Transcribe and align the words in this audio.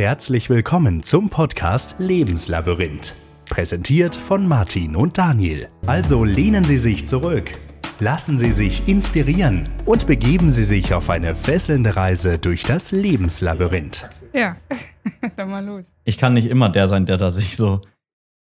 Herzlich 0.00 0.48
willkommen 0.48 1.02
zum 1.02 1.28
Podcast 1.28 1.96
Lebenslabyrinth. 1.98 3.12
Präsentiert 3.50 4.16
von 4.16 4.48
Martin 4.48 4.96
und 4.96 5.18
Daniel. 5.18 5.68
Also 5.86 6.24
lehnen 6.24 6.64
Sie 6.64 6.78
sich 6.78 7.06
zurück, 7.06 7.50
lassen 7.98 8.38
Sie 8.38 8.50
sich 8.50 8.88
inspirieren 8.88 9.68
und 9.84 10.06
begeben 10.06 10.52
Sie 10.52 10.64
sich 10.64 10.94
auf 10.94 11.10
eine 11.10 11.34
fesselnde 11.34 11.96
Reise 11.96 12.38
durch 12.38 12.62
das 12.62 12.92
Lebenslabyrinth. 12.92 14.08
Ja, 14.32 14.56
dann 15.36 15.50
mal 15.50 15.62
los. 15.62 15.84
Ich 16.04 16.16
kann 16.16 16.32
nicht 16.32 16.46
immer 16.46 16.70
der 16.70 16.88
sein, 16.88 17.04
der 17.04 17.18
da 17.18 17.28
sich 17.28 17.58
so 17.58 17.82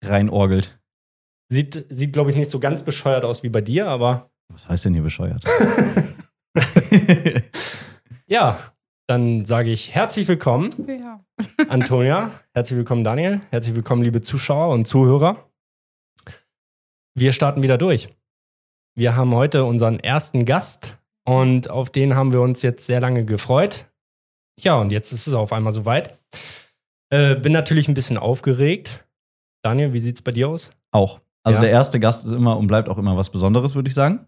reinorgelt. 0.03 0.81
Sieht, 1.51 1.85
sieht 1.91 2.15
glaube 2.15 2.31
ich, 2.31 2.37
nicht 2.37 2.51
so 2.51 2.61
ganz 2.61 2.83
bescheuert 2.83 3.27
aus 3.27 3.43
wie 3.43 3.51
bei 3.51 3.61
dir, 3.61 3.89
aber 3.89 4.31
Was 4.49 4.71
heißt 4.71 4.87
denn 4.87 4.95
hier 4.95 5.03
bescheuert? 5.03 5.45
ja, 8.27 8.59
dann 9.07 9.45
sage 9.45 9.71
ich 9.71 9.95
herzlich 9.95 10.29
willkommen, 10.29 10.71
Ja. 10.89 11.25
Antonia. 11.69 12.31
herzlich 12.55 12.77
willkommen, 12.77 13.05
Daniel. 13.05 13.41
Herzlich 13.51 13.75
willkommen, 13.75 14.03
liebe 14.03 14.23
Zuschauer 14.23 14.73
und 14.73 14.87
Zuhörer. 14.87 15.51
Wir 17.15 17.33
starten 17.33 17.63
wieder 17.63 17.79
durch. 17.79 18.09
Wir 18.95 19.17
haben 19.17 19.35
heute 19.35 19.65
unseren 19.65 19.99
ersten 19.99 20.45
Gast 20.45 20.99
und 21.27 21.69
auf 21.71 21.91
den 21.91 22.15
haben 22.15 22.33
wir 22.33 22.41
uns 22.41 22.63
jetzt 22.63 22.87
sehr 22.87 23.01
lange 23.01 23.25
gefreut. 23.25 23.87
Ja, 24.61 24.77
und 24.77 24.91
jetzt 24.93 25.13
ist 25.13 25.27
es 25.27 25.35
auf 25.35 25.53
einmal 25.53 25.73
soweit. 25.73 26.19
Äh, 27.11 27.37
bin 27.37 27.53
natürlich 27.53 27.89
ein 27.89 27.95
bisschen 27.95 28.17
aufgeregt. 28.19 29.07
Daniel, 29.63 29.93
wie 29.93 30.01
sieht 30.01 30.17
es 30.17 30.23
bei 30.23 30.33
dir 30.33 30.49
aus? 30.49 30.71
Auch. 30.91 31.21
Also 31.45 31.59
Ja. 31.59 31.63
der 31.63 31.71
erste 31.71 32.01
Gast 32.01 32.25
ist 32.25 32.33
immer 32.33 32.57
und 32.57 32.67
bleibt 32.67 32.89
auch 32.89 32.99
immer 32.99 33.17
was 33.17 33.31
Besonderes, 33.31 33.75
würde 33.75 33.89
ich 33.89 33.95
sagen. 33.95 34.27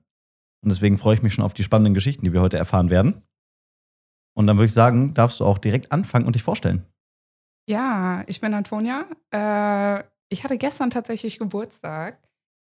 Und 0.63 0.71
deswegen 0.71 0.99
freue 0.99 1.15
ich 1.15 1.23
mich 1.23 1.35
schon 1.35 1.45
auf 1.45 1.55
die 1.55 1.63
spannenden 1.63 1.95
Geschichten, 1.95 2.25
die 2.25 2.33
wir 2.33 2.41
heute 2.41 2.57
erfahren 2.57 2.91
werden. 2.91 3.23
Und 4.35 4.47
dann 4.47 4.57
würde 4.57 4.67
ich 4.67 4.75
sagen, 4.75 5.15
darfst 5.15 5.41
du 5.41 5.45
auch 5.47 5.59
direkt 5.59 5.93
anfangen 5.93 6.27
und 6.27 6.35
dich 6.35 6.43
vorstellen. 6.43 6.85
ja, 7.67 8.25
ich 8.27 8.41
bin 8.41 8.53
Antonia. 8.53 9.07
Äh, 9.33 10.05
ich 10.29 10.45
hatte 10.45 10.59
gestern 10.59 10.91
tatsächlich 10.91 11.39
Geburtstag. 11.39 12.19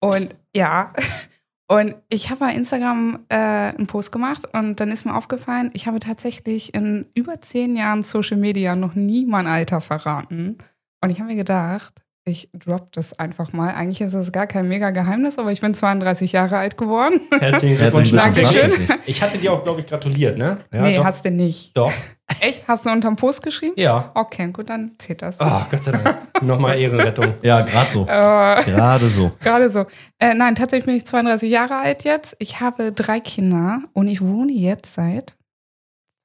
Und 0.00 0.36
ja, 0.54 0.92
und 1.68 1.96
ich 2.10 2.30
habe 2.30 2.40
bei 2.40 2.52
Instagram 2.52 3.24
äh, 3.28 3.36
einen 3.36 3.86
Post 3.86 4.12
gemacht 4.12 4.46
und 4.52 4.78
dann 4.80 4.90
ist 4.90 5.06
mir 5.06 5.16
aufgefallen, 5.16 5.70
ich 5.72 5.86
habe 5.86 5.98
tatsächlich 5.98 6.74
in 6.74 7.06
über 7.14 7.40
zehn 7.40 7.74
Jahren 7.74 8.02
Social 8.02 8.36
Media 8.36 8.76
noch 8.76 8.94
nie 8.94 9.24
mein 9.24 9.46
Alter 9.46 9.80
verraten. 9.80 10.58
Und 11.02 11.10
ich 11.10 11.18
habe 11.20 11.30
mir 11.30 11.36
gedacht, 11.36 12.03
ich 12.26 12.48
drop 12.54 12.90
das 12.92 13.18
einfach 13.18 13.52
mal. 13.52 13.74
Eigentlich 13.74 14.00
ist 14.00 14.14
es 14.14 14.32
gar 14.32 14.46
kein 14.46 14.66
mega 14.66 14.90
Geheimnis, 14.90 15.38
aber 15.38 15.52
ich 15.52 15.60
bin 15.60 15.74
32 15.74 16.32
Jahre 16.32 16.56
alt 16.56 16.78
geworden. 16.78 17.20
Herzlichen 17.38 17.76
Glückwunsch. 17.78 18.12
Dankeschön. 18.12 18.72
Ich 19.04 19.22
hatte 19.22 19.36
dir 19.36 19.52
auch, 19.52 19.62
glaube 19.62 19.80
ich, 19.80 19.86
gratuliert, 19.86 20.38
ne? 20.38 20.56
Ja, 20.72 20.82
nee, 20.82 20.96
doch. 20.96 21.04
hast 21.04 21.24
du 21.24 21.30
nicht. 21.30 21.76
doch. 21.76 21.92
Echt? 22.40 22.66
Hast 22.66 22.86
du 22.86 22.90
unterm 22.90 23.16
Post 23.16 23.42
geschrieben? 23.42 23.74
Ja. 23.76 24.10
Okay, 24.14 24.48
gut, 24.50 24.70
dann 24.70 24.92
zählt 24.98 25.20
das. 25.20 25.38
Ah, 25.40 25.66
Gott 25.70 25.84
sei 25.84 25.92
Dank. 25.92 26.42
Nochmal 26.42 26.78
Ehrenrettung. 26.80 27.34
Ja, 27.42 27.60
gerade 27.60 27.90
so. 27.92 28.02
Äh, 28.04 28.64
Gerade 28.64 29.08
so. 29.10 29.30
Gerade 29.40 29.68
so. 29.68 29.84
Äh, 30.18 30.32
nein, 30.34 30.54
tatsächlich 30.54 30.86
bin 30.86 30.96
ich 30.96 31.04
32 31.06 31.50
Jahre 31.50 31.76
alt 31.76 32.04
jetzt. 32.04 32.34
Ich 32.38 32.60
habe 32.60 32.92
drei 32.92 33.20
Kinder 33.20 33.80
und 33.92 34.08
ich 34.08 34.22
wohne 34.22 34.52
jetzt 34.52 34.94
seit 34.94 35.34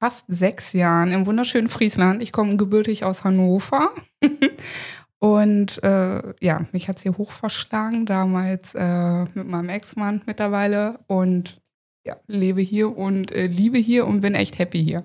fast 0.02 0.24
sechs 0.28 0.72
Jahren 0.72 1.12
im 1.12 1.26
wunderschönen 1.26 1.68
Friesland. 1.68 2.22
Ich 2.22 2.32
komme 2.32 2.56
gebürtig 2.56 3.04
aus 3.04 3.22
Hannover. 3.24 3.90
Und 5.20 5.82
äh, 5.82 6.22
ja, 6.40 6.66
mich 6.72 6.88
hat 6.88 6.96
es 6.96 7.02
hier 7.02 7.18
hoch 7.18 7.30
verschlagen, 7.30 8.06
damals 8.06 8.74
äh, 8.74 9.24
mit 9.34 9.46
meinem 9.46 9.68
Ex-Mann 9.68 10.22
mittlerweile. 10.26 10.98
Und 11.06 11.60
ja, 12.06 12.16
lebe 12.26 12.62
hier 12.62 12.96
und 12.96 13.30
äh, 13.30 13.46
liebe 13.46 13.76
hier 13.76 14.06
und 14.06 14.22
bin 14.22 14.34
echt 14.34 14.58
happy 14.58 14.82
hier. 14.82 15.04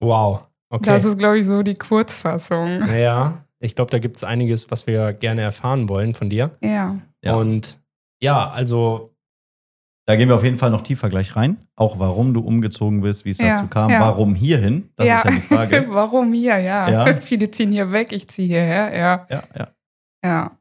Wow. 0.00 0.48
Okay. 0.70 0.86
Das 0.86 1.04
ist, 1.04 1.18
glaube 1.18 1.38
ich, 1.38 1.46
so 1.46 1.62
die 1.62 1.74
Kurzfassung. 1.74 2.78
Naja, 2.86 3.44
ich 3.60 3.74
glaube, 3.74 3.90
da 3.90 3.98
gibt 3.98 4.16
es 4.16 4.24
einiges, 4.24 4.70
was 4.70 4.86
wir 4.86 5.12
gerne 5.12 5.42
erfahren 5.42 5.90
wollen 5.90 6.14
von 6.14 6.30
dir. 6.30 6.56
Ja. 6.62 6.96
Ja. 7.22 7.34
Und 7.34 7.78
ja, 8.22 8.48
also, 8.48 9.10
Da 10.08 10.16
gehen 10.16 10.30
wir 10.30 10.36
auf 10.36 10.42
jeden 10.42 10.56
Fall 10.56 10.70
noch 10.70 10.80
tiefer 10.80 11.10
gleich 11.10 11.36
rein. 11.36 11.58
Auch 11.76 11.98
warum 11.98 12.32
du 12.32 12.40
umgezogen 12.40 13.02
bist, 13.02 13.26
wie 13.26 13.30
es 13.30 13.36
Ja, 13.36 13.50
dazu 13.50 13.68
kam, 13.68 13.90
ja. 13.90 14.00
warum 14.00 14.34
hierhin. 14.34 14.88
Das 14.96 15.04
ist 15.06 15.24
ja 15.24 15.30
die 15.30 15.36
Frage. 15.36 15.86
Warum 15.90 16.32
hier? 16.32 16.58
Ja. 16.58 16.88
Ja. 16.88 17.16
Viele 17.20 17.50
ziehen 17.50 17.70
hier 17.70 17.92
weg, 17.92 18.12
ich 18.12 18.26
ziehe 18.26 18.48
hierher. 18.48 18.96
Ja. 18.96 19.26
ja, 19.28 19.42
ja. 19.54 19.68
Ja. 20.24 20.58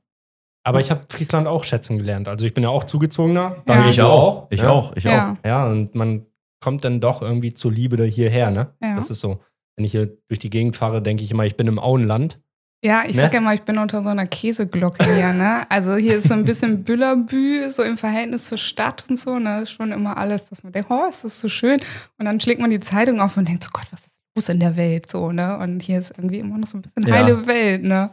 aber 0.65 0.81
ich 0.81 0.91
habe 0.91 1.05
Friesland 1.07 1.47
auch 1.47 1.63
schätzen 1.63 1.97
gelernt. 1.97 2.27
Also 2.27 2.45
ich 2.45 2.53
bin 2.53 2.65
ja 2.65 2.69
auch 2.69 2.83
zugezogener. 2.83 3.55
Ja. 3.69 3.87
Ich 3.87 4.01
auch. 4.01 4.47
Ich 4.49 4.63
ja? 4.63 4.69
auch. 4.69 4.93
Ich 4.97 5.05
ja. 5.05 5.31
auch. 5.31 5.47
Ja, 5.47 5.65
und 5.67 5.95
man 5.95 6.25
kommt 6.59 6.83
dann 6.83 6.99
doch 6.99 7.21
irgendwie 7.21 7.53
zur 7.53 7.71
Liebe 7.71 7.95
da 7.95 8.03
hierher, 8.03 8.51
ne? 8.51 8.75
Ja. 8.81 8.95
Das 8.95 9.09
ist 9.09 9.21
so. 9.21 9.39
Wenn 9.77 9.85
ich 9.85 9.91
hier 9.93 10.11
durch 10.27 10.39
die 10.39 10.49
Gegend 10.49 10.75
fahre, 10.75 11.01
denke 11.01 11.23
ich 11.23 11.31
immer, 11.31 11.45
ich 11.45 11.55
bin 11.55 11.67
im 11.67 11.79
Auenland. 11.79 12.41
Ja, 12.83 13.03
ich 13.07 13.15
Ne? 13.15 13.23
sag 13.23 13.33
ja 13.33 13.41
mal, 13.41 13.55
ich 13.55 13.63
bin 13.63 13.77
unter 13.79 14.03
so 14.03 14.09
einer 14.09 14.25
Käseglocke 14.25 15.03
hier, 15.03 15.33
ne? 15.33 15.65
Also 15.69 15.95
hier 15.95 16.17
ist 16.17 16.27
so 16.27 16.35
ein 16.35 16.43
bisschen 16.45 16.83
Büllerbü, 16.83 17.71
so 17.71 17.81
im 17.83 17.97
Verhältnis 17.97 18.45
zur 18.45 18.57
Stadt 18.59 19.05
und 19.09 19.17
so, 19.17 19.39
ne? 19.39 19.61
Ist 19.61 19.71
schon 19.71 19.91
immer 19.91 20.17
alles, 20.17 20.45
dass 20.49 20.63
man 20.63 20.73
denkt, 20.73 20.91
oh, 20.91 21.05
ist 21.09 21.23
das 21.23 21.41
so 21.41 21.49
schön. 21.49 21.79
Und 22.19 22.25
dann 22.25 22.39
schlägt 22.39 22.61
man 22.61 22.69
die 22.69 22.79
Zeitung 22.79 23.19
auf 23.19 23.35
und 23.35 23.47
denkt 23.47 23.63
so, 23.63 23.71
Gott, 23.73 23.87
was 23.91 24.05
ist 24.05 24.19
los 24.35 24.49
in 24.49 24.59
der 24.59 24.75
Welt, 24.75 25.09
so, 25.09 25.31
ne? 25.31 25.57
Und 25.57 25.81
hier 25.81 25.97
ist 25.97 26.11
irgendwie 26.17 26.37
immer 26.39 26.57
noch 26.59 26.67
so 26.67 26.77
ein 26.77 26.83
bisschen 26.83 27.07
Ja. 27.07 27.15
heile 27.15 27.47
Welt, 27.47 27.83
ne? 27.83 28.11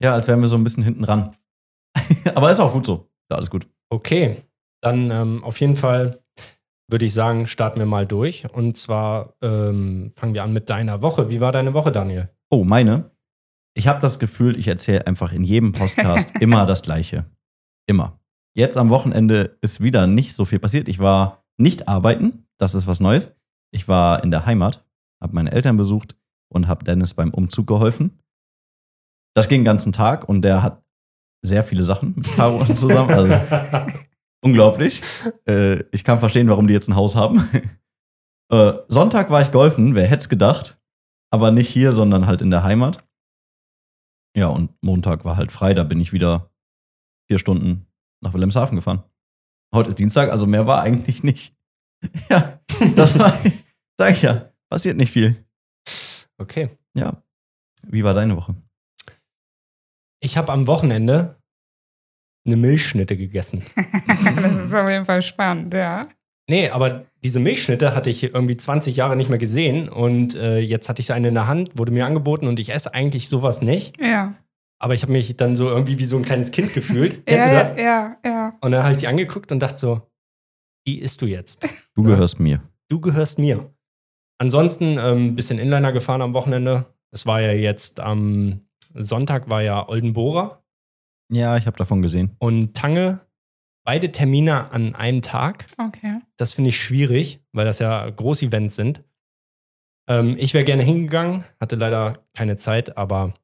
Ja, 0.00 0.14
als 0.14 0.28
wären 0.28 0.40
wir 0.40 0.48
so 0.48 0.56
ein 0.56 0.64
bisschen 0.64 0.84
hinten 0.84 1.02
ran. 1.04 1.34
Aber 2.36 2.50
ist 2.52 2.60
auch 2.60 2.72
gut 2.72 2.86
so. 2.86 3.08
Ja, 3.30 3.36
alles 3.36 3.50
gut. 3.50 3.66
Okay, 3.90 4.36
dann 4.80 5.10
ähm, 5.10 5.42
auf 5.42 5.60
jeden 5.60 5.76
Fall 5.76 6.20
würde 6.88 7.04
ich 7.06 7.14
sagen, 7.14 7.46
starten 7.48 7.80
wir 7.80 7.86
mal 7.86 8.06
durch. 8.06 8.46
Und 8.52 8.76
zwar 8.76 9.34
ähm, 9.42 10.12
fangen 10.14 10.34
wir 10.34 10.42
an 10.44 10.52
mit 10.52 10.70
deiner 10.70 11.02
Woche. 11.02 11.30
Wie 11.30 11.40
war 11.40 11.50
deine 11.50 11.74
Woche, 11.74 11.90
Daniel? 11.90 12.28
Oh, 12.50 12.62
meine. 12.64 13.10
Ich 13.76 13.88
habe 13.88 14.00
das 14.00 14.18
Gefühl, 14.20 14.56
ich 14.58 14.68
erzähle 14.68 15.06
einfach 15.06 15.32
in 15.32 15.42
jedem 15.42 15.72
Podcast 15.72 16.30
immer 16.40 16.64
das 16.64 16.82
Gleiche. 16.82 17.26
Immer. 17.86 18.20
Jetzt 18.56 18.76
am 18.76 18.88
Wochenende 18.88 19.58
ist 19.60 19.80
wieder 19.80 20.06
nicht 20.06 20.32
so 20.34 20.44
viel 20.44 20.60
passiert. 20.60 20.88
Ich 20.88 21.00
war 21.00 21.44
nicht 21.58 21.88
arbeiten, 21.88 22.46
das 22.58 22.74
ist 22.74 22.86
was 22.86 23.00
Neues. 23.00 23.36
Ich 23.72 23.88
war 23.88 24.22
in 24.22 24.30
der 24.30 24.46
Heimat, 24.46 24.84
habe 25.20 25.34
meine 25.34 25.50
Eltern 25.50 25.76
besucht 25.76 26.16
und 26.48 26.68
habe 26.68 26.84
Dennis 26.84 27.14
beim 27.14 27.34
Umzug 27.34 27.66
geholfen. 27.66 28.20
Das 29.34 29.48
ging 29.48 29.60
den 29.60 29.64
ganzen 29.64 29.92
Tag 29.92 30.28
und 30.28 30.42
der 30.42 30.62
hat 30.62 30.84
sehr 31.44 31.64
viele 31.64 31.82
Sachen 31.82 32.14
mit 32.14 32.32
Caro 32.36 32.64
zusammen. 32.74 33.10
Also 33.10 33.34
unglaublich. 34.40 35.02
Äh, 35.48 35.82
ich 35.90 36.04
kann 36.04 36.20
verstehen, 36.20 36.48
warum 36.48 36.68
die 36.68 36.74
jetzt 36.74 36.88
ein 36.88 36.94
Haus 36.94 37.16
haben. 37.16 37.48
äh, 38.52 38.74
Sonntag 38.86 39.30
war 39.30 39.42
ich 39.42 39.50
golfen, 39.50 39.96
wer 39.96 40.06
hätte 40.06 40.22
es 40.22 40.28
gedacht. 40.28 40.78
Aber 41.32 41.50
nicht 41.50 41.68
hier, 41.68 41.92
sondern 41.92 42.28
halt 42.28 42.40
in 42.40 42.52
der 42.52 42.62
Heimat. 42.62 43.04
Ja, 44.36 44.48
und 44.48 44.70
Montag 44.82 45.24
war 45.24 45.36
halt 45.36 45.52
frei, 45.52 45.74
da 45.74 45.84
bin 45.84 46.00
ich 46.00 46.12
wieder 46.12 46.50
vier 47.28 47.38
Stunden 47.38 47.86
nach 48.20 48.34
Wilhelmshaven 48.34 48.76
gefahren. 48.76 49.04
Heute 49.72 49.88
ist 49.88 49.98
Dienstag, 49.98 50.30
also 50.30 50.46
mehr 50.46 50.66
war 50.66 50.82
eigentlich 50.82 51.22
nicht. 51.22 51.54
Ja, 52.28 52.60
das 52.96 53.18
war, 53.18 53.32
sag 53.98 54.12
ich 54.12 54.20
ja, 54.20 54.52
passiert 54.68 54.98
nicht 54.98 55.10
viel. 55.10 55.42
Okay. 56.36 56.68
Ja. 56.94 57.22
Wie 57.82 58.04
war 58.04 58.12
deine 58.12 58.36
Woche? 58.36 58.54
Ich 60.20 60.36
habe 60.36 60.52
am 60.52 60.66
Wochenende 60.66 61.40
eine 62.46 62.56
Milchschnitte 62.56 63.16
gegessen. 63.16 63.62
das 64.06 64.66
ist 64.66 64.74
auf 64.74 64.88
jeden 64.88 65.06
Fall 65.06 65.22
spannend, 65.22 65.72
ja. 65.72 66.06
Nee, 66.48 66.68
aber 66.68 67.06
diese 67.22 67.40
Milchschnitte 67.40 67.94
hatte 67.94 68.10
ich 68.10 68.22
irgendwie 68.22 68.56
20 68.56 68.96
Jahre 68.96 69.16
nicht 69.16 69.30
mehr 69.30 69.38
gesehen 69.38 69.88
und 69.88 70.34
äh, 70.34 70.58
jetzt 70.58 70.88
hatte 70.88 71.00
ich 71.00 71.06
sie 71.06 71.14
eine 71.14 71.28
in 71.28 71.34
der 71.34 71.46
Hand, 71.46 71.70
wurde 71.78 71.90
mir 71.92 72.04
angeboten 72.04 72.46
und 72.46 72.58
ich 72.58 72.70
esse 72.70 72.92
eigentlich 72.92 73.28
sowas 73.30 73.62
nicht. 73.62 73.98
Ja. 73.98 74.34
Aber 74.78 74.92
ich 74.92 75.02
habe 75.02 75.12
mich 75.12 75.34
dann 75.36 75.56
so 75.56 75.68
irgendwie 75.70 75.98
wie 75.98 76.04
so 76.06 76.16
ein 76.18 76.24
kleines 76.24 76.50
Kind 76.50 76.74
gefühlt. 76.74 77.24
Kennst 77.26 77.48
ja, 77.48 77.52
du 77.54 77.58
das? 77.58 77.80
Ja, 77.80 78.16
ja. 78.24 78.52
Und 78.60 78.72
dann 78.72 78.82
habe 78.82 78.92
ich 78.92 78.98
die 78.98 79.06
angeguckt 79.08 79.50
und 79.52 79.60
dachte 79.60 79.78
so, 79.78 80.02
die 80.86 80.98
isst 81.00 81.22
du 81.22 81.26
jetzt. 81.26 81.64
Du 81.94 82.02
Ja. 82.02 82.10
gehörst 82.10 82.38
mir. 82.40 82.60
Du 82.88 83.00
gehörst 83.00 83.38
mir. 83.38 83.72
Ansonsten 84.38 84.98
ein 84.98 85.16
ähm, 85.16 85.36
bisschen 85.36 85.58
Inliner 85.58 85.92
gefahren 85.92 86.20
am 86.20 86.34
Wochenende. 86.34 86.84
Es 87.10 87.24
war 87.24 87.40
ja 87.40 87.52
jetzt 87.52 88.00
am 88.00 88.60
Sonntag 88.92 89.48
war 89.48 89.62
ja 89.62 89.88
Oldenbora 89.88 90.62
Ja, 91.32 91.56
ich 91.56 91.66
habe 91.66 91.78
davon 91.78 92.02
gesehen. 92.02 92.36
und 92.38 92.74
Tange. 92.76 93.20
Beide 93.84 94.10
Termine 94.12 94.70
an 94.72 94.94
einem 94.94 95.22
Tag. 95.22 95.66
Okay. 95.78 96.20
Das 96.36 96.52
finde 96.54 96.70
ich 96.70 96.78
schwierig, 96.78 97.40
weil 97.52 97.66
das 97.66 97.78
ja 97.78 98.08
Großevents 98.08 98.74
sind. 98.76 99.02
Ähm, 100.08 100.36
ich 100.38 100.54
wäre 100.54 100.64
gerne 100.64 100.82
hingegangen, 100.82 101.44
hatte 101.60 101.76
leider 101.76 102.14
keine 102.34 102.56
Zeit, 102.56 102.96
aber 102.96 103.34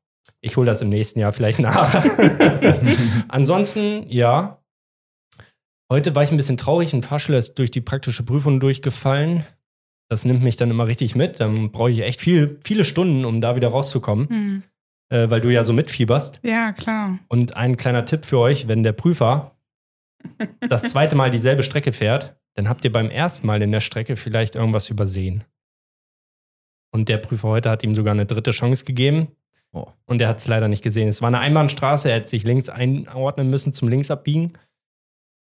ich 0.41 0.57
hole 0.57 0.67
das 0.67 0.81
im 0.83 0.89
nächsten 0.89 1.21
Jahr 1.21 1.33
vielleicht 1.33 1.59
nach. 1.61 1.95
Ansonsten, 3.29 4.05
ja. 4.09 4.59
Heute 5.93 6.15
war 6.15 6.23
ich 6.23 6.31
ein 6.31 6.37
bisschen 6.37 6.57
traurig. 6.57 6.93
Ein 6.95 7.03
Fahrschüler 7.03 7.39
ist 7.39 7.55
durch 7.59 7.71
die 7.71 7.81
praktische 7.81 8.23
Prüfung 8.23 8.61
durchgefallen. 8.61 9.45
Das 10.09 10.25
nimmt 10.25 10.43
mich 10.43 10.57
dann 10.57 10.71
immer 10.71 10.87
richtig 10.87 11.15
mit. 11.15 11.41
Dann 11.41 11.71
brauche 11.73 11.91
ich 11.91 12.01
echt 12.01 12.21
viel, 12.21 12.61
viele 12.65 12.85
Stunden, 12.85 13.25
um 13.25 13.41
da 13.41 13.57
wieder 13.57 13.69
rauszukommen, 13.69 14.29
Hm. 14.29 14.63
äh, 15.11 15.29
weil 15.31 15.41
du 15.41 15.51
ja 15.53 15.65
so 15.65 15.73
mitfieberst. 15.73 16.41
Ja, 16.45 16.73
klar. 16.73 17.19
Und 17.29 17.57
ein 17.57 17.77
kleiner 17.77 18.05
Tipp 18.05 18.25
für 18.25 18.39
euch, 18.39 18.69
wenn 18.69 18.83
der 18.83 18.93
Prüfer 18.93 19.57
das 20.69 20.83
zweite 20.85 21.17
Mal 21.17 21.31
dieselbe 21.31 21.63
Strecke 21.63 21.93
fährt, 21.93 22.37
dann 22.55 22.69
habt 22.69 22.85
ihr 22.85 22.93
beim 22.93 23.11
ersten 23.11 23.47
Mal 23.47 23.63
in 23.63 23.73
der 23.73 23.81
Strecke 23.81 24.17
vielleicht 24.17 24.55
irgendwas 24.55 24.91
übersehen. 24.91 25.45
Und 26.93 27.09
der 27.09 27.19
Prüfer 27.19 27.49
heute 27.49 27.71
hat 27.71 27.83
ihm 27.85 27.95
sogar 27.95 28.13
eine 28.13 28.27
dritte 28.27 28.51
Chance 28.51 28.85
gegeben. 28.85 29.29
Oh. 29.73 29.87
Und 30.07 30.21
er 30.21 30.29
hat 30.29 30.39
es 30.39 30.49
leider 30.49 30.67
nicht 30.67 30.83
gesehen. 30.83 31.09
Es 31.09 31.23
war 31.23 31.29
eine 31.29 31.39
Einbahnstraße, 31.39 32.11
er 32.11 32.17
hätte 32.17 32.29
sich 32.29 32.43
links 32.43 32.69
einordnen 32.69 33.51
müssen 33.51 33.73
zum 33.73 33.89
Linksabbiegen. 33.89 34.59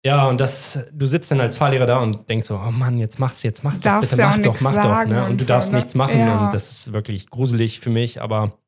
Ja, 0.04 0.28
und 0.28 0.40
das, 0.40 0.86
du 0.92 1.06
sitzt 1.06 1.32
dann 1.32 1.42
als 1.42 1.58
Fahrlehrer 1.58 1.88
da 1.88 1.98
und 1.98 2.30
denkst 2.30 2.48
so, 2.48 2.56
oh 2.56 2.72
Mann, 2.72 3.00
jetzt 3.00 3.20
mach's, 3.20 3.42
jetzt 3.44 3.64
mach's 3.64 3.82
doch, 3.82 4.02
bitte 4.02 4.18
ja 4.18 4.28
mach 4.30 4.38
doch, 4.38 4.62
mach 4.62 4.74
doch. 4.76 5.10
Ne? 5.10 5.24
Und 5.24 5.32
und 5.32 5.42
du 5.42 5.46
so, 5.46 5.48
darfst 5.48 5.72
ne? 5.72 5.78
nichts 5.78 5.96
machen 5.96 6.20
Ja. 6.20 6.46
und 6.46 6.54
das 6.54 6.70
ist 6.72 6.94
wirklich 6.94 7.30
gruselig 7.30 7.80
für 7.80 7.90
mich, 7.90 8.22
aber 8.22 8.60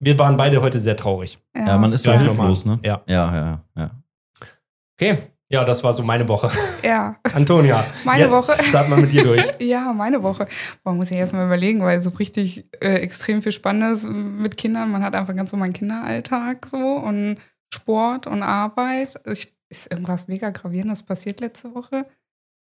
wir 0.00 0.18
waren 0.18 0.36
beide 0.36 0.62
heute 0.62 0.80
sehr 0.80 0.96
traurig. 0.96 1.38
Ja, 1.54 1.76
man 1.78 1.92
ist 1.92 2.02
so 2.02 2.12
hilflos, 2.12 2.64
ne? 2.64 2.78
Ja. 2.82 3.02
Ja, 3.06 3.34
ja, 3.34 3.64
ja. 3.76 3.90
Okay, 4.98 5.18
ja, 5.48 5.64
das 5.64 5.84
war 5.84 5.92
so 5.92 6.02
meine 6.02 6.28
Woche. 6.28 6.50
Ja, 6.82 7.16
Antonia, 7.34 7.86
Meine 8.04 8.24
jetzt 8.24 8.32
Woche. 8.32 8.64
starten 8.64 8.90
wir 8.90 8.96
mit 8.96 9.12
dir 9.12 9.22
durch. 9.22 9.44
ja, 9.60 9.92
meine 9.92 10.22
Woche. 10.22 10.48
Boah, 10.82 10.92
muss 10.92 11.10
ich 11.10 11.16
erstmal 11.16 11.46
überlegen, 11.46 11.82
weil 11.82 12.00
so 12.00 12.10
richtig 12.10 12.64
äh, 12.80 12.94
extrem 12.94 13.42
viel 13.42 13.52
Spannendes 13.52 14.06
mit 14.08 14.56
Kindern. 14.56 14.90
Man 14.90 15.02
hat 15.02 15.14
einfach 15.14 15.36
ganz 15.36 15.50
so 15.50 15.56
meinen 15.56 15.72
Kinderalltag 15.72 16.66
so 16.66 16.78
und 16.78 17.36
Sport 17.72 18.26
und 18.26 18.42
Arbeit. 18.42 19.10
Ich, 19.24 19.54
ist 19.68 19.90
irgendwas 19.90 20.28
mega 20.28 20.50
gravierendes 20.50 21.02
passiert 21.02 21.40
letzte 21.40 21.74
Woche? 21.74 22.06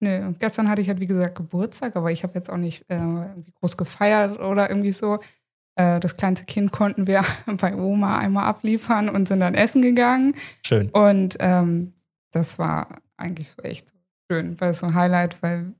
Nö, 0.00 0.32
gestern 0.38 0.68
hatte 0.68 0.82
ich 0.82 0.88
halt 0.88 1.00
wie 1.00 1.06
gesagt 1.06 1.36
Geburtstag, 1.36 1.96
aber 1.96 2.10
ich 2.10 2.24
habe 2.24 2.34
jetzt 2.34 2.50
auch 2.50 2.56
nicht 2.56 2.82
äh, 2.88 2.96
irgendwie 2.96 3.52
groß 3.60 3.76
gefeiert 3.76 4.40
oder 4.40 4.68
irgendwie 4.68 4.92
so. 4.92 5.18
Äh, 5.76 6.00
das 6.00 6.16
kleinste 6.16 6.44
Kind 6.44 6.72
konnten 6.72 7.06
wir 7.06 7.22
bei 7.58 7.74
Oma 7.74 8.18
einmal 8.18 8.44
abliefern 8.44 9.08
und 9.08 9.28
sind 9.28 9.40
dann 9.40 9.54
essen 9.54 9.82
gegangen. 9.82 10.34
Schön. 10.64 10.90
Und 10.90 11.36
ähm, 11.40 11.92
das 12.34 12.58
war 12.58 13.00
eigentlich 13.16 13.50
so 13.50 13.62
echt 13.62 13.94
schön, 14.30 14.60
weil 14.60 14.70
es 14.70 14.78
so 14.78 14.86
ein 14.86 14.94
Highlight, 14.94 15.42
weil 15.42 15.74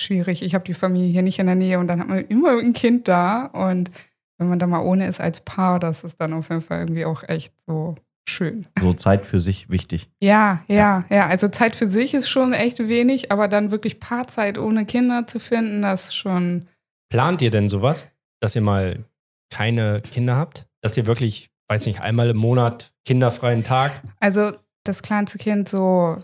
schwierig. 0.00 0.42
Ich 0.42 0.54
habe 0.54 0.64
die 0.64 0.74
Familie 0.74 1.10
hier 1.10 1.22
nicht 1.22 1.38
in 1.38 1.46
der 1.46 1.54
Nähe 1.54 1.78
und 1.78 1.88
dann 1.88 2.00
hat 2.00 2.08
man 2.08 2.24
immer 2.26 2.58
ein 2.58 2.72
Kind 2.72 3.06
da. 3.08 3.46
Und 3.46 3.90
wenn 4.38 4.48
man 4.48 4.58
da 4.58 4.66
mal 4.66 4.80
ohne 4.80 5.06
ist 5.06 5.20
als 5.20 5.40
Paar, 5.40 5.78
das 5.78 6.04
ist 6.04 6.20
dann 6.20 6.32
auf 6.32 6.48
jeden 6.48 6.62
Fall 6.62 6.80
irgendwie 6.80 7.04
auch 7.04 7.22
echt 7.28 7.52
so 7.66 7.96
schön. 8.28 8.66
So 8.80 8.94
Zeit 8.94 9.26
für 9.26 9.40
sich 9.40 9.68
wichtig. 9.68 10.08
Ja, 10.22 10.64
ja, 10.68 11.04
ja. 11.10 11.26
Also 11.26 11.48
Zeit 11.48 11.76
für 11.76 11.86
sich 11.86 12.14
ist 12.14 12.28
schon 12.28 12.52
echt 12.52 12.78
wenig, 12.78 13.30
aber 13.30 13.48
dann 13.48 13.70
wirklich 13.70 14.00
Paarzeit 14.00 14.58
ohne 14.58 14.86
Kinder 14.86 15.26
zu 15.26 15.38
finden, 15.38 15.82
das 15.82 16.04
ist 16.08 16.16
schon. 16.16 16.66
Plant 17.10 17.42
ihr 17.42 17.50
denn 17.50 17.68
sowas, 17.68 18.10
dass 18.40 18.56
ihr 18.56 18.62
mal 18.62 19.04
keine 19.50 20.00
Kinder 20.00 20.36
habt? 20.36 20.66
Dass 20.80 20.96
ihr 20.96 21.06
wirklich, 21.06 21.50
weiß 21.68 21.86
nicht, 21.86 22.00
einmal 22.00 22.30
im 22.30 22.36
Monat 22.36 22.92
kinderfreien 23.04 23.64
Tag? 23.64 24.00
Also 24.20 24.52
das 24.84 25.02
kleinste 25.02 25.38
Kind 25.38 25.68
so 25.68 26.16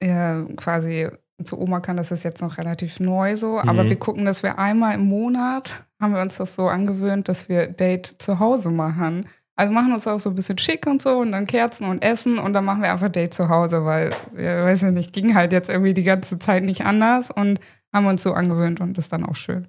äh, 0.00 0.42
quasi 0.56 1.08
zu 1.44 1.58
Oma 1.58 1.80
kann, 1.80 1.96
das 1.96 2.10
ist 2.10 2.22
jetzt 2.24 2.42
noch 2.42 2.58
relativ 2.58 3.00
neu 3.00 3.34
so, 3.36 3.58
aber 3.60 3.84
Mhm. 3.84 3.88
wir 3.90 3.98
gucken, 3.98 4.24
dass 4.26 4.42
wir 4.42 4.58
einmal 4.58 4.94
im 4.94 5.06
Monat, 5.08 5.84
haben 6.00 6.14
wir 6.14 6.20
uns 6.20 6.36
das 6.36 6.54
so 6.54 6.68
angewöhnt, 6.68 7.28
dass 7.28 7.48
wir 7.48 7.66
Date 7.66 8.06
zu 8.06 8.38
Hause 8.40 8.70
machen. 8.70 9.26
Also 9.56 9.72
machen 9.72 9.92
uns 9.92 10.06
auch 10.06 10.20
so 10.20 10.30
ein 10.30 10.34
bisschen 10.36 10.58
schick 10.58 10.86
und 10.86 11.00
so 11.02 11.18
und 11.18 11.32
dann 11.32 11.46
Kerzen 11.46 11.84
und 11.86 12.02
Essen 12.02 12.38
und 12.38 12.52
dann 12.54 12.64
machen 12.64 12.82
wir 12.82 12.90
einfach 12.92 13.08
Date 13.10 13.32
zu 13.34 13.48
Hause, 13.48 13.84
weil, 13.84 14.10
ja, 14.36 14.64
weiß 14.64 14.82
ich 14.84 14.90
nicht, 14.92 15.12
ging 15.12 15.34
halt 15.34 15.52
jetzt 15.52 15.68
irgendwie 15.70 15.92
die 15.94 16.02
ganze 16.02 16.38
Zeit 16.38 16.62
nicht 16.62 16.84
anders 16.86 17.30
und 17.30 17.60
haben 17.92 18.06
uns 18.06 18.22
so 18.22 18.32
angewöhnt 18.34 18.80
und 18.80 18.96
ist 18.98 19.12
dann 19.12 19.24
auch 19.24 19.36
schön. 19.36 19.68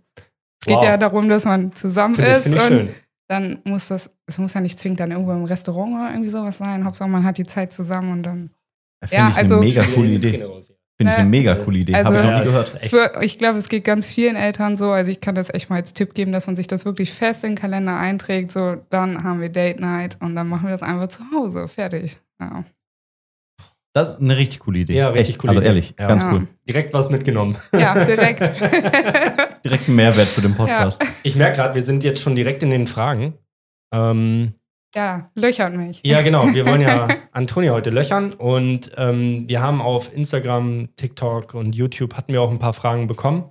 Es 0.62 0.68
geht 0.68 0.78
Wow. 0.78 0.84
ja 0.86 0.98
darum, 0.98 1.28
dass 1.30 1.46
man 1.46 1.74
zusammen 1.74 2.16
Finde 2.16 2.32
ich, 2.32 2.38
ist 2.38 2.44
finde 2.44 2.58
ich 2.58 2.64
und 2.64 2.68
schön. 2.70 2.90
dann 3.28 3.60
muss 3.66 3.88
das, 3.88 4.10
es 4.32 4.38
muss 4.40 4.54
ja 4.54 4.62
nicht 4.62 4.80
zwingend 4.80 5.00
dann 5.00 5.12
irgendwo 5.12 5.32
im 5.34 5.44
Restaurant 5.44 5.94
oder 5.94 6.10
irgendwie 6.12 6.30
sowas 6.30 6.58
sein. 6.58 6.84
Hauptsache 6.86 7.10
man 7.10 7.24
hat 7.24 7.38
die 7.38 7.46
Zeit 7.46 7.72
zusammen 7.74 8.12
und 8.12 8.24
dann. 8.24 8.50
Finde 9.04 9.16
Ja, 9.16 9.30
ich 9.30 9.38
also- 9.38 9.56
eine 9.58 9.66
mega 9.66 9.84
coole 9.84 10.10
Idee. 10.10 10.30
Finde 10.32 11.14
ich 11.14 11.18
eine 11.18 11.24
Ne, 11.24 11.30
mega 11.30 11.56
coole 11.56 11.80
Idee. 11.80 11.96
also- 11.96 12.10
Habe 12.10 12.18
ich 12.18 12.24
noch 12.24 12.32
Ja, 12.32 12.40
nie 12.40 12.46
gehört. 12.46 12.68
Für, 13.16 13.22
ich 13.24 13.38
glaube, 13.40 13.58
es 13.58 13.70
geht 13.70 13.84
ganz 13.84 14.08
vielen 14.14 14.36
Eltern 14.36 14.78
so. 14.78 14.92
Also 14.92 15.10
ich 15.12 15.20
kann 15.20 15.34
das 15.34 15.52
echt 15.52 15.70
mal 15.72 15.78
als 15.78 15.94
Tipp 15.94 16.14
geben, 16.14 16.32
dass 16.32 16.46
man 16.46 16.56
sich 16.56 16.68
das 16.68 16.86
wirklich 16.86 17.12
fest 17.12 17.44
in 17.44 17.52
den 17.52 17.58
Kalender 17.58 17.98
einträgt. 17.98 18.52
So, 18.52 18.78
dann 18.92 19.24
haben 19.24 19.42
wir 19.42 19.50
Date 19.50 19.80
Night 19.80 20.18
und 20.22 20.36
dann 20.36 20.48
machen 20.48 20.68
wir 20.68 20.72
das 20.78 20.84
einfach 20.84 21.08
zu 21.08 21.24
Hause. 21.36 21.68
Fertig. 21.68 22.20
Ja. 22.40 22.64
Das 23.94 24.10
ist 24.12 24.20
eine 24.22 24.38
richtig 24.38 24.60
coole 24.60 24.80
Idee. 24.80 24.94
Ja, 24.96 25.08
richtig 25.08 25.30
Echt, 25.30 25.40
coole 25.40 25.50
Also 25.50 25.60
Idee. 25.62 25.68
ehrlich, 25.70 25.96
Ja. 26.00 26.08
ganz 26.08 26.22
Ja. 26.24 26.32
cool. 26.34 26.48
Direkt 26.70 26.94
was 26.94 27.10
mitgenommen. 27.10 27.58
Ja, 27.74 28.06
direkt. 28.06 28.40
Direkt 29.64 29.88
ein 29.90 29.96
Mehrwert 29.96 30.28
für 30.28 30.42
den 30.42 30.56
Podcast. 30.56 31.04
Ich 31.24 31.36
merke 31.36 31.58
gerade, 31.58 31.76
wir 31.76 31.84
sind 31.84 32.04
jetzt 32.04 32.22
schon 32.22 32.34
direkt 32.36 32.64
in 32.64 32.70
den 32.70 32.88
Fragen. 32.88 33.34
Ähm, 33.92 34.54
ja, 34.94 35.32
löchert 35.36 35.76
mich. 35.76 36.02
ja, 36.04 36.22
genau. 36.22 36.54
Wir 36.54 36.66
wollen 36.66 36.82
ja 36.82 37.08
Antonia 37.32 37.72
heute 37.72 37.92
löchern 37.92 38.34
und 38.34 38.92
ähm, 38.98 39.48
wir 39.48 39.62
haben 39.62 39.82
auf 39.82 40.14
Instagram, 40.14 40.90
TikTok 40.98 41.54
und 41.54 41.74
YouTube 41.74 42.16
hatten 42.16 42.34
wir 42.34 42.42
auch 42.42 42.52
ein 42.52 42.60
paar 42.60 42.74
Fragen 42.74 43.08
bekommen. 43.08 43.50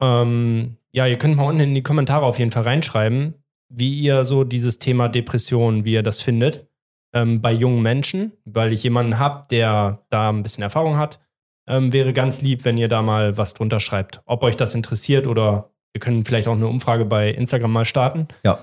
Ähm, 0.00 0.76
ja, 0.92 1.06
ihr 1.06 1.18
könnt 1.18 1.36
mal 1.36 1.44
unten 1.44 1.60
in 1.60 1.74
die 1.74 1.82
Kommentare 1.82 2.24
auf 2.24 2.38
jeden 2.38 2.50
Fall 2.50 2.62
reinschreiben, 2.62 3.34
wie 3.68 4.00
ihr 4.00 4.24
so 4.24 4.44
dieses 4.44 4.78
Thema 4.78 5.08
Depression, 5.08 5.84
wie 5.84 5.92
ihr 5.92 6.02
das 6.02 6.20
findet 6.20 6.66
ähm, 7.12 7.40
bei 7.40 7.52
jungen 7.52 7.82
Menschen, 7.82 8.32
weil 8.44 8.72
ich 8.72 8.82
jemanden 8.82 9.18
habe, 9.18 9.46
der 9.50 10.04
da 10.10 10.30
ein 10.30 10.42
bisschen 10.42 10.62
Erfahrung 10.62 10.96
hat. 10.96 11.20
Ähm, 11.68 11.92
wäre 11.92 12.12
ganz 12.12 12.42
lieb, 12.42 12.64
wenn 12.64 12.76
ihr 12.76 12.88
da 12.88 13.02
mal 13.02 13.38
was 13.38 13.54
drunter 13.54 13.78
schreibt, 13.78 14.20
ob 14.26 14.42
euch 14.42 14.56
das 14.56 14.74
interessiert 14.74 15.26
oder 15.26 15.70
wir 15.92 16.00
können 16.00 16.24
vielleicht 16.24 16.48
auch 16.48 16.54
eine 16.54 16.66
Umfrage 16.66 17.04
bei 17.04 17.30
Instagram 17.30 17.72
mal 17.72 17.84
starten. 17.84 18.26
Ja. 18.42 18.58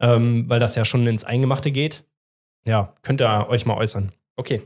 Ähm, 0.00 0.44
weil 0.48 0.60
das 0.60 0.74
ja 0.76 0.84
schon 0.84 1.06
ins 1.06 1.24
Eingemachte 1.24 1.70
geht. 1.72 2.04
Ja, 2.66 2.94
könnt 3.02 3.20
ihr 3.20 3.48
euch 3.48 3.66
mal 3.66 3.76
äußern. 3.76 4.12
Okay. 4.36 4.62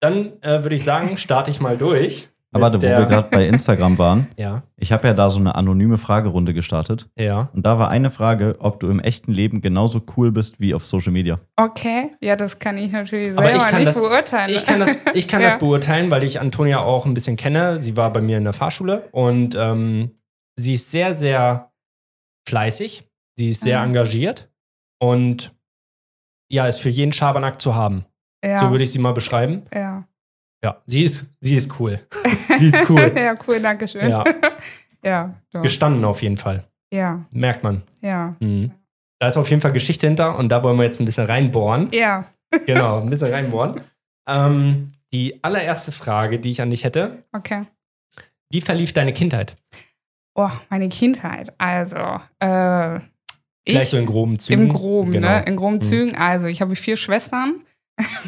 Dann 0.00 0.40
äh, 0.42 0.62
würde 0.62 0.74
ich 0.76 0.84
sagen, 0.84 1.16
starte 1.18 1.50
ich 1.50 1.60
mal 1.60 1.76
durch. 1.78 2.28
Aber 2.52 2.62
warte, 2.64 2.78
wo 2.78 2.82
wir 2.86 3.06
gerade 3.06 3.28
bei 3.30 3.46
Instagram 3.46 3.98
waren, 3.98 4.28
Ja, 4.38 4.62
ich 4.76 4.90
habe 4.92 5.06
ja 5.08 5.14
da 5.14 5.28
so 5.28 5.38
eine 5.38 5.54
anonyme 5.56 5.98
Fragerunde 5.98 6.54
gestartet. 6.54 7.08
ja. 7.18 7.50
Und 7.52 7.66
da 7.66 7.78
war 7.78 7.90
eine 7.90 8.10
Frage, 8.10 8.56
ob 8.60 8.80
du 8.80 8.88
im 8.88 8.98
echten 9.00 9.30
Leben 9.32 9.60
genauso 9.60 10.00
cool 10.16 10.32
bist 10.32 10.58
wie 10.58 10.72
auf 10.72 10.86
Social 10.86 11.12
Media. 11.12 11.38
Okay, 11.56 12.12
ja, 12.20 12.34
das 12.34 12.58
kann 12.58 12.78
ich 12.78 12.92
natürlich 12.92 13.32
Aber 13.36 13.42
selber 13.48 13.56
ich 13.58 13.66
kann 13.70 13.78
nicht 13.80 13.88
das- 13.88 14.02
beurteilen. 14.08 14.54
Ich 14.54 14.64
kann 14.64 14.80
das, 14.80 14.90
ich 15.14 15.28
kann 15.28 15.42
Ja. 15.42 15.48
das 15.48 15.58
beurteilen, 15.58 16.10
weil 16.10 16.24
ich 16.24 16.40
Antonia 16.40 16.80
auch 16.82 17.04
ein 17.04 17.14
bisschen 17.14 17.36
kenne. 17.36 17.82
Sie 17.82 17.96
war 17.96 18.10
bei 18.12 18.20
mir 18.22 18.38
in 18.38 18.44
der 18.44 18.52
Fahrschule 18.54 19.08
und 19.12 19.54
ähm, 19.54 20.12
sie 20.56 20.74
ist 20.74 20.90
sehr, 20.90 21.14
sehr 21.14 21.72
fleißig. 22.48 23.04
Sie 23.38 23.50
ist 23.50 23.62
sehr 23.64 23.80
Mhm. 23.80 23.86
engagiert 23.88 24.48
und 25.00 25.52
ja, 26.50 26.66
ist 26.66 26.78
für 26.80 26.88
jeden 26.88 27.12
Schabernack 27.12 27.60
zu 27.60 27.74
haben. 27.74 28.04
ja, 28.44 28.60
So 28.60 28.70
würde 28.70 28.84
ich 28.84 28.92
sie 28.92 28.98
mal 28.98 29.12
beschreiben. 29.12 29.62
ja. 29.72 30.04
Ja, 30.64 30.80
sie 30.86 31.02
ist, 31.04 31.30
sie 31.40 31.54
ist 31.54 31.78
cool. 31.78 32.00
Sie 32.58 32.68
ist 32.68 32.88
cool. 32.88 33.12
ja, 33.14 33.34
cool, 33.46 33.60
danke 33.60 33.86
schön. 33.86 34.08
ja, 34.08 34.24
ja, 35.04 35.34
doch. 35.52 35.60
gestanden 35.60 36.04
auf 36.06 36.22
jeden 36.22 36.38
Fall. 36.38 36.64
ja, 36.92 37.24
Merkt 37.30 37.62
man. 37.62 37.82
ja. 38.00 38.34
Mhm. 38.40 38.72
Da 39.20 39.28
ist 39.28 39.36
auf 39.36 39.48
jeden 39.50 39.60
Fall 39.62 39.72
Geschichte 39.72 40.06
hinter 40.06 40.36
und 40.38 40.48
da 40.48 40.64
wollen 40.64 40.78
wir 40.78 40.84
jetzt 40.84 40.98
ein 40.98 41.04
bisschen 41.04 41.26
reinbohren. 41.26 41.88
Ja, 41.92 42.24
Genau, 42.66 43.00
ein 43.00 43.10
bisschen 43.10 43.30
reinbohren. 43.32 43.80
Ähm, 44.28 44.92
die 45.12 45.38
allererste 45.44 45.92
Frage, 45.92 46.38
die 46.40 46.50
ich 46.50 46.62
an 46.62 46.70
dich 46.70 46.84
hätte: 46.84 47.22
okay. 47.32 47.66
Wie 48.50 48.62
verlief 48.62 48.92
deine 48.94 49.12
Kindheit? 49.12 49.56
Oh, 50.34 50.50
meine 50.70 50.88
Kindheit. 50.88 51.52
Also, 51.58 51.96
äh, 52.40 53.00
Vielleicht 53.66 53.86
ich 53.86 53.90
so 53.90 53.96
in 53.98 54.06
groben 54.06 54.38
Zügen. 54.38 54.62
im 54.62 54.68
Groben, 54.72 55.12
Genau. 55.12 55.28
ne? 55.28 55.44
In 55.46 55.56
groben 55.56 55.76
Mhm. 55.76 55.82
Zügen. 55.82 56.14
Also, 56.16 56.46
ich 56.46 56.60
habe 56.60 56.76
vier 56.76 56.96
Schwestern. 56.96 57.54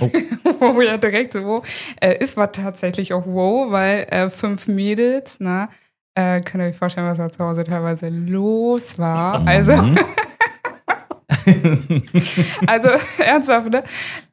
Oh. 0.00 0.10
oh 0.60 0.80
ja, 0.80 0.96
direkt 0.96 1.32
so. 1.34 1.62
Äh, 2.00 2.16
es 2.20 2.36
war 2.36 2.50
tatsächlich 2.52 3.12
auch 3.12 3.24
wow, 3.26 3.70
weil 3.70 4.06
äh, 4.10 4.28
fünf 4.30 4.66
Mädels, 4.66 5.40
ne? 5.40 5.68
Äh, 6.14 6.40
könnt 6.40 6.62
ihr 6.64 6.68
euch 6.70 6.76
vorstellen, 6.76 7.06
was 7.06 7.18
da 7.18 7.30
zu 7.30 7.44
Hause 7.44 7.64
teilweise 7.64 8.08
los 8.08 8.98
war. 8.98 9.46
Also, 9.46 9.72
Mhm. 9.76 9.98
Also 12.66 12.88
ernsthaft, 13.18 13.70
ne? 13.70 13.82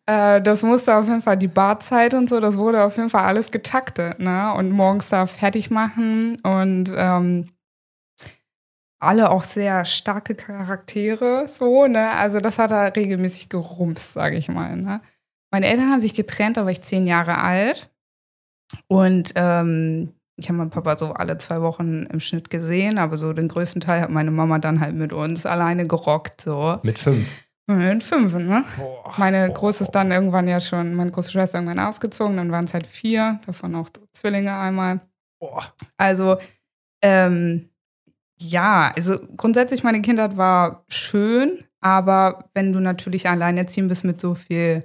Äh, 0.05 0.41
das 0.41 0.63
musste 0.63 0.95
auf 0.95 1.05
jeden 1.07 1.21
Fall 1.21 1.37
die 1.37 1.47
Barzeit 1.47 2.13
und 2.13 2.29
so, 2.29 2.39
das 2.39 2.57
wurde 2.57 2.83
auf 2.83 2.97
jeden 2.97 3.09
Fall 3.09 3.25
alles 3.25 3.51
getaktet, 3.51 4.19
ne? 4.19 4.53
Und 4.53 4.71
morgens 4.71 5.09
da 5.09 5.25
fertig 5.25 5.69
machen 5.71 6.37
und 6.43 6.93
ähm, 6.95 7.45
alle 9.05 9.29
auch 9.29 9.43
sehr 9.43 9.85
starke 9.85 10.35
Charaktere, 10.35 11.47
so, 11.47 11.87
ne? 11.87 12.11
Also 12.11 12.39
das 12.39 12.57
hat 12.57 12.71
da 12.71 12.85
regelmäßig 12.85 13.49
gerumst, 13.49 14.13
sage 14.13 14.37
ich 14.37 14.49
mal, 14.49 14.75
ne? 14.75 15.01
Meine 15.51 15.67
Eltern 15.67 15.91
haben 15.91 16.01
sich 16.01 16.13
getrennt, 16.13 16.57
da 16.57 16.63
war 16.63 16.71
ich 16.71 16.81
zehn 16.81 17.07
Jahre 17.07 17.37
alt. 17.37 17.89
Und 18.87 19.33
ähm, 19.35 20.13
ich 20.37 20.49
habe 20.49 20.57
meinen 20.57 20.69
Papa 20.69 20.97
so 20.97 21.13
alle 21.13 21.37
zwei 21.37 21.61
Wochen 21.61 22.03
im 22.03 22.19
Schnitt 22.19 22.49
gesehen, 22.49 22.97
aber 22.97 23.17
so 23.17 23.31
den 23.31 23.47
größten 23.47 23.81
Teil 23.81 24.01
hat 24.01 24.09
meine 24.09 24.31
Mama 24.31 24.59
dann 24.59 24.81
halt 24.81 24.95
mit 24.95 25.13
uns 25.13 25.45
alleine 25.45 25.87
gerockt, 25.87 26.41
so. 26.41 26.79
Mit 26.83 26.99
fünf. 26.99 27.27
Mit 27.67 28.03
fünf, 28.03 28.33
ne? 28.33 28.63
Meine 29.17 29.51
Große 29.51 29.85
ist 29.85 29.91
dann 29.91 30.11
irgendwann 30.11 30.47
ja 30.47 30.59
schon, 30.59 30.93
meine 30.93 31.11
große 31.11 31.31
Schwester 31.31 31.57
irgendwann 31.57 31.79
ausgezogen, 31.79 32.37
dann 32.37 32.51
waren 32.51 32.65
es 32.65 32.73
halt 32.73 32.85
vier, 32.85 33.39
davon 33.45 33.75
auch 33.75 33.89
Zwillinge 34.13 34.55
einmal. 34.55 34.99
Boah. 35.39 35.63
Also, 35.97 36.37
ähm, 37.01 37.69
ja, 38.39 38.91
also 38.95 39.17
grundsätzlich 39.37 39.83
meine 39.83 40.01
Kindheit 40.01 40.37
war 40.37 40.83
schön, 40.87 41.63
aber 41.81 42.49
wenn 42.53 42.73
du 42.73 42.79
natürlich 42.79 43.29
alleinerziehend 43.29 43.89
bist 43.89 44.03
mit 44.03 44.19
so 44.19 44.35
viel 44.35 44.83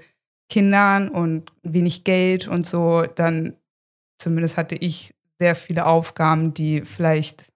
Kindern 0.48 1.08
und 1.08 1.52
wenig 1.62 2.04
Geld 2.04 2.48
und 2.48 2.66
so, 2.66 3.04
dann 3.06 3.56
zumindest 4.18 4.56
hatte 4.56 4.74
ich 4.74 5.14
sehr 5.38 5.54
viele 5.54 5.86
Aufgaben, 5.86 6.52
die 6.52 6.82
vielleicht 6.82 7.52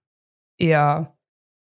eher 0.59 1.15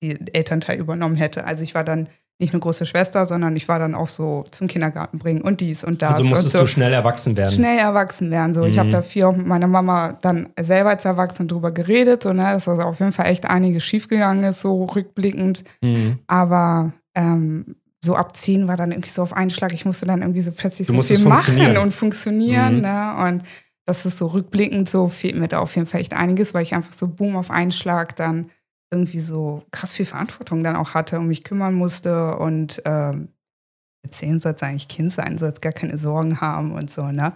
die 0.04 0.20
Elternteil 0.34 0.78
übernommen 0.80 1.16
hätte. 1.16 1.46
Also 1.46 1.64
ich 1.64 1.74
war 1.74 1.84
dann 1.84 2.10
nicht 2.42 2.54
eine 2.54 2.60
große 2.60 2.86
Schwester, 2.86 3.26
sondern 3.26 3.56
ich 3.56 3.68
war 3.70 3.80
dann 3.80 3.96
auch 3.96 4.10
so 4.10 4.44
zum 4.52 4.68
Kindergarten 4.68 5.20
bringen 5.20 5.42
und 5.42 5.62
dies 5.62 5.84
und 5.84 6.02
das. 6.02 6.12
Also 6.18 6.24
musstest 6.26 6.48
und 6.56 6.60
so 6.60 6.66
du 6.66 6.68
schnell 6.68 6.92
erwachsen 6.92 7.38
werden. 7.38 7.52
schnell 7.52 7.78
erwachsen 7.80 8.32
werden. 8.32 8.54
So, 8.54 8.66
ich 8.66 8.78
habe 8.78 8.88
Mhm. 8.90 8.92
da 8.94 9.02
viel 9.02 9.24
auch 9.24 9.36
mit 9.36 9.48
meiner 9.48 9.68
Mama 9.68 10.18
dann 10.22 10.50
selber 10.60 10.90
als 10.90 11.06
Erwachsene 11.06 11.48
drüber 11.48 11.72
geredet, 11.72 12.24
so, 12.24 12.34
ne, 12.34 12.44
dass 12.54 12.68
also 12.68 12.82
auf 12.82 13.00
jeden 13.00 13.14
Fall 13.14 13.28
echt 13.28 13.46
einiges 13.46 13.84
schiefgegangen 13.84 14.44
ist, 14.44 14.60
so 14.62 14.84
rückblickend. 14.86 15.64
Mhm. 15.82 16.20
Aber 16.28 16.92
ähm, 17.16 17.76
so 18.04 18.16
ab 18.16 18.36
10 18.36 18.68
war 18.68 18.76
dann 18.78 18.92
irgendwie 18.92 19.10
so 19.12 19.22
auf 19.22 19.34
einen 19.34 19.52
Schlag, 19.52 19.74
ich 19.74 19.86
musste 19.86 20.08
dann 20.08 20.22
irgendwie 20.22 20.42
so 20.42 20.52
plötzlich 20.52 20.88
Du 20.88 20.96
so 20.96 21.02
viel 21.04 21.20
machen 21.26 21.78
und 21.78 21.94
funktionieren. 21.94 22.78
Mhm. 22.78 22.82
Ne? 22.82 23.14
Und 23.28 23.44
das 23.86 24.06
ist 24.06 24.18
so 24.18 24.28
rückblickend, 24.28 24.90
so 24.90 25.08
fehlt 25.08 25.36
mir 25.36 25.48
da 25.48 25.60
auf 25.60 25.76
jeden 25.76 25.88
Fall 25.88 26.02
echt 26.02 26.14
einiges, 26.14 26.54
weil 26.54 26.64
ich 26.64 26.74
einfach 26.74 26.94
so 26.94 27.08
boom 27.08 27.36
auf 27.36 27.52
einen 27.52 27.72
Schlag 27.72 28.16
dann 28.16 28.50
irgendwie 28.92 29.20
so 29.20 29.64
krass 29.72 29.94
viel 29.94 30.06
Verantwortung 30.06 30.64
dann 30.64 30.76
auch 30.76 30.94
hatte 30.94 31.18
und 31.20 31.28
mich 31.28 31.44
kümmern 31.44 31.74
musste 31.74 32.36
und 32.38 32.82
ähm, 32.86 33.30
mit 34.04 34.14
10 34.14 34.40
soll 34.40 34.54
es 34.54 34.64
eigentlich 34.64 34.88
Kind 34.88 35.12
sein, 35.12 35.38
soll 35.38 35.50
es 35.50 35.62
gar 35.62 35.72
keine 35.74 35.98
Sorgen 35.98 36.42
haben 36.42 36.74
und 36.74 36.90
so, 36.90 37.04
ne? 37.08 37.34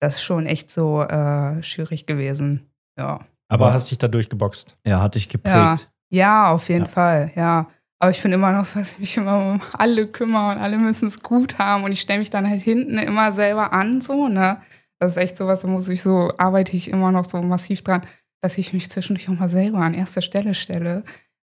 Das 0.00 0.16
ist 0.16 0.22
schon 0.22 0.46
echt 0.46 0.70
so 0.70 1.02
äh, 1.02 1.62
schwierig 1.62 2.06
gewesen. 2.06 2.70
Ja. 2.98 3.20
Aber 3.48 3.72
hast 3.72 3.90
dich 3.90 3.98
da 3.98 4.06
durchgeboxt. 4.08 4.76
Er 4.84 5.00
hat 5.00 5.14
dich 5.14 5.28
geprägt. 5.28 5.54
Ja. 5.54 5.76
Ja, 6.10 6.50
auf 6.52 6.68
jeden 6.68 6.84
Ja. 6.86 6.90
Fall, 6.90 7.32
ja. 7.34 7.68
Aber 8.00 8.10
ich 8.10 8.20
finde 8.20 8.36
immer 8.36 8.52
noch 8.52 8.64
so, 8.64 8.78
dass 8.78 8.92
ich 8.92 8.98
mich 9.00 9.16
immer 9.16 9.38
um 9.38 9.60
alle 9.72 10.06
kümmere 10.06 10.52
und 10.52 10.58
alle 10.58 10.78
müssen 10.78 11.08
es 11.08 11.22
gut 11.22 11.58
haben 11.58 11.84
und 11.84 11.90
ich 11.92 12.00
stelle 12.00 12.20
mich 12.20 12.30
dann 12.30 12.48
halt 12.48 12.62
hinten 12.62 12.96
immer 12.98 13.32
selber 13.32 13.72
an, 13.72 14.00
so, 14.00 14.28
ne? 14.28 14.60
Das 15.00 15.12
ist 15.12 15.16
echt 15.16 15.36
sowas, 15.36 15.60
da 15.60 15.68
muss 15.68 15.88
ich 15.88 16.02
so, 16.02 16.32
arbeite 16.38 16.76
ich 16.76 16.90
immer 16.90 17.12
noch 17.12 17.24
so 17.24 17.40
massiv 17.42 17.82
dran, 17.82 18.02
dass 18.40 18.58
ich 18.58 18.72
mich 18.72 18.90
zwischendurch 18.90 19.28
auch 19.28 19.38
mal 19.38 19.48
selber 19.48 19.78
an 19.78 19.94
erster 19.94 20.22
Stelle 20.22 20.54
stelle. 20.54 21.02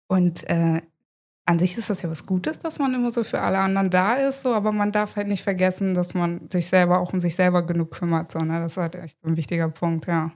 Und 0.07 0.47
äh, 0.49 0.81
an 1.45 1.59
sich 1.59 1.77
ist 1.77 1.89
das 1.89 2.01
ja 2.01 2.09
was 2.09 2.25
Gutes, 2.25 2.59
dass 2.59 2.79
man 2.79 2.93
immer 2.93 3.11
so 3.11 3.23
für 3.23 3.41
alle 3.41 3.57
anderen 3.59 3.89
da 3.89 4.13
ist, 4.13 4.43
so, 4.43 4.53
aber 4.53 4.71
man 4.71 4.91
darf 4.91 5.15
halt 5.17 5.27
nicht 5.27 5.43
vergessen, 5.43 5.93
dass 5.93 6.13
man 6.13 6.49
sich 6.49 6.67
selber 6.67 6.99
auch 6.99 7.11
um 7.13 7.19
sich 7.19 7.35
selber 7.35 7.63
genug 7.65 7.91
kümmert, 7.91 8.31
so, 8.31 8.39
ne? 8.39 8.59
Das 8.61 8.73
ist 8.73 8.77
halt 8.77 8.95
echt 8.95 9.17
so 9.21 9.27
ein 9.29 9.35
wichtiger 9.37 9.67
Punkt, 9.69 10.07
ja. 10.07 10.31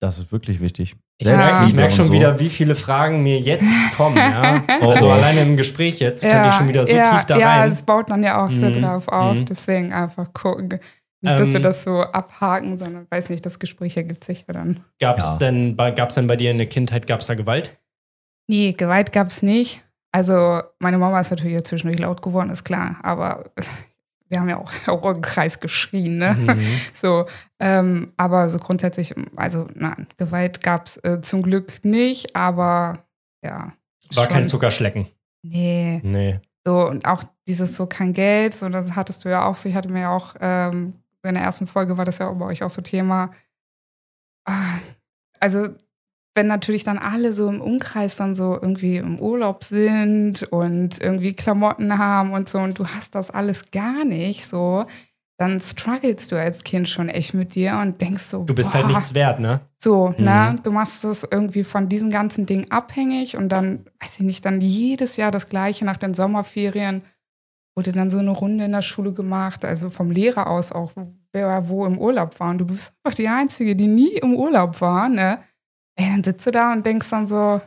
Das 0.00 0.18
ist 0.18 0.32
wirklich 0.32 0.60
wichtig. 0.60 0.96
Ich 1.18 1.26
Ja. 1.26 1.36
merke 1.36 1.46
Selbstliebe 1.48 1.76
merk 1.76 1.90
und 1.90 1.96
schon 1.96 2.04
so. 2.06 2.12
wieder, 2.12 2.38
wie 2.40 2.50
viele 2.50 2.74
Fragen 2.74 3.22
mir 3.22 3.38
jetzt 3.40 3.64
kommen. 3.96 4.16
Ja? 4.16 4.62
Oh, 4.80 4.90
Also 4.90 5.06
oh. 5.06 5.10
alleine 5.10 5.42
im 5.42 5.56
Gespräch 5.56 5.98
jetzt 6.00 6.24
kann 6.24 6.48
ich 6.48 6.54
schon 6.54 6.68
wieder 6.68 6.86
so 6.86 6.94
ja, 6.94 7.12
tief 7.16 7.24
da 7.26 7.38
ja, 7.38 7.56
rein. 7.60 7.70
es 7.70 7.82
baut 7.82 8.10
dann 8.10 8.22
ja 8.22 8.44
auch 8.44 8.50
so 8.50 8.66
Mhm, 8.66 8.72
drauf 8.82 9.08
auf. 9.08 9.36
mhm. 9.36 9.44
Deswegen 9.46 9.92
einfach 9.92 10.32
gucken. 10.34 10.78
Nicht, 11.24 11.38
dass 11.40 11.50
wir 11.50 11.56
Ähm, 11.56 11.62
das 11.62 11.82
so 11.82 12.02
abhaken, 12.02 12.76
sondern 12.78 13.06
weiß 13.10 13.30
nicht, 13.30 13.44
das 13.46 13.58
Gespräch 13.58 13.96
ergibt 13.96 14.24
sich 14.24 14.44
ja 14.46 14.54
dann. 14.54 14.80
Gab 15.00 15.18
es 15.18 15.24
Ja. 15.24 15.36
denn, 15.38 15.76
gab's 15.76 16.14
denn 16.14 16.26
bei 16.26 16.36
dir 16.36 16.50
in 16.50 16.58
der 16.58 16.68
Kindheit, 16.68 17.06
gab 17.06 17.20
es 17.20 17.26
da 17.26 17.34
Gewalt? 17.34 17.76
Nee, 18.46 18.72
Gewalt 18.72 19.12
gab 19.12 19.28
es 19.28 19.42
nicht. 19.42 19.82
Also, 20.12 20.60
meine 20.78 20.98
Mama 20.98 21.18
ist 21.20 21.30
natürlich 21.30 21.64
zwischendurch 21.64 21.98
laut 22.00 22.22
geworden, 22.22 22.50
ist 22.50 22.64
klar. 22.64 22.96
Aber 23.02 23.50
wir 24.28 24.38
haben 24.40 24.48
ja 24.48 24.58
auch, 24.58 24.70
auch 24.86 25.04
im 25.10 25.22
Kreis 25.22 25.60
geschrien, 25.60 26.18
ne? 26.18 26.34
Mhm. 26.34 26.60
So, 26.92 27.26
ähm, 27.58 28.12
aber 28.16 28.48
so 28.50 28.58
grundsätzlich, 28.58 29.14
also 29.36 29.66
nein, 29.74 30.06
Gewalt 30.18 30.62
gab 30.62 30.86
es 30.86 30.96
äh, 30.98 31.20
zum 31.22 31.42
Glück 31.42 31.84
nicht, 31.84 32.36
aber 32.36 32.94
ja. 33.42 33.72
War 34.14 34.26
kein 34.26 34.40
schon- 34.42 34.48
Zuckerschlecken. 34.48 35.06
Nee. 35.42 36.00
Nee. 36.04 36.40
So, 36.66 36.88
und 36.88 37.04
auch 37.06 37.24
dieses 37.46 37.74
so 37.76 37.86
kein 37.86 38.12
Geld, 38.14 38.54
so 38.54 38.68
das 38.68 38.94
hattest 38.96 39.24
du 39.24 39.28
ja 39.28 39.44
auch 39.44 39.56
so. 39.56 39.68
Ich 39.68 39.74
hatte 39.74 39.92
mir 39.92 40.00
ja 40.02 40.10
auch, 40.16 40.34
ähm, 40.40 40.94
in 41.28 41.34
der 41.34 41.44
ersten 41.44 41.66
Folge 41.66 41.96
war 41.98 42.04
das 42.04 42.18
ja 42.18 42.30
bei 42.32 42.46
euch 42.46 42.62
auch 42.62 42.70
so 42.70 42.82
Thema. 42.82 43.30
Ah, 44.46 44.78
Also, 45.40 45.68
wenn 46.36 46.46
natürlich 46.48 46.82
dann 46.84 46.98
alle 46.98 47.32
so 47.32 47.48
im 47.48 47.60
Umkreis 47.60 48.16
dann 48.16 48.34
so 48.34 48.54
irgendwie 48.60 48.96
im 48.96 49.20
Urlaub 49.20 49.62
sind 49.62 50.42
und 50.44 51.00
irgendwie 51.00 51.32
Klamotten 51.32 51.96
haben 51.98 52.32
und 52.32 52.48
so 52.48 52.58
und 52.58 52.78
du 52.78 52.86
hast 52.86 53.14
das 53.14 53.30
alles 53.30 53.70
gar 53.70 54.04
nicht 54.04 54.46
so, 54.46 54.84
dann 55.38 55.60
strugglest 55.60 56.32
du 56.32 56.36
als 56.40 56.64
Kind 56.64 56.88
schon 56.88 57.08
echt 57.08 57.34
mit 57.34 57.54
dir 57.54 57.78
und 57.80 58.00
denkst 58.00 58.24
so, 58.24 58.44
Du 58.44 58.54
bist 58.54 58.74
halt 58.74 58.84
boah, 58.86 58.90
nichts 58.94 59.14
wert, 59.14 59.38
ne? 59.38 59.60
so, 59.78 60.08
Mhm. 60.18 60.24
ne? 60.24 60.58
Du 60.62 60.72
machst 60.72 61.04
das 61.04 61.26
irgendwie 61.30 61.62
von 61.64 61.88
diesen 61.88 62.10
ganzen 62.10 62.46
Dingen 62.46 62.70
abhängig 62.70 63.36
und 63.36 63.48
dann, 63.50 63.84
weiß 64.00 64.14
ich 64.18 64.24
nicht, 64.24 64.44
dann 64.44 64.60
jedes 64.60 65.16
Jahr 65.16 65.30
das 65.30 65.48
Gleiche 65.48 65.84
nach 65.84 65.96
den 65.98 66.14
Sommerferien 66.14 67.02
wurde 67.76 67.92
dann 67.92 68.10
so 68.10 68.18
eine 68.18 68.30
Runde 68.30 68.64
in 68.64 68.72
der 68.72 68.82
Schule 68.82 69.12
gemacht, 69.12 69.64
also 69.64 69.90
vom 69.90 70.10
Lehrer 70.10 70.48
aus 70.48 70.72
auch, 70.72 70.92
wer 71.32 71.68
wo 71.68 71.86
im 71.86 71.98
Urlaub 71.98 72.38
war. 72.40 72.50
Und 72.50 72.58
du 72.58 72.66
bist 72.66 72.92
einfach 73.02 73.16
die 73.16 73.28
Einzige, 73.28 73.74
die 73.74 73.86
nie 73.86 74.12
im 74.14 74.34
Urlaub 74.34 74.80
war, 74.80 75.08
ne? 75.08 75.38
Ey, 75.96 76.08
dann 76.10 76.24
sitzt 76.24 76.46
du 76.46 76.50
da 76.50 76.72
und 76.72 76.84
denkst 76.86 77.08
dann 77.10 77.26
so, 77.26 77.60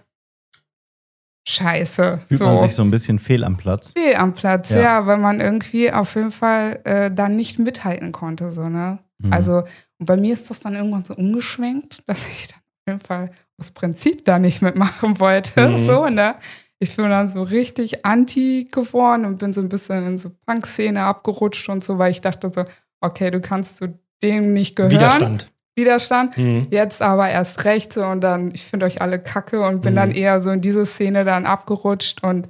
Scheiße. 1.50 2.20
Fühlt 2.28 2.40
so. 2.40 2.46
man 2.46 2.60
sich 2.60 2.76
so 2.76 2.82
ein 2.84 2.92
bisschen 2.92 3.20
fehl 3.20 3.44
am 3.46 3.56
Platz. 3.56 3.94
fehl 3.94 4.16
am 4.16 4.34
Platz, 4.34 4.72
Ja. 4.72 4.80
ja. 4.82 5.08
weil 5.08 5.18
man 5.18 5.40
irgendwie 5.40 5.92
auf 5.92 6.16
jeden 6.16 6.32
Fall 6.32 6.82
äh, 6.84 7.10
dann 7.10 7.38
nicht 7.38 7.58
mithalten 7.58 8.12
konnte, 8.12 8.52
so, 8.52 8.68
ne? 8.68 9.00
Mhm. 9.20 9.32
Also, 9.34 9.64
und 9.98 10.06
bei 10.06 10.18
mir 10.18 10.34
ist 10.34 10.50
das 10.50 10.60
dann 10.60 10.76
irgendwann 10.76 11.06
so 11.06 11.16
umgeschwenkt, 11.16 12.04
dass 12.08 12.28
ich 12.28 12.48
dann 12.50 12.60
auf 12.60 12.88
jeden 12.88 13.00
Fall 13.00 13.32
aus 13.58 13.72
Prinzip 13.72 14.26
da 14.26 14.40
nicht 14.40 14.62
mitmachen 14.62 15.20
wollte. 15.22 15.70
Mhm. 15.70 15.80
So, 15.80 16.08
ne? 16.10 16.36
Ich 16.80 16.96
bin 16.96 17.10
dann 17.10 17.28
so 17.28 17.42
richtig 17.42 18.06
anti 18.06 18.68
geworden 18.72 19.26
und 19.26 19.38
bin 19.40 19.52
so 19.54 19.62
ein 19.62 19.70
bisschen 19.70 20.06
in 20.06 20.18
so 20.18 20.30
Punk-Szene 20.46 21.04
abgerutscht 21.04 21.70
und 21.70 21.84
so, 21.84 21.98
weil 21.98 22.12
ich 22.12 22.22
dachte 22.22 22.52
so, 22.54 22.66
okay, 23.02 23.32
du 23.32 23.42
kannst 23.42 23.78
zu 23.78 23.98
dem 24.22 24.54
nicht 24.54 24.76
gehören. 24.76 24.92
Widerstand. 24.92 25.52
Widerstand. 25.76 26.38
Mhm. 26.38 26.68
Jetzt 26.72 27.02
aber 27.02 27.30
erst 27.30 27.64
recht 27.66 27.94
so 27.94 28.04
und 28.06 28.22
dann, 28.22 28.52
ich 28.54 28.64
finde 28.64 28.86
euch 28.86 29.02
alle 29.02 29.20
kacke 29.20 29.62
und 29.62 29.82
bin 29.82 29.94
Mhm. 29.94 29.98
dann 29.98 30.12
eher 30.12 30.42
so 30.42 30.52
in 30.52 30.62
diese 30.62 30.86
Szene 30.86 31.24
dann 31.26 31.46
abgerutscht 31.46 32.24
und 32.24 32.48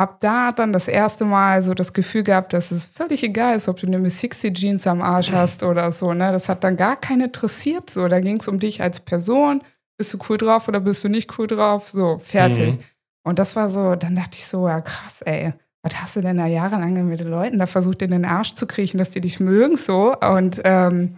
hab 0.00 0.20
da 0.20 0.52
dann 0.52 0.72
das 0.72 0.88
erste 0.88 1.26
Mal 1.26 1.62
so 1.62 1.74
das 1.74 1.92
Gefühl 1.92 2.22
gehabt, 2.22 2.54
dass 2.54 2.70
es 2.70 2.86
völlig 2.86 3.22
egal 3.22 3.56
ist, 3.56 3.68
ob 3.68 3.78
du 3.78 3.86
eine 3.86 3.98
Miss 3.98 4.20
60 4.20 4.54
Jeans 4.56 4.86
am 4.86 5.02
Arsch 5.02 5.30
hast 5.32 5.62
oder 5.62 5.92
so, 5.92 6.14
ne? 6.14 6.32
Das 6.32 6.48
hat 6.48 6.64
dann 6.64 6.78
gar 6.78 6.96
keinen 6.98 7.22
interessiert 7.26 7.90
so. 7.90 8.08
Da 8.08 8.20
ging 8.20 8.38
es 8.38 8.48
um 8.48 8.58
dich 8.58 8.80
als 8.80 9.00
Person. 9.00 9.62
Bist 9.98 10.14
du 10.14 10.18
cool 10.30 10.38
drauf 10.38 10.68
oder 10.68 10.80
bist 10.80 11.04
du 11.04 11.10
nicht 11.10 11.38
cool 11.38 11.46
drauf? 11.46 11.88
So, 11.88 12.16
fertig. 12.16 12.76
Mhm. 12.76 12.82
Und 13.22 13.38
das 13.38 13.56
war 13.56 13.68
so, 13.68 13.94
dann 13.96 14.14
dachte 14.16 14.36
ich 14.36 14.46
so, 14.46 14.68
ja 14.68 14.80
krass, 14.80 15.22
ey. 15.22 15.52
Was 15.82 16.00
hast 16.02 16.16
du 16.16 16.20
denn 16.20 16.36
da 16.36 16.46
jahrelang 16.46 16.92
mit 17.08 17.20
den 17.20 17.30
Leuten 17.30 17.58
da 17.58 17.66
versucht, 17.66 18.02
in 18.02 18.10
den 18.10 18.26
Arsch 18.26 18.54
zu 18.54 18.66
kriechen, 18.66 18.98
dass 18.98 19.10
die 19.10 19.22
dich 19.22 19.40
mögen, 19.40 19.76
so? 19.76 20.14
Und 20.14 20.60
ähm, 20.64 21.16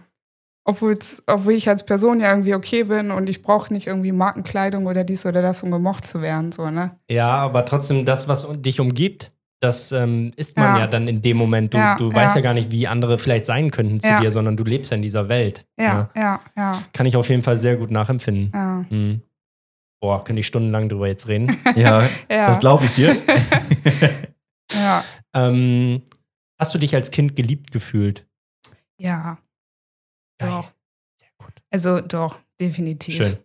obwohl's, 0.63 1.21
obwohl 1.27 1.53
ich 1.53 1.67
als 1.67 1.85
Person 1.85 2.21
ja 2.21 2.29
irgendwie 2.29 2.55
okay 2.55 2.83
bin 2.83 3.11
und 3.11 3.27
ich 3.29 3.41
brauche 3.43 3.73
nicht 3.73 3.87
irgendwie 3.87 4.13
Markenkleidung 4.13 4.85
oder 4.85 5.03
dies 5.03 5.25
oder 5.25 5.41
das, 5.41 5.63
um 5.63 5.71
gemocht 5.71 6.07
zu 6.07 6.21
werden, 6.21 6.53
so, 6.53 6.69
ne? 6.69 6.91
Ja, 7.09 7.29
aber 7.29 7.65
trotzdem, 7.65 8.05
das, 8.05 8.29
was 8.29 8.47
dich 8.61 8.79
umgibt, 8.79 9.31
das 9.59 9.91
ähm, 9.93 10.31
ist 10.35 10.57
man 10.57 10.75
ja. 10.75 10.79
Ja. 10.81 10.87
dann 10.87 11.07
in 11.07 11.21
dem 11.21 11.37
Moment. 11.37 11.73
Du, 11.73 11.77
Ja, 11.77 11.95
du 11.95 12.13
weißt 12.13 12.35
ja 12.35 12.41
ja. 12.41 12.43
gar 12.43 12.53
nicht, 12.53 12.69
wie 12.71 12.87
andere 12.87 13.17
vielleicht 13.17 13.45
sein 13.45 13.71
könnten 13.71 13.99
zu 14.01 14.09
dir, 14.19 14.31
sondern 14.31 14.57
du 14.57 14.63
lebst 14.65 14.91
ja 14.91 14.95
in 14.95 15.01
dieser 15.01 15.29
Welt. 15.29 15.65
Ja, 15.79 15.93
ne? 15.93 16.09
ja, 16.15 16.39
ja, 16.57 16.71
Kann 16.91 17.05
ich 17.05 17.15
auf 17.15 17.29
jeden 17.29 17.41
Fall 17.41 17.57
sehr 17.57 17.77
gut 17.77 17.89
nachempfinden. 17.91 18.51
ja. 18.53 18.85
Mhm. 18.89 19.21
Boah, 20.03 20.21
könnte 20.21 20.41
ich 20.41 20.47
stundenlang 20.47 20.89
drüber 20.89 21.07
jetzt 21.07 21.29
reden. 21.29 21.57
Ja, 21.77 22.01
Ja, 22.29 22.47
das 22.47 22.59
glaube 22.59 22.83
ich 22.83 22.93
dir. 22.95 23.15
ja, 24.73 25.01
ähm, 25.33 26.01
hast 26.59 26.75
du 26.75 26.77
dich 26.77 26.93
als 26.93 27.09
Kind 27.09 27.37
geliebt 27.37 27.71
gefühlt? 27.71 28.27
ja, 28.99 29.37
Geil. 30.39 30.49
doch. 30.49 30.73
Sehr 31.17 31.29
gut. 31.37 31.53
Also 31.71 32.01
doch, 32.01 32.39
definitiv. 32.59 33.15
Schön. 33.15 33.37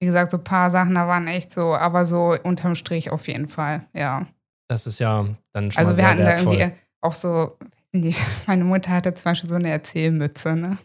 Wie 0.00 0.06
gesagt, 0.06 0.30
so 0.30 0.36
ein 0.36 0.44
paar 0.44 0.70
Sachen, 0.70 0.94
da 0.94 1.08
waren 1.08 1.26
echt 1.26 1.50
so, 1.50 1.74
aber 1.74 2.04
so 2.06 2.36
unterm 2.44 2.76
Strich 2.76 3.10
auf 3.10 3.26
jeden 3.26 3.48
Fall, 3.48 3.88
ja. 3.92 4.28
Das 4.68 4.86
ist 4.86 5.00
ja 5.00 5.26
dann 5.52 5.72
schon 5.72 5.78
Also 5.80 5.90
mal 5.92 5.98
wir 5.98 6.06
hatten 6.08 6.18
da 6.20 6.24
wertvoll. 6.26 6.54
irgendwie 6.54 6.78
auch 7.00 7.14
so, 7.14 7.56
weiß 7.60 7.68
ich 7.94 8.00
nicht, 8.00 8.20
meine 8.46 8.62
Mutter 8.62 8.90
hatte 8.92 9.12
zum 9.12 9.24
Beispiel 9.24 9.50
so 9.50 9.56
eine 9.56 9.70
Erzählmütze, 9.70 10.54
ne? 10.54 10.78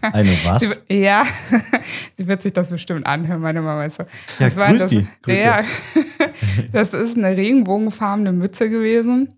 Eine 0.00 0.28
was? 0.44 0.62
Sie, 0.88 0.94
ja, 0.94 1.24
sie 2.14 2.26
wird 2.26 2.42
sich 2.42 2.52
das 2.52 2.70
bestimmt 2.70 3.06
anhören, 3.06 3.40
meine 3.40 3.62
Mama 3.62 3.84
ist 3.84 3.96
so. 3.96 4.02
Ja, 4.02 4.08
Das 4.38 4.56
war 4.56 4.72
das. 4.72 4.92
Ja, 5.26 5.64
das 6.72 6.94
ist 6.94 7.16
eine 7.16 7.36
regenbogenfarbene 7.36 8.32
Mütze 8.32 8.68
gewesen. 8.68 9.34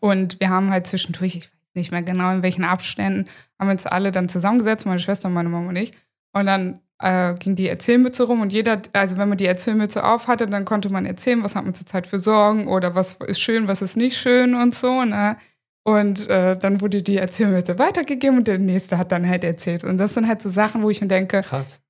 Und 0.00 0.40
wir 0.40 0.50
haben 0.50 0.70
halt 0.70 0.86
zwischendurch, 0.86 1.36
ich 1.36 1.44
weiß 1.44 1.52
nicht 1.74 1.90
mehr 1.90 2.02
genau 2.02 2.32
in 2.32 2.42
welchen 2.42 2.64
Abständen, 2.64 3.28
haben 3.58 3.68
wir 3.68 3.72
uns 3.72 3.86
alle 3.86 4.12
dann 4.12 4.28
zusammengesetzt, 4.28 4.86
meine 4.86 5.00
Schwester, 5.00 5.28
meine 5.28 5.48
Mama 5.48 5.68
und 5.68 5.76
ich. 5.76 5.92
Und 6.32 6.46
dann 6.46 6.80
äh, 6.98 7.34
ging 7.34 7.56
die 7.56 7.68
Erzählmütze 7.68 8.24
rum 8.24 8.40
und 8.40 8.52
jeder, 8.52 8.80
also 8.92 9.16
wenn 9.16 9.28
man 9.28 9.38
die 9.38 9.46
Erzählmütze 9.46 10.04
auf 10.04 10.28
hatte, 10.28 10.46
dann 10.46 10.64
konnte 10.64 10.90
man 10.90 11.06
erzählen, 11.06 11.44
was 11.44 11.54
hat 11.54 11.64
man 11.64 11.74
zurzeit 11.74 12.06
für 12.06 12.18
Sorgen 12.18 12.68
oder 12.68 12.94
was 12.94 13.18
ist 13.26 13.40
schön, 13.40 13.68
was 13.68 13.82
ist 13.82 13.96
nicht 13.96 14.16
schön 14.16 14.54
und 14.54 14.74
so. 14.74 15.04
Ne? 15.04 15.36
Und 15.86 16.28
äh, 16.28 16.56
dann 16.58 16.80
wurde 16.80 17.00
die 17.00 17.16
Erzählmütze 17.16 17.78
weitergegeben 17.78 18.38
und 18.38 18.48
der 18.48 18.58
nächste 18.58 18.98
hat 18.98 19.12
dann 19.12 19.28
halt 19.28 19.44
erzählt. 19.44 19.84
Und 19.84 19.98
das 19.98 20.14
sind 20.14 20.26
halt 20.26 20.42
so 20.42 20.48
Sachen, 20.48 20.82
wo 20.82 20.90
ich 20.90 21.00
mir 21.00 21.06
denke, 21.06 21.42
Krass. 21.42 21.80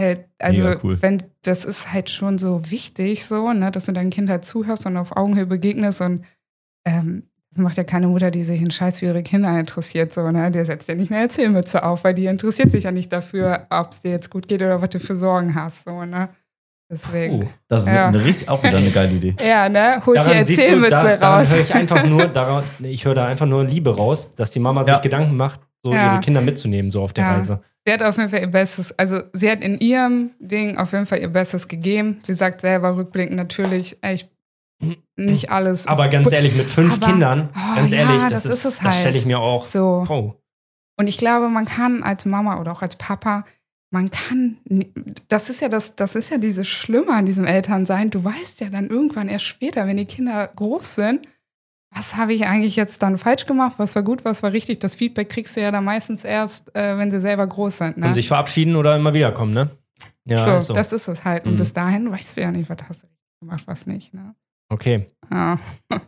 halt, 0.00 0.24
also 0.38 0.62
Mega 0.62 0.80
cool. 0.82 1.02
wenn 1.02 1.22
das 1.42 1.66
ist 1.66 1.92
halt 1.92 2.08
schon 2.08 2.38
so 2.38 2.70
wichtig, 2.70 3.26
so, 3.26 3.52
ne, 3.52 3.70
dass 3.70 3.84
du 3.84 3.92
deinem 3.92 4.08
Kind 4.08 4.30
halt 4.30 4.46
zuhörst 4.46 4.86
und 4.86 4.96
auf 4.96 5.14
Augenhöhe 5.14 5.44
begegnest 5.44 6.00
und 6.00 6.24
ähm, 6.86 7.24
das 7.50 7.58
macht 7.62 7.76
ja 7.76 7.84
keine 7.84 8.08
Mutter, 8.08 8.30
die 8.30 8.44
sich 8.44 8.62
in 8.62 8.70
Scheiß 8.70 9.00
für 9.00 9.06
ihre 9.06 9.22
Kinder 9.22 9.56
interessiert, 9.60 10.12
so, 10.14 10.28
ne? 10.30 10.50
Der 10.50 10.64
setzt 10.64 10.88
ja 10.88 10.94
nicht 10.94 11.12
eine 11.12 11.20
Erzählmütze 11.20 11.84
auf, 11.84 12.02
weil 12.02 12.14
die 12.14 12.24
interessiert 12.26 12.72
sich 12.72 12.84
ja 12.84 12.92
nicht 12.92 13.12
dafür, 13.12 13.66
ob 13.70 13.92
es 13.92 14.00
dir 14.00 14.10
jetzt 14.10 14.30
gut 14.30 14.48
geht 14.48 14.62
oder 14.62 14.80
was 14.80 14.88
du 14.88 14.98
für 15.00 15.14
Sorgen 15.16 15.54
hast, 15.54 15.84
so, 15.84 16.04
ne? 16.06 16.30
Deswegen. 16.90 17.42
Uh, 17.42 17.46
Das 17.68 17.82
ist 17.82 17.88
Ja. 17.88 18.08
eine, 18.08 18.24
richtig, 18.24 18.48
auch 18.48 18.62
wieder 18.62 18.76
eine 18.78 18.90
geile 18.90 19.12
Idee. 19.12 19.34
Ja, 19.44 19.68
ne? 19.68 20.02
Holt 20.04 20.18
die 20.18 20.22
daran 20.22 20.32
du, 20.44 20.50
Erzählwitze 20.52 20.90
da, 20.90 21.16
daran 21.16 21.40
raus. 21.40 21.50
höre 21.50 21.60
ich 21.60 21.74
einfach 21.74 22.04
nur, 22.06 22.26
daran, 22.28 22.64
ich 22.82 23.04
höre 23.04 23.14
da 23.14 23.26
einfach 23.26 23.46
nur 23.46 23.64
Liebe 23.64 23.96
raus, 23.96 24.32
dass 24.36 24.50
die 24.50 24.60
Mama 24.60 24.84
Ja. 24.86 24.94
sich 24.94 25.02
Gedanken 25.02 25.36
macht, 25.36 25.60
so 25.82 25.92
Ja. 25.92 26.12
ihre 26.12 26.20
Kinder 26.20 26.40
mitzunehmen, 26.40 26.90
so 26.90 27.02
auf 27.02 27.12
der 27.12 27.24
Ja. 27.24 27.34
Reise. 27.34 27.60
Sie 27.86 27.92
hat 27.92 28.02
auf 28.02 28.16
jeden 28.16 28.30
Fall 28.30 28.40
ihr 28.40 28.46
Bestes, 28.50 28.98
also 28.98 29.18
sie 29.32 29.50
hat 29.50 29.62
in 29.62 29.78
ihrem 29.80 30.30
Ding 30.38 30.78
auf 30.78 30.92
jeden 30.92 31.04
Fall 31.06 31.18
ihr 31.18 31.28
Bestes 31.28 31.68
gegeben. 31.68 32.20
Sie 32.22 32.32
sagt 32.34 32.60
selber 32.62 32.96
rückblickend 32.96 33.36
natürlich, 33.36 33.98
echt 34.02 34.30
nicht 35.16 35.50
alles. 35.50 35.86
Aber 35.86 36.08
ganz 36.08 36.30
ehrlich, 36.32 36.54
mit 36.54 36.70
fünf 36.70 36.94
Aber- 36.96 37.06
Kindern, 37.06 37.48
Oh, 37.54 37.76
ganz 37.76 37.92
ja, 37.92 37.98
ehrlich, 38.00 38.22
das 38.24 38.32
das, 38.32 38.44
ist 38.46 38.50
ist, 38.50 38.64
es 38.64 38.74
das 38.78 38.84
halt. 38.84 38.94
stelle 38.96 39.18
ich 39.18 39.26
mir 39.26 39.38
auch. 39.38 39.64
so. 39.64 40.04
Oh. 40.08 40.34
Und 40.98 41.08
ich 41.08 41.18
glaube, 41.18 41.48
man 41.48 41.64
kann 41.66 42.02
als 42.02 42.24
Mama 42.24 42.58
oder 42.60 42.72
auch 42.72 42.82
als 42.82 42.96
Papa, 42.96 43.44
man 43.94 44.10
kann, 44.10 44.58
das 45.28 45.48
ist 45.50 45.60
ja 45.60 45.68
das, 45.68 45.94
das 45.94 46.16
ist 46.16 46.30
ja 46.30 46.38
dieses 46.38 46.66
Schlimme 46.66 47.12
an 47.12 47.26
diesem 47.26 47.44
Elternsein. 47.44 48.10
Du 48.10 48.24
weißt 48.24 48.60
ja 48.60 48.68
dann 48.68 48.88
irgendwann 48.88 49.28
erst 49.28 49.44
später, 49.44 49.86
wenn 49.86 49.96
die 49.96 50.04
Kinder 50.04 50.48
groß 50.48 50.96
sind, 50.96 51.28
was 51.94 52.16
habe 52.16 52.34
ich 52.34 52.44
eigentlich 52.44 52.74
jetzt 52.74 53.02
dann 53.04 53.16
falsch 53.18 53.46
gemacht, 53.46 53.74
was 53.78 53.94
war 53.94 54.02
gut, 54.02 54.24
was 54.24 54.42
war 54.42 54.52
richtig. 54.52 54.80
Das 54.80 54.96
Feedback 54.96 55.28
kriegst 55.30 55.56
du 55.56 55.60
ja 55.60 55.70
dann 55.70 55.84
meistens 55.84 56.24
erst, 56.24 56.74
äh, 56.74 56.98
wenn 56.98 57.12
sie 57.12 57.20
selber 57.20 57.46
groß 57.46 57.76
sind. 57.78 57.96
Ne? 57.98 58.06
Und 58.06 58.12
sich 58.14 58.26
verabschieden 58.26 58.74
oder 58.74 58.96
immer 58.96 59.14
wiederkommen, 59.14 59.54
ne? 59.54 59.70
Ja, 60.24 60.44
so, 60.44 60.58
so. 60.58 60.74
das 60.74 60.92
ist 60.92 61.06
es 61.06 61.24
halt. 61.24 61.44
Und 61.46 61.52
Mhm. 61.52 61.56
bis 61.58 61.72
dahin 61.72 62.10
weißt 62.10 62.36
du 62.36 62.40
ja 62.40 62.50
nicht, 62.50 62.68
was 62.68 62.78
hast 62.88 63.04
du 63.04 63.06
gemacht, 63.40 63.62
was 63.66 63.86
nicht. 63.86 64.12
Ne? 64.12 64.34
Okay. 64.70 65.06
Ja. 65.30 65.58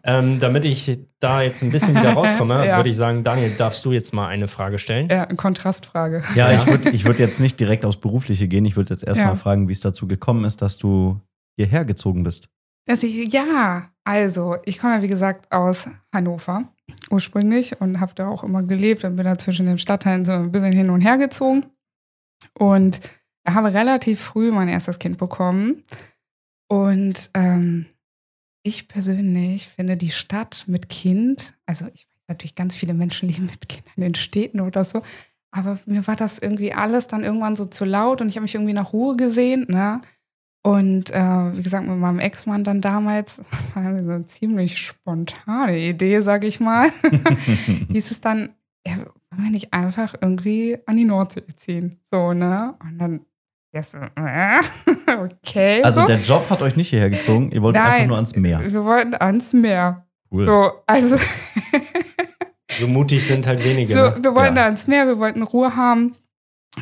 Ähm, 0.02 0.40
damit 0.40 0.64
ich 0.64 0.98
da 1.20 1.42
jetzt 1.42 1.62
ein 1.62 1.70
bisschen 1.70 1.94
wieder 1.94 2.12
rauskomme, 2.14 2.66
Ja. 2.66 2.76
würde 2.76 2.88
ich 2.90 2.96
sagen, 2.96 3.22
Daniel, 3.24 3.50
darfst 3.56 3.84
du 3.84 3.92
jetzt 3.92 4.12
mal 4.14 4.26
eine 4.28 4.48
Frage 4.48 4.78
stellen? 4.78 5.08
ja, 5.08 5.26
Kontrastfrage. 5.26 6.22
Ja, 6.34 6.50
Ja. 6.52 6.60
ich 6.60 6.66
würde 6.66 6.90
ich 6.90 7.04
würd 7.04 7.18
jetzt 7.18 7.40
nicht 7.40 7.58
direkt 7.60 7.84
aufs 7.84 7.98
Berufliche 7.98 8.48
gehen. 8.48 8.64
Ich 8.64 8.76
würde 8.76 8.92
jetzt 8.94 9.04
erstmal 9.04 9.28
Ja. 9.28 9.34
fragen, 9.36 9.68
wie 9.68 9.72
es 9.72 9.80
dazu 9.80 10.06
gekommen 10.08 10.44
ist, 10.44 10.62
dass 10.62 10.78
du 10.78 11.20
hierher 11.58 11.84
gezogen 11.84 12.22
bist. 12.22 12.48
Dass 12.86 13.02
ich, 13.02 13.32
ja, 13.32 13.90
also, 14.04 14.56
ich 14.64 14.78
komme 14.78 14.94
ja 14.96 15.02
wie 15.02 15.08
gesagt 15.08 15.50
aus 15.52 15.88
Hannover 16.14 16.64
ursprünglich 17.10 17.80
und 17.80 18.00
habe 18.00 18.12
da 18.14 18.28
auch 18.28 18.44
immer 18.44 18.62
gelebt 18.62 19.04
und 19.04 19.16
bin 19.16 19.24
da 19.24 19.36
zwischen 19.36 19.66
den 19.66 19.78
Stadtteilen 19.78 20.24
so 20.24 20.32
ein 20.32 20.52
bisschen 20.52 20.72
hin 20.72 20.90
und 20.90 21.00
her 21.00 21.18
gezogen. 21.18 21.66
Und 22.58 23.00
habe 23.48 23.72
relativ 23.74 24.20
früh 24.20 24.50
mein 24.52 24.68
erstes 24.68 24.98
Kind 24.98 25.18
bekommen. 25.18 25.82
Und 26.68 27.30
ähm, 27.34 27.86
ich 28.66 28.88
persönlich 28.88 29.68
finde 29.68 29.96
die 29.96 30.10
Stadt 30.10 30.64
mit 30.66 30.88
Kind, 30.88 31.54
also 31.66 31.86
ich 31.94 32.06
weiß 32.06 32.28
natürlich, 32.28 32.54
ganz 32.56 32.74
viele 32.74 32.94
Menschen 32.94 33.28
leben 33.30 33.46
mit 33.46 33.68
Kindern 33.68 33.92
in 33.96 34.02
den 34.02 34.14
Städten 34.14 34.60
oder 34.60 34.84
so, 34.84 35.02
aber 35.52 35.78
mir 35.86 36.06
war 36.06 36.16
das 36.16 36.38
irgendwie 36.38 36.72
alles 36.72 37.06
dann 37.06 37.24
irgendwann 37.24 37.56
so 37.56 37.64
zu 37.64 37.84
laut 37.84 38.20
und 38.20 38.28
ich 38.28 38.36
habe 38.36 38.42
mich 38.42 38.54
irgendwie 38.54 38.74
nach 38.74 38.92
Ruhe 38.92 39.16
gesehnt, 39.16 39.68
ne? 39.68 40.02
Und 40.62 41.10
äh, 41.10 41.56
wie 41.56 41.62
gesagt, 41.62 41.86
mit 41.86 41.96
meinem 41.96 42.18
Ex-Mann 42.18 42.64
dann 42.64 42.80
damals, 42.80 43.38
war 43.74 44.02
so 44.02 44.10
eine 44.10 44.26
ziemlich 44.26 44.78
spontane 44.78 45.78
Idee, 45.78 46.20
sag 46.20 46.42
ich 46.42 46.58
mal, 46.58 46.90
hieß 47.92 48.10
es 48.10 48.20
dann, 48.20 48.50
ja, 48.84 48.96
wollen 48.96 49.44
wir 49.44 49.50
nicht 49.50 49.72
einfach 49.72 50.14
irgendwie 50.20 50.76
an 50.86 50.96
die 50.96 51.04
Nordsee 51.04 51.44
ziehen? 51.54 52.00
So, 52.02 52.32
ne? 52.32 52.74
Und 52.82 52.98
dann, 52.98 53.20
okay. 55.18 55.82
Also 55.82 56.02
so. 56.02 56.06
der 56.06 56.20
Job 56.20 56.48
hat 56.50 56.62
euch 56.62 56.76
nicht 56.76 56.88
hierher 56.90 57.10
gezogen, 57.10 57.50
ihr 57.52 57.62
wolltet 57.62 57.82
einfach 57.82 58.06
nur 58.06 58.16
ans 58.16 58.34
Meer. 58.36 58.72
Wir 58.72 58.84
wollten 58.84 59.14
ans 59.14 59.52
Meer. 59.52 60.06
Cool. 60.30 60.46
So, 60.46 60.72
also, 60.86 61.16
So 62.70 62.86
mutig 62.88 63.26
sind 63.26 63.46
halt 63.46 63.64
wenige. 63.64 63.92
so, 63.94 64.02
ne? 64.02 64.16
wir 64.20 64.34
wollten 64.34 64.56
Ja. 64.56 64.62
da 64.62 64.64
ans 64.66 64.86
Meer, 64.86 65.06
wir 65.06 65.18
wollten 65.18 65.42
Ruhe 65.42 65.76
haben 65.76 66.14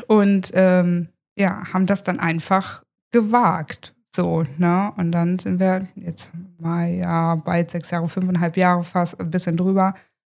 und 0.08 0.50
ähm, 0.54 1.08
ja, 1.38 1.72
haben 1.72 1.86
das 1.86 2.02
dann 2.02 2.18
einfach 2.20 2.82
gewagt. 3.12 3.94
So, 4.14 4.44
ne? 4.58 4.92
Und 4.96 5.12
dann 5.12 5.38
sind 5.38 5.60
wir 5.60 5.88
jetzt 5.96 6.30
mal 6.58 6.88
ja 6.88 7.34
bald 7.36 7.70
sechs 7.70 7.90
Jahre, 7.90 8.08
fünfeinhalb 8.08 8.56
Jahre 8.56 8.84
fast, 8.84 9.20
ein 9.20 9.30
bisschen 9.30 9.56
drüber, 9.56 9.94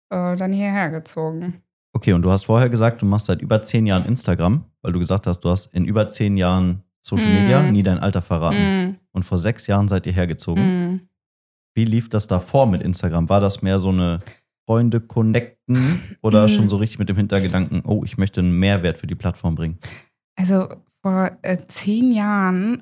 äh, 0.10 0.36
dann 0.36 0.52
hierher 0.54 0.90
gezogen. 0.90 1.62
Okay, 2.00 2.14
und 2.14 2.22
du 2.22 2.32
hast 2.32 2.46
vorher 2.46 2.70
gesagt, 2.70 3.02
du 3.02 3.06
machst 3.06 3.26
seit 3.26 3.42
über 3.42 3.62
zehn 3.62 3.86
Jahren 3.86 4.06
Instagram, 4.06 4.64
weil 4.82 4.94
du 4.94 5.00
gesagt 5.00 5.28
hast, 5.28 5.42
du 5.42 5.50
hast 5.50 5.66
in 5.74 5.84
über 5.84 6.08
zehn 6.08 6.38
Jahren 6.38 6.82
Social 7.02 7.28
Mhm. 7.28 7.34
Media 7.42 7.62
nie 7.72 7.84
dein 7.84 8.00
Alter 8.00 8.22
verraten. 8.22 8.58
Mm, 8.92 8.96
Und 9.12 9.24
vor 9.24 9.38
sechs 9.38 9.68
Jahren 9.68 9.90
seid 9.90 10.06
ihr 10.06 10.14
hergezogen. 10.14 10.64
mm. 10.94 11.02
Wie 11.76 11.84
lief 11.84 12.08
das 12.10 12.28
davor 12.28 12.68
mit 12.68 12.80
Instagram? 12.80 13.28
War 13.28 13.42
das 13.42 13.62
mehr 13.62 13.80
so 13.80 13.90
eine 13.90 14.20
Freunde 14.66 15.02
connecten 15.02 16.00
oder 16.22 16.44
Mhm. 16.48 16.50
schon 16.52 16.70
so 16.70 16.78
richtig 16.78 17.00
mit 17.00 17.10
dem 17.10 17.18
Hintergedanken, 17.18 17.82
oh, 17.86 18.04
ich 18.06 18.18
möchte 18.18 18.40
einen 18.40 18.58
Mehrwert 18.58 18.98
für 18.98 19.08
die 19.08 19.16
Plattform 19.16 19.56
bringen? 19.56 19.78
Also 20.38 20.70
vor 21.02 21.32
äh, 21.44 21.58
zehn 21.68 22.12
Jahren 22.12 22.80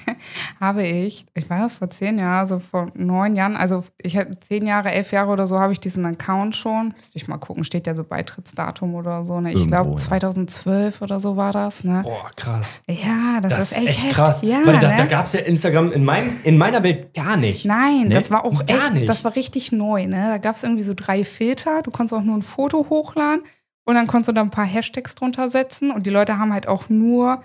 habe 0.60 0.82
ich, 0.82 1.24
ich 1.34 1.48
war 1.48 1.60
das 1.60 1.74
vor 1.74 1.88
zehn 1.88 2.18
Jahren, 2.18 2.46
so 2.46 2.58
vor 2.60 2.88
neun 2.94 3.36
Jahren, 3.36 3.56
also 3.56 3.84
ich 4.02 4.18
habe 4.18 4.38
zehn 4.38 4.66
Jahre, 4.66 4.92
elf 4.92 5.12
Jahre 5.12 5.30
oder 5.30 5.46
so 5.46 5.58
habe 5.58 5.72
ich 5.72 5.80
diesen 5.80 6.04
Account 6.04 6.56
schon. 6.56 6.92
Müsste 6.94 7.16
ich 7.16 7.26
mal 7.26 7.38
gucken, 7.38 7.64
steht 7.64 7.86
ja 7.86 7.94
so 7.94 8.04
Beitrittsdatum 8.04 8.94
oder 8.94 9.24
so. 9.24 9.40
Ne? 9.40 9.52
Ich 9.54 9.66
glaube 9.66 9.90
ja. 9.90 9.96
2012 9.96 11.00
oder 11.00 11.20
so 11.20 11.38
war 11.38 11.52
das. 11.52 11.84
Ne? 11.84 12.02
Boah, 12.04 12.30
krass. 12.36 12.82
Ja, 12.86 13.40
das, 13.40 13.50
Das, 13.50 13.72
ist 13.72 13.78
echt, 13.78 13.88
echt 13.88 14.10
krass. 14.10 14.42
Ja, 14.42 14.58
Weil 14.66 14.78
da, 14.80 14.90
ne? 14.90 14.96
da 14.98 15.06
gab 15.06 15.24
es 15.24 15.32
ja 15.32 15.40
Instagram 15.40 15.92
in, 15.92 16.04
mein, 16.04 16.30
in 16.44 16.58
meiner 16.58 16.82
Welt 16.82 17.14
gar 17.14 17.38
nicht. 17.38 17.64
Nein, 17.64 18.08
Nee, 18.08 18.14
das 18.14 18.30
war 18.30 18.44
auch 18.44 18.66
gar 18.66 18.76
echt, 18.76 18.94
nicht. 18.94 19.08
das 19.08 19.24
war 19.24 19.34
richtig 19.36 19.72
neu, 19.72 20.06
ne? 20.06 20.26
Da 20.28 20.38
gab 20.38 20.54
es 20.54 20.62
irgendwie 20.62 20.82
so 20.82 20.92
drei 20.94 21.24
Filter. 21.24 21.80
Du 21.82 21.90
konntest 21.90 22.12
auch 22.12 22.24
nur 22.24 22.36
ein 22.36 22.42
Foto 22.42 22.86
hochladen 22.90 23.42
und 23.84 23.94
dann 23.94 24.06
konntest 24.06 24.28
du 24.28 24.32
da 24.32 24.42
ein 24.42 24.50
paar 24.50 24.66
Hashtags 24.66 25.14
drunter 25.14 25.48
setzen. 25.48 25.90
Und 25.90 26.04
die 26.06 26.10
Leute 26.10 26.38
haben 26.38 26.52
halt 26.52 26.68
auch 26.68 26.88
nur, 26.88 27.42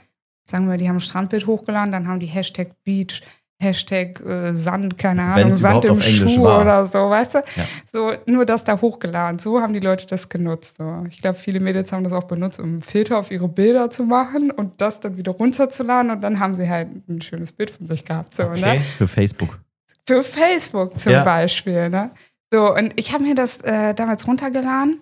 sagen 0.50 0.70
wir, 0.70 0.78
die 0.78 0.88
haben 0.90 0.98
ein 0.98 1.02
Strandbild 1.02 1.48
hochgeladen, 1.48 1.92
dann 1.92 2.08
haben 2.08 2.20
die 2.20 2.26
Hashtag 2.28 2.70
Beach, 2.84 3.22
Hashtag 3.62 4.22
äh, 4.26 4.54
Sand, 4.54 4.98
keine 4.98 5.22
Ahnung, 5.24 5.52
Sand 5.54 5.84
im 5.84 6.00
Schuh 6.00 6.44
war. 6.44 6.62
oder 6.62 6.86
so, 6.86 7.10
weißt 7.10 7.34
du? 7.36 7.38
Ja. 7.40 7.64
So, 7.92 8.14
nur 8.26 8.46
das 8.46 8.64
da 8.64 8.80
hochgeladen. 8.80 9.38
So 9.38 9.60
haben 9.62 9.74
die 9.74 9.82
Leute 9.82 10.08
das 10.08 10.30
genutzt. 10.30 10.78
So. 10.78 11.04
Ich 11.10 11.22
glaube, 11.22 11.38
viele 11.38 11.60
Mädels 11.60 11.92
haben 11.92 12.06
das 12.06 12.14
auch 12.14 12.24
benutzt, 12.24 12.60
um 12.62 12.66
einen 12.70 12.82
Filter 12.82 13.18
auf 13.18 13.32
ihre 13.32 13.50
Bilder 13.50 13.90
zu 13.90 14.04
machen 14.06 14.50
und 14.50 14.80
das 14.80 15.02
dann 15.02 15.18
wieder 15.18 15.34
runterzuladen 15.34 16.10
und 16.10 16.22
dann 16.22 16.40
haben 16.40 16.56
sie 16.56 16.70
halt 16.70 16.88
ein 17.10 17.20
schönes 17.22 17.52
Bild 17.52 17.70
von 17.70 17.86
sich 17.86 18.06
gehabt. 18.06 18.34
So, 18.34 18.44
ne? 18.44 18.50
Okay. 18.52 18.82
Für 18.98 19.08
Facebook. 19.10 19.60
Für 20.08 20.24
Facebook 20.24 20.98
zum 20.98 21.12
Ja. 21.12 21.24
Beispiel. 21.26 21.90
Ne? 21.90 22.12
So, 22.54 22.74
und 22.74 22.94
ich 22.96 23.12
habe 23.12 23.24
mir 23.24 23.36
das 23.36 23.58
äh, 23.58 23.94
damals 23.94 24.26
runtergeladen, 24.26 25.02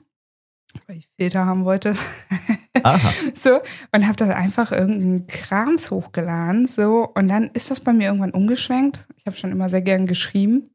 weil 0.87 0.97
ich 0.97 1.07
Filter 1.15 1.45
haben 1.45 1.63
wollte. 1.63 1.93
Aha. 2.83 3.11
so, 3.35 3.59
und 3.93 4.05
habe 4.05 4.15
das 4.15 4.29
einfach 4.29 4.71
irgendeinen 4.71 5.27
Krams 5.27 5.91
hochgeladen. 5.91 6.67
So, 6.67 7.09
und 7.15 7.27
dann 7.27 7.45
ist 7.53 7.71
das 7.71 7.79
bei 7.79 7.93
mir 7.93 8.07
irgendwann 8.07 8.31
umgeschwenkt. 8.31 9.07
Ich 9.17 9.25
habe 9.25 9.37
schon 9.37 9.51
immer 9.51 9.69
sehr 9.69 9.81
gern 9.81 10.07
geschrieben, 10.07 10.69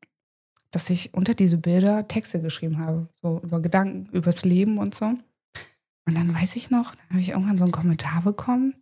dass 0.70 0.90
ich 0.90 1.14
unter 1.14 1.34
diese 1.34 1.58
Bilder 1.58 2.08
Texte 2.08 2.40
geschrieben 2.40 2.78
habe. 2.78 3.08
So 3.22 3.40
über 3.42 3.60
Gedanken, 3.60 4.08
übers 4.12 4.44
Leben 4.44 4.78
und 4.78 4.94
so. 4.94 5.06
Und 5.06 6.16
dann 6.16 6.34
weiß 6.34 6.56
ich 6.56 6.70
noch, 6.70 6.94
dann 6.94 7.10
habe 7.10 7.20
ich 7.20 7.30
irgendwann 7.30 7.58
so 7.58 7.64
einen 7.64 7.72
Kommentar 7.72 8.22
bekommen, 8.22 8.74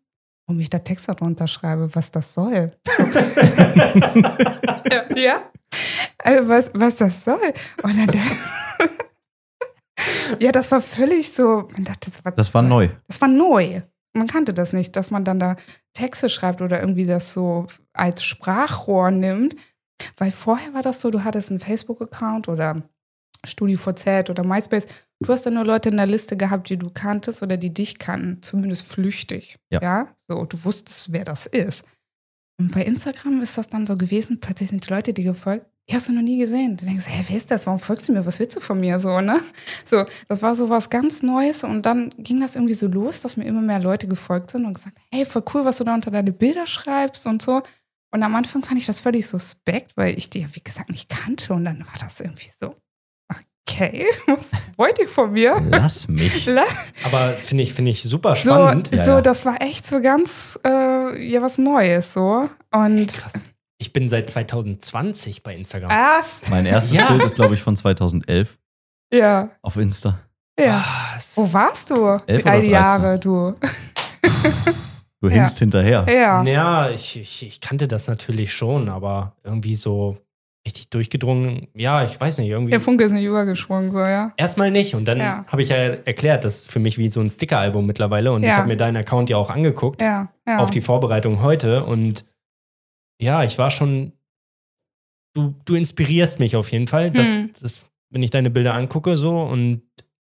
wo 0.46 0.59
ich 0.59 0.70
da 0.70 0.78
Texte 0.78 1.14
drunter 1.14 1.46
schreibe, 1.48 1.94
was 1.94 2.11
das 2.11 2.35
soll. 2.35 2.72
So. 2.87 3.02
ja, 4.90 5.16
ja. 5.16 5.42
Also 6.18 6.48
was, 6.48 6.70
was 6.74 6.96
das 6.96 7.24
soll. 7.24 7.52
Und 7.83 7.98
dann 7.98 8.11
ja, 10.38 10.53
das 10.53 10.71
war 10.71 10.81
völlig 10.81 11.33
so, 11.33 11.69
man 11.73 11.85
dachte, 11.85 12.11
so, 12.11 12.21
was, 12.23 12.35
Das 12.35 12.55
war 12.55 12.62
neu. 12.62 12.88
das 13.07 13.21
war 13.21 13.29
neu. 13.29 13.83
Man 14.12 14.27
kannte 14.27 14.53
das 14.53 14.73
nicht, 14.73 14.97
dass 14.97 15.11
man 15.11 15.25
dann 15.25 15.38
da 15.38 15.57
Texte 15.95 16.29
schreibt 16.29 16.61
oder 16.62 16.81
irgendwie 16.81 17.07
das 17.07 17.33
so 17.33 17.66
als 17.93 18.25
Sprachrohr 18.25 19.11
nimmt. 19.11 19.57
Weil 20.16 20.33
vorher 20.33 20.75
war 20.75 20.83
das 20.83 21.01
so, 21.01 21.11
du 21.11 21.25
hattest 21.25 21.51
einen 21.51 21.61
Facebook-Account 21.61 22.49
oder 22.49 22.83
StudiVZ 23.45 24.31
oder 24.31 24.45
MySpace. 24.45 24.87
Du 25.21 25.33
hast 25.33 25.45
dann 25.45 25.55
nur 25.55 25.64
Leute 25.64 25.90
in 25.90 25.97
der 25.97 26.07
Liste 26.07 26.37
gehabt, 26.37 26.71
die 26.71 26.79
du 26.79 26.90
kanntest 26.90 27.43
oder 27.43 27.57
die 27.57 27.73
dich 27.73 27.99
kannten, 27.99 28.43
zumindest 28.43 28.87
flüchtig. 28.87 29.59
Ja. 29.71 29.81
ja? 29.83 30.09
So, 30.27 30.45
du 30.45 30.64
wusstest, 30.64 31.12
wer 31.12 31.25
das 31.25 31.47
ist. 31.47 31.85
Und 32.59 32.73
bei 32.73 32.83
Instagram 32.83 33.40
ist 33.43 33.57
das 33.57 33.69
dann 33.69 33.87
so 33.87 33.97
gewesen, 33.97 34.40
plötzlich 34.40 34.69
sind 34.71 34.87
die 34.87 34.93
Leute, 34.93 35.12
die 35.14 35.23
gefolgt, 35.23 35.66
die 35.90 35.96
hast 35.96 36.09
du 36.09 36.12
noch 36.12 36.22
nie 36.22 36.38
gesehen. 36.38 36.76
Du 36.76 36.85
denkst, 36.85 37.07
hä, 37.09 37.24
wer 37.26 37.37
ist 37.37 37.50
das? 37.50 37.66
Warum 37.66 37.81
folgst 37.81 38.09
du 38.09 38.12
mir? 38.12 38.24
Was 38.24 38.38
willst 38.38 38.57
du 38.57 38.61
von 38.61 38.79
mir? 38.79 38.98
So, 39.00 39.20
ne? 39.20 39.40
So, 39.85 40.05
das 40.29 40.40
war 40.40 40.55
so 40.55 40.68
was 40.68 40.88
ganz 40.88 41.22
Neues 41.22 41.64
und 41.64 41.85
dann 41.85 42.14
ging 42.18 42.40
das 42.40 42.55
irgendwie 42.55 42.74
so 42.74 42.87
los, 42.87 43.22
dass 43.22 43.37
mir 43.37 43.44
immer 43.44 43.61
mehr 43.61 43.81
Leute 43.81 44.07
gefolgt 44.07 44.53
sind 44.53 44.64
und 44.66 44.74
gesagt, 44.74 44.96
hey, 45.12 45.24
voll 45.24 45.42
cool, 45.53 45.64
was 45.64 45.79
du 45.79 45.85
da 45.85 45.94
unter 45.94 46.12
deine 46.12 46.33
Bilder 46.33 46.66
schreibst 46.66 47.26
und 47.26 47.42
so. 47.42 47.62
Und 48.12 48.22
am 48.22 48.35
Anfang 48.37 48.62
fand 48.62 48.79
ich 48.79 48.87
das 48.87 49.00
völlig 49.00 49.26
suspekt, 49.26 49.96
weil 49.96 50.16
ich 50.16 50.31
die 50.31 50.40
ja, 50.40 50.46
wie 50.53 50.62
gesagt, 50.62 50.90
nicht 50.90 51.09
kannte 51.09 51.55
und 51.55 51.64
dann 51.64 51.81
war 51.81 51.94
das 51.98 52.20
irgendwie 52.20 52.50
so, 52.61 52.74
okay, 53.68 54.07
was 54.26 54.50
wollt 54.76 54.98
ihr 54.98 55.09
von 55.09 55.33
mir? 55.33 55.61
Lass 55.70 56.09
mich. 56.09 56.48
Aber 57.05 57.33
finde 57.35 57.62
ich, 57.62 57.72
finde 57.74 57.90
ich 57.90 58.03
super 58.03 58.37
So, 58.37 58.50
spannend. 58.50 58.90
Ja, 58.92 59.05
so 59.05 59.11
ja. 59.12 59.20
das 59.20 59.44
war 59.44 59.61
echt 59.61 59.87
so 59.87 60.00
ganz, 60.00 60.59
äh, 60.64 61.24
ja, 61.24 61.42
was 61.42 61.59
Neues 61.59 62.12
so. 62.12 62.48
Und 62.72 63.09
Krass. 63.12 63.44
Ich 63.83 63.95
bin 63.95 64.11
seit 64.11 64.29
2020 64.29 65.43
bei 65.43 65.55
Instagram. 65.57 65.88
was? 65.90 66.43
Mein 66.51 66.66
erstes 66.66 66.99
Ja. 66.99 67.09
Bild 67.09 67.25
ist, 67.25 67.35
glaube 67.37 67.55
ich, 67.55 67.62
von 67.62 67.75
2011 67.77 68.59
Ja, 69.11 69.51
auf 69.62 69.77
Insta. 69.79 70.19
ja. 70.59 70.85
Was? 71.14 71.37
Wo 71.38 71.51
warst 71.51 71.88
du? 71.88 72.21
Elf 72.27 72.45
die 72.45 72.66
Jahre, 72.69 73.19
du. 73.19 73.55
Du 75.23 75.29
Ja. 75.29 75.35
hinkst 75.35 75.59
hinterher. 75.59 76.05
Ja. 76.09 76.43
Ja, 76.45 76.90
ich, 76.90 77.19
ich, 77.21 77.47
ich 77.47 77.61
kannte 77.62 77.88
das 77.88 78.07
natürlich 78.07 78.53
schon, 78.53 78.88
aber 78.90 79.35
irgendwie 79.45 79.77
so 79.77 80.19
richtig 80.66 80.90
durchgedrungen. 80.90 81.69
Ja, 81.75 82.05
ich 82.05 82.21
weiß 82.21 82.38
nicht, 82.38 82.49
irgendwie. 82.49 82.71
Der 82.73 82.81
Funke 82.81 83.05
ist 83.05 83.12
nicht 83.12 83.25
übergesprungen, 83.25 83.93
so, 83.93 83.99
ja. 84.01 84.33
Erstmal 84.37 84.71
nicht. 84.71 84.95
Und 84.95 85.07
dann 85.07 85.19
Ja. 85.19 85.45
habe 85.49 85.62
ich 85.62 85.71
ja 85.71 85.77
erklärt, 85.77 86.45
das 86.45 86.57
ist 86.61 86.73
für 86.73 86.81
mich 86.81 86.99
wie 86.99 87.09
so 87.09 87.21
ein 87.21 87.31
Sticker-Album 87.31 87.87
mittlerweile. 87.87 88.31
Und 88.33 88.43
ich 88.43 88.51
Ja. 88.51 88.57
habe 88.57 88.69
mir 88.69 88.77
deinen 88.77 88.99
Account 88.99 89.31
ja 89.31 89.38
auch 89.38 89.49
angeguckt 89.51 90.03
Ja, 90.03 90.29
ja. 90.47 90.59
auf 90.59 90.71
die 90.71 90.83
Vorbereitung 90.83 91.40
heute. 91.43 91.85
Und 91.85 92.27
ja, 93.20 93.44
ich 93.44 93.59
war 93.59 93.70
schon. 93.70 94.12
Du, 95.35 95.54
du 95.64 95.74
inspirierst 95.76 96.40
mich 96.40 96.56
auf 96.56 96.72
jeden 96.72 96.88
Fall. 96.88 97.11
Das, 97.12 97.26
Hm. 97.28 97.50
das, 97.61 97.90
wenn 98.11 98.22
ich 98.22 98.30
deine 98.30 98.50
Bilder 98.50 98.74
angucke, 98.74 99.16
so 99.16 99.40
und 99.42 99.83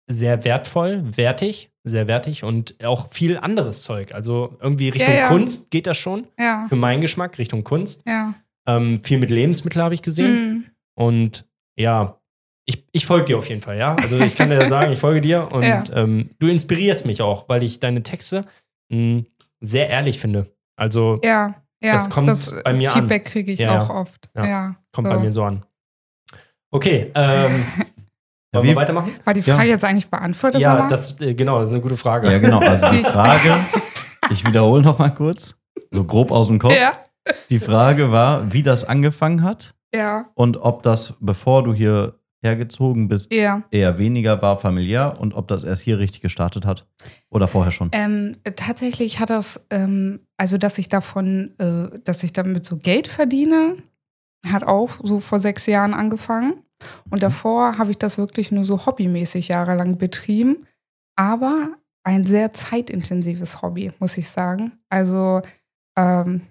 sehr 0.09 0.43
wertvoll, 0.43 1.03
wertig, 1.17 1.69
sehr 1.83 2.07
wertig 2.07 2.43
und 2.43 2.83
auch 2.83 3.11
viel 3.11 3.37
anderes 3.37 3.81
Zeug. 3.83 4.13
Also 4.13 4.55
irgendwie 4.59 4.89
Richtung 4.89 5.13
Ja, 5.13 5.19
ja. 5.21 5.27
Kunst 5.27 5.69
geht 5.69 5.85
das 5.85 5.97
schon. 5.97 6.27
ja, 6.39 6.65
Für 6.69 6.75
meinen 6.77 7.01
Geschmack, 7.01 7.37
Richtung 7.37 7.63
Kunst. 7.63 8.01
ja. 8.07 8.33
Ähm, 8.67 9.01
viel 9.01 9.17
mit 9.19 9.29
Lebensmitteln 9.29 9.81
habe 9.83 9.93
ich 9.95 10.01
gesehen. 10.01 10.35
Hm. 10.35 10.65
Und 10.95 11.45
ja, 11.77 12.19
ich, 12.65 12.83
ich 12.91 13.05
folge 13.05 13.25
dir 13.25 13.37
auf 13.37 13.47
jeden 13.47 13.61
Fall, 13.61 13.77
ja. 13.77 13.95
Also 13.95 14.19
ich 14.19 14.35
kann 14.35 14.49
dir 14.49 14.67
sagen, 14.67 14.91
ich 14.91 14.99
folge 14.99 15.21
dir 15.21 15.49
und 15.53 15.89
ähm, 15.93 16.31
du 16.39 16.47
inspirierst 16.47 17.05
mich 17.05 17.21
auch, 17.21 17.47
weil 17.47 17.63
ich 17.63 17.79
deine 17.79 18.03
Texte 18.03 18.45
mh, 18.89 19.23
sehr 19.61 19.87
ehrlich 19.89 20.19
finde. 20.19 20.51
Also 20.75 21.21
Ja, 21.23 21.63
ja. 21.81 21.93
Das 21.93 22.09
kommt 22.09 22.27
bei 22.63 22.73
mir 22.73 22.91
an. 22.93 22.99
Feedback 23.01 23.25
kriege 23.25 23.51
ich 23.51 23.59
Ja, 23.59 23.81
auch 23.81 23.89
oft. 23.89 24.29
Ja. 24.35 24.45
Ja. 24.45 24.75
kommt 24.93 25.07
so. 25.07 25.13
bei 25.13 25.19
mir 25.19 25.31
so 25.31 25.43
an. 25.43 25.63
Okay, 26.71 27.11
ähm, 27.15 27.63
wollen 28.53 28.63
wie- 28.63 28.69
wir 28.69 28.75
weitermachen? 28.75 29.13
War 29.23 29.33
die 29.33 29.41
Ja. 29.41 29.55
Frage 29.55 29.69
jetzt 29.69 29.85
eigentlich 29.85 30.09
beantwortet? 30.09 30.59
Ja, 30.61 30.87
das 30.89 31.19
äh, 31.21 31.33
genau, 31.33 31.59
das 31.59 31.69
ist 31.69 31.73
eine 31.75 31.81
gute 31.81 31.97
Frage. 31.97 32.31
Ja, 32.31 32.39
genau. 32.39 32.59
Also 32.59 32.89
die 32.91 33.03
Frage, 33.03 33.55
ich 34.29 34.45
wiederhole 34.45 34.81
noch 34.81 34.99
mal 34.99 35.09
kurz, 35.09 35.55
so 35.91 36.03
grob 36.03 36.31
aus 36.31 36.47
dem 36.47 36.59
Kopf. 36.59 36.73
ja, 36.75 36.93
Die 37.49 37.59
Frage 37.59 38.11
war, 38.11 38.51
wie 38.53 38.63
das 38.63 38.83
angefangen 38.85 39.43
hat 39.43 39.73
ja, 39.95 40.25
und 40.33 40.57
ob 40.57 40.83
das, 40.83 41.15
bevor 41.21 41.63
du 41.63 41.73
hier 41.73 42.19
hergezogen 42.41 43.07
bist, 43.07 43.33
ja. 43.33 43.63
eher 43.71 43.97
weniger 43.97 44.41
war 44.41 44.57
familiär 44.57 45.19
und 45.19 45.33
ob 45.33 45.47
das 45.47 45.63
erst 45.63 45.81
hier 45.81 45.99
richtig 45.99 46.21
gestartet 46.21 46.65
hat 46.65 46.87
oder 47.29 47.47
vorher 47.47 47.71
schon. 47.71 47.89
Ähm, 47.93 48.35
tatsächlich 48.55 49.19
hat 49.19 49.29
das, 49.29 49.65
ähm, 49.69 50.19
also 50.37 50.57
dass 50.57 50.77
ich 50.77 50.89
davon, 50.89 51.53
äh, 51.57 51.99
dass 52.03 52.23
ich 52.23 52.33
damit 52.33 52.65
so 52.65 52.77
Geld 52.77 53.07
verdiene, 53.07 53.77
hat 54.47 54.63
auch 54.63 54.91
so 55.03 55.19
vor 55.19 55.39
sechs 55.39 55.65
Jahren 55.65 55.93
angefangen. 55.93 56.63
Und 57.09 57.23
davor 57.23 57.77
habe 57.77 57.91
ich 57.91 57.97
das 57.97 58.17
wirklich 58.17 58.51
nur 58.51 58.65
so 58.65 58.85
hobbymäßig 58.85 59.47
jahrelang 59.47 59.97
betrieben. 59.97 60.67
Aber 61.15 61.71
ein 62.03 62.25
sehr 62.25 62.53
zeitintensives 62.53 63.61
Hobby, 63.61 63.91
muss 63.99 64.17
ich 64.17 64.29
sagen. 64.29 64.73
Also, 64.89 65.41
ähm, 65.97 66.41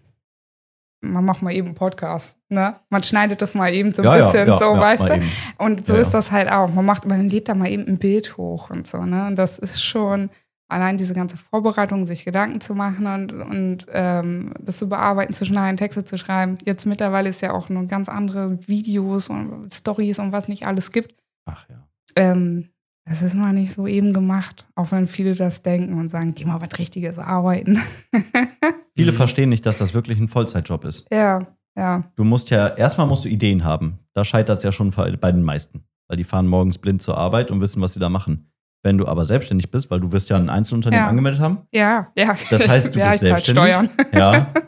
man 1.12 1.24
macht 1.24 1.42
mal 1.42 1.52
eben 1.52 1.68
einen 1.68 1.74
Podcast, 1.74 2.38
ne? 2.48 2.76
Man 2.90 3.02
schneidet 3.02 3.42
das 3.42 3.54
mal 3.54 3.72
eben 3.72 3.92
so 3.92 4.02
ein 4.02 4.18
bisschen, 4.18 4.46
so, 4.58 4.76
weißt 4.76 5.02
mal 5.02 5.08
du? 5.08 5.14
eben. 5.16 5.32
Und 5.58 5.86
so 5.86 5.94
Ja, 5.94 6.00
ist 6.00 6.12
ja. 6.12 6.18
das 6.18 6.30
halt 6.30 6.50
auch. 6.50 6.68
Man 6.72 6.84
macht, 6.84 7.06
man 7.06 7.28
lädt 7.30 7.48
da 7.48 7.54
mal 7.54 7.68
eben 7.68 7.86
ein 7.86 7.98
Bild 7.98 8.36
hoch 8.36 8.70
und 8.70 8.86
so, 8.86 9.04
ne? 9.04 9.26
Und 9.26 9.36
das 9.36 9.58
ist 9.58 9.82
schon 9.82 10.30
allein 10.68 10.96
diese 10.96 11.14
ganze 11.14 11.36
Vorbereitung, 11.36 12.06
sich 12.06 12.24
Gedanken 12.24 12.60
zu 12.60 12.74
machen 12.74 13.06
und, 13.06 13.32
und 13.32 13.86
ähm, 13.92 14.52
das 14.60 14.78
zu 14.78 14.88
bearbeiten, 14.88 15.32
zu 15.32 15.44
schneiden, 15.44 15.76
Texte 15.76 16.04
zu 16.04 16.18
schreiben. 16.18 16.58
Jetzt 16.64 16.86
mittlerweile 16.86 17.28
ist 17.28 17.40
ja 17.40 17.52
auch 17.52 17.68
noch 17.68 17.86
ganz 17.86 18.08
andere 18.08 18.58
Videos 18.66 19.28
und 19.28 19.72
Stories 19.72 20.18
und 20.18 20.32
was 20.32 20.48
nicht 20.48 20.66
alles 20.66 20.90
gibt. 20.92 21.14
Ach 21.44 21.66
ja. 21.68 21.86
Ähm, 22.16 22.70
das 23.08 23.22
ist 23.22 23.34
mal 23.34 23.52
nicht 23.52 23.72
so 23.72 23.86
eben 23.86 24.12
gemacht, 24.12 24.66
auch 24.74 24.90
wenn 24.92 25.06
viele 25.06 25.34
das 25.34 25.62
denken 25.62 25.98
und 25.98 26.10
sagen, 26.10 26.34
geh 26.34 26.44
mal 26.44 26.60
was 26.60 26.78
Richtiges 26.78 27.18
arbeiten. 27.18 27.80
Viele 28.96 29.12
Mhm. 29.12 29.16
verstehen 29.16 29.48
nicht, 29.50 29.64
dass 29.66 29.78
das 29.78 29.94
wirklich 29.94 30.18
ein 30.18 30.28
Vollzeitjob 30.28 30.84
ist. 30.84 31.06
ja, 31.12 31.46
ja, 31.76 32.04
Du 32.16 32.24
musst 32.24 32.48
ja, 32.50 32.68
erstmal 32.68 33.06
musst 33.06 33.24
du 33.26 33.28
Ideen 33.28 33.62
haben. 33.64 33.98
Da 34.14 34.24
scheitert 34.24 34.58
es 34.58 34.64
ja 34.64 34.72
schon 34.72 34.90
bei 34.90 35.32
den 35.32 35.42
meisten. 35.42 35.84
Weil 36.08 36.16
die 36.16 36.24
fahren 36.24 36.46
morgens 36.46 36.78
blind 36.78 37.02
zur 37.02 37.18
Arbeit 37.18 37.50
und 37.50 37.60
wissen, 37.60 37.82
was 37.82 37.92
sie 37.92 38.00
da 38.00 38.08
machen. 38.08 38.50
Wenn 38.82 38.96
du 38.96 39.06
aber 39.06 39.24
selbstständig 39.24 39.70
bist, 39.70 39.90
weil 39.90 40.00
du 40.00 40.12
wirst 40.12 40.30
ja 40.30 40.36
ein 40.36 40.48
Einzelunternehmen 40.48 41.04
Ja. 41.04 41.08
angemeldet 41.10 41.40
haben. 41.40 41.58
ja, 41.72 42.06
ja. 42.16 42.34
Das 42.50 42.66
heißt, 42.68 42.94
du 42.94 43.00
ja, 43.00 43.08
bist 43.10 43.20
selbstständig. 43.20 43.64
Steuern. 43.64 43.90
Ja. 44.12 44.46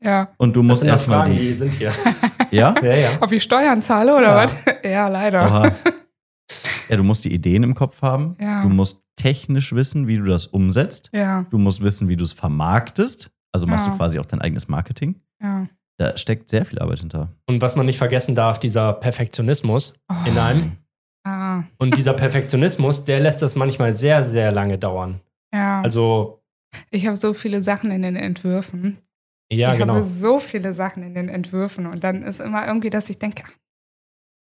Ja. 0.00 0.28
Und 0.36 0.54
du 0.54 0.60
Das 0.60 0.66
musst 0.68 0.84
erstmal 0.84 1.30
die. 1.30 1.38
die 1.38 1.54
sind 1.54 1.72
hier. 1.72 1.90
Ja? 2.50 2.74
ja, 2.82 2.92
ja. 2.94 3.08
Ob 3.22 3.32
ich 3.32 3.42
Steuern 3.42 3.80
zahle 3.80 4.14
oder 4.14 4.22
Ja. 4.28 4.44
was? 4.44 4.54
Ja, 4.84 5.08
leider. 5.08 5.46
Oha. 5.46 5.72
Ja, 6.88 6.96
du 6.96 7.02
musst 7.02 7.24
die 7.24 7.32
Ideen 7.32 7.62
im 7.62 7.74
Kopf 7.74 8.02
haben. 8.02 8.36
Ja. 8.40 8.62
Du 8.62 8.68
musst 8.68 9.02
technisch 9.16 9.72
wissen, 9.74 10.06
wie 10.06 10.16
du 10.16 10.24
das 10.24 10.46
umsetzt. 10.46 11.10
Ja, 11.12 11.46
Du 11.50 11.58
musst 11.58 11.82
wissen, 11.82 12.08
wie 12.08 12.16
du 12.16 12.24
es 12.24 12.32
vermarktest. 12.32 13.30
Also 13.52 13.66
machst 13.66 13.86
Ja. 13.86 13.92
du 13.92 13.98
quasi 13.98 14.18
auch 14.18 14.26
dein 14.26 14.40
eigenes 14.40 14.68
Marketing. 14.68 15.20
ja. 15.42 15.66
Da 15.96 16.16
steckt 16.16 16.48
sehr 16.50 16.64
viel 16.64 16.80
Arbeit 16.80 16.98
hinter. 16.98 17.28
Und 17.46 17.60
was 17.62 17.76
man 17.76 17.86
nicht 17.86 17.98
vergessen 17.98 18.34
darf, 18.34 18.58
dieser 18.58 18.94
Perfektionismus 18.94 19.94
Oh. 20.10 20.14
in 20.26 20.36
einem. 20.36 20.72
Ah, 21.24 21.62
Und 21.78 21.96
dieser 21.96 22.14
Perfektionismus, 22.14 23.04
der 23.04 23.20
lässt 23.20 23.42
das 23.42 23.54
manchmal 23.54 23.94
sehr, 23.94 24.24
sehr 24.24 24.50
lange 24.50 24.76
dauern. 24.76 25.20
ja. 25.54 25.80
Also, 25.82 26.42
ich 26.90 27.06
habe 27.06 27.16
so 27.16 27.32
viele 27.32 27.62
Sachen 27.62 27.92
in 27.92 28.02
den 28.02 28.16
Entwürfen. 28.16 28.98
ja, 29.52 29.72
ich 29.72 29.78
genau. 29.78 29.94
habe 29.94 30.02
so 30.02 30.40
viele 30.40 30.74
Sachen 30.74 31.04
in 31.04 31.14
den 31.14 31.28
Entwürfen 31.28 31.86
und 31.86 32.02
dann 32.02 32.24
ist 32.24 32.40
immer 32.40 32.66
irgendwie, 32.66 32.90
dass 32.90 33.08
ich 33.08 33.20
denke, 33.20 33.44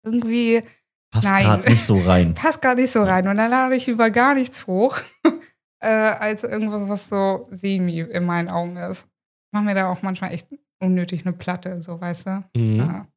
irgendwie 0.05 0.61
Passt 1.11 1.27
gerade 1.27 1.69
nicht 1.69 1.83
so 1.83 1.99
rein. 1.99 2.33
passt 2.35 2.61
gar 2.61 2.75
nicht 2.75 2.91
so 2.91 3.01
rein 3.03 3.27
und 3.27 3.37
dann 3.37 3.49
lade 3.49 3.75
ich 3.75 3.87
lieber 3.87 4.09
gar 4.11 4.35
nichts 4.35 4.67
hoch, 4.67 4.97
äh, 5.83 5.87
als 5.87 6.43
irgendwas, 6.43 6.87
was 6.87 7.09
so 7.09 7.47
semi 7.51 7.99
in 7.99 8.25
meinen 8.25 8.49
Augen 8.49 8.77
ist. 8.77 9.01
Ich 9.05 9.53
mache 9.53 9.63
mir 9.65 9.75
da 9.75 9.87
auch 9.91 10.01
manchmal 10.03 10.33
echt 10.33 10.47
unnötig 10.81 11.25
eine 11.25 11.35
Platte, 11.35 11.81
so 11.81 11.99
weißt 11.99 12.27
du. 12.27 12.43
Mhm. 12.55 12.75
Ja, 12.77 13.07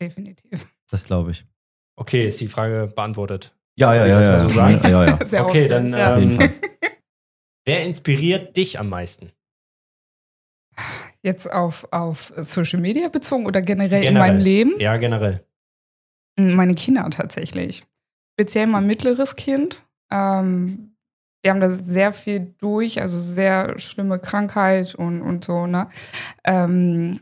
definitiv. 0.00 0.66
Das 0.90 1.04
glaube 1.04 1.30
ich. 1.32 1.46
Okay, 1.96 2.26
ist 2.26 2.40
die 2.40 2.48
Frage 2.48 2.92
beantwortet. 2.94 3.54
Ja, 3.76 3.94
ja, 3.94 4.06
ja. 4.06 4.20
Ja, 4.20 4.40
so 4.42 4.48
sagen? 4.50 4.80
ja, 4.84 5.04
ja. 5.06 5.18
Sehr 5.24 5.46
Okay, 5.46 5.66
dann, 5.68 5.92
ja. 5.92 6.14
Auf 6.14 6.20
jeden 6.20 6.32
Ähm, 6.32 6.40
Fall. 6.40 6.50
Wer 7.64 7.84
inspiriert 7.84 8.56
dich 8.56 8.78
am 8.78 8.88
meisten? 8.88 9.32
Jetzt 11.22 11.50
auf, 11.50 11.86
auf 11.90 12.32
Social 12.36 12.80
Media 12.80 13.08
bezogen 13.08 13.46
oder 13.46 13.60
generell, 13.60 13.98
in 14.04 14.08
Generell. 14.14 14.32
meinem 14.34 14.40
Leben? 14.40 14.72
Ja, 14.78 14.96
generell. 14.96 15.44
Meine 16.38 16.74
Kinder 16.74 17.08
tatsächlich. 17.10 17.84
Speziell 18.34 18.68
mein 18.68 18.86
mittleres 18.86 19.34
Kind. 19.34 19.82
Ähm, 20.10 20.94
die 21.44 21.50
haben 21.50 21.60
da 21.60 21.70
sehr 21.70 22.12
viel 22.12 22.54
durch, 22.58 23.00
also 23.00 23.18
sehr 23.18 23.78
schlimme 23.78 24.18
Krankheit 24.18 24.94
und, 24.94 25.20
und 25.20 25.44
so, 25.44 25.66
ne? 25.66 25.88
Ähm, 26.44 27.20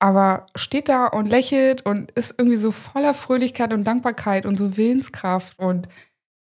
aber 0.00 0.46
steht 0.54 0.88
da 0.88 1.06
und 1.06 1.26
lächelt 1.26 1.84
und 1.84 2.10
ist 2.12 2.34
irgendwie 2.38 2.56
so 2.56 2.70
voller 2.70 3.14
Fröhlichkeit 3.14 3.72
und 3.72 3.84
Dankbarkeit 3.84 4.46
und 4.46 4.56
so 4.56 4.76
Willenskraft. 4.76 5.58
Und 5.58 5.88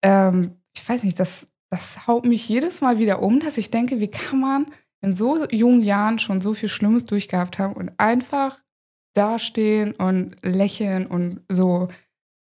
ähm, 0.03 0.57
ich 0.77 0.87
weiß 0.87 1.05
nicht, 1.05 1.19
das, 1.19 1.49
das 1.71 2.07
haut 2.07 2.27
mich 2.27 2.49
jedes 2.49 2.81
Mal 2.81 2.99
wieder 2.99 3.23
um, 3.23 3.41
dass 3.41 3.57
ich 3.57 3.71
denke, 3.71 4.01
wie 4.01 4.11
kann 4.11 4.41
man 4.41 4.67
in 5.01 5.15
so 5.15 5.47
jungen 5.51 5.81
Jahren 5.81 6.19
schon 6.19 6.41
so 6.41 6.55
viel 6.55 6.69
Schlimmes 6.69 7.07
durchgehabt 7.07 7.59
haben 7.59 7.75
und 7.75 7.93
einfach 7.99 8.59
dastehen 9.19 9.93
und 9.93 10.37
lächeln 10.43 11.07
und 11.07 11.41
so 11.49 11.89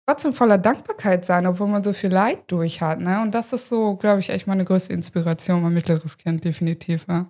trotzdem 0.07 0.33
voller 0.33 0.57
Dankbarkeit 0.57 1.25
sein, 1.25 1.45
obwohl 1.45 1.67
man 1.67 1.83
so 1.83 1.93
viel 1.93 2.09
Leid 2.09 2.43
durch 2.47 2.81
hat. 2.81 2.99
Ne? 2.99 3.21
Und 3.21 3.33
das 3.33 3.53
ist 3.53 3.69
so, 3.69 3.95
glaube 3.95 4.19
ich, 4.19 4.29
echt 4.29 4.47
meine 4.47 4.65
größte 4.65 4.93
Inspiration, 4.93 5.61
mein 5.61 5.73
mittleres 5.73 6.17
Kind, 6.17 6.43
definitiv. 6.43 7.05
Ja, 7.07 7.27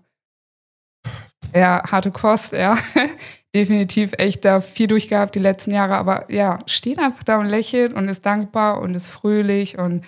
ja 1.54 1.84
harte 1.92 2.12
Kost, 2.12 2.54
ja. 2.54 2.78
definitiv 3.56 4.14
echt 4.18 4.46
da 4.46 4.62
viel 4.62 4.88
durchgehabt 4.88 5.36
die 5.36 5.40
letzten 5.40 5.72
Jahre. 5.72 5.96
Aber 5.96 6.32
ja, 6.32 6.60
steht 6.66 7.00
einfach 7.00 7.24
da 7.24 7.38
und 7.38 7.48
lächelt 7.48 7.94
und 7.94 8.08
ist 8.08 8.26
dankbar 8.26 8.80
und 8.82 8.96
ist 8.96 9.10
fröhlich 9.10 9.78
und 9.78 10.06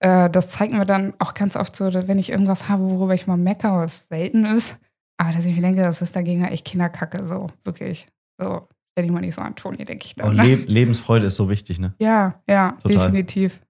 äh, 0.00 0.30
das 0.30 0.48
zeigt 0.48 0.72
mir 0.72 0.86
dann 0.86 1.14
auch 1.18 1.34
ganz 1.34 1.56
oft 1.56 1.76
so, 1.76 1.92
wenn 1.92 2.18
ich 2.18 2.30
irgendwas 2.30 2.68
habe, 2.68 2.84
worüber 2.84 3.14
ich 3.14 3.26
mal 3.26 3.36
meckere, 3.36 3.80
was 3.82 4.08
selten 4.08 4.44
ist, 4.44 4.78
aber 5.18 5.32
dass 5.32 5.46
ich 5.46 5.54
mir 5.54 5.62
denke, 5.62 5.82
das 5.82 6.00
ist 6.00 6.16
dagegen 6.16 6.44
echt 6.44 6.64
Kinderkacke, 6.64 7.26
so, 7.26 7.48
wirklich. 7.64 8.06
So, 8.40 8.68
stell 8.92 9.04
dich 9.04 9.12
mal 9.12 9.20
nicht 9.20 9.34
so 9.34 9.42
an, 9.42 9.54
Toni, 9.54 9.84
denke 9.84 10.06
ich 10.06 10.14
dann. 10.14 10.28
Und 10.30 10.36
Ne? 10.36 10.44
Le 10.46 10.54
Lebensfreude 10.56 11.26
ist 11.26 11.36
so 11.36 11.48
wichtig, 11.48 11.78
ne? 11.78 11.94
Ja, 12.00 12.42
ja, 12.48 12.72
Total. 12.82 13.06
definitiv. 13.10 13.60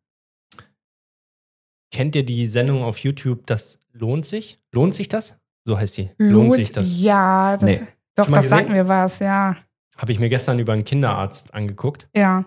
Kennt 1.93 2.15
ihr 2.15 2.25
die 2.25 2.47
Sendung 2.47 2.83
auf 2.85 2.99
YouTube, 2.99 3.47
das 3.47 3.81
lohnt 3.93 4.25
sich? 4.25 4.59
Lohnt 4.73 4.95
sich 4.95 5.09
das? 5.09 5.39
So 5.65 5.77
heißt 5.77 5.95
sie. 5.95 6.11
Lohnt, 6.19 6.55
sich 6.55 6.73
das? 6.73 7.01
Ja, 7.03 7.53
das, 7.57 7.63
Nee. 7.63 7.81
doch, 8.15 8.31
das 8.31 8.49
sagt 8.49 8.69
mir 8.71 8.87
was, 8.89 9.19
ja. 9.19 9.57
Habe 9.97 10.13
ich 10.13 10.19
mir 10.19 10.29
gestern 10.29 10.59
über 10.59 10.73
einen 10.73 10.85
Kinderarzt 10.85 11.53
angeguckt. 11.53 12.09
Ja, 12.15 12.45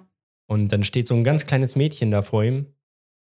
Und 0.50 0.70
dann 0.70 0.84
steht 0.84 1.08
so 1.08 1.14
ein 1.16 1.24
ganz 1.24 1.46
kleines 1.46 1.76
Mädchen 1.76 2.10
da 2.12 2.22
vor 2.22 2.44
ihm, 2.44 2.68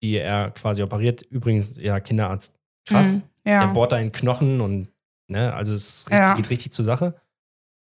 die 0.03 0.17
er 0.17 0.51
quasi 0.51 0.83
operiert. 0.83 1.23
Übrigens, 1.23 1.77
ja, 1.79 2.01
Kinderarzt. 2.01 2.59
Krass. 2.87 3.17
Mhm, 3.17 3.23
Er 3.45 3.53
ja. 3.55 3.67
bohrt 3.67 3.93
da 3.93 3.99
in 3.99 4.07
den 4.07 4.13
Knochen 4.13 4.61
und, 4.61 4.89
ne, 5.29 5.53
also 5.55 5.73
es 5.73 6.07
richtig, 6.11 6.19
Ja. 6.27 6.35
geht 6.35 6.51
richtig 6.51 6.73
zur 6.73 6.85
Sache. 6.85 7.21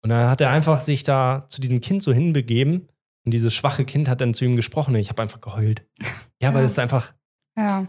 Und 0.04 0.10
dann 0.10 0.28
hat 0.28 0.40
er 0.42 0.50
einfach 0.50 0.80
sich 0.80 1.02
da 1.02 1.44
zu 1.48 1.60
diesem 1.62 1.80
Kind 1.80 2.02
so 2.02 2.12
hinbegeben 2.12 2.88
und 3.24 3.32
dieses 3.32 3.54
schwache 3.54 3.84
Kind 3.86 4.08
hat 4.08 4.20
dann 4.20 4.34
zu 4.34 4.44
ihm 4.44 4.54
gesprochen 4.54 4.94
und 4.94 5.00
ich 5.00 5.08
habe 5.08 5.22
einfach 5.22 5.40
geheult. 5.40 5.86
Ja, 6.42 6.52
weil 6.52 6.60
Ja. 6.60 6.66
es 6.66 6.78
einfach, 6.78 7.14
ja. 7.56 7.80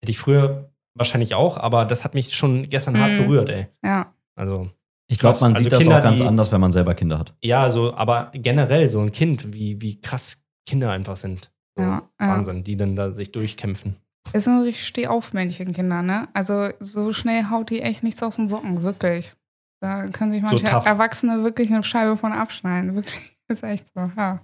hätte 0.00 0.10
ich 0.10 0.18
früher 0.18 0.72
wahrscheinlich 0.94 1.34
auch, 1.34 1.58
aber 1.58 1.84
das 1.84 2.04
hat 2.04 2.14
mich 2.14 2.34
schon 2.34 2.68
gestern 2.70 2.98
hart 2.98 3.12
Mhm. 3.12 3.18
berührt, 3.18 3.50
ey. 3.50 3.66
Ja. 3.84 4.14
Also, 4.34 4.70
Ich 5.10 5.18
glaube, 5.18 5.38
man 5.40 5.52
Also 5.52 5.62
sieht 5.64 5.72
das 5.72 5.78
Kinder, 5.80 5.98
auch 5.98 6.02
ganz 6.04 6.20
die- 6.20 6.26
anders, 6.26 6.52
wenn 6.52 6.60
man 6.60 6.70
selber 6.72 6.94
Kinder 6.94 7.18
hat. 7.18 7.34
ja, 7.42 7.70
so, 7.70 7.94
aber 7.94 8.30
generell 8.34 8.88
so 8.90 9.00
ein 9.00 9.10
Kind, 9.12 9.52
wie, 9.54 9.80
wie 9.80 10.00
krass 10.02 10.44
Kinder 10.66 10.90
einfach 10.90 11.16
sind. 11.16 11.50
So, 11.76 11.82
Ja, 11.82 12.02
ja. 12.20 12.28
Wahnsinn, 12.28 12.62
die 12.64 12.76
dann 12.76 12.94
da 12.94 13.12
sich 13.12 13.32
durchkämpfen. 13.32 13.96
Es 14.34 14.44
sind 14.44 14.60
richtig 14.62 14.86
Stehaufmännchen, 14.86 15.72
Kinder, 15.72 16.02
ne? 16.02 16.28
Also 16.34 16.68
so 16.80 17.12
schnell 17.14 17.44
haut 17.50 17.70
die 17.70 17.80
echt 17.80 18.02
nichts 18.02 18.22
aus 18.22 18.36
den 18.36 18.48
Socken, 18.48 18.82
wirklich. 18.82 19.32
Da 19.80 20.08
können 20.08 20.30
sich 20.32 20.44
So 20.46 20.56
manche 20.56 20.70
tough. 20.70 20.86
Erwachsene 20.86 21.42
wirklich 21.44 21.70
eine 21.70 21.82
Scheibe 21.82 22.16
von 22.16 22.32
abschneiden. 22.32 22.94
Wirklich. 22.96 23.36
Ist 23.48 23.62
echt 23.62 23.86
so, 23.94 24.10
ja. 24.16 24.40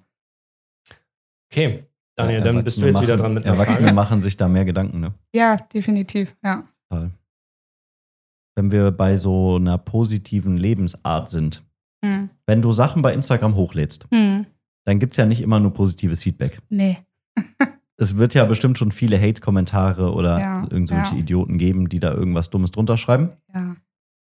Okay, 1.52 1.84
Daniel, 2.16 2.40
dann 2.40 2.64
bist 2.64 2.80
du 2.80 2.86
jetzt 2.86 3.02
wieder 3.02 3.14
machen, 3.16 3.22
dran 3.22 3.34
mit 3.34 3.44
einer 3.44 3.52
Erwachsene 3.54 3.86
Frage. 3.88 3.94
machen 3.94 4.22
sich 4.22 4.36
da 4.36 4.48
mehr 4.48 4.64
Gedanken, 4.64 5.00
ne? 5.00 5.14
Ja, 5.34 5.56
definitiv, 5.56 6.34
ja. 6.44 6.64
Total. 6.88 7.10
Wenn 8.56 8.70
wir 8.72 8.90
bei 8.92 9.16
so 9.16 9.56
einer 9.56 9.78
positiven 9.78 10.56
Lebensart 10.56 11.28
sind. 11.30 11.64
Hm. 12.04 12.30
Wenn 12.46 12.62
du 12.62 12.70
Sachen 12.72 13.02
bei 13.02 13.12
Instagram 13.12 13.56
hochlädst, 13.56 14.06
Hm. 14.12 14.46
dann 14.86 14.98
gibt 15.00 15.12
es 15.12 15.16
ja 15.16 15.26
nicht 15.26 15.40
immer 15.40 15.58
nur 15.60 15.72
positives 15.74 16.22
Feedback. 16.22 16.60
Nee. 16.68 16.98
Es 17.96 18.16
wird 18.18 18.34
ja 18.34 18.44
bestimmt 18.44 18.76
schon 18.76 18.90
viele 18.90 19.20
Hate-Kommentare 19.20 20.12
oder 20.14 20.40
Ja, 20.40 20.62
irgendwelche 20.68 21.14
ja. 21.14 21.20
Idioten 21.20 21.58
geben, 21.58 21.88
die 21.88 22.00
da 22.00 22.12
irgendwas 22.12 22.50
Dummes 22.50 22.72
drunter 22.72 22.96
schreiben. 22.96 23.30
Ja. 23.54 23.76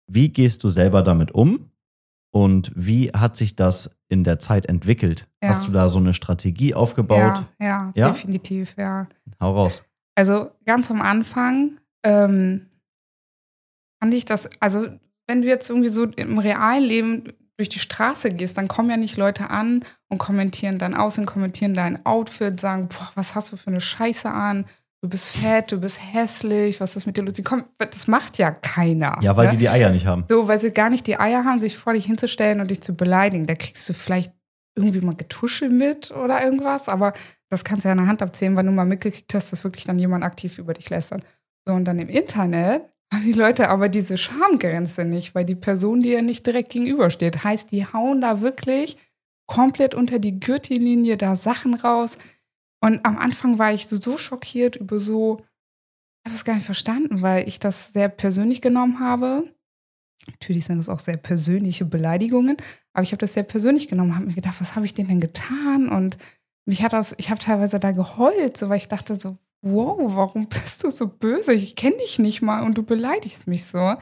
Wie 0.06 0.28
gehst 0.28 0.64
du 0.64 0.68
selber 0.68 1.02
damit 1.02 1.32
um? 1.32 1.70
Und 2.32 2.70
wie 2.74 3.10
hat 3.10 3.36
sich 3.36 3.56
das 3.56 3.96
in 4.08 4.22
der 4.22 4.38
Zeit 4.38 4.66
entwickelt? 4.66 5.26
Ja. 5.42 5.48
Hast 5.48 5.66
du 5.66 5.72
da 5.72 5.88
so 5.88 5.98
eine 5.98 6.12
Strategie 6.12 6.74
aufgebaut? 6.74 7.44
Ja, 7.58 7.66
ja, 7.66 7.92
Ja? 7.94 8.08
definitiv, 8.10 8.74
ja. 8.76 9.08
Hau 9.40 9.52
raus. 9.52 9.84
Also 10.14 10.50
ganz 10.64 10.90
am 10.90 11.00
Anfang 11.02 11.78
ähm, 12.04 12.66
fand 14.00 14.14
ich 14.14 14.24
das, 14.24 14.50
also 14.60 14.86
wenn 15.26 15.42
du 15.42 15.48
jetzt 15.48 15.70
irgendwie 15.70 15.88
so 15.88 16.04
im 16.04 16.38
realen 16.38 16.84
Leben 16.84 17.24
durch 17.56 17.68
die 17.68 17.78
Straße 17.78 18.30
gehst, 18.30 18.58
dann 18.58 18.68
kommen 18.68 18.90
ja 18.90 18.96
nicht 18.96 19.16
Leute 19.16 19.50
an 19.50 19.82
und 20.08 20.18
kommentieren 20.18 20.78
dein 20.78 20.94
Aussehen, 20.94 21.26
kommentieren 21.26 21.74
dein 21.74 22.04
Outfit, 22.04 22.60
sagen, 22.60 22.88
boah, 22.88 23.10
was 23.14 23.34
hast 23.34 23.52
du 23.52 23.56
für 23.56 23.68
eine 23.68 23.80
Scheiße 23.80 24.30
an? 24.30 24.66
Du 25.06 25.10
bist 25.10 25.36
fett, 25.36 25.70
du 25.70 25.78
bist 25.78 26.00
hässlich, 26.02 26.80
was 26.80 26.96
ist 26.96 27.06
mit 27.06 27.16
dir 27.16 27.22
los? 27.22 27.34
Das 27.78 28.08
macht 28.08 28.38
ja 28.38 28.50
keiner. 28.50 29.16
Ja, 29.22 29.36
weil 29.36 29.46
ne? 29.46 29.52
die 29.52 29.58
die 29.58 29.68
Eier 29.68 29.90
nicht 29.90 30.04
haben. 30.04 30.24
So, 30.28 30.48
weil 30.48 30.58
sie 30.58 30.72
gar 30.72 30.90
nicht 30.90 31.06
die 31.06 31.16
Eier 31.16 31.44
haben, 31.44 31.60
sich 31.60 31.76
vor 31.76 31.92
dich 31.92 32.06
hinzustellen 32.06 32.60
und 32.60 32.72
dich 32.72 32.80
zu 32.80 32.96
beleidigen. 32.96 33.46
Da 33.46 33.54
kriegst 33.54 33.88
du 33.88 33.92
vielleicht 33.92 34.32
irgendwie 34.74 35.00
mal 35.00 35.14
Getusche 35.14 35.68
mit 35.68 36.10
oder 36.10 36.42
irgendwas, 36.42 36.88
aber 36.88 37.12
das 37.48 37.62
kannst 37.62 37.84
du 37.84 37.88
ja 37.88 37.92
an 37.92 37.98
der 37.98 38.08
Hand 38.08 38.20
abzählen, 38.20 38.56
weil 38.56 38.64
du 38.64 38.72
mal 38.72 38.84
mitgekriegt 38.84 39.32
hast, 39.32 39.52
dass 39.52 39.62
wirklich 39.62 39.84
dann 39.84 40.00
jemand 40.00 40.24
aktiv 40.24 40.58
über 40.58 40.72
dich 40.72 40.90
lästert. 40.90 41.22
So, 41.64 41.74
und 41.74 41.84
dann 41.84 42.00
im 42.00 42.08
Internet 42.08 42.82
haben 43.14 43.22
die 43.22 43.32
Leute 43.32 43.68
aber 43.68 43.88
diese 43.88 44.18
Schamgrenze 44.18 45.04
nicht, 45.04 45.36
weil 45.36 45.44
die 45.44 45.54
Person 45.54 46.00
dir 46.00 46.20
nicht 46.20 46.44
direkt 46.44 46.70
gegenübersteht. 46.70 47.44
Heißt, 47.44 47.70
die 47.70 47.86
hauen 47.86 48.22
da 48.22 48.40
wirklich 48.40 48.96
komplett 49.46 49.94
unter 49.94 50.18
die 50.18 50.40
Gürtellinie 50.40 51.16
da 51.16 51.36
Sachen 51.36 51.74
raus. 51.74 52.18
Und 52.86 53.04
am 53.04 53.18
Anfang 53.18 53.58
war 53.58 53.72
ich 53.72 53.88
so, 53.88 54.16
schockiert 54.16 54.76
über 54.76 55.00
so, 55.00 55.38
ich 55.40 56.30
habe 56.30 56.36
es 56.36 56.44
gar 56.44 56.54
nicht 56.54 56.66
verstanden, 56.66 57.20
weil 57.20 57.48
ich 57.48 57.58
das 57.58 57.92
sehr 57.92 58.08
persönlich 58.08 58.62
genommen 58.62 59.00
habe. 59.00 59.52
Natürlich 60.28 60.66
sind 60.66 60.78
das 60.78 60.88
auch 60.88 61.00
sehr 61.00 61.16
persönliche 61.16 61.84
Beleidigungen, 61.84 62.56
aber 62.92 63.02
ich 63.02 63.10
habe 63.10 63.18
das 63.18 63.34
sehr 63.34 63.42
persönlich 63.42 63.88
genommen, 63.88 64.14
habe 64.14 64.26
mir 64.26 64.34
gedacht, 64.34 64.60
was 64.60 64.76
habe 64.76 64.86
ich 64.86 64.94
denen 64.94 65.08
denn 65.08 65.18
getan? 65.18 65.88
Und 65.88 66.16
mich 66.64 66.84
hat 66.84 66.92
das, 66.92 67.16
ich 67.18 67.28
habe 67.30 67.40
teilweise 67.40 67.80
da 67.80 67.90
geheult, 67.90 68.56
so 68.56 68.68
weil 68.68 68.78
ich 68.78 68.86
dachte 68.86 69.18
so, 69.18 69.36
wow, 69.62 69.98
warum 70.14 70.46
bist 70.48 70.84
du 70.84 70.90
so 70.90 71.08
böse? 71.08 71.54
Ich 71.54 71.74
kenne 71.74 71.96
dich 71.96 72.20
nicht 72.20 72.40
mal 72.40 72.62
und 72.62 72.78
du 72.78 72.84
beleidigst 72.84 73.48
mich 73.48 73.64
so. 73.64 73.96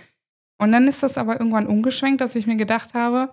Und 0.58 0.72
dann 0.72 0.86
ist 0.88 1.02
das 1.02 1.16
aber 1.16 1.40
irgendwann 1.40 1.68
umgeschwenkt, 1.68 2.20
dass 2.20 2.36
ich 2.36 2.46
mir 2.46 2.56
gedacht 2.56 2.92
habe, 2.92 3.32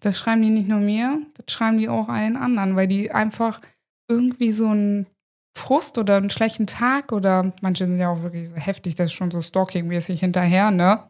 das 0.00 0.18
schreiben 0.18 0.42
die 0.42 0.50
nicht 0.50 0.68
nur 0.68 0.80
mir, 0.80 1.24
das 1.38 1.54
schreiben 1.54 1.78
die 1.78 1.88
auch 1.88 2.10
allen 2.10 2.36
anderen, 2.36 2.76
weil 2.76 2.86
die 2.86 3.12
einfach 3.12 3.62
irgendwie 4.08 4.52
so 4.52 4.68
einen 4.68 5.06
Frust 5.56 5.98
oder 5.98 6.16
einen 6.16 6.30
schlechten 6.30 6.66
Tag 6.66 7.12
oder 7.12 7.52
manche 7.62 7.86
sind 7.86 7.98
ja 7.98 8.08
auch 8.10 8.22
wirklich 8.22 8.48
so 8.48 8.56
heftig, 8.56 8.96
das 8.96 9.06
ist 9.06 9.12
schon 9.12 9.30
so 9.30 9.40
stalking-mäßig 9.40 10.20
hinterher, 10.20 10.70
ne? 10.70 11.04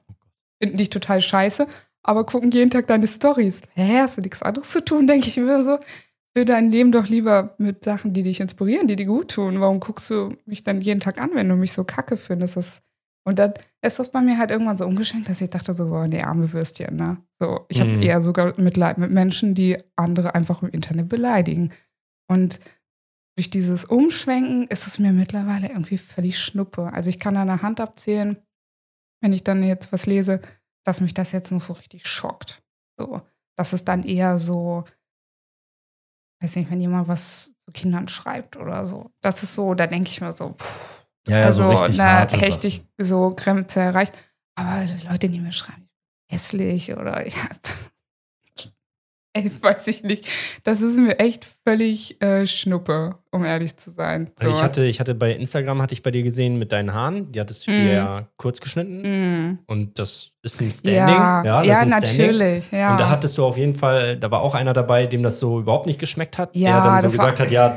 Finden 0.62 0.76
dich 0.76 0.90
total 0.90 1.20
scheiße, 1.20 1.66
aber 2.02 2.24
gucken 2.26 2.50
jeden 2.50 2.70
Tag 2.70 2.86
deine 2.86 3.06
Stories. 3.06 3.62
Hä, 3.74 4.00
hast 4.00 4.16
du 4.18 4.20
nichts 4.20 4.42
anderes 4.42 4.70
zu 4.70 4.84
tun, 4.84 5.06
denke 5.06 5.28
ich 5.28 5.36
mir 5.38 5.64
so. 5.64 5.78
Für 6.36 6.44
dein 6.44 6.72
Leben 6.72 6.90
doch 6.92 7.06
lieber 7.06 7.54
mit 7.58 7.84
Sachen, 7.84 8.12
die 8.12 8.22
dich 8.24 8.40
inspirieren, 8.40 8.88
die 8.88 8.96
dir 8.96 9.06
gut 9.06 9.30
tun. 9.30 9.60
Warum 9.60 9.78
guckst 9.80 10.10
du 10.10 10.28
mich 10.46 10.64
dann 10.64 10.80
jeden 10.80 11.00
Tag 11.00 11.20
an, 11.20 11.30
wenn 11.34 11.48
du 11.48 11.54
mich 11.54 11.72
so 11.72 11.84
kacke 11.84 12.16
findest? 12.16 12.56
Das, 12.56 12.82
und 13.26 13.38
dann 13.38 13.54
ist 13.82 13.98
das 14.00 14.10
bei 14.10 14.20
mir 14.20 14.36
halt 14.36 14.50
irgendwann 14.50 14.76
so 14.76 14.84
umgeschenkt, 14.84 15.28
dass 15.28 15.40
ich 15.40 15.50
dachte 15.50 15.74
so, 15.74 15.88
boah, 15.88 16.08
nee, 16.08 16.22
arme 16.22 16.52
Würstchen, 16.52 16.96
ne? 16.96 17.18
So, 17.40 17.64
ich 17.68 17.80
habe 17.80 17.90
Mhm. 17.90 18.02
eher 18.02 18.20
sogar 18.20 18.60
Mitleid 18.60 18.98
mit 18.98 19.10
Menschen, 19.12 19.54
die 19.54 19.78
andere 19.96 20.34
einfach 20.34 20.60
im 20.62 20.68
Internet 20.70 21.08
beleidigen. 21.08 21.72
Und 22.28 22.58
durch 23.36 23.50
dieses 23.50 23.84
Umschwenken 23.84 24.68
ist 24.68 24.86
es 24.86 24.98
mir 24.98 25.12
mittlerweile 25.12 25.68
irgendwie 25.68 25.98
völlig 25.98 26.38
schnuppe. 26.38 26.92
Also 26.92 27.10
ich 27.10 27.18
kann 27.18 27.36
an 27.36 27.48
der 27.48 27.62
Hand 27.62 27.80
abzählen, 27.80 28.36
wenn 29.20 29.32
ich 29.32 29.42
dann 29.42 29.62
jetzt 29.62 29.92
was 29.92 30.06
lese, 30.06 30.40
dass 30.84 31.00
mich 31.00 31.14
das 31.14 31.32
jetzt 31.32 31.50
noch 31.50 31.60
so 31.60 31.72
richtig 31.72 32.06
schockt. 32.06 32.62
So, 32.98 33.22
dass 33.56 33.72
es 33.72 33.84
dann 33.84 34.04
eher 34.04 34.38
so, 34.38 34.84
weiß 36.40 36.56
nicht, 36.56 36.70
wenn 36.70 36.80
jemand 36.80 37.08
was 37.08 37.52
zu 37.64 37.72
Kindern 37.72 38.06
schreibt 38.08 38.56
oder 38.56 38.86
so. 38.86 39.10
Das 39.20 39.42
ist 39.42 39.54
so, 39.54 39.74
da 39.74 39.86
denke 39.86 40.10
ich 40.10 40.20
mir 40.20 40.30
so, 40.30 40.50
pff, 40.50 41.04
Ja, 41.26 41.40
ja, 41.40 41.46
also 41.46 41.64
so 41.64 41.70
richtig 41.70 41.96
na, 41.96 42.22
richtig 42.22 42.86
so 42.98 43.30
Grenze 43.30 43.80
erreicht. 43.80 44.12
Aber 44.56 44.86
Leute, 45.08 45.28
die 45.28 45.40
mir 45.40 45.52
schreiben, 45.52 45.88
hässlich 46.30 46.92
oder 46.92 47.26
ja, 47.26 47.48
ey, 49.34 49.50
weiß 49.62 49.86
ich 49.88 50.02
nicht. 50.02 50.26
Das 50.64 50.80
ist 50.80 50.96
mir 50.96 51.18
echt 51.18 51.46
völlig 51.66 52.20
äh, 52.22 52.46
Schnuppe, 52.46 53.16
um 53.30 53.44
ehrlich 53.44 53.76
zu 53.76 53.90
sein. 53.90 54.30
So. 54.40 54.48
Ich 54.48 54.62
hatte, 54.62 54.84
ich 54.86 55.00
hatte 55.00 55.14
bei 55.14 55.32
Instagram, 55.32 55.82
hatte 55.82 55.92
ich 55.92 56.02
bei 56.02 56.10
dir 56.10 56.22
gesehen 56.22 56.58
mit 56.58 56.72
deinen 56.72 56.94
Haaren, 56.94 57.30
die 57.32 57.40
hattest 57.40 57.66
du 57.66 57.70
dir 57.72 57.92
ja 57.92 58.28
kurz 58.38 58.60
geschnitten 58.60 59.02
Mm. 59.02 59.58
und 59.66 59.98
das 59.98 60.30
ist 60.42 60.60
ein 60.60 60.70
Standing. 60.70 61.04
Ja, 61.14 61.42
das 61.42 61.66
ja, 61.66 61.72
ist 61.72 61.78
ein 61.78 61.88
Standing. 61.88 62.18
natürlich. 62.26 62.70
Ja. 62.72 62.92
Und 62.92 63.00
da 63.00 63.08
hattest 63.10 63.36
du 63.36 63.44
auf 63.44 63.58
jeden 63.58 63.74
Fall, 63.74 64.16
da 64.16 64.30
war 64.30 64.40
auch 64.40 64.54
einer 64.54 64.72
dabei, 64.72 65.06
dem 65.06 65.22
das 65.22 65.38
so 65.40 65.60
überhaupt 65.60 65.86
nicht 65.86 66.00
geschmeckt 66.00 66.38
hat, 66.38 66.54
Ja, 66.54 66.80
der 66.82 66.90
dann 66.92 67.00
so 67.00 67.08
gesagt 67.08 67.40
hat, 67.40 67.50
ja, 67.50 67.76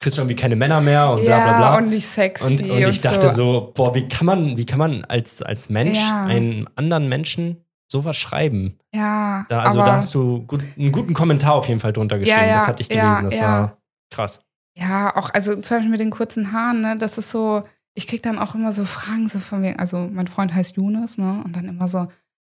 kriegst 0.00 0.18
du 0.18 0.22
irgendwie 0.22 0.36
keine 0.36 0.54
Männer 0.56 0.80
mehr 0.80 1.08
und 1.10 1.22
bla 1.22 1.30
ja, 1.30 1.44
bla 1.44 1.56
bla. 1.56 1.76
und 1.78 1.88
nicht 1.88 2.06
sexy. 2.06 2.44
Und, 2.44 2.60
und 2.60 2.78
ich 2.88 3.00
dachte 3.00 3.30
so, 3.32 3.72
boah, 3.74 3.94
wie 3.94 4.06
kann 4.06 4.26
man, 4.26 4.56
wie 4.58 4.66
kann 4.66 4.78
man 4.78 5.04
als, 5.06 5.40
als 5.40 5.70
Mensch 5.70 5.98
Ja. 5.98 6.26
einem 6.26 6.68
anderen 6.76 7.08
Menschen 7.08 7.63
sowas 7.90 8.16
schreiben? 8.16 8.78
Ja, 8.94 9.46
Da, 9.48 9.60
also 9.62 9.80
aber, 9.80 9.90
da 9.90 9.96
hast 9.96 10.14
du 10.14 10.42
gut, 10.46 10.60
einen 10.78 10.92
guten 10.92 11.14
Kommentar 11.14 11.54
auf 11.54 11.68
jeden 11.68 11.80
Fall 11.80 11.92
drunter 11.92 12.18
geschrieben. 12.18 12.40
Ja, 12.40 12.46
ja, 12.46 12.54
das 12.54 12.66
hatte 12.68 12.82
ich 12.82 12.88
gelesen. 12.88 13.06
ja, 13.06 13.22
das 13.22 13.40
war 13.40 13.78
krass. 14.10 14.40
Ja, 14.76 15.16
auch, 15.16 15.30
also 15.32 15.54
zum 15.60 15.76
Beispiel 15.76 15.90
mit 15.90 16.00
den 16.00 16.10
kurzen 16.10 16.52
Haaren, 16.52 16.80
ne, 16.80 16.96
das 16.98 17.16
ist 17.18 17.30
so, 17.30 17.62
ich 17.94 18.06
krieg 18.08 18.22
dann 18.22 18.38
auch 18.38 18.54
immer 18.56 18.72
so 18.72 18.84
Fragen 18.84 19.28
so 19.28 19.38
von 19.38 19.62
wegen, 19.62 19.78
also 19.78 20.08
mein 20.12 20.26
Freund 20.26 20.52
heißt 20.52 20.76
Jonas, 20.76 21.16
ne, 21.16 21.42
und 21.44 21.54
dann 21.54 21.68
immer 21.68 21.86
so, 21.86 22.08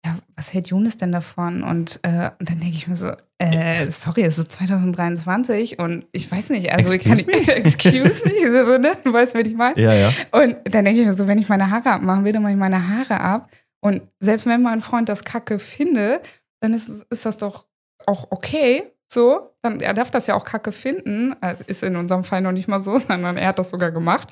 ja, 0.05 0.15
was 0.35 0.53
hält 0.53 0.67
Jonas 0.67 0.95
denn 0.97 1.11
davon? 1.11 1.61
Und, 1.63 1.99
äh, 2.03 2.31
und 2.39 2.49
dann 2.49 2.59
denke 2.59 2.75
ich 2.75 2.87
mir 2.87 2.95
so, 2.95 3.11
äh, 3.37 3.89
sorry, 3.89 4.23
es 4.23 4.37
ist 4.37 4.51
2023 4.51 5.79
und 5.79 6.05
ich 6.11 6.29
weiß 6.31 6.49
nicht, 6.51 6.71
also 6.73 6.93
ich 6.93 7.03
kann 7.03 7.19
Excuse 7.19 7.37
nicht, 7.37 7.49
excuse 7.65 8.27
me, 8.27 8.65
so, 8.65 8.77
ne, 8.77 8.91
du 9.03 9.13
weißt, 9.13 9.35
was 9.35 9.41
ich 9.45 9.55
meine? 9.55 9.79
Ja, 9.79 9.93
ja. 9.93 10.09
Und 10.31 10.57
dann 10.65 10.85
denke 10.85 11.01
ich 11.01 11.05
mir 11.07 11.13
so, 11.13 11.27
wenn 11.27 11.39
ich 11.39 11.49
meine 11.49 11.69
Haare 11.69 11.91
abmachen 11.91 12.23
will, 12.25 12.33
dann 12.33 12.41
mache 12.43 12.53
ich 12.53 12.57
meine 12.57 12.87
Haare 12.87 13.19
ab. 13.19 13.49
Und 13.81 14.01
selbst 14.19 14.45
wenn 14.45 14.61
mein 14.61 14.81
Freund 14.81 15.09
das 15.09 15.23
Kacke 15.23 15.59
findet, 15.59 16.27
dann 16.61 16.73
ist, 16.73 17.05
ist 17.09 17.25
das 17.25 17.37
doch 17.37 17.65
auch 18.05 18.27
okay. 18.31 18.83
So, 19.11 19.49
dann 19.61 19.79
er 19.79 19.93
darf 19.93 20.11
das 20.11 20.27
ja 20.27 20.35
auch 20.35 20.43
Kacke 20.43 20.71
finden. 20.71 21.35
Also 21.41 21.63
ist 21.65 21.83
in 21.83 21.95
unserem 21.95 22.23
Fall 22.23 22.41
noch 22.41 22.51
nicht 22.51 22.67
mal 22.67 22.81
so, 22.81 22.97
sondern 22.99 23.37
er 23.37 23.47
hat 23.47 23.59
das 23.59 23.69
sogar 23.69 23.91
gemacht. 23.91 24.29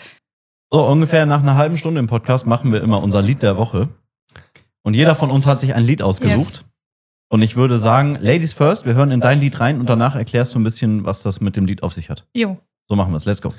So, 0.72 0.86
ungefähr 0.86 1.26
nach 1.26 1.42
einer 1.42 1.56
halben 1.56 1.78
Stunde 1.78 2.00
im 2.00 2.08
Podcast 2.08 2.46
machen 2.46 2.74
wir 2.74 2.82
immer 2.82 3.02
unser 3.02 3.22
Lied 3.22 3.42
der 3.42 3.58
Woche. 3.58 3.88
Und 4.84 4.96
jeder 4.96 5.16
von 5.16 5.32
uns 5.32 5.46
hat 5.46 5.60
sich 5.60 5.74
ein 5.74 5.84
Lied 5.84 6.02
ausgesucht. 6.02 6.66
Und 7.30 7.42
ich 7.42 7.56
würde 7.56 7.78
sagen, 7.78 8.18
Ladies 8.22 8.54
first, 8.54 8.86
wir 8.86 8.94
hören 8.94 9.12
in 9.12 9.20
dein 9.20 9.40
Lied 9.40 9.60
rein 9.60 9.80
und 9.80 9.90
danach 9.90 10.16
erklärst 10.16 10.56
du 10.56 10.60
ein 10.60 10.64
bisschen, 10.64 11.06
was 11.06 11.24
das 11.24 11.42
mit 11.42 11.58
dem 11.58 11.66
Lied 11.66 11.84
auf 11.84 11.94
sich 11.94 12.10
hat. 12.10 12.26
Jo. 12.34 12.58
So 12.88 12.96
machen 12.96 13.12
wir 13.12 13.18
es. 13.18 13.26
Let's 13.26 13.42
go. 13.42 13.54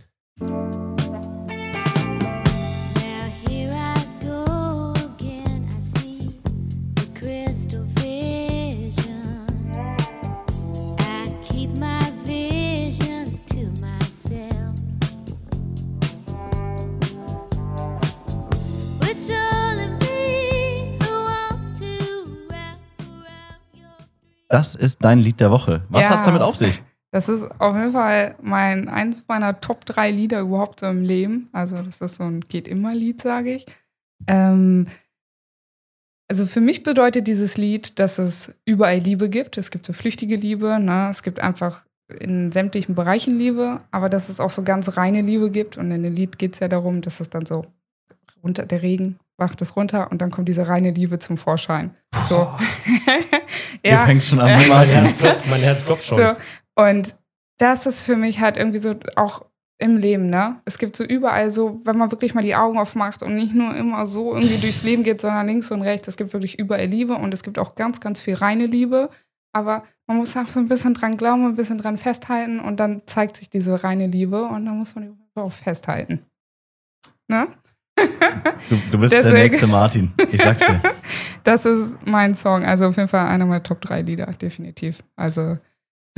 Das 24.48 24.74
ist 24.74 25.04
dein 25.04 25.18
Lied 25.18 25.40
der 25.40 25.50
Woche. 25.50 25.82
Was 25.88 26.04
Ja. 26.04 26.10
hat's 26.10 26.24
damit 26.24 26.42
auf 26.42 26.56
sich? 26.56 26.82
Das 27.10 27.28
ist 27.28 27.44
auf 27.58 27.74
jeden 27.74 27.92
Fall 27.92 28.34
mein, 28.42 28.88
eins 28.88 29.24
meiner 29.28 29.60
Top 29.60 29.84
3 29.86 30.10
Lieder 30.10 30.40
überhaupt 30.40 30.80
so 30.80 30.86
im 30.86 31.04
Leben. 31.04 31.48
Also, 31.52 31.80
das 31.82 32.00
ist 32.00 32.16
so 32.16 32.24
ein 32.24 32.40
Geht-Immer-Lied, 32.40 33.22
sage 33.22 33.54
ich. 33.54 33.66
Ähm, 34.26 34.86
also 36.28 36.46
für 36.46 36.60
mich 36.60 36.82
bedeutet 36.82 37.26
dieses 37.26 37.56
Lied, 37.56 37.98
dass 37.98 38.18
es 38.18 38.54
überall 38.64 38.98
Liebe 38.98 39.28
gibt. 39.28 39.56
Es 39.58 39.70
gibt 39.70 39.86
so 39.86 39.92
flüchtige 39.92 40.36
Liebe, 40.36 40.78
ne? 40.78 41.08
es 41.10 41.22
gibt 41.22 41.40
einfach 41.40 41.84
in 42.20 42.52
sämtlichen 42.52 42.94
Bereichen 42.94 43.38
Liebe, 43.38 43.80
aber 43.90 44.08
dass 44.08 44.28
es 44.28 44.40
auch 44.40 44.50
so 44.50 44.62
ganz 44.62 44.96
reine 44.96 45.20
Liebe 45.22 45.50
gibt. 45.50 45.76
Und 45.76 45.90
in 45.90 46.02
dem 46.02 46.14
Lied 46.14 46.38
geht 46.38 46.54
es 46.54 46.60
ja 46.60 46.68
darum, 46.68 47.00
dass 47.00 47.20
es 47.20 47.30
dann 47.30 47.46
so 47.46 47.66
runter, 48.42 48.66
der 48.66 48.82
Regen 48.82 49.18
wacht 49.36 49.62
es 49.62 49.76
runter 49.76 50.10
und 50.10 50.20
dann 50.20 50.30
kommt 50.30 50.48
diese 50.48 50.66
reine 50.68 50.90
Liebe 50.90 51.18
zum 51.18 51.38
Vorschein. 51.38 51.94
So. 52.24 52.48
Ihr 53.82 53.98
fängt 54.00 54.22
schon 54.24 54.40
an 54.40 54.48
Ja. 54.48 54.58
mit 54.58 54.68
Mein. 54.68 54.88
Herz 54.88 55.16
klopft, 55.18 55.46
mein 55.48 55.60
Herz 55.60 55.84
klopft 55.84 56.04
schon. 56.04 56.18
So, 56.18 56.36
und 56.82 57.14
das 57.58 57.86
ist 57.86 58.04
für 58.04 58.16
mich 58.16 58.40
halt 58.40 58.56
irgendwie 58.56 58.78
so 58.78 58.96
auch 59.16 59.44
im 59.80 59.96
Leben, 59.96 60.28
ne? 60.28 60.60
Es 60.64 60.78
gibt 60.78 60.96
so 60.96 61.04
überall 61.04 61.50
so, 61.50 61.80
wenn 61.84 61.96
man 61.96 62.10
wirklich 62.10 62.34
mal 62.34 62.42
die 62.42 62.56
Augen 62.56 62.78
aufmacht 62.78 63.22
und 63.22 63.36
nicht 63.36 63.54
nur 63.54 63.74
immer 63.76 64.06
so 64.06 64.34
irgendwie 64.34 64.58
durchs 64.58 64.82
Leben 64.82 65.04
geht, 65.04 65.20
sondern 65.20 65.46
links 65.46 65.70
und 65.70 65.82
rechts, 65.82 66.08
es 66.08 66.16
gibt 66.16 66.32
wirklich 66.32 66.58
überall 66.58 66.86
Liebe 66.86 67.14
und 67.14 67.32
es 67.32 67.42
gibt 67.44 67.58
auch 67.58 67.74
ganz, 67.76 68.00
ganz 68.00 68.20
viel 68.20 68.34
reine 68.34 68.66
Liebe. 68.66 69.08
Aber 69.54 69.84
man 70.06 70.16
muss 70.18 70.36
auch 70.36 70.46
so 70.46 70.58
ein 70.60 70.68
bisschen 70.68 70.94
dran 70.94 71.16
glauben, 71.16 71.46
ein 71.46 71.56
bisschen 71.56 71.78
dran 71.78 71.96
festhalten 71.96 72.60
und 72.60 72.78
dann 72.80 73.02
zeigt 73.06 73.36
sich 73.36 73.50
diese 73.50 73.82
reine 73.84 74.06
Liebe 74.08 74.42
und 74.44 74.66
dann 74.66 74.76
muss 74.78 74.94
man 74.94 75.04
die 75.04 75.40
auch 75.40 75.52
festhalten. 75.52 76.24
Ne? 77.28 77.46
Du, 77.96 78.76
du 78.92 78.98
bist 78.98 79.12
der 79.12 79.22
Deswegen- 79.22 79.42
nächste 79.42 79.66
Martin. 79.66 80.12
Ich 80.32 80.40
sag's 80.42 80.66
dir. 80.66 80.80
Das 81.44 81.64
ist 81.64 81.96
mein 82.04 82.34
Song. 82.34 82.64
Also 82.64 82.86
auf 82.88 82.96
jeden 82.96 83.08
Fall 83.08 83.26
einer 83.26 83.46
meiner 83.46 83.62
Top 83.62 83.80
3 83.80 84.02
Lieder, 84.02 84.26
definitiv. 84.26 84.98
Also 85.16 85.56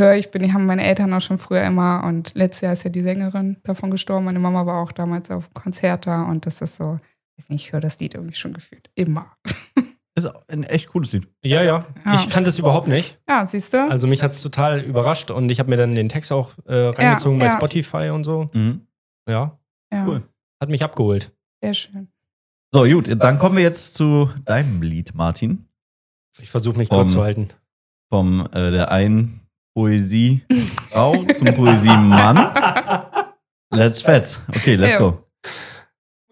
höre 0.00 0.16
ich, 0.16 0.30
bin, 0.30 0.42
die 0.42 0.52
haben 0.52 0.66
meine 0.66 0.84
Eltern 0.84 1.14
auch 1.14 1.20
schon 1.20 1.38
früher 1.38 1.62
immer 1.62 2.02
und 2.04 2.34
letztes 2.34 2.62
Jahr 2.62 2.72
ist 2.72 2.82
ja 2.82 2.90
die 2.90 3.02
Sängerin 3.02 3.58
davon 3.62 3.90
gestorben. 3.90 4.24
Meine 4.24 4.40
Mama 4.40 4.66
war 4.66 4.82
auch 4.82 4.92
damals 4.92 5.30
auf 5.30 5.52
Konzert 5.54 6.06
da 6.06 6.22
und 6.24 6.46
das 6.46 6.60
ist 6.60 6.76
so, 6.76 6.98
weiß 7.38 7.50
nicht, 7.50 7.66
ich 7.66 7.72
höre 7.72 7.80
das 7.80 8.00
Lied 8.00 8.14
irgendwie 8.14 8.34
schon 8.34 8.52
gefühlt. 8.52 8.90
Immer. 8.94 9.36
Ist 10.16 10.28
ein 10.48 10.64
echt 10.64 10.88
cooles 10.88 11.12
Lied. 11.12 11.28
Ja, 11.42 11.62
ja. 11.62 11.84
Ja. 12.04 12.14
Ich 12.14 12.28
kannte 12.30 12.50
es 12.50 12.58
überhaupt 12.58 12.88
nicht. 12.88 13.20
Ja, 13.28 13.46
siehst 13.46 13.72
du? 13.72 13.88
Also 13.88 14.08
mich 14.08 14.24
hat 14.24 14.32
es 14.32 14.42
total 14.42 14.80
überrascht 14.80 15.30
und 15.30 15.50
ich 15.50 15.60
habe 15.60 15.70
mir 15.70 15.76
dann 15.76 15.94
den 15.94 16.08
Text 16.08 16.32
auch 16.32 16.50
äh, 16.66 16.74
reingezogen 16.74 17.38
bei 17.38 17.46
ja. 17.46 17.52
Spotify 17.52 18.10
und 18.10 18.24
so. 18.24 18.50
Mhm. 18.52 18.88
Ja, 19.28 19.56
ja, 19.92 20.06
cool. 20.06 20.22
hat 20.60 20.68
mich 20.68 20.82
abgeholt. 20.82 21.32
sehr 21.62 21.74
schön. 21.74 22.08
So, 22.72 22.84
gut, 22.84 23.08
dann 23.22 23.38
kommen 23.38 23.56
wir 23.56 23.62
jetzt 23.62 23.94
zu 23.94 24.30
deinem 24.44 24.82
Lied, 24.82 25.14
Martin. 25.14 25.68
Ich 26.38 26.50
versuche 26.50 26.78
mich 26.78 26.88
kurz 26.88 27.12
zu 27.12 27.22
halten. 27.22 27.48
Vom 28.08 28.48
äh, 28.52 28.70
der 28.70 28.90
einen 28.90 29.39
Poesiefrau 29.74 31.24
zum 31.34 31.54
Poesiemann. 31.54 32.52
Let's 33.72 34.02
fetz. 34.02 34.40
Okay, 34.48 34.74
let's 34.74 34.96
go. 34.98 35.24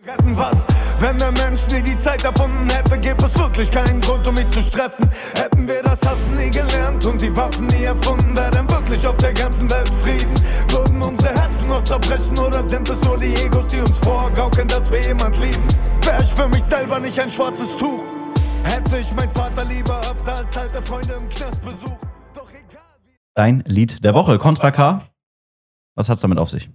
retten 0.08 0.36
was. 0.36 0.56
Wenn 1.00 1.16
der 1.18 1.30
Mensch 1.30 1.60
nie 1.68 1.80
die 1.80 1.96
Zeit 1.98 2.24
erfunden 2.24 2.68
hätte, 2.68 2.98
gäbe 2.98 3.24
es 3.24 3.38
wirklich 3.38 3.70
keinen 3.70 4.00
Grund, 4.00 4.26
um 4.26 4.34
mich 4.34 4.48
zu 4.50 4.60
stressen. 4.60 5.08
Hätten 5.36 5.68
wir 5.68 5.82
das 5.82 6.00
Hassen 6.00 6.32
nie 6.32 6.50
gelernt 6.50 7.04
und 7.06 7.20
die 7.20 7.34
Waffen 7.36 7.66
nie 7.66 7.84
erfunden, 7.84 8.34
wäre 8.34 8.50
dann 8.50 8.68
wirklich 8.68 9.06
auf 9.06 9.16
der 9.18 9.32
ganzen 9.32 9.70
Welt 9.70 9.90
Frieden. 10.02 10.34
Würden 10.70 11.00
unsere 11.00 11.32
Herzen 11.34 11.66
noch 11.68 11.84
zerbrechen 11.84 12.36
oder 12.36 12.66
sind 12.66 12.88
es 12.88 13.00
nur 13.02 13.16
die 13.16 13.32
Egos, 13.34 13.68
die 13.68 13.80
uns 13.80 13.96
vorgaukeln, 13.98 14.66
dass 14.66 14.90
wir 14.90 15.00
jemand 15.00 15.38
lieben? 15.38 15.64
Wäre 16.02 16.22
ich 16.22 16.34
für 16.34 16.48
mich 16.48 16.64
selber 16.64 16.98
nicht 16.98 17.18
ein 17.20 17.30
schwarzes 17.30 17.68
Tuch, 17.76 18.02
hätte 18.64 18.98
ich 18.98 19.14
mein 19.14 19.30
Vater 19.30 19.64
lieber 19.66 20.00
öfter 20.00 20.34
als 20.34 20.56
alte 20.56 20.82
Freunde 20.82 21.12
im 21.14 21.28
Knast 21.28 21.62
besucht. 21.62 22.07
Dein 23.38 23.62
Lied 23.68 24.02
der 24.04 24.14
Woche, 24.14 24.36
Contra 24.36 24.72
K. 24.72 25.08
Was 25.94 26.08
hat's 26.08 26.22
damit 26.22 26.38
auf 26.38 26.50
sich? 26.50 26.68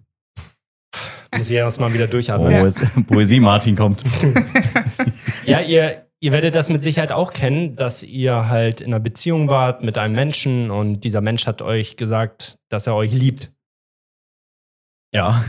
Muss 1.35 1.49
ich 1.49 1.57
erst 1.57 1.81
mal 1.81 1.93
wieder 1.93 2.05
Oh, 2.05 2.11
durchatmen. 2.11 2.51
jetzt 2.53 2.81
Poesie 3.05 3.41
Martin 3.41 3.75
kommt. 3.75 4.01
Ja, 5.45 5.59
ihr, 5.59 6.09
ihr 6.21 6.31
werdet 6.31 6.55
das 6.55 6.69
mit 6.69 6.81
Sicherheit 6.81 7.11
auch 7.11 7.33
kennen, 7.33 7.75
dass 7.75 8.01
ihr 8.01 8.47
halt 8.47 8.79
in 8.79 8.93
einer 8.93 9.01
Beziehung 9.01 9.49
wart 9.49 9.83
mit 9.83 9.97
einem 9.97 10.15
Menschen 10.15 10.71
und 10.71 11.01
dieser 11.01 11.19
Mensch 11.19 11.47
hat 11.47 11.61
euch 11.61 11.97
gesagt, 11.97 12.59
dass 12.69 12.87
er 12.87 12.95
euch 12.95 13.11
liebt. 13.11 13.51
Ja. 15.13 15.43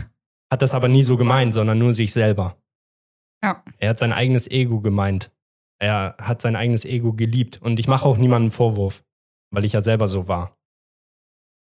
Hat 0.51 0.61
das 0.61 0.73
aber 0.73 0.89
nie 0.89 1.03
so 1.03 1.15
gemeint, 1.15 1.53
sondern 1.53 1.77
nur 1.77 1.93
sich 1.93 2.11
selber. 2.11 2.57
Ja. 3.41 3.63
Er 3.77 3.91
hat 3.91 3.99
sein 3.99 4.11
eigenes 4.11 4.51
Ego 4.51 4.81
gemeint. 4.81 5.31
Er 5.79 6.17
hat 6.21 6.41
sein 6.41 6.57
eigenes 6.57 6.83
Ego 6.83 7.13
geliebt. 7.13 7.61
Und 7.61 7.79
ich 7.79 7.87
mache 7.87 8.05
auch 8.05 8.17
niemanden 8.17 8.51
Vorwurf, 8.51 9.05
weil 9.51 9.63
ich 9.63 9.71
ja 9.71 9.81
selber 9.81 10.09
so 10.09 10.27
war. 10.27 10.57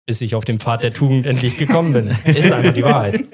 Bis 0.06 0.20
ich 0.20 0.34
auf 0.34 0.44
den 0.44 0.60
Pfad 0.60 0.82
der 0.82 0.90
Tugend 0.94 1.26
endlich 1.26 1.56
gekommen 1.56 1.92
bin. 1.92 2.08
Ist 2.24 2.52
einfach 2.52 2.74
die 2.74 2.84
Wahrheit. 2.84 3.24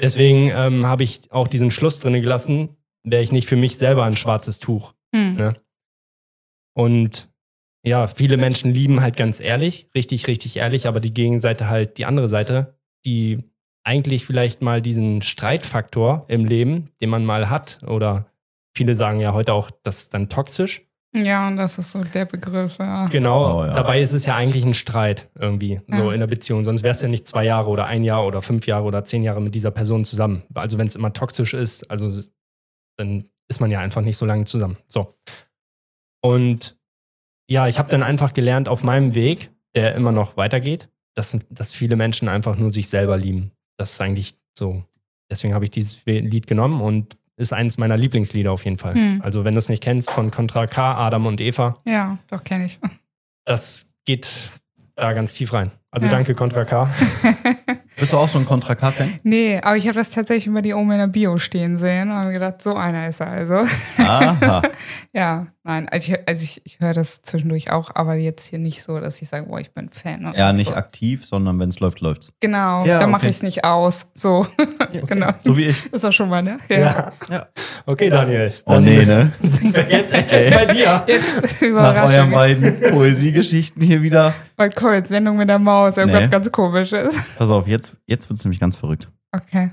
Deswegen 0.00 0.50
ähm, 0.50 0.86
habe 0.86 1.02
ich 1.02 1.32
auch 1.32 1.48
diesen 1.48 1.70
Schluss 1.70 2.00
drin 2.00 2.14
gelassen, 2.14 2.76
wäre 3.02 3.22
ich 3.22 3.32
nicht 3.32 3.48
für 3.48 3.56
mich 3.56 3.78
selber 3.78 4.04
ein 4.04 4.16
schwarzes 4.16 4.58
Tuch. 4.58 4.94
Hm. 5.14 5.34
Ne? 5.36 5.56
Und 6.74 7.28
ja, 7.84 8.06
viele 8.06 8.36
Menschen 8.36 8.72
lieben 8.72 9.00
halt 9.00 9.16
ganz 9.16 9.40
ehrlich, 9.40 9.88
richtig, 9.94 10.26
richtig 10.26 10.56
ehrlich, 10.56 10.88
aber 10.88 11.00
die 11.00 11.14
Gegenseite 11.14 11.68
halt, 11.68 11.98
die 11.98 12.04
andere 12.04 12.28
Seite, 12.28 12.76
die 13.04 13.44
eigentlich 13.84 14.26
vielleicht 14.26 14.60
mal 14.60 14.82
diesen 14.82 15.22
Streitfaktor 15.22 16.24
im 16.28 16.44
Leben, 16.44 16.90
den 17.00 17.08
man 17.08 17.24
mal 17.24 17.48
hat, 17.48 17.78
oder 17.86 18.26
viele 18.76 18.96
sagen 18.96 19.20
ja 19.20 19.32
heute 19.32 19.52
auch, 19.52 19.70
das 19.84 19.98
ist 19.98 20.14
dann 20.14 20.28
toxisch. 20.28 20.85
Ja, 21.24 21.48
und 21.48 21.56
das 21.56 21.78
ist 21.78 21.92
so 21.92 22.04
der 22.04 22.26
Begriff, 22.26 22.78
ja. 22.78 23.06
Genau, 23.06 23.60
Oh, 23.60 23.64
ja. 23.64 23.74
dabei 23.74 24.00
ist 24.00 24.12
es 24.12 24.26
ja 24.26 24.36
eigentlich 24.36 24.64
ein 24.64 24.74
Streit 24.74 25.30
irgendwie, 25.34 25.80
so 25.88 26.08
Ja. 26.08 26.12
in 26.12 26.20
der 26.20 26.26
Beziehung. 26.26 26.64
Sonst 26.64 26.82
wärst 26.82 27.02
du 27.02 27.06
ja 27.06 27.10
nicht 27.10 27.26
zwei 27.26 27.44
Jahre 27.44 27.70
oder 27.70 27.86
ein 27.86 28.04
Jahr 28.04 28.26
oder 28.26 28.42
fünf 28.42 28.66
Jahre 28.66 28.84
oder 28.84 29.04
zehn 29.04 29.22
Jahre 29.22 29.40
mit 29.40 29.54
dieser 29.54 29.70
Person 29.70 30.04
zusammen. 30.04 30.42
Also 30.54 30.76
wenn 30.78 30.86
es 30.88 30.94
immer 30.96 31.12
toxisch 31.12 31.54
ist, 31.54 31.90
also 31.90 32.10
dann 32.98 33.24
ist 33.48 33.60
man 33.60 33.70
ja 33.70 33.80
einfach 33.80 34.02
nicht 34.02 34.16
so 34.16 34.26
lange 34.26 34.44
zusammen. 34.44 34.76
So. 34.88 35.14
Und 36.22 36.76
ja, 37.48 37.66
ich 37.68 37.78
habe 37.78 37.88
dann 37.90 38.02
einfach 38.02 38.34
gelernt 38.34 38.68
auf 38.68 38.82
meinem 38.82 39.14
Weg, 39.14 39.50
der 39.74 39.94
immer 39.94 40.12
noch 40.12 40.36
weitergeht, 40.36 40.88
dass, 41.14 41.36
dass 41.50 41.72
viele 41.72 41.96
Menschen 41.96 42.28
einfach 42.28 42.56
nur 42.56 42.72
sich 42.72 42.88
selber 42.88 43.16
lieben. 43.16 43.52
Das 43.78 43.92
ist 43.92 44.00
eigentlich 44.00 44.34
so. 44.56 44.84
Deswegen 45.30 45.54
habe 45.54 45.64
ich 45.64 45.70
dieses 45.70 46.04
Lied 46.04 46.46
genommen 46.46 46.80
und 46.80 47.16
ist 47.36 47.52
eines 47.52 47.78
meiner 47.78 47.96
Lieblingslieder 47.96 48.50
auf 48.52 48.64
jeden 48.64 48.78
Fall. 48.78 48.94
Hm. 48.94 49.20
Also 49.22 49.44
wenn 49.44 49.54
du 49.54 49.58
es 49.58 49.68
nicht 49.68 49.82
kennst, 49.82 50.10
von 50.10 50.30
Contra 50.30 50.66
K, 50.66 50.94
Adam 50.96 51.26
und 51.26 51.40
Eva, 51.40 51.74
Ja, 51.86 52.18
doch 52.28 52.42
kenne 52.44 52.64
ich. 52.66 52.78
das 53.44 53.90
geht 54.04 54.50
da 54.94 55.12
ganz 55.12 55.34
tief 55.34 55.52
rein. 55.52 55.70
Also 55.90 56.06
Ja. 56.06 56.12
danke, 56.12 56.34
Contra 56.34 56.64
K. 56.64 56.88
Bist 57.98 58.12
du 58.12 58.18
auch 58.18 58.28
so 58.28 58.38
ein 58.38 58.44
Contra 58.44 58.74
K-Fan? 58.74 59.14
nee, 59.22 59.58
aber 59.62 59.76
ich 59.76 59.86
habe 59.88 59.98
das 59.98 60.10
tatsächlich 60.10 60.46
über 60.46 60.60
die 60.60 60.74
oben 60.74 60.90
in 60.92 60.98
der 60.98 61.06
Bio 61.06 61.38
stehen 61.38 61.78
sehen 61.78 62.10
und 62.10 62.16
habe 62.16 62.32
gedacht, 62.32 62.60
so 62.60 62.74
einer 62.76 63.08
ist 63.08 63.20
er 63.20 63.28
also. 63.28 63.64
Aha. 63.98 64.62
Ja, 65.14 65.46
nein, 65.64 65.88
also 65.88 66.12
ich, 66.12 66.28
also 66.28 66.44
ich, 66.44 66.60
ich 66.66 66.78
höre 66.78 66.92
das 66.92 67.22
zwischendurch 67.22 67.70
auch, 67.72 67.90
aber 67.94 68.16
jetzt 68.16 68.48
hier 68.48 68.58
nicht 68.58 68.82
so, 68.82 69.00
dass 69.00 69.22
ich 69.22 69.30
sage, 69.30 69.46
boah, 69.46 69.58
ich 69.58 69.70
bin 69.72 69.88
Fan. 69.88 70.30
Ja, 70.36 70.52
nicht 70.52 70.68
so. 70.68 70.74
aktiv, 70.74 71.24
sondern 71.24 71.58
wenn 71.58 71.70
es 71.70 71.80
läuft, 71.80 72.02
läuft's. 72.02 72.34
Genau, 72.40 72.84
Ja, 72.84 72.98
dann 72.98 73.10
mache 73.10 73.22
okay. 73.22 73.30
ich 73.30 73.36
es 73.36 73.42
nicht 73.42 73.64
aus. 73.64 74.10
So, 74.12 74.46
genau. 75.08 75.30
So 75.38 75.56
wie 75.56 75.64
ich. 75.68 75.90
Ist 75.90 76.04
auch 76.04 76.12
schon 76.12 76.28
mal, 76.28 76.42
ne? 76.42 76.58
Ja. 76.68 77.12
Ja. 77.30 77.46
Okay, 77.86 78.10
Daniel. 78.10 78.52
Oh 78.66 78.72
Dann 78.72 78.84
nee, 78.84 79.06
ne? 79.06 79.32
sind 79.42 79.74
wir 79.76 79.88
jetzt 79.88 80.12
endlich 80.12 80.54
bei 80.54 80.66
dir. 80.66 81.02
Jetzt 81.06 81.62
Nach 81.62 82.12
euren 82.12 82.30
beiden 82.30 82.80
Poesiegeschichten 82.80 83.80
hier 83.80 84.02
wieder. 84.02 84.34
Bald 84.56 84.74
kommt 84.74 84.94
jetzt 84.94 85.08
Sendung 85.08 85.36
mit 85.36 85.48
der 85.48 85.58
Maus, 85.58 85.96
irgendwas 85.98 86.22
Nee. 86.22 86.28
ganz 86.28 86.50
komisches. 86.50 87.14
Pass 87.36 87.50
auf, 87.50 87.66
jetzt, 87.66 87.96
jetzt 88.06 88.28
wird's 88.30 88.42
nämlich 88.44 88.58
ganz 88.60 88.76
verrückt. 88.76 89.08
Okay. 89.32 89.72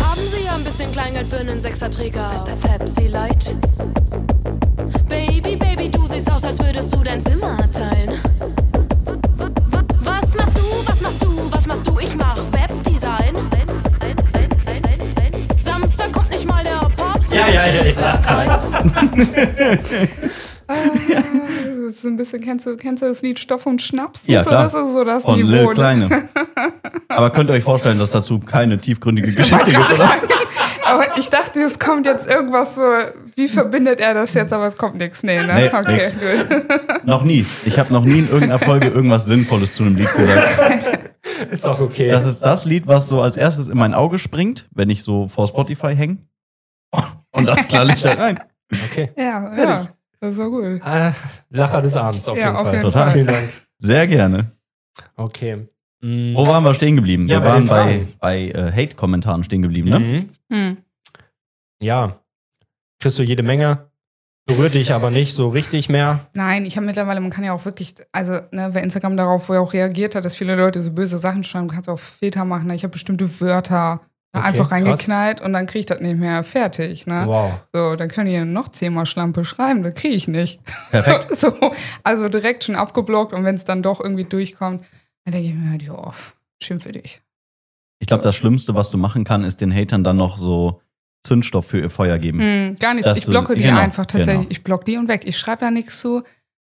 Haben 0.00 0.20
Sie 0.20 0.44
ja 0.44 0.54
ein 0.54 0.64
bisschen 0.64 0.90
Kleingeld 0.92 1.26
für 1.28 1.38
einen 1.38 1.60
Sechserträger 1.60 2.46
Pe- 2.46 2.68
Pepsi 2.68 3.08
Light? 3.08 3.54
Baby, 5.08 5.56
Baby, 5.56 5.90
du 5.90 6.06
siehst 6.06 6.30
aus, 6.30 6.44
als 6.44 6.58
würdest 6.60 6.92
du 6.94 7.02
dein 7.02 7.20
Zimmer 7.20 7.58
teilen. 7.72 8.12
Was 10.00 10.34
machst 10.34 10.56
du, 10.56 10.62
was 10.86 11.00
machst 11.02 11.22
du, 11.22 11.52
was 11.52 11.66
machst 11.66 11.86
du? 11.86 11.98
Ich 11.98 12.14
mach 12.16 12.38
Webdesign. 12.52 13.34
Samstag 15.56 16.12
kommt 16.12 16.30
nicht 16.30 16.46
mal 16.46 16.64
der 16.64 16.78
Papst. 16.96 17.30
Ja, 17.32 17.48
ja, 17.48 17.66
ja, 17.66 17.84
ja. 17.84 18.62
Das 20.66 21.24
ist 21.88 22.02
so 22.02 22.08
ein 22.08 22.16
bisschen, 22.16 22.42
kennst 22.42 22.66
du, 22.66 22.76
kennst 22.76 23.02
du 23.02 23.06
das 23.06 23.22
Lied 23.22 23.38
Stoff 23.38 23.66
und 23.66 23.82
Schnaps? 23.82 24.24
Ja, 24.26 24.38
und 24.38 24.44
so, 24.44 24.50
klar. 24.50 24.62
Das 24.64 24.74
ist 24.74 24.92
so 24.92 25.04
das 25.04 25.22
Von 25.24 25.36
Niveau. 25.38 25.50
Lil 25.50 25.66
ne? 25.66 25.74
Kleine. 25.74 26.28
Aber 27.08 27.30
könnt 27.30 27.50
ihr 27.50 27.54
euch 27.54 27.64
vorstellen, 27.64 27.98
dass 27.98 28.10
dazu 28.10 28.38
keine 28.38 28.78
tiefgründige 28.78 29.32
Geschichte 29.32 29.70
gibt, 29.70 29.92
oder? 29.92 30.10
Aber 30.88 31.18
ich 31.18 31.28
dachte, 31.28 31.60
es 31.60 31.78
kommt 31.78 32.06
jetzt 32.06 32.26
irgendwas 32.26 32.74
so, 32.74 32.82
wie 33.36 33.48
verbindet 33.48 34.00
er 34.00 34.14
das 34.14 34.32
jetzt, 34.34 34.52
aber 34.52 34.66
es 34.66 34.76
kommt 34.76 34.96
nichts. 34.96 35.22
Nee, 35.22 35.42
ne? 35.42 35.54
Nee, 35.54 35.66
okay, 35.66 35.92
nix. 35.92 36.12
gut. 36.12 37.04
Noch 37.04 37.24
nie. 37.24 37.44
Ich 37.66 37.78
habe 37.78 37.92
noch 37.92 38.04
nie 38.04 38.20
in 38.20 38.28
irgendeiner 38.28 38.58
Folge 38.58 38.88
irgendwas 38.88 39.26
Sinnvolles 39.26 39.74
zu 39.74 39.82
einem 39.82 39.96
Lied 39.96 40.12
gesagt. 40.14 41.10
Ist 41.50 41.66
auch 41.66 41.80
okay. 41.80 42.10
Das 42.10 42.24
ist 42.24 42.40
das 42.40 42.64
Lied, 42.64 42.86
was 42.86 43.06
so 43.06 43.20
als 43.20 43.36
erstes 43.36 43.68
in 43.68 43.76
mein 43.76 43.94
Auge 43.94 44.18
springt, 44.18 44.66
wenn 44.74 44.90
ich 44.90 45.02
so 45.02 45.28
vor 45.28 45.46
Spotify 45.46 45.94
hänge. 45.94 46.18
Und 47.32 47.46
das 47.46 47.68
klar 47.68 47.88
ich 47.88 48.02
da 48.02 48.12
rein. 48.12 48.40
okay. 48.90 49.10
Ja, 49.16 49.56
ja. 49.56 49.88
Das 50.20 50.30
ist 50.30 50.36
so 50.36 50.50
gut. 50.50 50.80
Äh, 50.84 51.12
Lacher 51.50 51.82
des 51.82 51.96
Abends 51.96 52.28
auf 52.28 52.36
Ja, 52.36 52.46
jeden 52.46 52.56
auf 52.56 52.62
Fall. 52.62 52.72
jeden 52.72 52.84
Total. 52.84 53.04
Fall. 53.04 53.12
Vielen 53.12 53.26
Dank. 53.26 53.48
Sehr 53.78 54.06
gerne. 54.06 54.52
Okay. 55.16 55.68
Mm. 56.00 56.34
Wo 56.34 56.46
waren 56.46 56.64
wir 56.64 56.74
stehen 56.74 56.96
geblieben? 56.96 57.28
Ja, 57.28 57.40
wir 57.42 57.48
waren 57.50 57.66
bei, 57.66 58.06
bei 58.20 58.48
äh, 58.48 58.72
Hate-Kommentaren 58.72 59.44
stehen 59.44 59.62
geblieben, 59.62 59.90
ne? 59.90 59.98
Mhm. 60.00 60.28
Hm. 60.52 60.76
ja, 61.82 62.18
kriegst 63.00 63.18
du 63.18 63.22
jede 63.22 63.42
Menge, 63.42 63.90
berührt 64.46 64.74
dich 64.74 64.92
aber 64.92 65.10
nicht 65.10 65.34
so 65.34 65.48
richtig 65.48 65.88
mehr. 65.88 66.26
Nein, 66.34 66.64
ich 66.64 66.76
habe 66.76 66.86
mittlerweile, 66.86 67.20
man 67.20 67.30
kann 67.30 67.44
ja 67.44 67.52
auch 67.52 67.64
wirklich, 67.64 67.94
also 68.12 68.32
ne, 68.50 68.70
wer 68.72 68.82
Instagram 68.82 69.16
darauf 69.16 69.48
wo 69.48 69.52
er 69.54 69.60
auch 69.60 69.72
reagiert 69.72 70.14
hat, 70.14 70.24
dass 70.24 70.36
viele 70.36 70.56
Leute 70.56 70.82
so 70.82 70.92
böse 70.92 71.18
Sachen 71.18 71.44
schreiben, 71.44 71.68
kannst 71.68 71.88
du 71.88 71.92
auch 71.92 71.98
Filter 71.98 72.44
machen. 72.44 72.68
Ne? 72.68 72.74
Ich 72.74 72.82
habe 72.84 72.92
bestimmte 72.92 73.40
Wörter 73.40 74.00
Okay, 74.32 74.44
einfach 74.46 74.68
krass. 74.68 74.72
reingeknallt 74.72 75.40
und 75.40 75.52
dann 75.54 75.66
kriege 75.66 75.80
ich 75.80 75.86
das 75.86 76.00
nicht 76.00 76.18
mehr 76.18 76.44
fertig. 76.44 77.06
Ne? 77.06 77.22
Wow. 77.26 77.62
So, 77.72 77.96
dann 77.96 78.08
können 78.08 78.30
die 78.30 78.38
noch 78.40 78.68
zehnmal 78.68 79.06
Schlampe 79.06 79.44
schreiben, 79.44 79.82
das 79.82 79.94
kriege 79.94 80.14
ich 80.14 80.28
nicht. 80.28 80.60
Perfekt. 80.90 81.34
so, 81.40 81.52
also 82.04 82.28
direkt 82.28 82.64
schon 82.64 82.74
abgeblockt 82.76 83.32
und 83.32 83.44
wenn 83.44 83.54
es 83.54 83.64
dann 83.64 83.82
doch 83.82 84.00
irgendwie 84.00 84.24
durchkommt, 84.24 84.84
dann 85.24 85.32
denke 85.32 85.48
ich 85.48 85.54
mir 85.54 85.70
halt, 85.70 85.82
ja, 85.82 86.12
schön 86.62 86.78
für 86.78 86.92
dich. 86.92 87.22
Ich 88.00 88.06
glaube, 88.06 88.22
das 88.22 88.36
Schlimmste, 88.36 88.74
was 88.74 88.90
du 88.90 88.98
machen 88.98 89.24
kann, 89.24 89.44
ist 89.44 89.60
den 89.62 89.74
Hatern 89.74 90.04
dann 90.04 90.16
noch 90.18 90.36
so 90.38 90.80
Zündstoff 91.26 91.66
für 91.66 91.80
ihr 91.80 91.90
Feuer 91.90 92.18
geben. 92.18 92.40
Hm, 92.40 92.76
gar 92.78 92.94
nichts. 92.94 93.08
Das 93.08 93.18
ich 93.18 93.24
blocke 93.26 93.54
ist- 93.54 93.60
die 93.60 93.64
genau, 93.64 93.80
einfach 93.80 94.06
tatsächlich. 94.06 94.34
genau. 94.42 94.50
Ich 94.50 94.62
block 94.62 94.84
die 94.84 94.98
und 94.98 95.08
weg. 95.08 95.22
Ich 95.24 95.36
schreibe 95.38 95.60
da 95.62 95.70
nichts 95.70 96.00
zu. 96.00 96.22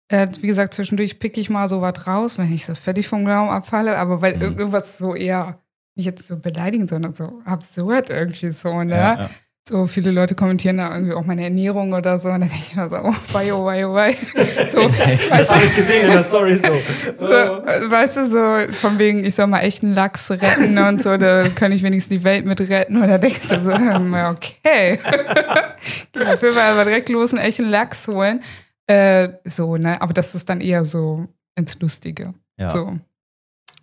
Äh, 0.09 0.29
wie 0.41 0.47
gesagt, 0.47 0.73
zwischendurch 0.75 1.19
pick 1.19 1.37
ich 1.37 1.51
mal 1.51 1.69
so 1.69 1.81
was 1.81 2.07
raus, 2.07 2.39
wenn 2.39 2.53
ich 2.53 2.65
so 2.65 2.75
völlig 2.77 3.09
vom 3.09 3.25
Glauben 3.25 3.51
abfalle, 3.51 3.99
aber 3.99 4.21
weil 4.23 4.37
Mhm. 4.37 4.43
irgendwas 4.59 4.99
so 4.99 5.15
eher 5.17 5.59
nicht 5.97 6.07
jetzt 6.07 6.29
so 6.29 6.39
beleidigend, 6.39 6.91
sondern 6.91 7.15
so 7.15 7.41
absurd 7.45 8.11
irgendwie 8.11 8.51
so, 8.51 8.83
ne? 8.83 8.95
Ja, 8.95 9.15
ja. 9.21 9.31
So 9.69 9.89
viele 9.89 10.13
Leute 10.13 10.37
kommentieren 10.37 10.77
da 10.77 10.95
irgendwie 10.95 11.15
auch 11.15 11.25
meine 11.25 11.43
Ernährung 11.43 11.93
oder 11.93 12.21
so 12.21 12.29
und 12.29 12.41
dann 12.41 12.49
denke 12.49 12.65
ich 12.65 12.77
mir 12.77 12.89
so, 12.89 12.99
oh, 13.03 13.15
wei, 13.33 13.53
oh, 13.53 13.65
wei, 13.65 13.85
oh, 13.85 13.95
wei. 13.95 14.15
So, 14.69 14.89
Das 15.29 15.49
du, 15.49 15.55
habe 15.55 15.65
ich 15.65 15.75
gesehen 15.75 16.07
in 16.07 16.13
der 16.13 16.23
Story 16.23 16.55
so. 16.55 16.73
so, 17.19 17.27
weißt 17.27 18.17
du, 18.17 18.27
so 18.29 18.73
von 18.73 18.97
wegen, 19.01 19.25
ich 19.25 19.35
soll 19.35 19.49
mal 19.49 19.63
echt 19.63 19.83
einen 19.83 19.97
Lachs 19.97 20.31
retten 20.31 20.79
und 20.79 21.03
so, 21.03 21.17
da 21.17 21.49
kann 21.49 21.73
ich 21.73 21.83
wenigstens 21.83 22.17
die 22.17 22.23
Welt 22.23 22.47
mit 22.47 22.61
retten. 22.61 22.97
Und 23.03 23.09
da 23.09 23.19
denkst 23.19 23.49
du 23.49 23.61
so, 23.61 23.73
okay. 23.73 25.01
Jeden 26.15 26.39
Fall 26.39 26.73
aber 26.73 26.85
direkt 26.85 27.09
los 27.09 27.35
einen 27.35 27.43
echten 27.43 27.69
Lachs 27.69 28.07
holen. 28.07 28.45
Äh, 28.87 29.31
so, 29.45 29.77
ne? 29.77 30.01
Aber 30.01 30.13
das 30.13 30.37
ist 30.37 30.49
dann 30.49 30.61
eher 30.61 30.85
so 30.85 31.27
ins 31.57 31.81
Lustige. 31.81 32.35
Ja. 32.57 32.71
So. 32.71 32.93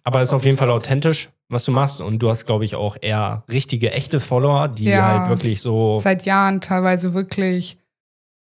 Aber 0.04 0.22
ist 0.22 0.34
auf 0.34 0.44
jeden 0.46 0.58
Fall 0.58 0.70
authentisch, 0.70 1.30
was 1.50 1.64
du 1.66 1.72
machst. 1.72 2.02
Und 2.02 2.20
du 2.20 2.30
hast, 2.30 2.46
glaube 2.46 2.66
ich, 2.66 2.76
auch 2.76 2.98
eher 3.00 3.44
richtige, 3.52 3.92
echte 3.92 4.20
Follower, 4.20 4.68
die 4.68 4.86
Ja. 4.86 5.20
halt 5.20 5.30
wirklich 5.30 5.62
so. 5.62 5.98
Seit 6.00 6.26
Jahren 6.26 6.60
teilweise 6.62 7.14
wirklich 7.14 7.78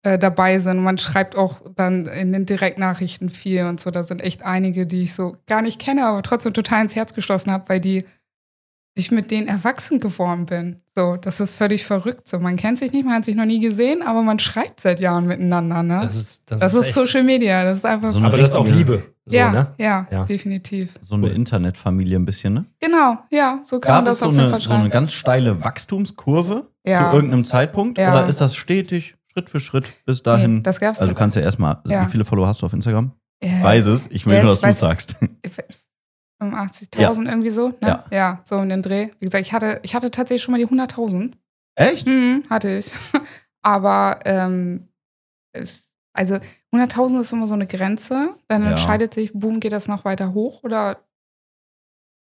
äh, 0.03 0.19
dabei 0.19 0.57
sind. 0.59 0.79
Und 0.79 0.85
man 0.85 0.97
schreibt 0.97 1.37
auch 1.37 1.61
dann 1.77 2.07
in 2.07 2.33
den 2.33 2.47
Direktnachrichten 2.47 3.29
viel 3.29 3.65
und 3.65 3.79
so. 3.81 3.91
Da 3.91 4.03
sind 4.03 4.23
echt 4.23 4.43
einige, 4.43 4.87
die 4.87 5.03
ich 5.03 5.15
so 5.15 5.37
gar 5.47 5.61
nicht 5.61 5.79
kenne, 5.79 6.07
aber 6.07 6.23
trotzdem 6.23 6.55
total 6.55 6.83
ins 6.83 6.97
Herz 6.97 7.13
geschlossen 7.13 7.53
habe, 7.53 7.65
weil 7.69 7.81
die 7.81 8.05
ich 8.95 9.11
mit 9.11 9.31
denen 9.31 9.47
erwachsen 9.47 10.01
geworden 10.01 10.47
bin. 10.47 10.81
So, 10.95 11.17
das 11.17 11.41
ist 11.41 11.53
völlig 11.55 11.85
verrückt. 11.85 12.27
So, 12.27 12.39
man 12.41 12.57
kennt 12.57 12.79
sich 12.79 12.93
nicht, 12.93 13.05
man 13.05 13.15
hat 13.17 13.25
sich 13.25 13.37
noch 13.37 13.45
nie 13.45 13.61
gesehen, 13.61 14.03
aber 14.03 14.23
man 14.23 14.39
schreibt 14.39 14.81
seit 14.81 15.01
Jahren 15.01 15.27
miteinander. 15.27 15.83
Ne? 15.83 16.01
Das 16.03 16.17
ist, 16.17 16.51
das 16.51 16.61
Das, 16.61 16.75
ist, 16.75 16.89
ist 16.89 16.95
Social 16.95 17.23
Media. 17.23 17.63
Das 17.65 17.79
ist 17.79 17.85
einfach. 17.85 18.09
So 18.09 18.19
Aber 18.21 18.37
das 18.39 18.51
ist 18.51 18.57
auch 18.57 18.67
Liebe. 18.67 19.03
So, 19.31 19.39
ja, 19.39 19.51
ne? 19.53 19.75
ja, 19.79 20.07
Ja. 20.11 20.25
definitiv. 20.25 20.95
So 21.01 21.15
eine 21.15 21.29
Internetfamilie 21.29 22.19
ein 22.19 22.25
bisschen, 22.25 22.55
ne? 22.55 22.65
Genau, 22.81 23.19
ja, 23.31 23.61
so 23.65 23.79
kann 23.81 23.89
Gab 23.91 23.97
man 23.99 24.05
das 24.07 24.15
es 24.15 24.21
so 24.21 24.27
auf 24.27 24.33
jeden 24.33 24.43
eine, 24.43 24.51
Fall 24.51 24.61
so 24.61 24.71
eine 24.71 24.79
schreiben. 24.81 24.91
ganz 24.91 25.13
steile 25.13 25.65
Wachstumskurve 25.65 26.71
Ja. 26.87 27.11
zu 27.11 27.17
irgendeinem 27.17 27.45
Zeitpunkt? 27.45 27.99
Ja. 27.99 28.13
Oder 28.13 28.27
ist 28.29 28.41
das 28.41 28.57
stetig, 28.57 29.17
Schritt 29.33 29.49
für 29.51 29.61
Schritt 29.61 29.93
bis 30.05 30.23
dahin? 30.23 30.55
Nee, 30.55 30.61
das 30.63 30.81
gab's 30.81 30.99
also 31.01 31.13
du 31.13 31.17
kannst 31.19 31.37
ja 31.37 31.43
erstmal, 31.43 31.79
Ja. 31.87 32.05
wie 32.07 32.11
viele 32.11 32.25
Follower 32.25 32.49
hast 32.49 32.63
du 32.63 32.67
auf 32.67 32.73
Instagram? 32.73 33.13
Äh, 33.43 33.63
Weiß 33.63 33.87
es, 33.87 34.11
ich 34.11 34.27
will 34.27 34.41
nur, 34.43 34.51
dass 34.51 34.61
du 34.61 34.67
es 34.69 34.79
sagst. 34.81 35.17
85.000 36.43 37.27
irgendwie 37.29 37.51
so, 37.51 37.69
ne? 37.69 37.77
Ja. 37.83 38.05
ja, 38.11 38.41
so 38.45 38.59
in 38.61 38.71
den 38.71 38.83
Dreh. 38.83 39.11
Wie 39.21 39.27
gesagt, 39.27 39.45
ich 39.47 39.53
hatte, 39.53 39.79
ich 39.83 39.95
hatte 39.95 40.11
tatsächlich 40.11 40.43
schon 40.43 40.53
mal 40.53 40.59
die 40.59 40.67
100.000. 40.67 41.33
Echt? 41.77 42.07
Mhm, 42.07 42.45
hatte 42.49 42.71
ich. 42.79 42.91
Aber, 43.63 44.21
ähm, 44.25 44.89
es- 45.53 45.85
also 46.15 46.39
100.000 46.73 47.21
ist 47.21 47.33
immer 47.33 47.47
so 47.47 47.55
eine 47.55 47.67
Grenze. 47.67 48.35
Dann 48.49 48.63
Ja. 48.63 48.71
entscheidet 48.71 49.15
sich, 49.15 49.33
boom, 49.33 49.61
geht 49.61 49.73
das 49.73 49.89
noch 49.89 50.05
weiter 50.05 50.35
hoch 50.35 50.63
oder 50.63 51.05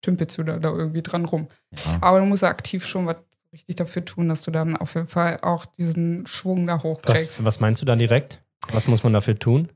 tümpelst 0.03 0.37
du 0.37 0.43
da, 0.43 0.57
da 0.57 0.69
irgendwie 0.69 1.03
dran 1.03 1.25
rum. 1.25 1.47
Ja. 1.75 1.97
Aber 2.01 2.19
du 2.19 2.25
musst 2.25 2.41
ja 2.43 2.49
aktiv 2.49 2.85
schon 2.85 3.05
was 3.05 3.17
richtig 3.53 3.75
dafür 3.75 4.03
tun, 4.05 4.29
dass 4.29 4.43
du 4.43 4.51
dann 4.51 4.77
auf 4.77 4.95
jeden 4.95 5.07
Fall 5.07 5.39
auch 5.41 5.65
diesen 5.65 6.25
Schwung 6.25 6.65
da 6.67 6.81
hochkriegst. 6.81 7.39
Was, 7.39 7.45
was 7.45 7.59
meinst 7.59 7.81
du 7.81 7.85
dann 7.85 7.99
direkt? 7.99 8.41
Was 8.71 8.87
muss 8.87 9.03
man 9.03 9.13
dafür 9.13 9.37
tun? 9.37 9.69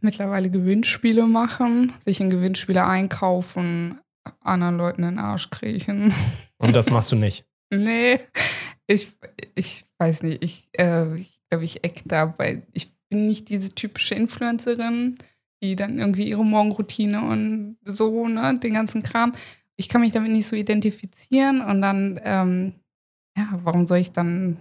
Mittlerweile 0.00 0.50
Gewinnspiele 0.50 1.26
machen, 1.26 1.92
sich 2.04 2.20
in 2.20 2.28
Gewinnspiele 2.28 2.84
einkaufen, 2.84 4.00
anderen 4.40 4.76
Leuten 4.76 5.02
in 5.04 5.10
den 5.10 5.18
Arsch 5.18 5.48
kriechen. 5.50 6.12
Und 6.58 6.74
das 6.74 6.90
machst 6.90 7.10
du 7.12 7.16
nicht. 7.16 7.44
Nee, 7.72 8.20
ich, 8.86 9.12
ich 9.56 9.84
weiß 9.98 10.22
nicht. 10.22 10.44
Ich 10.44 10.68
äh, 10.78 11.16
ich 11.16 11.40
glaube, 11.50 11.64
ich 11.64 11.82
eck 11.82 12.02
da, 12.04 12.34
weil 12.38 12.64
ich 12.72 12.93
bin 13.14 13.26
nicht 13.26 13.48
diese 13.48 13.74
typische 13.74 14.14
Influencerin, 14.14 15.16
die 15.62 15.76
dann 15.76 15.98
irgendwie 15.98 16.28
ihre 16.28 16.44
Morgenroutine 16.44 17.22
und 17.22 17.76
so, 17.84 18.26
ne, 18.28 18.58
den 18.58 18.74
ganzen 18.74 19.02
Kram. 19.02 19.32
Ich 19.76 19.88
kann 19.88 20.00
mich 20.02 20.12
damit 20.12 20.30
nicht 20.32 20.46
so 20.46 20.56
identifizieren 20.56 21.60
und 21.60 21.80
dann, 21.82 22.20
ähm, 22.22 22.74
ja, 23.36 23.48
warum 23.64 23.86
soll 23.86 23.98
ich 23.98 24.12
dann, 24.12 24.58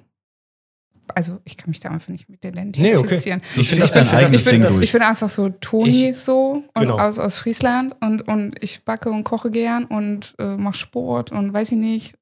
also 1.14 1.40
ich 1.44 1.58
kann 1.58 1.70
mich 1.70 1.80
da 1.80 1.90
einfach 1.90 2.10
nicht 2.10 2.30
mit 2.30 2.44
Nee, 2.44 2.50
okay. 2.52 2.70
identifizieren. 2.80 3.42
Ich 3.56 3.70
finde 3.70 3.82
das 3.86 3.96
ein 3.98 4.08
eigenes 4.08 4.34
Ich 4.34 4.46
bin, 4.46 4.62
Ding 4.62 4.70
durch. 4.70 4.82
ich 4.84 4.92
bin 4.92 5.02
einfach 5.02 5.30
so 5.30 5.50
Toni 5.50 6.10
Ich- 6.10 6.18
so 6.18 6.64
und 6.74 6.82
genau. 6.82 6.98
aus, 6.98 7.20
aus 7.20 7.38
Friesland 7.40 7.96
und, 8.02 8.28
und 8.28 8.64
ich 8.64 8.84
backe 8.86 9.12
und 9.12 9.24
koche 9.24 9.52
gern 9.52 9.86
und 9.86 10.34
äh, 10.40 10.56
mache 10.58 10.78
Sport 10.78 11.32
und 11.32 11.54
weiß 11.54 11.72
ich 11.74 11.78
nicht. 11.78 12.16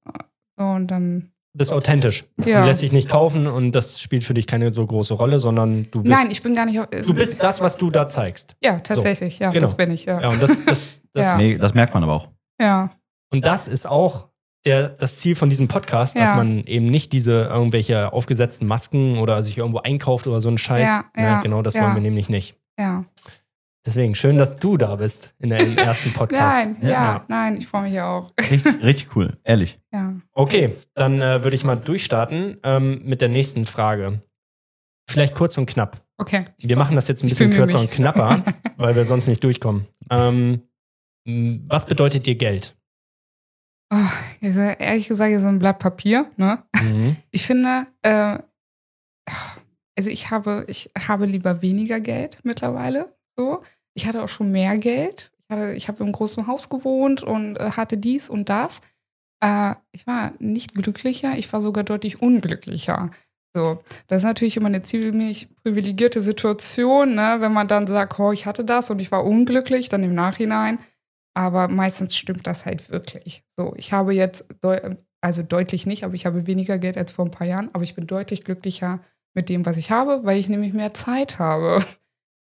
So, 0.57 0.65
und 0.65 0.87
dann. 0.87 1.30
Du 1.53 1.57
bist 1.57 1.73
authentisch. 1.73 2.23
Ja. 2.45 2.61
Du 2.61 2.67
lässt 2.67 2.81
dich 2.81 2.93
nicht 2.93 3.09
kaufen 3.09 3.45
und 3.45 3.73
das 3.73 3.99
spielt 3.99 4.23
für 4.23 4.33
dich 4.33 4.47
keine 4.47 4.71
so 4.71 4.85
große 4.85 5.13
Rolle, 5.15 5.37
sondern 5.37 5.87
du 5.91 6.01
bist, 6.01 6.15
Nein, 6.15 6.31
ich 6.31 6.41
bin 6.41 6.55
gar 6.55 6.65
nicht. 6.65 6.79
du 6.79 7.13
bist 7.13 7.43
das, 7.43 7.59
was 7.59 7.75
du 7.77 7.89
da 7.91 8.07
zeigst. 8.07 8.55
Ja, 8.63 8.79
tatsächlich, 8.79 9.39
ja, 9.39 9.49
genau. 9.51 9.61
das 9.61 9.75
bin 9.75 9.91
ich, 9.91 10.05
ja. 10.05 10.21
Ja, 10.21 10.29
und 10.29 10.41
das, 10.41 10.57
das, 10.65 11.01
das, 11.13 11.25
Ja. 11.25 11.37
Nee, 11.37 11.57
das 11.57 11.73
merkt 11.73 11.93
man 11.93 12.03
aber 12.03 12.13
auch. 12.13 12.27
Ja, 12.61 12.91
Und 13.33 13.45
das 13.45 13.67
ist 13.67 13.85
auch 13.85 14.29
der, 14.65 14.89
das 14.89 15.17
Ziel 15.17 15.35
von 15.35 15.49
diesem 15.49 15.67
Podcast, 15.67 16.15
dass 16.15 16.29
Ja. 16.29 16.35
man 16.37 16.63
eben 16.65 16.85
nicht 16.85 17.11
diese 17.11 17.33
irgendwelche 17.45 18.13
aufgesetzten 18.13 18.65
Masken 18.67 19.17
oder 19.17 19.41
sich 19.43 19.57
irgendwo 19.57 19.79
einkauft 19.79 20.27
oder 20.27 20.39
so 20.39 20.47
einen 20.47 20.57
Scheiß. 20.59 20.87
Ja, 20.87 21.05
Ne, 21.17 21.23
ja, 21.23 21.41
genau, 21.41 21.61
das 21.63 21.73
ja. 21.73 21.83
wollen 21.83 21.95
wir 21.95 22.01
nämlich 22.01 22.29
nicht. 22.29 22.55
ja. 22.79 23.03
Deswegen 23.85 24.13
schön, 24.13 24.37
dass 24.37 24.55
du 24.57 24.77
da 24.77 24.95
bist 24.95 25.33
in 25.39 25.49
der 25.49 25.59
ersten 25.77 26.13
Podcast. 26.13 26.57
Nein, 26.59 26.77
ja, 26.81 26.89
Ja. 26.89 27.25
nein, 27.27 27.57
ich 27.57 27.67
freue 27.67 27.83
mich 27.89 27.99
auch. 27.99 28.29
Richtig, 28.39 28.81
richtig 28.83 29.15
cool, 29.15 29.37
ehrlich. 29.43 29.79
Ja. 29.91 30.13
Okay, 30.33 30.75
dann 30.93 31.19
äh, 31.21 31.43
würde 31.43 31.55
ich 31.55 31.63
mal 31.63 31.75
durchstarten 31.75 32.57
ähm, 32.63 33.01
mit 33.05 33.21
der 33.21 33.29
nächsten 33.29 33.65
Frage. 33.65 34.21
Vielleicht 35.09 35.33
kurz 35.33 35.57
und 35.57 35.65
knapp. 35.65 36.05
Okay. 36.17 36.45
Wir 36.59 36.77
machen 36.77 36.95
das 36.95 37.07
jetzt 37.07 37.23
ein 37.23 37.29
bisschen 37.29 37.51
kürzer 37.51 37.79
mich. 37.79 37.89
und 37.89 37.91
knapper, 37.91 38.43
weil 38.77 38.95
wir 38.95 39.05
sonst 39.05 39.27
nicht 39.27 39.43
durchkommen. 39.43 39.87
Ähm, 40.11 40.61
was 41.25 41.85
bedeutet 41.87 42.25
dir 42.27 42.35
Geld? 42.35 42.75
Oh, 43.93 43.97
ehrlich 44.41 45.07
gesagt, 45.07 45.31
seid 45.39 45.45
ein 45.49 45.59
Blatt 45.59 45.79
Papier, 45.79 46.29
ne? 46.37 46.63
Mhm. 46.81 47.15
Ich 47.31 47.45
finde, 47.47 47.87
äh, 48.03 48.37
also 49.97 50.09
ich 50.09 50.29
habe, 50.31 50.65
ich 50.67 50.89
habe 51.07 51.25
lieber 51.25 51.61
weniger 51.61 51.99
Geld 51.99 52.37
mittlerweile. 52.43 53.13
So. 53.41 53.63
Ich 53.95 54.05
hatte 54.05 54.21
auch 54.21 54.27
schon 54.29 54.51
mehr 54.51 54.77
Geld. 54.77 55.31
Ich, 55.49 55.57
ich 55.75 55.87
habe 55.87 56.03
im 56.03 56.11
großen 56.11 56.45
Haus 56.45 56.69
gewohnt 56.69 57.23
und 57.23 57.57
äh, 57.57 57.71
hatte 57.71 57.97
dies 57.97 58.29
und 58.29 58.49
das. 58.49 58.81
Äh, 59.43 59.73
ich 59.91 60.05
war 60.05 60.33
nicht 60.37 60.75
glücklicher, 60.75 61.35
ich 61.37 61.51
war 61.51 61.61
sogar 61.61 61.83
deutlich 61.83 62.21
unglücklicher. 62.21 63.09
So, 63.55 63.83
das 64.07 64.19
ist 64.19 64.23
natürlich 64.23 64.57
immer 64.57 64.67
eine 64.67 64.83
ziemlich 64.83 65.49
privilegierte 65.55 66.21
Situation, 66.21 67.15
ne? 67.15 67.37
wenn 67.39 67.51
man 67.51 67.67
dann 67.67 67.87
sagt, 67.87 68.17
oh, 68.19 68.31
ich 68.31 68.45
hatte 68.45 68.63
das 68.63 68.91
und 68.91 68.99
ich 68.99 69.11
war 69.11 69.25
unglücklich, 69.25 69.89
dann 69.89 70.03
im 70.03 70.13
Nachhinein. 70.13 70.77
Aber 71.33 71.67
meistens 71.67 72.15
stimmt 72.15 72.45
das 72.45 72.65
halt 72.65 72.91
wirklich. 72.91 73.43
So, 73.57 73.73
ich 73.75 73.91
habe 73.91 74.13
jetzt, 74.13 74.45
deu 74.61 74.79
also 75.23 75.43
deutlich 75.43 75.85
nicht, 75.85 76.03
aber 76.03 76.13
ich 76.13 76.25
habe 76.25 76.47
weniger 76.47 76.77
Geld 76.77 76.97
als 76.97 77.11
vor 77.11 77.25
ein 77.25 77.31
paar 77.31 77.47
Jahren, 77.47 77.69
aber 77.73 77.83
ich 77.83 77.95
bin 77.95 78.07
deutlich 78.07 78.43
glücklicher 78.43 79.01
mit 79.33 79.49
dem, 79.49 79.65
was 79.65 79.77
ich 79.77 79.91
habe, 79.91 80.21
weil 80.23 80.39
ich 80.39 80.47
nämlich 80.47 80.73
mehr 80.73 80.93
Zeit 80.93 81.39
habe. 81.39 81.83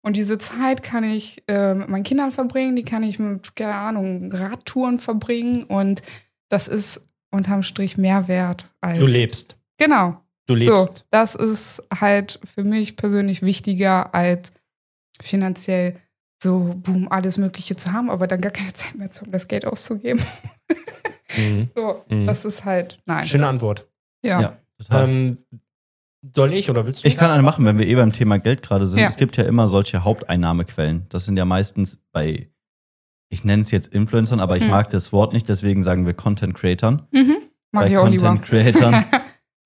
Und 0.07 0.15
diese 0.15 0.39
Zeit 0.39 0.85
kann 0.85 1.03
ich 1.03 1.43
äh, 1.49 1.75
mit 1.75 1.89
meinen 1.89 2.05
Kindern 2.05 2.31
verbringen, 2.31 2.77
die 2.77 2.85
kann 2.85 3.03
ich 3.03 3.19
mit, 3.19 3.57
keine 3.57 3.75
Ahnung, 3.75 4.31
Radtouren 4.33 5.01
verbringen 5.01 5.65
und 5.65 6.01
das 6.49 6.69
ist 6.69 7.01
unterm 7.33 7.65
Strich 7.65 7.97
mehr 7.99 8.29
wert 8.29 8.73
als. 8.81 9.01
Du 9.01 9.07
lebst. 9.07 9.57
Genau. 9.79 10.21
Du 10.47 10.55
lebst. 10.55 10.69
So, 10.69 10.89
das 11.11 11.35
ist 11.35 11.83
halt 11.93 12.39
für 12.45 12.63
mich 12.63 12.95
persönlich 12.95 13.43
wichtiger 13.43 14.15
als 14.15 14.53
finanziell 15.21 15.97
so, 16.41 16.75
boom, 16.77 17.09
alles 17.11 17.37
Mögliche 17.37 17.75
zu 17.75 17.93
haben, 17.93 18.09
aber 18.09 18.29
dann 18.29 18.41
gar 18.41 18.53
keine 18.53 18.73
Zeit 18.75 18.95
mehr 18.95 19.11
zu 19.11 19.23
haben, 19.23 19.33
das 19.33 19.49
Geld 19.49 19.67
auszugeben. 19.67 20.23
Mhm. 21.37 21.69
So, 21.75 22.05
Mhm. 22.09 22.27
das 22.29 22.45
ist 22.45 22.65
halt, 22.65 23.01
nein. 23.07 23.27
Schöne 23.27 23.49
Antwort. 23.49 23.89
Ja. 24.25 24.41
Ja. 24.41 24.57
Total. 24.79 25.09
Ähm, 25.09 25.39
soll 26.23 26.53
ich 26.53 26.71
oder 26.71 26.87
willst 26.87 27.05
du? 27.05 27.09
Ich 27.09 27.17
kann 27.17 27.31
eine 27.31 27.43
machen, 27.43 27.65
wenn 27.65 27.79
wir 27.79 27.87
eh 27.87 27.95
beim 27.95 28.13
Thema 28.13 28.39
Geld 28.39 28.63
gerade 28.63 28.87
sind. 28.87 29.01
Ja. 29.01 29.07
Es 29.07 29.17
gibt 29.17 29.37
ja 29.37 29.45
immer 29.45 29.69
solche 29.69 30.05
Haupteinnahmequellen. 30.05 31.07
Das 31.09 31.25
sind 31.25 31.37
ja 31.37 31.45
meistens 31.45 32.03
bei, 32.13 32.51
ich 33.31 33.45
nenne 33.45 33.63
es 33.63 33.71
jetzt 33.71 33.89
Influencern, 33.89 34.41
aber 34.41 34.57
ich 34.57 34.65
Hm. 34.65 34.71
mag 34.71 34.91
das 34.91 35.13
Wort 35.13 35.33
nicht, 35.33 35.49
deswegen 35.49 35.83
sagen 35.83 36.07
wir 36.07 36.15
Content 36.15 36.55
Creatern. 36.55 37.07
Mhm. 37.13 37.37
Mach 37.73 37.83
bei 37.83 37.89
ich 37.91 37.97
auch 37.97 38.03
Content 38.03 38.23
lieber. 38.23 38.63
Creatern 38.63 39.05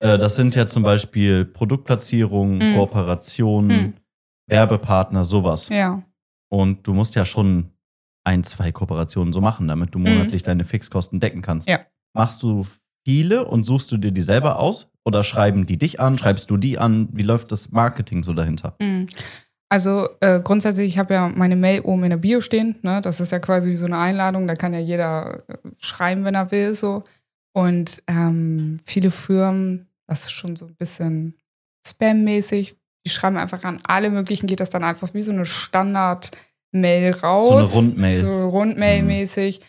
Äh, 0.03 0.17
das 0.17 0.35
sind 0.35 0.55
ja 0.55 0.65
zum 0.65 0.81
Beispiel 0.81 1.45
Produktplatzierungen, 1.45 2.57
Mhm. 2.71 2.75
Kooperationen, 2.75 3.67
Mhm. 3.81 3.93
Werbepartner, 4.47 5.23
sowas. 5.23 5.69
Ja. 5.69 6.01
Und 6.49 6.87
du 6.87 6.93
musst 6.93 7.13
ja 7.15 7.23
schon 7.23 7.69
ein, 8.23 8.43
zwei 8.43 8.71
Kooperationen 8.71 9.31
so 9.31 9.41
machen, 9.41 9.67
damit 9.67 9.93
du 9.93 9.99
monatlich 9.99 10.41
deine 10.43 10.65
Fixkosten 10.65 11.19
decken 11.19 11.41
kannst. 11.43 11.67
Mhm. 11.67 11.73
Ja. 11.73 11.79
Machst 12.15 12.41
du 12.43 12.65
viele 13.05 13.45
und 13.45 13.63
suchst 13.63 13.91
du 13.91 13.97
dir 13.97 14.11
die 14.11 14.21
selber 14.23 14.57
aus? 14.59 14.90
Oder 15.03 15.23
schreiben 15.23 15.65
die 15.65 15.77
dich 15.77 15.99
an? 15.99 16.17
Schreibst 16.17 16.49
du 16.49 16.57
die 16.57 16.77
an? 16.77 17.09
Wie 17.11 17.23
läuft 17.23 17.51
das 17.51 17.71
Marketing 17.71 18.23
so 18.23 18.33
dahinter? 18.33 18.75
Mhm. 18.79 19.07
Also 19.69 20.09
äh, 20.19 20.41
grundsätzlich, 20.41 20.87
ich 20.87 20.97
habe 20.97 21.13
ja 21.13 21.29
meine 21.29 21.55
Mail 21.55 21.81
oben 21.81 22.03
in 22.03 22.09
der 22.09 22.17
Bio 22.17 22.41
stehen. 22.41 22.75
Ne? 22.81 22.99
Das 23.01 23.21
ist 23.21 23.31
ja 23.31 23.39
quasi 23.39 23.71
wie 23.71 23.77
so 23.77 23.85
eine 23.85 23.97
Einladung. 23.97 24.45
Da 24.45 24.55
kann 24.55 24.73
ja 24.73 24.79
jeder 24.79 25.43
äh, 25.47 25.57
schreiben, 25.79 26.25
wenn 26.25 26.35
er 26.35 26.51
will. 26.51 26.73
So. 26.73 27.05
Und 27.53 28.03
ähm, 28.07 28.79
viele 28.83 29.11
Firmen, 29.11 29.87
das 30.07 30.23
ist 30.23 30.31
schon 30.31 30.55
so 30.55 30.65
ein 30.65 30.75
bisschen 30.75 31.35
spammäßig. 31.87 32.75
Die 33.05 33.09
schreiben 33.09 33.37
einfach 33.37 33.63
an 33.63 33.79
alle 33.83 34.09
möglichen, 34.09 34.47
geht 34.47 34.59
das 34.59 34.69
dann 34.69 34.83
einfach 34.83 35.13
wie 35.13 35.21
so 35.21 35.31
eine 35.31 35.45
Standard-Mail 35.45 37.13
raus. 37.13 37.47
So 37.47 37.79
eine 37.79 37.87
Rundmail. 37.87 38.15
So 38.15 38.49
Rundmail-mäßig. 38.49 39.61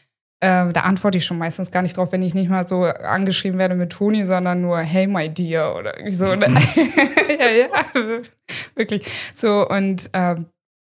Ähm, 0.45 0.73
da 0.73 0.81
antworte 0.81 1.19
ich 1.19 1.25
schon 1.25 1.39
meistens 1.39 1.71
gar 1.71 1.83
nicht 1.83 1.97
drauf, 1.97 2.11
wenn 2.11 2.21
ich 2.21 2.35
nicht 2.35 2.51
mal 2.51 2.67
so 2.67 2.83
angeschrieben 2.83 3.61
werde 3.61 3.77
mit 3.77 3.91
Toni, 3.91 4.25
sondern 4.25 4.61
nur 4.61 4.81
Hey 4.81 5.07
my 5.07 5.29
dear 5.29 5.77
oder 5.77 5.97
irgendwie 5.97 6.17
so. 6.17 6.35
Ne? 6.35 6.49
ja, 7.39 7.49
ja, 7.49 7.69
wirklich. 8.75 9.07
So, 9.33 9.69
und 9.69 10.11
ähm, 10.13 10.47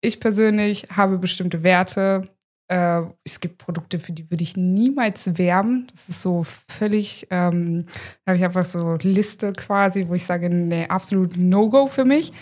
ich 0.01 0.19
persönlich 0.19 0.87
habe 0.97 1.19
bestimmte 1.19 1.63
Werte. 1.63 2.27
Äh, 2.69 3.03
es 3.23 3.39
gibt 3.39 3.59
Produkte, 3.59 3.99
für 3.99 4.13
die 4.13 4.31
würde 4.31 4.43
ich 4.43 4.57
niemals 4.57 5.37
werben. 5.37 5.89
Das 5.91 6.09
ist 6.09 6.23
so 6.23 6.43
völlig, 6.45 7.27
ähm, 7.31 7.85
da 8.25 8.31
habe 8.31 8.39
ich 8.39 8.45
einfach 8.45 8.65
so 8.65 8.97
Liste 9.03 9.53
quasi, 9.53 10.09
wo 10.09 10.15
ich 10.15 10.25
sage, 10.25 10.49
nee, 10.49 10.87
absolut 10.87 11.37
No-Go 11.37 11.89
für 11.89 12.07
mich. 12.07 12.33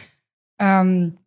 Ähm, 0.61 1.19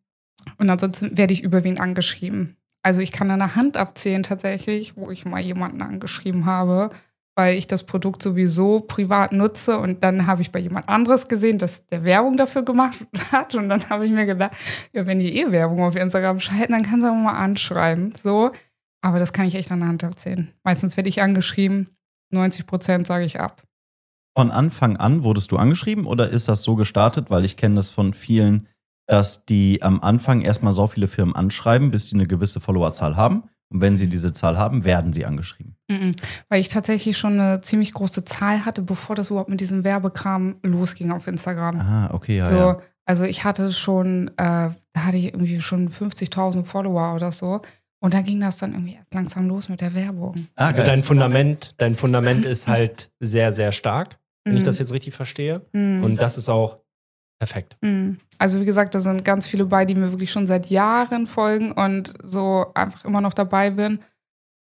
und 0.57 0.69
ansonsten 0.69 1.17
werde 1.17 1.33
ich 1.33 1.43
überwiegend 1.43 1.81
angeschrieben. 1.81 2.55
Also 2.85 3.01
ich 3.01 3.11
kann 3.11 3.31
an 3.31 3.39
der 3.39 3.55
Hand 3.55 3.77
abzählen 3.77 4.21
tatsächlich, 4.21 4.95
wo 4.95 5.09
ich 5.09 5.25
mal 5.25 5.41
jemanden 5.41 5.81
angeschrieben 5.81 6.45
habe, 6.45 6.91
weil 7.35 7.57
ich 7.57 7.65
das 7.65 7.83
Produkt 7.83 8.21
sowieso 8.21 8.79
privat 8.79 9.31
nutze 9.31 9.79
und 9.79 10.03
dann 10.03 10.27
habe 10.27 10.43
ich 10.43 10.51
bei 10.51 10.59
jemand 10.59 10.87
anderes 10.87 11.27
gesehen, 11.27 11.57
dass 11.57 11.87
der 11.87 12.03
Werbung 12.03 12.37
dafür 12.37 12.61
gemacht 12.61 13.07
hat 13.31 13.55
und 13.55 13.69
dann 13.69 13.89
habe 13.89 14.05
ich 14.05 14.11
mir 14.11 14.27
gedacht, 14.27 14.51
ja, 14.93 15.07
wenn 15.07 15.17
die 15.17 15.35
eh 15.35 15.51
Werbung 15.51 15.83
auf 15.83 15.95
Instagram 15.95 16.39
schalten, 16.39 16.73
dann 16.73 16.83
kann 16.83 17.01
sie 17.01 17.09
auch 17.09 17.15
mal 17.15 17.33
anschreiben, 17.33 18.13
so. 18.21 18.51
Aber 19.01 19.17
das 19.17 19.33
kann 19.33 19.47
ich 19.47 19.55
echt 19.55 19.71
an 19.71 19.79
der 19.79 19.89
Hand 19.89 20.03
abzählen. 20.03 20.51
Meistens 20.63 20.95
werde 20.95 21.09
ich 21.09 21.23
angeschrieben, 21.23 21.89
90 22.29 22.67
Prozent 22.67 23.07
sage 23.07 23.25
ich 23.25 23.39
ab. 23.39 23.63
Von 24.37 24.51
Anfang 24.51 24.97
an 24.97 25.23
wurdest 25.23 25.51
du 25.51 25.57
angeschrieben 25.57 26.05
oder 26.05 26.29
ist 26.29 26.47
das 26.47 26.61
so 26.61 26.75
gestartet? 26.75 27.31
Weil 27.31 27.45
ich 27.45 27.57
kenne 27.57 27.75
das 27.75 27.89
von 27.89 28.13
vielen, 28.13 28.67
dass 29.07 29.45
die 29.45 29.81
am 29.81 30.01
Anfang 30.01 30.41
erstmal 30.41 30.73
so 30.73 30.87
viele 30.87 31.07
Firmen 31.07 31.35
anschreiben, 31.35 31.91
bis 31.91 32.09
die 32.09 32.15
eine 32.15 32.27
gewisse 32.27 32.59
Followerzahl 32.59 33.15
haben. 33.15 33.43
Und 33.69 33.81
wenn 33.81 33.95
sie 33.97 34.07
diese 34.07 34.31
Zahl 34.31 34.57
haben, 34.57 34.83
werden 34.85 35.11
sie 35.11 35.25
angeschrieben. 35.25 35.75
Mhm. 35.89 36.11
Weil 36.49 36.61
ich 36.61 36.69
tatsächlich 36.69 37.17
schon 37.17 37.39
eine 37.39 37.61
ziemlich 37.61 37.93
große 37.93 38.23
Zahl 38.23 38.63
hatte, 38.63 38.81
bevor 38.83 39.15
das 39.15 39.31
überhaupt 39.31 39.49
mit 39.49 39.59
diesem 39.59 39.83
Werbekram 39.83 40.55
losging 40.63 41.11
auf 41.11 41.27
Instagram. 41.27 41.79
Ah, 41.81 42.09
okay, 42.13 42.37
ja. 42.37 42.45
so, 42.45 42.55
ja. 42.55 42.79
also 43.05 43.23
ich 43.23 43.43
hatte 43.43 43.73
schon, 43.73 44.27
äh, 44.29 44.33
da 44.37 44.71
hatte 44.95 45.17
ich 45.17 45.25
irgendwie 45.25 45.59
schon 45.61 45.89
50.000 45.89 46.63
Follower 46.63 47.15
oder 47.15 47.31
so. 47.31 47.61
Und 47.99 48.13
da 48.13 48.21
ging 48.21 48.39
das 48.39 48.57
dann 48.59 48.73
irgendwie 48.73 48.95
erst 48.95 49.13
langsam 49.15 49.47
los 49.47 49.67
mit 49.67 49.81
der 49.81 49.95
Werbung. 49.95 50.47
Ah, 50.55 50.67
Also 50.67 50.77
geil. 50.77 50.85
dein 50.85 51.01
Fundament, 51.01 51.73
dein 51.77 51.95
Fundament 51.95 52.45
ist 52.45 52.67
halt 52.67 53.09
sehr, 53.19 53.51
sehr 53.51 53.71
stark, 53.71 54.19
wenn 54.43 54.55
ich 54.55 54.61
Mhm. 54.61 54.65
das 54.65 54.77
jetzt 54.77 54.93
richtig 54.93 55.15
verstehe. 55.15 55.65
Mhm. 55.73 56.03
Und 56.03 56.21
das 56.21 56.37
ist 56.37 56.49
auch 56.49 56.77
perfekt. 57.39 57.77
Mhm. 57.81 58.19
Also 58.37 58.59
wie 58.59 58.65
gesagt, 58.65 58.95
da 58.95 58.99
sind 58.99 59.23
ganz 59.23 59.47
viele 59.47 59.65
bei, 59.65 59.85
die 59.85 59.95
mir 59.95 60.11
wirklich 60.11 60.31
schon 60.31 60.47
seit 60.47 60.69
Jahren 60.69 61.27
folgen 61.27 61.71
und 61.71 62.13
so 62.23 62.65
einfach 62.73 63.05
immer 63.05 63.21
noch 63.21 63.33
dabei 63.33 63.69
bin, 63.69 63.99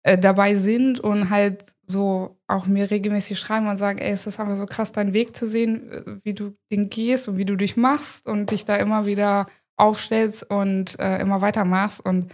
äh, 0.02 0.18
dabei 0.18 0.54
sind 0.54 1.00
und 1.00 1.30
halt 1.30 1.64
so 1.86 2.38
auch 2.46 2.66
mir 2.66 2.90
regelmäßig 2.90 3.38
schreiben 3.38 3.68
und 3.68 3.78
sagen, 3.78 3.98
ey, 3.98 4.12
es 4.12 4.26
ist 4.26 4.38
einfach 4.38 4.56
so 4.56 4.66
krass, 4.66 4.92
deinen 4.92 5.14
Weg 5.14 5.34
zu 5.34 5.46
sehen, 5.46 5.90
äh, 5.90 6.02
wie 6.24 6.34
du 6.34 6.56
den 6.70 6.90
gehst 6.90 7.28
und 7.28 7.38
wie 7.38 7.46
du 7.46 7.56
dich 7.56 7.76
machst 7.76 8.26
und 8.26 8.50
dich 8.50 8.64
da 8.64 8.76
immer 8.76 9.06
wieder 9.06 9.46
aufstellst 9.76 10.50
und 10.50 10.98
äh, 11.00 11.18
immer 11.18 11.40
weitermachst 11.40 12.04
und 12.04 12.32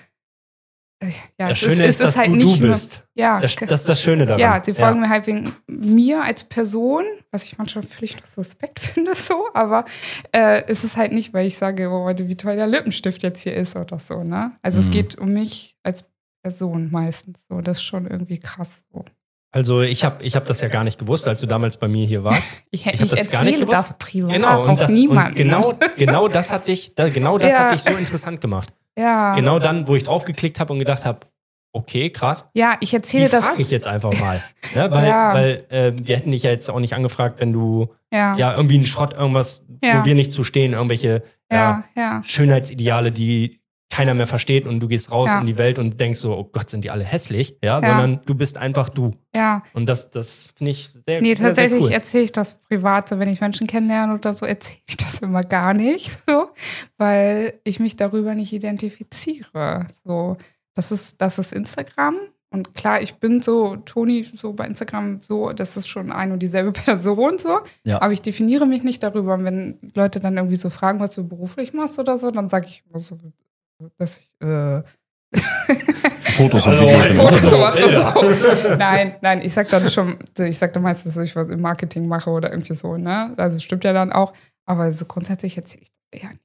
ja, 1.02 1.48
Das 1.48 1.52
es 1.52 1.58
Schöne 1.58 1.84
ist, 1.86 1.96
es 2.00 2.06
dass 2.06 2.16
halt 2.18 2.28
du 2.28 2.36
nicht 2.36 2.58
du 2.58 2.66
nur- 2.66 2.72
bist. 2.74 3.02
Ja, 3.14 3.40
Das, 3.40 3.56
das 3.56 3.80
ist 3.80 3.88
das 3.88 4.02
Schöne 4.02 4.26
daran. 4.26 4.40
ja, 4.40 4.62
sie 4.64 4.74
folgen 4.74 5.00
mir 5.00 5.08
halt 5.08 5.26
wegen 5.26 5.52
mir 5.66 6.22
als 6.22 6.44
Person, 6.44 7.04
was 7.30 7.44
ich 7.44 7.56
manchmal 7.58 7.84
völlig 7.84 8.16
suspekt 8.24 8.78
finde, 8.80 9.14
so, 9.14 9.46
aber 9.54 9.84
äh, 10.32 10.62
es 10.66 10.84
ist 10.84 10.96
halt 10.96 11.12
nicht, 11.12 11.32
weil 11.32 11.46
ich 11.46 11.56
sage, 11.56 11.88
oh, 11.90 12.06
wie 12.14 12.36
toll 12.36 12.56
der 12.56 12.66
Lippenstift 12.66 13.22
jetzt 13.22 13.42
hier 13.42 13.54
ist 13.54 13.76
oder 13.76 13.98
so, 13.98 14.22
ne? 14.24 14.52
Also 14.62 14.80
es 14.80 14.88
Mhm. 14.88 14.92
geht 14.92 15.18
um 15.18 15.32
mich 15.32 15.76
als 15.82 16.04
Person 16.42 16.90
meistens 16.90 17.40
so. 17.48 17.60
Das 17.60 17.78
ist 17.78 17.82
schon 17.84 18.06
irgendwie 18.06 18.38
krass 18.38 18.84
so. 18.92 19.04
Also 19.52 19.80
ich 19.82 20.04
habe 20.04 20.22
ich 20.24 20.36
hab 20.36 20.46
das 20.46 20.60
ja 20.60 20.68
gar 20.68 20.84
nicht 20.84 20.98
gewusst, 20.98 21.26
als 21.28 21.40
du 21.40 21.46
damals 21.46 21.76
bei 21.76 21.88
mir 21.88 22.06
hier 22.06 22.24
warst. 22.24 22.52
Ich, 22.70 22.86
Ich 22.86 23.00
ich, 23.00 23.10
das 23.10 23.28
gar 23.30 23.42
nicht 23.42 23.54
erzähle 23.54 23.66
gewusst. 23.66 23.90
das 23.90 23.98
privat 23.98 24.32
Genau, 24.32 24.62
und, 24.68 24.78
das, 24.80 24.90
niemandem. 24.92 25.30
und 25.30 25.34
genau, 25.36 25.74
genau 25.96 26.28
das 26.28 26.52
hat 26.52 26.68
dich, 26.68 26.94
genau 26.94 27.36
das 27.36 27.52
Ja. 27.54 27.58
hat 27.64 27.72
dich 27.72 27.80
so 27.82 27.90
interessant 27.90 28.40
gemacht. 28.40 28.72
Ja. 29.00 29.34
Genau 29.34 29.58
dann, 29.58 29.88
wo 29.88 29.94
ich 29.96 30.04
draufgeklickt 30.04 30.60
habe 30.60 30.72
und 30.72 30.78
gedacht 30.78 31.04
habe, 31.04 31.20
okay, 31.72 32.10
krass, 32.10 32.50
ja, 32.54 32.76
ich 32.80 32.90
die 32.90 32.96
erzähle 32.96 33.28
das. 33.28 33.44
frage 33.46 33.62
ich 33.62 33.70
jetzt 33.70 33.86
einfach 33.86 34.12
mal. 34.18 34.42
Ja, 34.74 34.90
weil 34.90 35.06
Ja. 35.08 35.34
weil 35.34 35.64
äh, 35.70 35.92
wir 36.02 36.16
hätten 36.16 36.30
dich 36.32 36.42
ja 36.42 36.50
jetzt 36.50 36.68
auch 36.70 36.80
nicht 36.80 36.94
angefragt, 36.94 37.40
wenn 37.40 37.52
du 37.52 37.88
Ja, 38.12 38.36
ja, 38.36 38.54
irgendwie 38.56 38.74
einen 38.74 38.84
Schrott, 38.84 39.14
irgendwas, 39.14 39.66
wo 39.68 40.04
wir 40.04 40.14
nicht 40.14 40.32
zu 40.32 40.42
stehen, 40.44 40.72
irgendwelche. 40.72 41.22
Schönheitsideale, 42.24 43.10
die 43.10 43.59
keiner 43.90 44.14
mehr 44.14 44.26
versteht 44.28 44.66
und 44.66 44.80
du 44.80 44.86
gehst 44.88 45.10
raus 45.10 45.26
Ja. 45.28 45.40
in 45.40 45.46
die 45.46 45.58
Welt 45.58 45.78
und 45.78 45.98
denkst 46.00 46.18
so, 46.20 46.36
oh 46.36 46.44
Gott, 46.44 46.70
sind 46.70 46.84
die 46.84 46.90
alle 46.90 47.02
hässlich, 47.04 47.56
ja, 47.62 47.80
Ja. 47.80 47.80
sondern 47.80 48.20
du 48.24 48.34
bist 48.36 48.56
einfach 48.56 48.88
du. 48.88 49.12
ja. 49.34 49.62
Und 49.72 49.86
das, 49.88 50.10
das 50.12 50.50
finde 50.56 50.70
ich 50.70 50.90
sehr, 51.06 51.20
Nee, 51.20 51.34
sehr, 51.34 51.48
tatsächlich 51.48 51.82
cool. 51.82 51.90
erzähle 51.92 52.24
ich 52.24 52.32
das 52.32 52.54
privat. 52.62 53.08
So, 53.08 53.18
wenn 53.18 53.28
ich 53.28 53.40
Menschen 53.40 53.66
kennenlerne 53.66 54.14
oder 54.14 54.32
so, 54.32 54.46
erzähle 54.46 54.78
ich 54.88 54.96
das 54.96 55.20
immer 55.20 55.42
gar 55.42 55.74
nicht. 55.74 56.10
So, 56.28 56.50
weil 56.98 57.54
ich 57.64 57.80
mich 57.80 57.96
darüber 57.96 58.34
nicht 58.36 58.52
identifiziere. 58.52 59.86
So, 60.04 60.36
das 60.74 60.92
ist, 60.92 61.20
das 61.20 61.38
ist 61.38 61.52
Instagram. 61.52 62.16
Und 62.52 62.74
klar, 62.74 63.00
ich 63.00 63.14
bin 63.14 63.42
so, 63.42 63.76
Toni, 63.76 64.24
so 64.34 64.52
bei 64.52 64.66
Instagram 64.66 65.20
so, 65.20 65.52
das 65.52 65.76
ist 65.76 65.86
schon 65.88 66.10
ein 66.10 66.32
und 66.32 66.40
dieselbe 66.40 66.72
Person 66.84 67.38
so. 67.38 67.58
Ja. 67.84 68.00
Aber 68.02 68.12
ich 68.12 68.22
definiere 68.22 68.66
mich 68.66 68.82
nicht 68.82 69.02
darüber. 69.02 69.34
Und 69.34 69.44
wenn 69.44 69.78
Leute 69.94 70.20
dann 70.20 70.36
irgendwie 70.36 70.56
so 70.56 70.70
fragen, 70.70 70.98
was 71.00 71.14
du 71.14 71.26
beruflich 71.28 71.72
machst 71.72 71.98
oder 71.98 72.18
so, 72.18 72.30
dann 72.30 72.48
sage 72.48 72.66
ich 72.68 72.82
immer 72.88 72.98
so, 72.98 73.18
dass 73.98 74.18
ich 74.18 74.30
äh, 74.46 74.82
Fotos 76.36 76.66
und 76.66 76.72
Also, 76.72 76.84
Videos. 76.86 77.08
im 77.08 77.16
Fotos. 77.16 77.40
Bilder. 77.74 78.12
So. 78.62 78.74
Nein, 78.76 79.14
nein, 79.20 79.42
ich 79.42 79.52
sag 79.52 79.68
dann 79.68 79.88
schon, 79.88 80.16
ich 80.38 80.58
sag 80.58 80.72
dann 80.72 80.82
meistens, 80.82 81.14
dass 81.14 81.24
ich 81.24 81.36
was 81.36 81.48
im 81.48 81.60
Marketing 81.60 82.08
mache 82.08 82.30
oder 82.30 82.50
irgendwie 82.50 82.74
so, 82.74 82.96
ne? 82.96 83.32
Also 83.36 83.56
es 83.56 83.62
stimmt 83.62 83.84
ja 83.84 83.92
dann 83.92 84.12
auch, 84.12 84.32
aber 84.66 84.92
so 84.92 85.04
grundsätzlich 85.04 85.56
erzähle 85.56 85.82
ich 85.82 85.90
das 86.12 86.22
eher 86.22 86.30
nicht. 86.30 86.42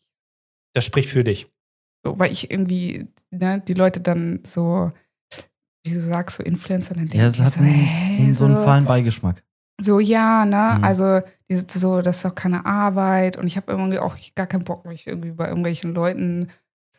Das 0.74 0.86
spricht 0.86 1.10
für 1.10 1.24
dich. 1.24 1.48
So, 2.06 2.20
weil 2.20 2.32
ich 2.32 2.52
irgendwie, 2.52 3.08
ne, 3.32 3.62
die 3.68 3.74
Leute 3.74 4.00
dann 4.02 4.42
so, 4.46 4.92
wie 5.84 5.94
du 5.94 6.02
sagst, 6.02 6.36
so 6.38 6.44
Influencer, 6.44 6.94
dann 6.94 7.08
denken 7.08 7.18
Ja, 7.26 7.30
die 7.30 7.42
hat 7.42 7.54
so, 7.54 7.60
einen, 7.62 7.70
hä, 7.74 8.34
so 8.34 8.46
einen 8.46 8.62
fahlen 8.64 8.86
Beigeschmack. 8.86 9.44
so, 9.82 10.00
ja, 10.00 10.46
ne? 10.46 10.76
Mhm. 10.78 10.84
Also, 10.84 11.22
so, 11.50 12.02
das 12.02 12.18
ist 12.18 12.26
auch 12.26 12.36
keine 12.36 12.66
Arbeit 12.66 13.38
und 13.38 13.48
ich 13.48 13.56
habe 13.58 13.72
irgendwie 13.72 14.00
auch 14.00 14.16
gar 14.36 14.48
keinen 14.48 14.64
Bock, 14.66 14.86
mich 14.86 15.08
irgendwie 15.08 15.32
bei 15.32 15.48
irgendwelchen 15.48 15.94
Leuten 15.94 16.50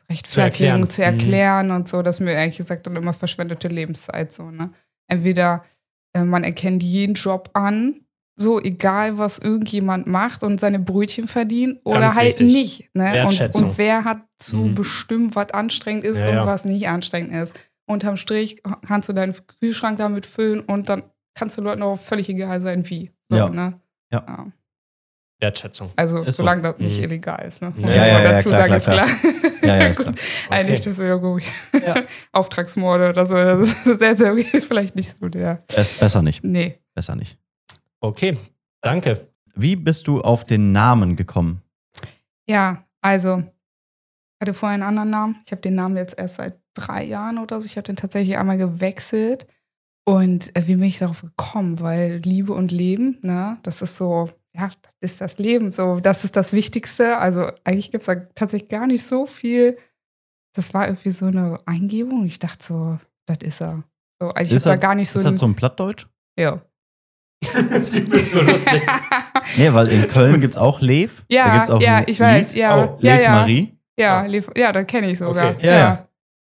zu 0.08 0.12
rechtfertigen, 0.12 0.68
erklären. 0.82 0.90
zu 0.90 1.02
erklären 1.02 1.70
und 1.70 1.88
so. 1.88 2.02
Das 2.02 2.16
ist 2.16 2.20
mir 2.20 2.32
ehrlich 2.32 2.56
gesagt 2.56 2.86
dann 2.86 2.96
immer 2.96 3.12
verschwendete 3.12 3.68
Lebenszeit, 3.68 4.32
so, 4.32 4.50
ne? 4.50 4.70
Entweder 5.08 5.64
äh, 6.14 6.24
man 6.24 6.44
erkennt 6.44 6.82
jeden 6.82 7.14
Job 7.14 7.50
an, 7.54 8.00
so 8.38 8.60
egal, 8.60 9.16
was 9.18 9.38
irgendjemand 9.38 10.06
macht 10.06 10.42
und 10.44 10.60
seine 10.60 10.78
Brötchen 10.78 11.26
verdient 11.26 11.80
oder 11.84 12.00
Ganz 12.00 12.16
halt 12.16 12.40
wichtig. 12.40 12.46
nicht, 12.46 12.94
ne? 12.94 13.26
Und, 13.26 13.40
und 13.62 13.78
wer 13.78 14.04
hat 14.04 14.18
zu 14.38 14.56
Mhm. 14.58 14.74
bestimmen, 14.74 15.34
was 15.34 15.50
anstrengend 15.52 16.04
ist 16.04 16.22
Ja, 16.22 16.28
und 16.28 16.34
ja. 16.34 16.46
was 16.46 16.64
nicht 16.66 16.88
anstrengend 16.88 17.32
ist. 17.32 17.54
Unterm 17.88 18.16
Strich 18.16 18.62
kannst 18.86 19.08
du 19.08 19.12
deinen 19.12 19.34
Kühlschrank 19.60 19.98
damit 19.98 20.26
füllen 20.26 20.60
und 20.60 20.88
dann 20.88 21.04
kannst 21.34 21.56
du 21.56 21.62
Leuten 21.62 21.82
auch 21.82 21.96
völlig 21.98 22.28
egal 22.28 22.60
sein, 22.60 22.88
wie. 22.90 23.12
So, 23.30 23.36
Ja. 23.38 23.48
Ne? 23.48 23.80
Ja. 24.12 24.46
Wertschätzung. 25.40 25.90
Also, 25.96 26.22
Ist 26.22 26.36
so. 26.36 26.42
solange 26.42 26.62
das 26.62 26.78
nicht 26.78 26.96
Mhm. 26.98 27.04
illegal 27.04 27.44
ist. 27.46 27.60
Ne? 27.62 27.72
Ja, 27.78 27.90
ja, 27.90 28.06
ja, 28.06 28.22
dazu 28.22 28.48
klar, 28.48 28.68
sagen, 28.68 28.80
klar, 28.82 29.04
ist 29.06 29.20
klar. 29.20 29.42
Ja, 29.62 29.76
ja, 29.82 29.86
ist 29.88 30.00
klar. 30.00 30.14
Eigentlich, 30.50 30.80
das 30.80 30.98
ist 30.98 31.04
ja 31.04 31.14
gut. 31.16 31.42
Ja. 31.86 31.94
Auftragsmorde 32.32 33.10
oder 33.10 33.26
so, 33.26 33.34
das 33.34 33.86
ist 33.86 33.98
sehr, 33.98 34.16
sehr 34.16 34.36
vielleicht 34.62 34.96
nicht 34.96 35.16
so 35.18 35.28
der. 35.28 35.62
Best, 35.74 36.00
besser 36.00 36.22
nicht. 36.22 36.42
Nee. 36.42 36.78
Besser 36.94 37.16
nicht. 37.16 37.36
Okay, 38.00 38.38
danke. 38.80 39.28
Wie 39.54 39.76
bist 39.76 40.06
du 40.06 40.20
auf 40.22 40.44
den 40.44 40.72
Namen 40.72 41.16
gekommen? 41.16 41.62
Ja, 42.48 42.84
also, 43.02 43.38
ich 43.38 44.40
hatte 44.40 44.54
vorher 44.54 44.74
einen 44.74 44.82
anderen 44.84 45.10
Namen. 45.10 45.36
Ich 45.44 45.52
habe 45.52 45.62
den 45.62 45.74
Namen 45.74 45.96
jetzt 45.96 46.18
erst 46.18 46.36
seit 46.36 46.58
drei 46.74 47.04
Jahren 47.04 47.38
oder 47.38 47.60
so. 47.60 47.66
Ich 47.66 47.76
habe 47.76 47.84
den 47.86 47.96
tatsächlich 47.96 48.36
einmal 48.38 48.58
gewechselt. 48.58 49.46
Und 50.04 50.54
äh, 50.56 50.66
wie 50.68 50.74
bin 50.76 50.84
ich 50.84 50.98
darauf 50.98 51.22
gekommen? 51.22 51.80
Weil 51.80 52.18
Liebe 52.18 52.52
und 52.52 52.70
Leben, 52.70 53.18
ne, 53.22 53.58
das 53.62 53.82
ist 53.82 53.96
so, 53.96 54.28
ja, 54.56 54.70
das 54.82 54.94
ist 55.00 55.20
das 55.20 55.38
Leben. 55.38 55.70
So, 55.70 56.00
das 56.00 56.24
ist 56.24 56.36
das 56.36 56.52
Wichtigste. 56.52 57.18
Also 57.18 57.50
eigentlich 57.64 57.90
gibt 57.90 58.00
es 58.02 58.06
da 58.06 58.14
tatsächlich 58.34 58.68
gar 58.70 58.86
nicht 58.86 59.04
so 59.04 59.26
viel. 59.26 59.76
Das 60.54 60.72
war 60.74 60.86
irgendwie 60.88 61.10
so 61.10 61.26
eine 61.26 61.58
Eingebung. 61.66 62.24
Ich 62.26 62.38
dachte 62.38 62.64
so, 62.64 62.98
das 63.26 63.38
ist 63.42 63.60
er. 63.62 63.82
So, 64.20 64.28
also 64.30 64.50
ich 64.50 64.56
Ist 64.56 64.64
habe 64.66 64.70
da 64.70 64.76
das- 64.76 64.80
gar 64.82 64.94
nicht 64.94 65.10
so 65.10 65.18
Ist 65.18 65.24
das 65.26 65.38
so 65.38 65.46
ein 65.46 65.54
Plattdeutsch? 65.54 66.06
ja. 66.38 66.62
du 67.54 68.08
bist 68.08 68.32
so 68.32 68.40
lustig. 68.40 68.82
Nee, 69.58 69.72
weil 69.72 69.86
in 69.88 70.08
Köln 70.08 70.40
gibt 70.40 70.52
es 70.54 70.56
auch 70.56 70.80
Lev. 70.80 71.22
da 71.28 71.34
ja, 71.36 71.54
gibt's 71.54 71.70
auch 71.70 71.80
ja, 71.80 72.02
ich 72.04 72.18
weiß, 72.18 72.48
Lied. 72.52 72.58
ja. 72.60 72.76
Oh, 72.84 72.98
ja, 73.00 73.14
Lev 73.14 73.22
ja. 73.22 73.30
Marie. 73.32 73.78
Ja, 73.98 74.26
lief, 74.26 74.50
ja, 74.56 74.72
das 74.72 74.86
kenne 74.88 75.08
ich 75.10 75.18
sogar. 75.18 75.52
Okay. 75.52 75.66
Ja, 75.66 75.72
Ja. 75.72 75.78
ja. 75.78 76.08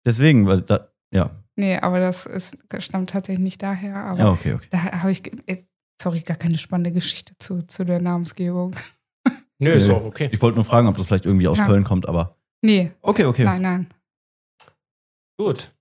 Deswegen, 0.05 0.45
weil 0.45 0.61
da, 0.61 0.89
ja. 1.11 1.31
Nee, 1.55 1.77
aber 1.77 1.99
das 1.99 2.27
ist, 2.27 2.55
das 2.69 2.83
stammt 2.85 3.09
tatsächlich 3.09 3.43
nicht 3.43 3.63
daher. 3.63 3.95
Aber 3.95 4.19
Ja, 4.19 4.29
okay, 4.29 4.53
okay. 4.53 4.67
da 4.69 4.83
habe 5.01 5.11
ich, 5.11 5.23
äh, 5.49 5.63
sorry, 6.03 6.19
gar 6.21 6.37
keine 6.37 6.57
spannende 6.57 6.91
Geschichte 6.91 7.33
zu, 7.39 7.61
zu 7.63 7.83
der 7.85 8.01
Namensgebung. 8.01 8.75
Nö, 9.59 9.71
ist 9.71 9.89
auch 9.89 10.03
okay. 10.05 10.29
Ich 10.31 10.41
wollte 10.41 10.55
nur 10.57 10.65
fragen, 10.65 10.87
ob 10.87 10.97
das 10.97 11.07
vielleicht 11.07 11.25
irgendwie 11.25 11.47
aus 11.47 11.57
Ja. 11.59 11.65
Köln 11.65 11.83
kommt, 11.83 12.07
aber 12.07 12.33
Nee, 12.61 12.91
okay, 13.01 13.25
okay. 13.25 13.43
nein, 13.43 13.61
nein. 13.61 13.87
Gut. 15.37 15.73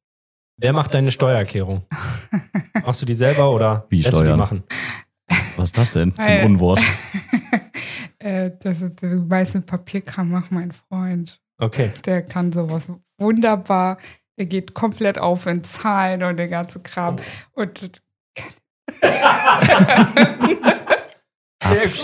Wer 0.56 0.72
macht 0.72 0.94
deine 0.94 1.10
Steuererklärung? 1.12 1.84
Machst 2.84 3.02
du 3.02 3.06
die 3.06 3.14
selber 3.14 3.50
oder 3.52 3.86
Wie 3.88 4.00
lässt 4.02 4.16
du 4.16 4.20
die 4.22 4.26
Steuern? 4.26 4.38
machen? 4.38 4.64
Was 5.56 5.66
ist 5.66 5.78
das 5.78 5.92
denn 5.92 6.12
für 6.12 6.22
Äh, 6.22 6.40
ein 6.40 6.46
Unwort? 6.46 6.80
äh, 8.18 8.50
das 8.60 8.82
ist 8.82 9.02
der 9.02 9.16
meiste 9.20 9.60
Papierkram 9.60 10.30
macht 10.30 10.52
mein 10.52 10.72
Freund. 10.72 11.40
Okay. 11.58 11.90
Der 12.04 12.22
kann 12.22 12.52
sowas 12.52 12.90
wunderbar. 13.18 13.98
Er 14.36 14.46
geht 14.46 14.74
komplett 14.74 15.18
auf 15.18 15.46
in 15.46 15.62
Zahlen 15.64 16.22
und 16.22 16.36
den 16.36 16.50
ganzen 16.50 16.82
Kram. 16.82 17.16
Und 17.52 17.70
Abschieben. 17.70 18.61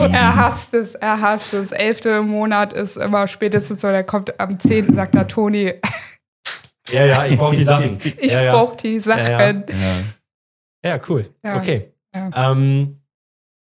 Er 0.00 0.36
hasst 0.36 0.74
es, 0.74 0.94
er 0.94 1.20
hasst 1.20 1.54
es. 1.54 1.72
Elfte 1.72 2.10
im 2.10 2.28
Monat 2.28 2.72
ist 2.72 2.96
immer 2.96 3.26
spätestens 3.28 3.80
so, 3.80 3.88
der 3.88 4.04
kommt 4.04 4.38
am 4.40 4.58
10. 4.58 4.94
sagt 4.94 5.14
er, 5.14 5.26
Toni, 5.26 5.74
Ja, 6.90 7.04
ja, 7.04 7.26
ich 7.26 7.36
brauche 7.36 7.54
die 7.54 7.64
Sachen. 7.64 7.98
ich 8.02 8.32
ja, 8.32 8.42
ja. 8.44 8.52
brauche 8.52 8.76
die 8.76 8.98
Sachen. 9.00 9.26
Ja, 9.26 9.50
Ja. 9.50 10.02
Ja, 10.84 10.98
cool. 11.08 11.28
Ja. 11.44 11.56
Okay. 11.58 11.92
Ja. 12.14 12.52
Ähm, 12.52 13.02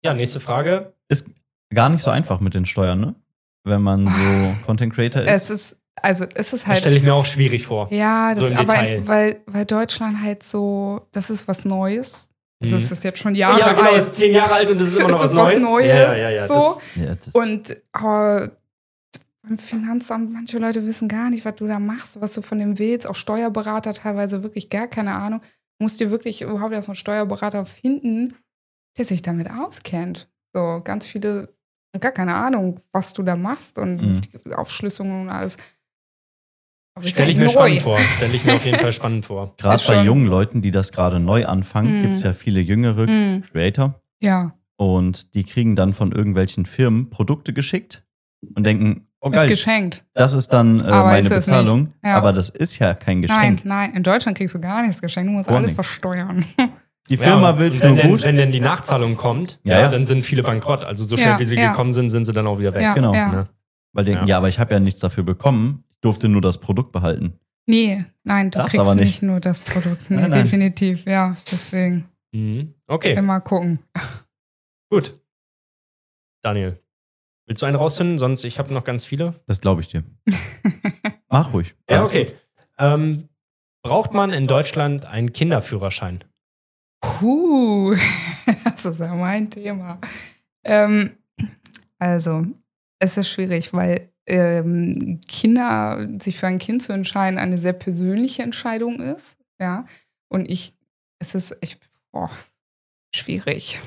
ja, 0.04 0.14
nächste 0.14 0.40
Frage. 0.40 0.94
Ist 1.10 1.30
gar 1.74 1.90
nicht 1.90 2.04
so 2.04 2.12
einfach 2.12 2.40
mit 2.40 2.54
den 2.54 2.66
Steuern, 2.68 3.00
ne? 3.00 3.16
Wenn 3.64 3.82
man 3.82 4.08
so 4.08 4.56
Content 4.68 4.94
Creator 4.94 5.24
Es 5.24 5.50
ist. 5.50 5.72
ist, 5.72 5.82
also 6.04 6.26
es 6.36 6.54
ist 6.54 6.64
Das 6.64 6.68
halt. 6.68 6.80
stelle 6.80 6.98
ich 6.98 7.04
mir 7.04 7.16
auch 7.16 7.26
schwierig 7.26 7.66
vor. 7.66 7.92
Ja, 7.92 8.36
das, 8.36 8.46
So 8.46 8.52
im 8.52 8.58
aber 8.60 8.74
Detail. 8.74 9.08
weil, 9.08 9.42
weil 9.48 9.66
Deutschland 9.66 10.22
halt 10.22 10.44
so, 10.44 11.08
das 11.12 11.32
ist 11.32 11.48
was 11.48 11.66
Neues. 11.66 12.30
Also 12.62 12.76
Mhm. 12.76 12.80
ist 12.82 12.92
das 12.92 13.04
jetzt 13.04 13.20
schon 13.20 13.36
Jahre 13.36 13.60
ja, 13.60 13.74
genau, 13.74 13.90
alt. 13.90 14.00
ist 14.02 14.16
zehn 14.16 14.34
Jahre 14.34 14.54
alt 14.54 14.70
und 14.72 14.80
das 14.80 14.88
ist 14.90 14.96
immer 14.96 15.10
noch 15.10 15.24
Es 15.24 15.24
was 15.24 15.32
ist 15.34 15.38
was 15.38 15.54
Neues. 15.56 15.64
Neues, 15.64 15.88
Ja, 15.88 16.16
ja, 16.16 16.30
ja. 16.30 16.48
so. 16.48 16.54
Das, 16.54 16.82
Ja, 16.96 17.16
das 17.16 17.36
Und 17.36 17.70
äh, 17.72 18.50
beim 19.48 19.58
Finanzamt, 19.58 20.32
manche 20.34 20.58
Leute 20.58 20.86
wissen 20.86 21.08
gar 21.08 21.30
nicht, 21.30 21.46
was 21.46 21.56
du 21.56 21.68
da 21.68 21.80
machst, 21.80 22.20
was 22.22 22.34
du 22.34 22.42
von 22.42 22.58
dem 22.60 22.80
willst. 22.80 23.06
Auch 23.08 23.16
Steuerberater 23.16 23.94
teilweise 23.94 24.42
wirklich 24.42 24.70
gar 24.70 24.88
keine 24.88 25.16
Ahnung. 25.16 25.42
Du 25.78 25.84
musst 25.84 26.00
dir 26.00 26.10
wirklich 26.12 26.42
überhaupt 26.42 26.74
erstmal 26.74 26.94
einen 26.94 27.00
Steuerberater 27.00 27.66
finden, 27.66 28.34
der 28.98 29.06
sich 29.06 29.22
damit 29.22 29.50
auskennt. 29.52 30.30
So, 30.54 30.80
ganz 30.84 31.06
viele 31.06 31.54
haben 31.94 32.00
gar 32.00 32.14
keine 32.14 32.36
Ahnung, 32.36 32.80
was 32.94 33.14
du 33.14 33.22
da 33.24 33.36
machst 33.36 33.78
und 33.78 33.98
Mhm. 33.98 34.22
die 34.22 34.54
Aufschlüsselungen 34.54 35.24
und 35.24 35.30
alles. 35.30 35.58
Es 36.98 37.08
ist 37.08 37.12
stelle 37.12 37.32
ich 37.32 37.38
mir 37.38 37.46
neu. 37.46 37.52
spannend 37.52 37.82
vor. 37.82 37.98
Stelle 38.00 38.34
ich 38.34 38.46
mir 38.46 38.54
auf 38.56 38.66
jeden 38.66 38.80
Fall 38.80 38.94
spannend 38.94 39.26
vor. 39.26 39.54
Gerade 39.58 39.76
ist 39.76 39.88
bei 39.88 40.02
jungen 40.04 40.28
Leuten, 40.28 40.62
die 40.62 40.72
das 40.72 40.92
gerade 40.94 41.20
neu 41.20 41.46
anfangen, 41.46 41.98
Mhm. 41.98 42.02
gibt 42.04 42.14
es 42.16 42.24
ja 42.24 42.32
viele 42.34 42.62
jüngere 42.62 43.06
Mhm. 43.08 43.44
Creator. 43.52 43.96
Ja, 44.22 44.54
Und 44.78 45.36
die 45.36 45.44
kriegen 45.44 45.76
dann 45.76 45.94
von 45.94 46.12
irgendwelchen 46.12 46.66
Firmen 46.66 47.10
Produkte 47.10 47.52
geschickt 47.54 48.06
und 48.56 48.66
denken, 48.66 49.08
oh 49.22 49.28
ist 49.30 49.36
geil, 49.36 49.48
geschenkt. 49.50 50.04
das 50.14 50.34
ist 50.34 50.50
dann 50.50 50.80
äh, 50.82 50.90
meine 50.90 51.20
ist 51.28 51.32
es 51.32 51.46
Bezahlung. 51.48 51.90
Ja. 52.04 52.16
Aber 52.18 52.32
das 52.34 52.50
ist 52.50 52.80
ja 52.80 52.94
kein 52.94 53.20
Nein, 53.22 53.28
Geschenk. 53.58 53.66
nein, 53.66 53.94
in 53.94 54.04
Deutschland 54.04 54.38
kriegst 54.38 54.54
du 54.56 54.60
gar 54.60 54.82
nichts 54.84 55.02
geschenkt. 55.02 55.30
Du 55.30 55.34
musst 55.34 55.48
Gar 55.48 55.58
alles 55.58 55.68
nichts. 55.72 55.76
versteuern. 55.86 56.46
Die 57.10 57.18
Firma 57.18 57.52
ja, 57.52 57.60
wenn 57.60 57.70
du 57.72 57.80
denn, 58.02 58.10
gut. 58.10 58.24
Wenn 58.24 58.36
denn 58.38 58.52
die 58.52 58.60
Nachzahlung 58.60 59.16
kommt, 59.16 59.60
Ja, 59.64 59.76
ja, 59.76 59.80
ja. 59.84 59.88
dann 59.90 60.04
sind 60.06 60.24
viele 60.24 60.42
bankrott. 60.44 60.84
Also 60.84 61.04
so 61.06 61.16
schnell 61.16 61.30
Ja, 61.34 61.40
wie 61.40 61.46
sie 61.46 61.56
ja. 61.56 61.70
gekommen 61.72 61.94
sind, 61.94 62.10
sind 62.10 62.26
sie 62.26 62.34
dann 62.34 62.48
auch 62.48 62.58
wieder 62.60 62.74
weg. 62.74 62.82
Ja, 62.82 62.94
Genau. 62.96 63.14
ja. 63.14 63.32
Ne? 63.32 63.48
Weil 63.94 64.04
denken, 64.06 64.24
Ja. 64.24 64.32
ja. 64.32 64.38
aber 64.40 64.50
ich 64.50 64.60
habe 64.60 64.74
ja 64.74 64.80
nichts 64.82 65.00
dafür 65.00 65.24
bekommen. 65.24 65.85
Ich 66.06 66.08
durfte 66.08 66.30
nur 66.30 66.42
das 66.42 66.60
Produkt 66.60 66.92
behalten. 66.92 67.40
Nee, 67.66 68.06
nein, 68.24 68.52
du 68.52 68.60
Darfst 68.60 68.76
kriegst 68.76 68.88
aber 68.88 68.94
nicht. 68.96 69.06
nicht. 69.08 69.24
nur 69.24 69.40
das 69.40 69.60
Produkt. 69.60 70.12
Nee, 70.12 70.18
Nein, 70.18 70.30
nein. 70.30 70.44
definitiv, 70.44 71.04
ja. 71.08 71.36
Deswegen 71.52 72.08
Mhm. 72.32 72.76
Okay, 72.86 73.14
immer 73.16 73.42
gucken. 73.42 73.80
gut. 74.92 75.20
Daniel, 76.44 76.80
willst 77.48 77.64
du 77.64 77.66
einen 77.66 77.76
rauszünden? 77.76 78.20
Sonst, 78.20 78.44
ich 78.44 78.60
habe 78.60 78.72
noch 78.72 78.84
ganz 78.84 79.04
viele. 79.04 79.34
Das 79.48 79.62
glaube 79.62 79.82
ich 79.82 79.88
dir. 79.88 80.04
Mach 81.30 81.52
ruhig. 81.54 81.74
Ja, 81.90 82.04
okay. 82.04 82.34
Ähm, 82.78 83.28
braucht 83.84 84.14
man 84.14 84.32
in 84.32 84.46
Deutschland 84.46 85.06
einen 85.08 85.34
Kinderführerschein? 85.34 86.24
Puh, 87.02 87.96
das 88.64 88.86
ist 88.86 89.00
ja 89.00 89.16
mein 89.16 89.50
Thema. 89.50 90.00
Ähm, 90.64 91.18
also, 91.98 92.46
es 93.00 93.18
ist 93.18 93.30
schwierig, 93.30 93.74
weil 93.74 94.12
ähm, 94.28 95.20
Kinder, 95.28 96.08
sich 96.20 96.38
für 96.38 96.48
ein 96.48 96.60
Kind 96.60 96.82
zu 96.82 96.94
entscheiden, 96.94 97.40
eine 97.40 97.58
sehr 97.58 97.74
persönliche 97.74 98.44
Entscheidung 98.44 99.00
ist. 99.00 99.38
Ja. 99.60 99.86
Und 100.30 100.50
ich, 100.50 100.76
es 101.20 101.36
ist 101.36 101.62
echt, 101.62 101.80
boah, 102.12 102.32
schwierig. 103.14 103.80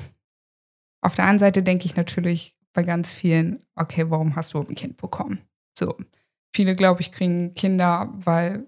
Auf 1.01 1.15
der 1.15 1.25
einen 1.25 1.39
Seite 1.39 1.63
denke 1.63 1.85
ich 1.85 1.95
natürlich 1.95 2.57
bei 2.73 2.83
ganz 2.83 3.11
vielen, 3.11 3.63
okay, 3.75 4.09
warum 4.09 4.35
hast 4.35 4.53
du 4.53 4.59
ein 4.59 4.75
Kind 4.75 4.97
bekommen? 4.97 5.41
So. 5.77 5.95
Viele, 6.55 6.75
glaube 6.75 7.01
ich, 7.01 7.11
kriegen 7.11 7.53
Kinder, 7.53 8.11
weil 8.13 8.67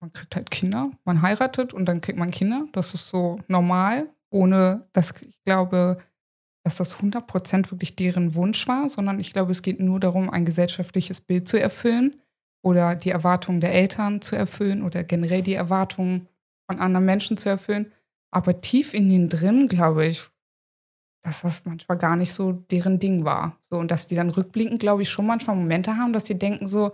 man 0.00 0.12
kriegt 0.12 0.36
halt 0.36 0.50
Kinder, 0.50 0.90
man 1.04 1.22
heiratet 1.22 1.72
und 1.72 1.86
dann 1.86 2.00
kriegt 2.00 2.18
man 2.18 2.30
Kinder. 2.30 2.66
Das 2.72 2.94
ist 2.94 3.08
so 3.08 3.40
normal, 3.48 4.10
ohne 4.30 4.86
dass 4.92 5.20
ich 5.22 5.42
glaube, 5.42 5.98
dass 6.66 6.74
das 6.78 6.96
100% 6.96 7.70
wirklich 7.70 7.94
deren 7.94 8.34
Wunsch 8.34 8.66
war, 8.66 8.88
sondern 8.88 9.20
ich 9.20 9.32
glaube, 9.32 9.52
es 9.52 9.62
geht 9.62 9.78
nur 9.78 10.00
darum, 10.00 10.28
ein 10.28 10.44
gesellschaftliches 10.44 11.20
Bild 11.20 11.46
zu 11.46 11.60
erfüllen 11.60 12.16
oder 12.60 12.96
die 12.96 13.10
Erwartungen 13.10 13.60
der 13.60 13.72
Eltern 13.72 14.20
zu 14.20 14.34
erfüllen 14.34 14.82
oder 14.82 15.04
generell 15.04 15.42
die 15.42 15.54
Erwartungen 15.54 16.28
von 16.68 16.80
anderen 16.80 17.06
Menschen 17.06 17.36
zu 17.36 17.48
erfüllen. 17.48 17.92
Aber 18.32 18.60
tief 18.60 18.94
in 18.94 19.08
ihnen 19.08 19.28
drin, 19.28 19.68
glaube 19.68 20.06
ich, 20.06 20.28
dass 21.22 21.42
das 21.42 21.64
manchmal 21.66 21.98
gar 21.98 22.16
nicht 22.16 22.32
so 22.32 22.50
deren 22.50 22.98
Ding 22.98 23.24
war. 23.24 23.56
So, 23.62 23.78
und 23.78 23.92
dass 23.92 24.08
die 24.08 24.16
dann 24.16 24.30
rückblickend, 24.30 24.80
glaube 24.80 25.02
ich, 25.02 25.08
schon 25.08 25.26
manchmal 25.26 25.54
Momente 25.54 25.96
haben, 25.96 26.12
dass 26.12 26.26
sie 26.26 26.36
denken 26.36 26.66
so, 26.66 26.90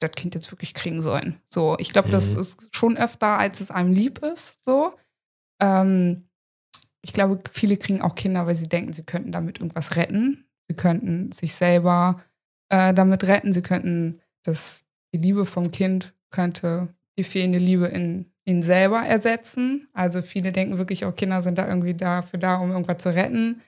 das 0.00 0.10
Kind 0.10 0.34
jetzt 0.34 0.52
wirklich 0.52 0.74
kriegen 0.74 1.00
sollen. 1.00 1.40
So, 1.46 1.76
ich 1.78 1.90
glaube, 1.94 2.10
das 2.10 2.34
Mhm. 2.34 2.40
ist 2.40 2.76
schon 2.76 2.96
öfter, 2.98 3.38
als 3.38 3.60
es 3.62 3.70
einem 3.70 3.92
lieb 3.94 4.18
ist. 4.18 4.60
So. 4.66 4.92
Ähm, 5.58 6.28
ich 7.06 7.12
glaube, 7.12 7.38
viele 7.52 7.76
kriegen 7.76 8.02
auch 8.02 8.16
Kinder, 8.16 8.48
weil 8.48 8.56
sie 8.56 8.68
denken, 8.68 8.92
sie 8.92 9.04
könnten 9.04 9.30
damit 9.30 9.60
irgendwas 9.60 9.94
retten. 9.94 10.44
Sie 10.68 10.74
könnten 10.74 11.30
sich 11.30 11.54
selber 11.54 12.20
äh, 12.68 12.92
damit 12.92 13.28
retten. 13.28 13.52
Sie 13.52 13.62
könnten 13.62 14.18
das, 14.42 14.84
die 15.14 15.18
Liebe 15.18 15.46
vom 15.46 15.70
Kind 15.70 16.14
könnte 16.30 16.88
die 17.16 17.22
fehlende 17.22 17.60
Liebe 17.60 17.86
in 17.86 18.32
ihn 18.44 18.60
selber 18.64 19.02
ersetzen. 19.02 19.86
Also 19.92 20.20
viele 20.20 20.50
denken 20.50 20.78
wirklich, 20.78 21.04
auch 21.04 21.14
Kinder 21.14 21.42
sind 21.42 21.58
da 21.58 21.68
irgendwie 21.68 21.94
dafür 21.94 22.40
da, 22.40 22.56
um 22.56 22.72
irgendwas 22.72 22.98
zu 22.98 23.14
retten. 23.14 23.62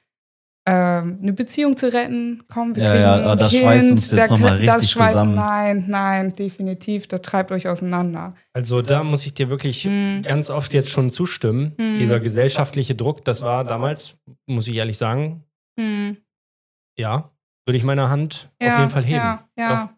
Ähm, 0.71 1.19
eine 1.23 1.33
Beziehung 1.33 1.77
zu 1.77 1.93
retten, 1.93 2.43
komm, 2.53 2.77
wir 2.77 2.83
Ja, 2.85 2.91
kriegen 2.91 3.03
ja, 3.03 3.37
das 3.37 3.51
kind, 3.51 3.63
schweißt 3.63 3.91
uns 3.93 4.11
jetzt 4.11 4.19
der- 4.19 4.31
noch 4.31 4.39
mal 4.39 4.65
das 4.65 4.77
richtig 4.83 4.93
schweißt- 4.93 5.07
zusammen. 5.09 5.35
Nein, 5.35 5.85
nein, 5.89 6.37
definitiv, 6.37 7.07
das 7.09 7.23
treibt 7.23 7.53
euch 7.53 7.69
auseinander. 7.69 8.35
Also 8.53 8.83
da 8.83 9.03
muss 9.05 9.25
ich 9.25 9.35
dir 9.35 9.49
wirklich 9.51 9.85
Hm. 9.85 10.23
ganz 10.23 10.51
oft 10.51 10.75
jetzt 10.75 10.91
schon 10.91 11.11
zustimmen. 11.11 11.75
Hm. 11.79 11.99
Dieser 11.99 12.21
gesellschaftliche 12.21 12.95
Druck, 12.95 13.25
das 13.25 13.43
war 13.43 13.65
damals, 13.65 14.17
muss 14.47 14.69
ich 14.69 14.77
ehrlich 14.77 14.99
sagen, 14.99 15.45
Hm. 15.79 16.17
ja, 16.99 17.31
würde 17.67 17.77
ich 17.79 17.85
meine 17.85 18.09
Hand 18.11 18.51
auf 18.61 18.79
jeden 18.79 18.91
Fall 18.91 19.05
heben. 19.05 19.17
Ja, 19.17 19.45
ja. 19.57 19.91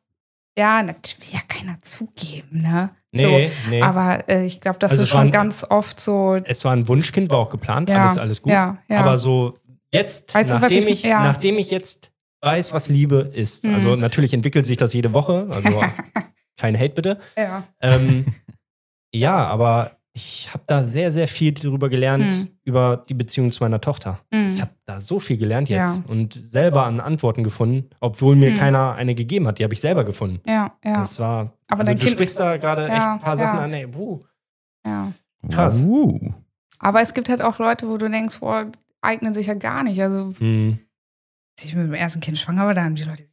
Ja, 0.58 0.82
das 0.82 1.16
will 1.20 1.28
ja 1.34 1.40
keiner 1.48 1.78
zugeben, 1.80 2.60
ne? 2.62 2.90
Nee, 3.12 3.50
nee. 3.70 3.80
So, 3.80 3.84
aber 3.86 4.28
äh, 4.28 4.44
ich 4.44 4.60
glaube, 4.60 4.78
das 4.78 4.92
Also 4.92 5.04
ist 5.04 5.08
schon 5.08 5.20
ein- 5.22 5.30
ganz 5.30 5.64
oft 5.68 5.98
so. 5.98 6.34
es 6.44 6.64
war 6.64 6.72
ein 6.72 6.86
Wunschkind, 6.86 7.30
war 7.30 7.38
auch 7.38 7.50
geplant, 7.50 7.88
Ja, 7.88 8.02
alles, 8.02 8.18
alles 8.18 8.42
gut. 8.42 8.52
ja, 8.52 8.76
ja. 8.88 9.00
Aber 9.00 9.16
so 9.16 9.54
jetzt, 9.92 10.34
Weißt 10.34 10.50
du, 10.50 10.54
was 10.54 10.62
nachdem, 10.62 10.78
ich- 10.88 10.88
ich, 10.88 11.02
ja. 11.04 11.22
nachdem 11.22 11.58
ich 11.58 11.70
jetzt 11.70 12.12
weiß, 12.42 12.72
was 12.72 12.88
Liebe 12.88 13.30
ist, 13.34 13.64
Mhm. 13.64 13.74
also 13.74 13.96
natürlich 13.96 14.32
entwickelt 14.34 14.66
sich 14.66 14.76
das 14.76 14.94
jede 14.94 15.12
Woche, 15.12 15.48
also 15.50 15.80
kein 16.56 16.78
Hate 16.78 16.94
bitte. 16.94 17.18
Ja. 17.36 17.64
Ähm, 17.80 18.24
ja, 19.12 19.46
aber 19.46 19.92
ich 20.12 20.50
habe 20.52 20.64
da 20.66 20.82
sehr, 20.84 21.12
sehr 21.12 21.28
viel 21.28 21.52
darüber 21.52 21.88
gelernt, 21.88 22.24
Mhm. 22.32 22.48
über 22.64 23.04
die 23.08 23.14
Beziehung 23.14 23.52
zu 23.52 23.62
meiner 23.62 23.80
Tochter. 23.80 24.20
Hm. 24.32 24.54
Ich 24.54 24.60
habe 24.60 24.72
da 24.84 25.00
so 25.00 25.20
viel 25.20 25.36
gelernt 25.36 25.68
jetzt 25.68 26.00
Ja. 26.00 26.10
und 26.10 26.34
selber 26.44 26.84
an 26.84 26.98
Antworten 27.00 27.44
gefunden, 27.44 27.90
obwohl 28.00 28.34
mir 28.36 28.50
Mhm. 28.50 28.56
keiner 28.56 28.94
eine 28.94 29.14
gegeben 29.14 29.46
hat. 29.46 29.58
Die 29.58 29.64
habe 29.64 29.72
ich 29.74 29.80
selber 29.80 30.04
gefunden. 30.04 30.40
ja, 30.46 30.72
ja, 30.84 30.96
Das 30.98 31.20
war. 31.20 31.52
Aber 31.68 31.80
also 31.80 31.92
du 31.92 31.98
Kind- 31.98 32.10
sprichst 32.10 32.40
da 32.40 32.56
gerade 32.56 32.88
echt 32.88 32.96
Ja, 32.96 33.12
ein 33.14 33.20
paar 33.20 33.36
Sachen 33.36 33.58
ja. 33.58 33.64
an. 33.64 33.72
Ey, 33.72 33.86
puh. 33.86 34.24
ja. 34.84 35.12
Krass. 35.50 35.80
Uh. 35.82 36.18
Aber 36.80 37.00
es 37.02 37.14
gibt 37.14 37.28
halt 37.28 37.40
auch 37.42 37.58
Leute, 37.58 37.88
wo 37.88 37.96
du 37.96 38.08
denkst, 38.10 38.40
boah, 38.40 38.66
eignen 39.02 39.34
sich 39.34 39.46
ja 39.46 39.54
gar 39.54 39.82
nicht. 39.82 40.00
Also, 40.02 40.34
Mhm. 40.38 40.78
als 41.58 41.64
ich 41.64 41.74
mit 41.74 41.84
dem 41.86 41.94
ersten 41.94 42.20
Kind 42.20 42.38
schwanger 42.38 42.66
war, 42.66 42.74
da 42.74 42.84
haben 42.84 42.94
die 42.96 43.04
Leute 43.04 43.28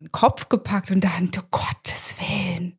den 0.00 0.12
Kopf 0.12 0.48
gepackt 0.48 0.90
und 0.90 1.02
dann, 1.02 1.30
oh 1.38 1.42
Gottes 1.50 2.16
Willen, 2.20 2.78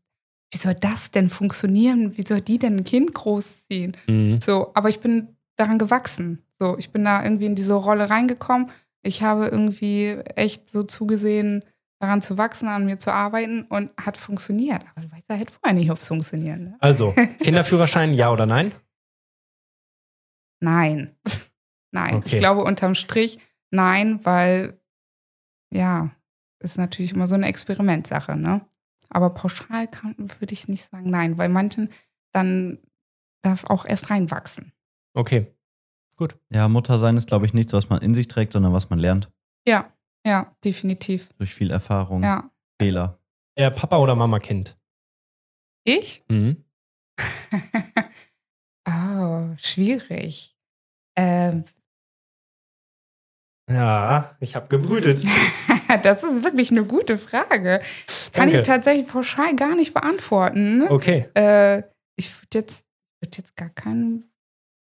wie 0.54 0.58
soll 0.58 0.76
das 0.76 1.12
denn 1.12 1.30
funktionieren? 1.30 2.18
Wie 2.18 2.26
soll 2.26 2.42
die 2.42 2.60
denn 2.60 2.78
ein 2.78 2.84
Kind 2.84 3.14
großziehen? 3.14 3.98
Mhm. 4.08 4.40
So, 4.42 4.72
aber 4.76 4.90
ich 4.90 5.00
bin 5.00 5.36
daran 5.56 5.80
gewachsen. 5.80 6.44
So, 6.60 6.78
ich 6.78 6.92
bin 6.92 7.04
da 7.04 7.24
irgendwie 7.24 7.46
in 7.48 7.56
diese 7.56 7.74
Rolle 7.74 8.10
reingekommen. 8.10 8.70
Ich 9.02 9.22
habe 9.24 9.48
irgendwie 9.48 10.12
echt 10.36 10.70
so 10.70 10.84
zugesehen, 10.84 11.64
daran 12.00 12.22
zu 12.22 12.38
wachsen, 12.38 12.68
an 12.68 12.86
mir 12.86 13.00
zu 13.00 13.12
arbeiten 13.12 13.64
und 13.64 13.92
hat 14.00 14.18
funktioniert. 14.18 14.84
Aber 14.96 15.06
du 15.06 15.12
weißt 15.12 15.30
ja 15.30 15.38
halt 15.38 15.52
vorher 15.52 15.74
nicht, 15.74 15.90
ob 15.92 16.00
es 16.00 16.08
funktioniert. 16.08 16.60
Ne? 16.60 16.76
Also, 16.80 17.14
Kinderführerschein, 17.40 18.14
ja 18.14 18.32
oder 18.32 18.46
nein? 18.46 18.74
Nein. 20.62 21.16
Nein. 21.96 22.16
Okay. 22.16 22.28
Ich 22.28 22.38
glaube 22.38 22.64
unterm 22.64 22.94
Strich 22.94 23.40
nein, 23.72 24.24
weil 24.24 24.80
ja, 25.74 26.12
ist 26.60 26.78
natürlich 26.78 27.14
immer 27.14 27.28
so 27.28 27.36
eine 27.36 27.48
Experimentsache, 27.48 28.36
ne? 28.36 28.62
Aber 29.10 29.30
pauschal 29.32 29.88
kann, 29.88 30.16
würde 30.18 30.54
ich 30.54 30.68
nicht 30.68 30.90
sagen 30.90 31.10
nein, 31.10 31.38
weil 31.38 31.50
manchen 31.50 31.90
dann 32.34 32.80
darf 33.42 33.64
auch 33.66 33.86
erst 33.86 34.10
reinwachsen. 34.10 34.74
Okay. 35.14 35.48
Ja, 36.50 36.68
Mutter 36.70 36.98
sein 36.98 37.18
ist, 37.18 37.28
glaube 37.28 37.46
ich, 37.46 37.54
nichts, 37.54 37.74
was 37.74 37.90
man 37.90 38.02
in 38.02 38.14
sich 38.14 38.28
trägt, 38.30 38.54
sondern 38.54 38.72
was 38.72 38.90
man 38.90 39.00
lernt. 39.00 39.30
Ja, 39.68 39.92
ja, 40.26 40.56
definitiv. 40.64 41.30
Durch 41.38 41.54
viel 41.54 41.72
Erfahrung, 41.72 42.24
Ja. 42.24 42.50
Fehler. 42.80 43.20
Eher 43.56 43.72
Papa 43.72 43.98
oder 43.98 44.16
Mama 44.16 44.40
Kind? 44.40 44.78
Ich? 45.84 46.24
Mhm. 46.30 46.64
oh, 48.88 49.54
schwierig. 49.58 50.58
Ähm, 51.18 51.66
Ja, 53.70 54.36
ich 54.40 54.56
habe 54.56 54.68
gebrütet. 54.68 55.24
das 56.04 56.24
ist 56.24 56.44
wirklich 56.44 56.72
eine 56.72 56.84
gute 56.84 57.18
Frage. 57.18 57.82
Kann 58.32 58.50
Danke. 58.50 58.58
ich 58.58 58.62
tatsächlich 58.62 59.08
pauschal 59.08 59.56
gar 59.56 59.76
nicht 59.76 59.94
beantworten. 59.94 60.84
Okay. 60.88 61.28
Äh, 61.34 61.84
ich 62.18 62.32
würde 62.42 62.60
jetzt, 62.60 62.84
würd 63.22 63.38
jetzt 63.38 63.56
gar 63.56 63.70
keinen 63.70 64.26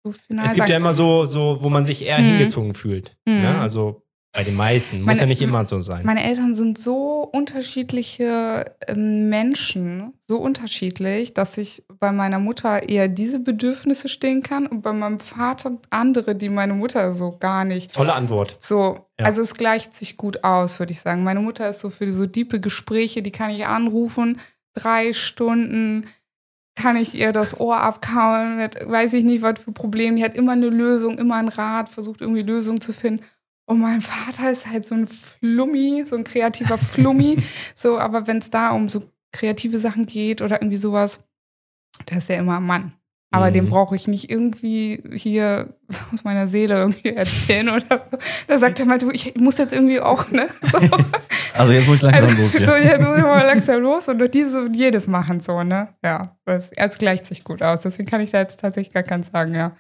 so 0.04 0.12
final 0.14 0.46
Es 0.46 0.52
gibt 0.54 0.60
sagen. 0.64 0.72
ja 0.72 0.78
immer 0.78 0.94
so, 0.94 1.26
so, 1.26 1.58
wo 1.62 1.70
man 1.70 1.84
sich 1.84 2.04
eher 2.04 2.18
Mhm. 2.20 2.24
hingezogen 2.38 2.74
fühlt. 2.74 3.16
Mhm. 3.28 3.42
Ne? 3.42 3.60
Also 3.60 4.02
bei 4.34 4.44
den 4.44 4.56
meisten. 4.56 4.98
Muss 5.00 5.06
Meine- 5.08 5.20
ja 5.20 5.26
nicht 5.26 5.42
immer 5.42 5.66
so 5.66 5.82
sein. 5.82 6.06
Meine 6.06 6.24
Eltern 6.24 6.56
sind 6.56 6.78
so 6.78 7.24
unterschiedliche 7.34 8.74
ähm, 8.88 9.30
Menschen, 9.30 10.14
so 10.28 10.38
unterschiedlich, 10.38 11.34
dass 11.34 11.58
ich 11.58 11.84
bei 12.00 12.12
meiner 12.12 12.40
Mutter 12.40 12.88
eher 12.88 13.08
diese 13.08 13.40
Bedürfnisse 13.40 14.08
stehen 14.08 14.42
kann 14.42 14.68
und 14.68 14.82
bei 14.82 14.94
meinem 14.94 15.20
Vater 15.20 15.78
andere, 15.90 16.36
die 16.36 16.50
meine 16.50 16.74
Mutter 16.74 17.14
so 17.14 17.38
gar 17.38 17.66
nicht. 17.66 17.94
Tolle 17.94 18.14
Antwort. 18.14 18.56
So, 18.60 19.00
Ja. 19.20 19.26
also 19.26 19.42
es 19.42 19.54
gleicht 19.54 19.94
sich 19.94 20.16
gut 20.16 20.44
aus, 20.44 20.80
würde 20.80 20.94
ich 20.94 21.02
sagen. 21.02 21.24
Meine 21.24 21.42
Mutter 21.42 21.68
ist 21.70 21.82
so 21.82 21.90
für 21.90 22.10
so 22.12 22.26
diepe 22.26 22.60
Gespräche, 22.62 23.22
die 23.22 23.32
kann 23.32 23.50
ich 23.52 23.66
anrufen, 23.66 24.40
drei 24.74 25.12
Stunden 25.14 26.06
kann 26.76 26.96
ich 26.96 27.14
ihr 27.16 27.34
das 27.34 27.60
Ohr 27.60 27.82
abkauen, 27.82 28.58
weiß 28.86 29.14
ich 29.14 29.26
nicht, 29.26 29.42
was 29.42 29.60
für 29.60 29.74
Probleme. 29.74 30.16
Die 30.16 30.24
hat 30.24 30.36
immer 30.38 30.54
eine 30.54 30.70
Lösung, 30.70 31.18
immer 31.18 31.36
einen 31.36 31.50
Rat, 31.50 31.90
versucht 31.90 32.22
irgendwie 32.22 32.44
Lösungen 32.44 32.80
zu 32.80 32.94
finden. 32.94 33.26
Und 33.66 33.80
mein 33.80 34.02
Vater 34.02 34.52
ist 34.52 34.68
halt 34.68 34.86
so 34.86 34.96
ein 34.96 35.08
Flummi, 35.08 36.04
so 36.06 36.16
ein 36.16 36.24
kreativer 36.24 36.78
Flummi. 36.78 37.38
so, 37.76 38.00
aber 38.00 38.28
wenn 38.28 38.38
es 38.40 38.50
da 38.50 38.72
um 38.72 38.90
so 38.90 39.04
kreative 39.32 39.80
Sachen 39.80 40.06
geht 40.06 40.42
oder 40.42 40.62
irgendwie 40.62 40.78
sowas, 40.78 41.24
der 42.10 42.18
ist 42.18 42.30
ja 42.30 42.36
immer 42.38 42.58
ein 42.58 42.64
Mann. 42.66 42.94
Aber 43.34 43.50
Mhm. 43.50 43.54
den 43.54 43.70
brauche 43.70 43.96
ich 43.96 44.10
nicht 44.10 44.30
irgendwie 44.30 45.02
hier 45.14 45.74
aus 46.14 46.26
meiner 46.26 46.50
Seele 46.50 46.76
irgendwie 46.76 47.10
erzählen 47.16 47.70
oder 47.70 48.06
so. 48.12 48.18
Da 48.48 48.60
sagt 48.60 48.78
er 48.80 48.86
mal, 48.86 48.98
du, 48.98 49.10
ich 49.12 49.36
muss 49.36 49.58
jetzt 49.58 49.74
irgendwie 49.74 50.02
auch, 50.02 50.30
ne? 50.32 50.50
So, 50.70 50.78
Also 51.54 51.72
jetzt 51.72 51.88
muss 51.88 51.98
ich 51.98 52.02
langsam 52.02 52.38
los 52.38 52.52
so 52.54 52.60
hier. 52.60 52.84
jetzt 52.84 53.02
muss 53.06 53.18
ich 53.18 53.24
mal 53.24 53.46
langsam 53.46 53.82
los 53.82 54.10
und 54.10 54.20
doch 54.20 54.28
diese 54.28 54.64
und 54.64 54.74
jedes 54.74 55.08
machen, 55.08 55.40
so, 55.40 55.64
ne? 55.64 55.90
Ja, 56.04 56.36
es 56.46 56.98
gleicht 56.98 57.26
sich 57.26 57.46
gut 57.46 57.62
aus. 57.62 57.82
Deswegen 57.84 58.10
kann 58.10 58.20
ich 58.20 58.32
da 58.32 58.40
jetzt 58.40 58.60
tatsächlich 58.60 58.94
gar 58.94 59.04
keins 59.04 59.28
sagen, 59.32 59.56
ja. 59.56 59.72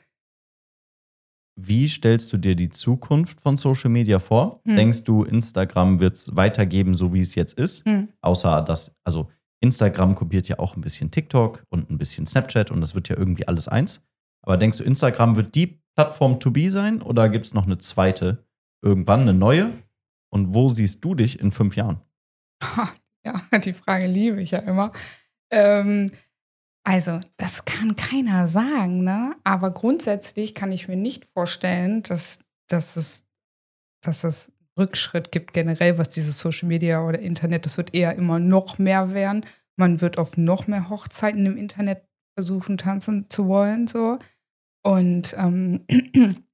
Wie 1.68 1.88
stellst 1.88 2.34
du 2.34 2.38
dir 2.38 2.56
die 2.56 2.70
Zukunft 2.70 3.40
von 3.42 3.58
Social 3.58 3.90
Media 3.90 4.20
vor? 4.20 4.62
Hm. 4.66 4.76
Denkst 4.76 5.04
du, 5.04 5.24
Instagram 5.24 6.00
wird 6.00 6.16
es 6.16 6.36
weitergeben, 6.36 6.96
so 6.96 7.14
wie 7.14 7.22
es 7.22 7.36
jetzt 7.36 7.58
ist? 7.58 7.86
Hm. 7.86 8.10
Außer 8.22 8.62
dass, 8.62 8.98
also 9.04 9.30
Instagram 9.62 10.16
kopiert 10.16 10.48
ja 10.48 10.60
auch 10.60 10.76
ein 10.76 10.82
bisschen 10.82 11.12
TikTok 11.12 11.64
und 11.70 11.90
ein 11.92 11.98
bisschen 11.98 12.26
Snapchat 12.26 12.72
und 12.72 12.82
das 12.82 12.96
wird 12.96 13.10
ja 13.10 13.18
irgendwie 13.18 13.48
alles 13.48 13.68
eins. 13.68 14.04
Aber 14.42 14.58
denkst 14.58 14.80
du, 14.80 14.84
Instagram 14.84 15.36
wird 15.36 15.54
die 15.54 15.82
Plattform 15.96 16.40
to 16.40 16.52
be 16.52 16.72
sein 16.72 17.02
oder 17.02 17.30
gibt 17.30 17.46
es 17.46 17.54
noch 17.54 17.66
eine 17.66 17.78
zweite, 17.78 18.44
irgendwann 18.82 19.22
eine 19.22 19.34
neue? 19.34 19.72
Und 20.34 20.56
wo 20.56 20.70
siehst 20.70 21.04
du 21.04 21.14
dich 21.14 21.40
in 21.40 21.52
fünf 21.52 21.76
Jahren? 21.76 22.02
Ja, 23.24 23.40
die 23.60 23.74
Frage 23.74 24.08
liebe 24.08 24.42
ich 24.42 24.52
ja 24.52 24.60
immer. 24.60 24.92
Ähm, 25.52 26.12
also, 26.84 27.20
das 27.38 27.66
kann 27.66 27.96
keiner 27.96 28.48
sagen, 28.48 29.04
ne? 29.04 29.36
Aber 29.44 29.72
grundsätzlich 29.72 30.56
kann 30.56 30.72
ich 30.72 30.88
mir 30.88 30.96
nicht 30.98 31.26
vorstellen, 31.26 32.02
dass, 32.04 32.40
dass, 32.68 32.96
es, 32.98 33.26
dass 34.02 34.24
es 34.24 34.52
Rückschritt 34.78 35.32
gibt 35.32 35.54
generell, 35.54 35.98
was 35.98 36.10
dieses 36.10 36.40
Social 36.40 36.68
Media 36.68 37.06
oder 37.06 37.20
Internet, 37.20 37.66
das 37.66 37.78
wird 37.78 37.94
eher 37.94 38.16
immer 38.16 38.40
noch 38.40 38.80
mehr 38.80 39.14
werden. 39.14 39.46
Man 39.76 40.02
wird 40.02 40.18
auf 40.18 40.38
noch 40.38 40.68
mehr 40.68 40.90
Hochzeiten 40.90 41.46
im 41.46 41.58
Internet 41.58 42.04
versuchen, 42.36 42.78
tanzen 42.78 43.30
zu 43.30 43.48
wollen, 43.48 43.86
so. 43.88 44.18
Und 44.84 45.36
ähm, 45.38 45.86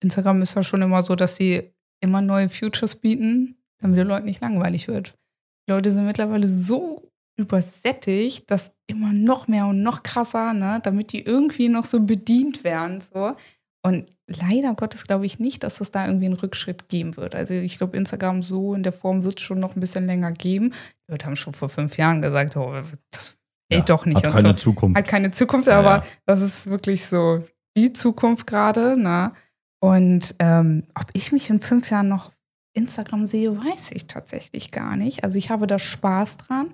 Instagram 0.00 0.42
ist 0.42 0.54
ja 0.54 0.62
schon 0.62 0.82
immer 0.82 1.02
so, 1.02 1.16
dass 1.16 1.34
sie 1.34 1.74
immer 2.00 2.20
neue 2.20 2.48
Futures 2.48 2.94
bieten, 2.94 3.56
damit 3.78 3.98
den 3.98 4.06
Leuten 4.06 4.26
nicht 4.26 4.40
langweilig 4.40 4.86
wird. 4.86 5.18
Die 5.66 5.72
Leute 5.72 5.90
sind 5.90 6.06
mittlerweile 6.06 6.48
so 6.48 7.10
übersättigt, 7.38 8.50
dass 8.50 8.72
immer 8.86 9.12
noch 9.12 9.48
mehr 9.48 9.66
und 9.66 9.82
noch 9.82 10.02
krasser, 10.02 10.52
ne, 10.52 10.80
damit 10.82 11.12
die 11.12 11.22
irgendwie 11.22 11.68
noch 11.68 11.84
so 11.84 12.00
bedient 12.00 12.64
werden. 12.64 13.00
So. 13.00 13.34
Und 13.82 14.12
leider 14.26 14.74
Gottes 14.74 15.06
glaube 15.06 15.24
ich 15.24 15.38
nicht, 15.38 15.62
dass 15.62 15.80
es 15.80 15.92
da 15.92 16.06
irgendwie 16.06 16.26
einen 16.26 16.34
Rückschritt 16.34 16.88
geben 16.88 17.16
wird. 17.16 17.34
Also 17.34 17.54
ich 17.54 17.78
glaube, 17.78 17.96
Instagram 17.96 18.42
so 18.42 18.74
in 18.74 18.82
der 18.82 18.92
Form 18.92 19.22
wird 19.22 19.38
es 19.38 19.44
schon 19.44 19.60
noch 19.60 19.76
ein 19.76 19.80
bisschen 19.80 20.06
länger 20.06 20.32
geben. 20.32 20.72
Die 21.06 21.12
Leute 21.12 21.26
haben 21.26 21.36
schon 21.36 21.54
vor 21.54 21.68
fünf 21.68 21.96
Jahren 21.96 22.20
gesagt, 22.20 22.56
oh, 22.56 22.74
das 23.12 23.36
geht 23.70 23.88
doch 23.88 24.04
nicht. 24.04 24.26
Hat 24.26 24.34
keine 24.34 24.48
so 24.48 24.54
Zukunft. 24.54 24.98
hat 24.98 25.08
keine 25.08 25.30
Zukunft, 25.30 25.68
Ja, 25.68 25.78
aber 25.78 25.98
ja. 25.98 26.04
das 26.26 26.40
ist 26.40 26.68
wirklich 26.68 27.06
so 27.06 27.44
die 27.76 27.92
Zukunft 27.92 28.48
gerade. 28.48 28.96
Ne? 28.96 29.32
Und 29.80 30.34
ähm, 30.40 30.82
ob 30.94 31.06
ich 31.12 31.30
mich 31.30 31.48
in 31.50 31.60
fünf 31.60 31.90
Jahren 31.90 32.08
noch 32.08 32.32
Instagram 32.74 33.26
sehe, 33.26 33.56
weiß 33.56 33.92
ich 33.92 34.06
tatsächlich 34.06 34.72
gar 34.72 34.96
nicht. 34.96 35.24
Also 35.24 35.38
ich 35.38 35.50
habe 35.50 35.66
da 35.66 35.78
Spaß 35.78 36.38
dran, 36.38 36.72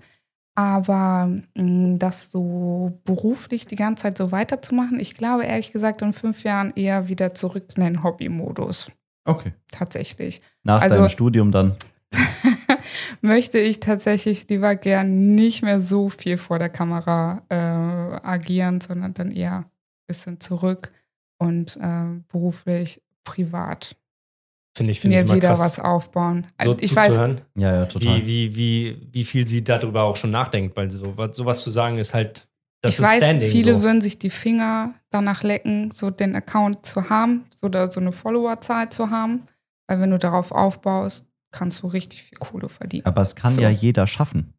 aber 0.55 1.31
mh, 1.57 1.97
das 1.99 2.31
so 2.31 2.99
beruflich 3.05 3.67
die 3.67 3.77
ganze 3.77 4.03
Zeit 4.05 4.19
so 4.19 4.33
weiterzumachen, 4.33 5.01
ich 5.01 5.15
glaube 5.15 5.45
ehrlich 5.45 5.73
gesagt 5.73 6.03
in 6.03 6.13
fünf 6.13 6.43
Jahren 6.45 6.73
eher 6.77 7.09
wieder 7.09 7.35
zurück 7.35 7.65
in 7.77 7.83
den 7.83 8.03
Hobby-Modus. 8.03 8.93
Okay. 9.25 9.53
Tatsächlich. 9.71 10.41
Nach 10.63 10.81
Also- 10.83 10.97
deinem 10.99 11.09
Studium 11.11 11.51
dann. 11.53 11.75
möchte 13.23 13.59
ich 13.59 13.81
tatsächlich 13.81 14.49
lieber 14.49 14.77
gern 14.77 15.35
nicht 15.35 15.63
mehr 15.63 15.81
so 15.81 16.09
viel 16.09 16.39
vor 16.39 16.59
der 16.59 16.69
Kamera 16.69 17.43
äh, 17.49 17.55
agieren, 18.27 18.81
sondern 18.81 19.15
dann 19.15 19.31
eher 19.33 19.59
ein 19.59 19.65
bisschen 20.07 20.41
zurück 20.41 20.93
und 21.39 21.77
äh, 21.81 22.05
beruflich, 22.29 23.03
privat 23.25 23.97
Finde 24.77 24.91
ich, 24.91 25.01
finde 25.01 25.17
ich 25.19 25.23
mir 25.23 25.27
immer 25.29 25.37
wieder 25.37 25.49
krass, 25.49 25.61
was 25.61 25.79
aufbauen. 25.81 26.47
so 26.63 26.71
Also 26.71 26.77
ich 26.81 26.95
weiß, 26.97 27.17
Ja, 27.57 27.75
ja, 27.75 27.87
total. 27.87 28.17
wie, 28.19 28.27
wie, 28.27 28.57
wie, 28.57 29.09
wie 29.13 29.25
viel 29.25 29.47
sie 29.47 29.63
darüber 29.63 30.03
auch 30.03 30.17
schon 30.17 30.31
nachdenkt, 30.31 30.77
weil 30.77 30.91
so, 30.91 31.17
was- 31.17 31.37
sowas 31.37 31.61
zu 31.61 31.71
sagen 31.71 31.99
ist 31.99 32.13
halt, 32.13 32.49
das 32.83 32.95
ich 32.95 32.99
ist 33.01 33.05
weiß, 33.07 33.25
Standing. 33.25 33.51
viele 33.51 33.75
so. 33.75 33.83
würden 33.83 34.01
sich 34.01 34.19
die 34.19 34.31
Finger 34.31 34.95
danach 35.11 35.43
lecken, 35.45 35.91
so 35.93 36.11
den 36.11 36.35
Account 36.35 36.85
zu 36.85 37.09
haben, 37.09 37.45
so, 37.55 37.69
da, 37.69 37.89
so 37.91 38.01
eine 38.01 38.11
Followerzahl 38.13 38.91
zu 38.91 39.11
haben, 39.11 39.43
weil 39.87 40.01
wenn 40.01 40.11
du 40.11 40.19
darauf 40.19 40.51
aufbaust, 40.51 41.27
kannst 41.53 41.83
du 41.83 41.87
richtig 41.87 42.25
viel 42.25 42.39
Kohle 42.39 42.69
verdienen. 42.69 43.07
Aber 43.07 43.23
es 43.23 43.37
kann 43.37 43.53
So. 43.53 43.61
ja 43.63 43.71
jeder 43.71 44.07
schaffen. 44.09 44.55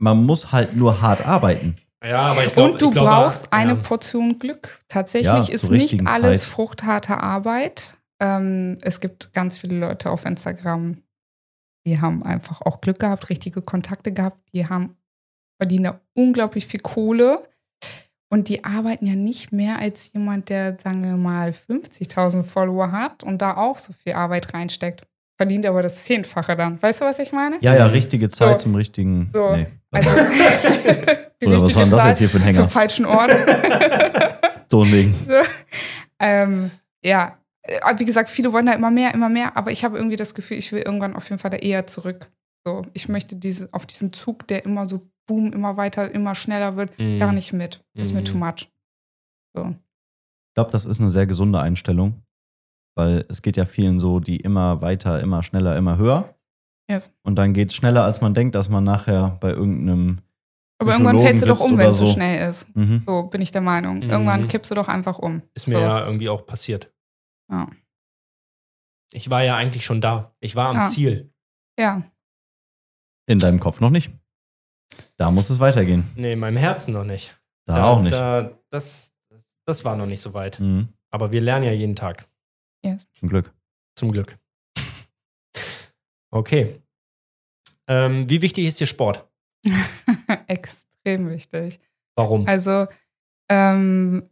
Man 0.00 0.24
muss 0.24 0.52
halt 0.52 0.74
nur 0.74 1.02
hart 1.02 1.26
arbeiten. 1.26 1.76
Ja, 2.02 2.22
aber 2.22 2.44
ich 2.46 2.52
glaube, 2.52 2.72
Und 2.72 2.80
du 2.82 2.86
ich 2.86 2.92
glaube, 2.92 3.08
brauchst 3.08 3.52
eine 3.52 3.72
ja. 3.72 3.76
Portion 3.76 4.38
Glück. 4.38 4.80
Tatsächlich 4.88 5.48
Ja, 5.48 5.52
ist 5.54 5.70
nicht 5.70 6.06
alles 6.06 6.42
Zeit. 6.42 6.50
fruchtharte 6.50 7.18
Arbeit. 7.18 7.97
Ähm, 8.20 8.78
es 8.82 9.00
gibt 9.00 9.32
ganz 9.32 9.58
viele 9.58 9.78
Leute 9.78 10.10
auf 10.10 10.24
Instagram, 10.24 11.02
die 11.86 12.00
haben 12.00 12.22
einfach 12.22 12.60
auch 12.62 12.80
Glück 12.80 12.98
gehabt, 12.98 13.30
richtige 13.30 13.62
Kontakte 13.62 14.12
gehabt, 14.12 14.38
die 14.52 14.66
haben 14.66 14.96
verdienen 15.60 15.84
da 15.84 16.00
unglaublich 16.14 16.66
viel 16.66 16.80
Kohle. 16.80 17.48
Und 18.30 18.48
die 18.48 18.62
arbeiten 18.62 19.06
ja 19.06 19.14
nicht 19.14 19.52
mehr 19.52 19.78
als 19.78 20.12
jemand, 20.12 20.50
der, 20.50 20.76
sagen 20.82 21.02
wir 21.02 21.16
mal, 21.16 21.50
50.000 21.50 22.44
Follower 22.44 22.92
hat 22.92 23.24
und 23.24 23.40
da 23.40 23.56
auch 23.56 23.78
so 23.78 23.94
viel 23.94 24.12
Arbeit 24.12 24.52
reinsteckt. 24.52 25.06
Verdient 25.38 25.64
aber 25.64 25.82
das 25.82 26.04
Zehnfache 26.04 26.54
dann. 26.54 26.82
Weißt 26.82 27.00
du, 27.00 27.06
was 27.06 27.18
ich 27.20 27.32
meine? 27.32 27.56
Ja, 27.62 27.74
ja, 27.74 27.86
richtige 27.86 28.28
Zeit 28.28 28.60
So. 28.60 28.64
zum 28.64 28.74
richtigen. 28.74 29.30
So. 29.32 29.56
Nee. 29.56 29.68
Also, 29.92 30.10
die 31.40 31.46
Oder 31.46 31.60
was 31.62 31.74
war 31.74 31.82
denn 31.84 31.90
das 31.90 32.00
Zahl 32.00 32.08
jetzt 32.10 32.18
hier 32.18 32.28
für 32.28 32.36
ein 32.38 32.52
zum 32.52 32.54
Hänger? 32.64 32.68
falschen 32.68 33.06
Ort. 33.06 33.30
So 34.70 34.82
ein 34.82 34.90
Ding. 34.90 35.14
So. 35.26 35.34
Ähm, 36.20 36.70
ja, 37.02 37.38
wie 37.96 38.04
gesagt, 38.04 38.28
viele 38.28 38.52
wollen 38.52 38.66
da 38.66 38.72
immer 38.72 38.90
mehr, 38.90 39.12
immer 39.14 39.28
mehr, 39.28 39.56
aber 39.56 39.70
ich 39.70 39.84
habe 39.84 39.96
irgendwie 39.96 40.16
das 40.16 40.34
Gefühl, 40.34 40.56
ich 40.58 40.72
will 40.72 40.80
irgendwann 40.82 41.14
auf 41.16 41.28
jeden 41.28 41.38
Fall 41.40 41.50
da 41.50 41.56
eher 41.58 41.86
zurück. 41.86 42.30
So, 42.66 42.82
ich 42.92 43.08
möchte 43.08 43.36
diese, 43.36 43.68
auf 43.72 43.86
diesen 43.86 44.12
Zug, 44.12 44.46
der 44.48 44.64
immer 44.64 44.86
so 44.88 45.02
boom, 45.26 45.52
immer 45.52 45.76
weiter, 45.76 46.10
immer 46.10 46.34
schneller 46.34 46.76
wird, 46.76 46.98
Mhm. 46.98 47.18
gar 47.18 47.32
nicht 47.32 47.52
mit. 47.52 47.84
Ist 47.94 48.12
mir 48.14 48.20
Mhm. 48.20 48.24
too 48.24 48.38
much. 48.38 48.70
So. 49.54 49.70
Ich 49.70 50.54
glaube, 50.54 50.70
das 50.70 50.86
ist 50.86 51.00
eine 51.00 51.10
sehr 51.10 51.26
gesunde 51.26 51.60
Einstellung, 51.60 52.22
weil 52.96 53.24
es 53.28 53.42
geht 53.42 53.56
ja 53.56 53.64
vielen 53.66 53.98
so, 53.98 54.20
die 54.20 54.36
immer 54.38 54.80
weiter, 54.82 55.20
immer 55.20 55.42
schneller, 55.42 55.76
immer 55.76 55.98
höher. 55.98 56.34
Yes. 56.90 57.10
Und 57.22 57.36
dann 57.36 57.52
geht 57.52 57.70
es 57.70 57.76
schneller, 57.76 58.04
als 58.04 58.20
man 58.22 58.32
denkt, 58.34 58.54
dass 58.54 58.68
man 58.70 58.84
nachher 58.84 59.36
bei 59.40 59.50
irgendeinem. 59.50 60.18
Aber 60.80 60.92
irgendwann 60.92 61.18
fällst 61.18 61.42
du 61.44 61.48
doch 61.48 61.60
um, 61.60 61.76
wenn 61.76 61.90
es 61.90 61.98
so 61.98 62.06
so. 62.06 62.12
schnell 62.12 62.48
ist. 62.48 62.66
Mhm. 62.74 63.02
So 63.06 63.24
bin 63.24 63.42
ich 63.42 63.50
der 63.50 63.60
Meinung. 63.60 63.96
Mhm. 63.98 64.10
Irgendwann 64.10 64.46
kippst 64.48 64.70
du 64.70 64.74
doch 64.74 64.88
einfach 64.88 65.18
um. 65.18 65.42
Ist 65.54 65.66
mir 65.68 65.74
So. 65.76 65.80
ja 65.82 66.06
irgendwie 66.06 66.28
auch 66.30 66.46
passiert. 66.46 66.90
Ja. 67.50 67.68
Ich 69.12 69.30
war 69.30 69.42
ja 69.42 69.56
eigentlich 69.56 69.84
schon 69.84 70.00
da. 70.00 70.34
Ich 70.40 70.54
war 70.54 70.68
am 70.68 70.76
Ja. 70.76 70.88
Ziel. 70.88 71.32
Ja. 71.78 72.02
In 73.26 73.38
deinem 73.38 73.60
Kopf 73.60 73.80
noch 73.80 73.90
nicht. 73.90 74.10
Da 75.16 75.30
muss 75.30 75.50
es 75.50 75.60
weitergehen. 75.60 76.10
Nee, 76.16 76.32
in 76.32 76.38
meinem 76.38 76.56
Herzen 76.56 76.92
noch 76.92 77.04
nicht. 77.04 77.38
Da 77.66 77.84
auch 77.84 78.00
nicht. 78.00 78.12
Da, 78.14 78.58
das, 78.70 79.14
das, 79.30 79.46
das 79.66 79.84
war 79.84 79.96
noch 79.96 80.06
nicht 80.06 80.20
so 80.20 80.34
weit. 80.34 80.60
Mhm. 80.60 80.88
Aber 81.10 81.32
wir 81.32 81.40
lernen 81.40 81.64
ja 81.64 81.72
jeden 81.72 81.96
Tag. 81.96 82.28
Yes. 82.84 83.08
Zum 83.12 83.28
Glück. 83.28 83.52
Zum 83.96 84.12
Glück. 84.12 84.38
Okay. 86.30 86.82
Ähm, 87.86 88.28
wie 88.28 88.42
wichtig 88.42 88.66
ist 88.66 88.80
dir 88.80 88.86
Sport? 88.86 89.26
Extrem 90.46 91.30
wichtig. 91.30 91.80
Warum? 92.16 92.46
Also 92.46 92.86
ähm, 93.50 94.28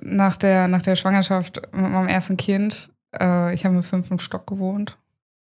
nach, 0.00 0.36
der, 0.36 0.68
nach 0.68 0.82
der 0.82 0.96
Schwangerschaft 0.96 1.62
mit 1.72 1.90
meinem 1.90 2.08
ersten 2.08 2.36
Kind, 2.36 2.92
äh, 3.18 3.54
ich 3.54 3.64
habe 3.64 3.76
im 3.76 3.82
fünften 3.82 4.18
Stock 4.18 4.46
gewohnt, 4.46 4.98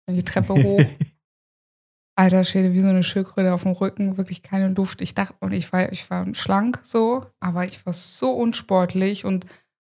bin 0.06 0.16
die 0.16 0.24
Treppe 0.24 0.54
hoch. 0.54 0.82
Alter 2.16 2.44
Schwede, 2.44 2.74
wie 2.74 2.80
so 2.80 2.90
eine 2.90 3.04
Schildkröte 3.04 3.54
auf 3.54 3.64
dem 3.64 3.72
Rücken, 3.72 4.18
wirklich 4.18 4.44
keine 4.44 4.68
Luft. 4.70 5.02
Ich 5.02 5.16
dachte, 5.16 5.36
und 5.40 5.54
ich 5.54 5.72
war, 5.72 5.90
ich 5.94 6.10
war 6.10 6.26
schlank 6.36 6.82
so, 6.84 7.26
aber 7.40 7.64
ich 7.64 7.86
war 7.86 7.94
so 7.94 8.32
unsportlich 8.32 9.24
und 9.24 9.46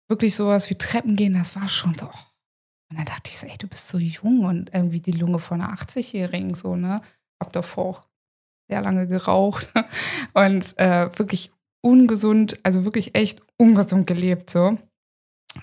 wirklich 0.09 0.36
sowas 0.36 0.70
wie 0.70 0.76
Treppen 0.76 1.16
gehen, 1.16 1.34
das 1.34 1.57
war 1.57 1.68
schon 1.68 1.96
so. 1.98 2.07
oh. 2.07 2.18
Und 2.90 2.98
dann 2.98 3.07
dachte 3.07 3.30
ich 3.30 3.38
so, 3.38 3.46
ey, 3.46 3.57
du 3.59 3.68
bist 3.68 3.88
so 3.88 3.98
jung 3.98 4.44
und 4.44 4.72
irgendwie 4.74 5.01
die 5.01 5.12
Lunge 5.12 5.38
von 5.38 5.61
einer 5.61 5.72
80-Jährigen, 5.74 6.55
so, 6.55 6.76
ne? 6.76 7.01
Hab 7.40 7.53
davor 7.53 7.84
auch 7.84 8.09
sehr 8.68 8.80
lange 8.82 9.07
geraucht 9.07 9.72
und 10.34 10.78
äh, 10.78 11.11
wirklich 11.18 11.53
ungesund, 11.83 12.59
also 12.62 12.85
wirklich 12.85 13.14
echt 13.14 13.41
ungesund 13.57 14.07
gelebt, 14.07 14.51
so. 14.51 14.78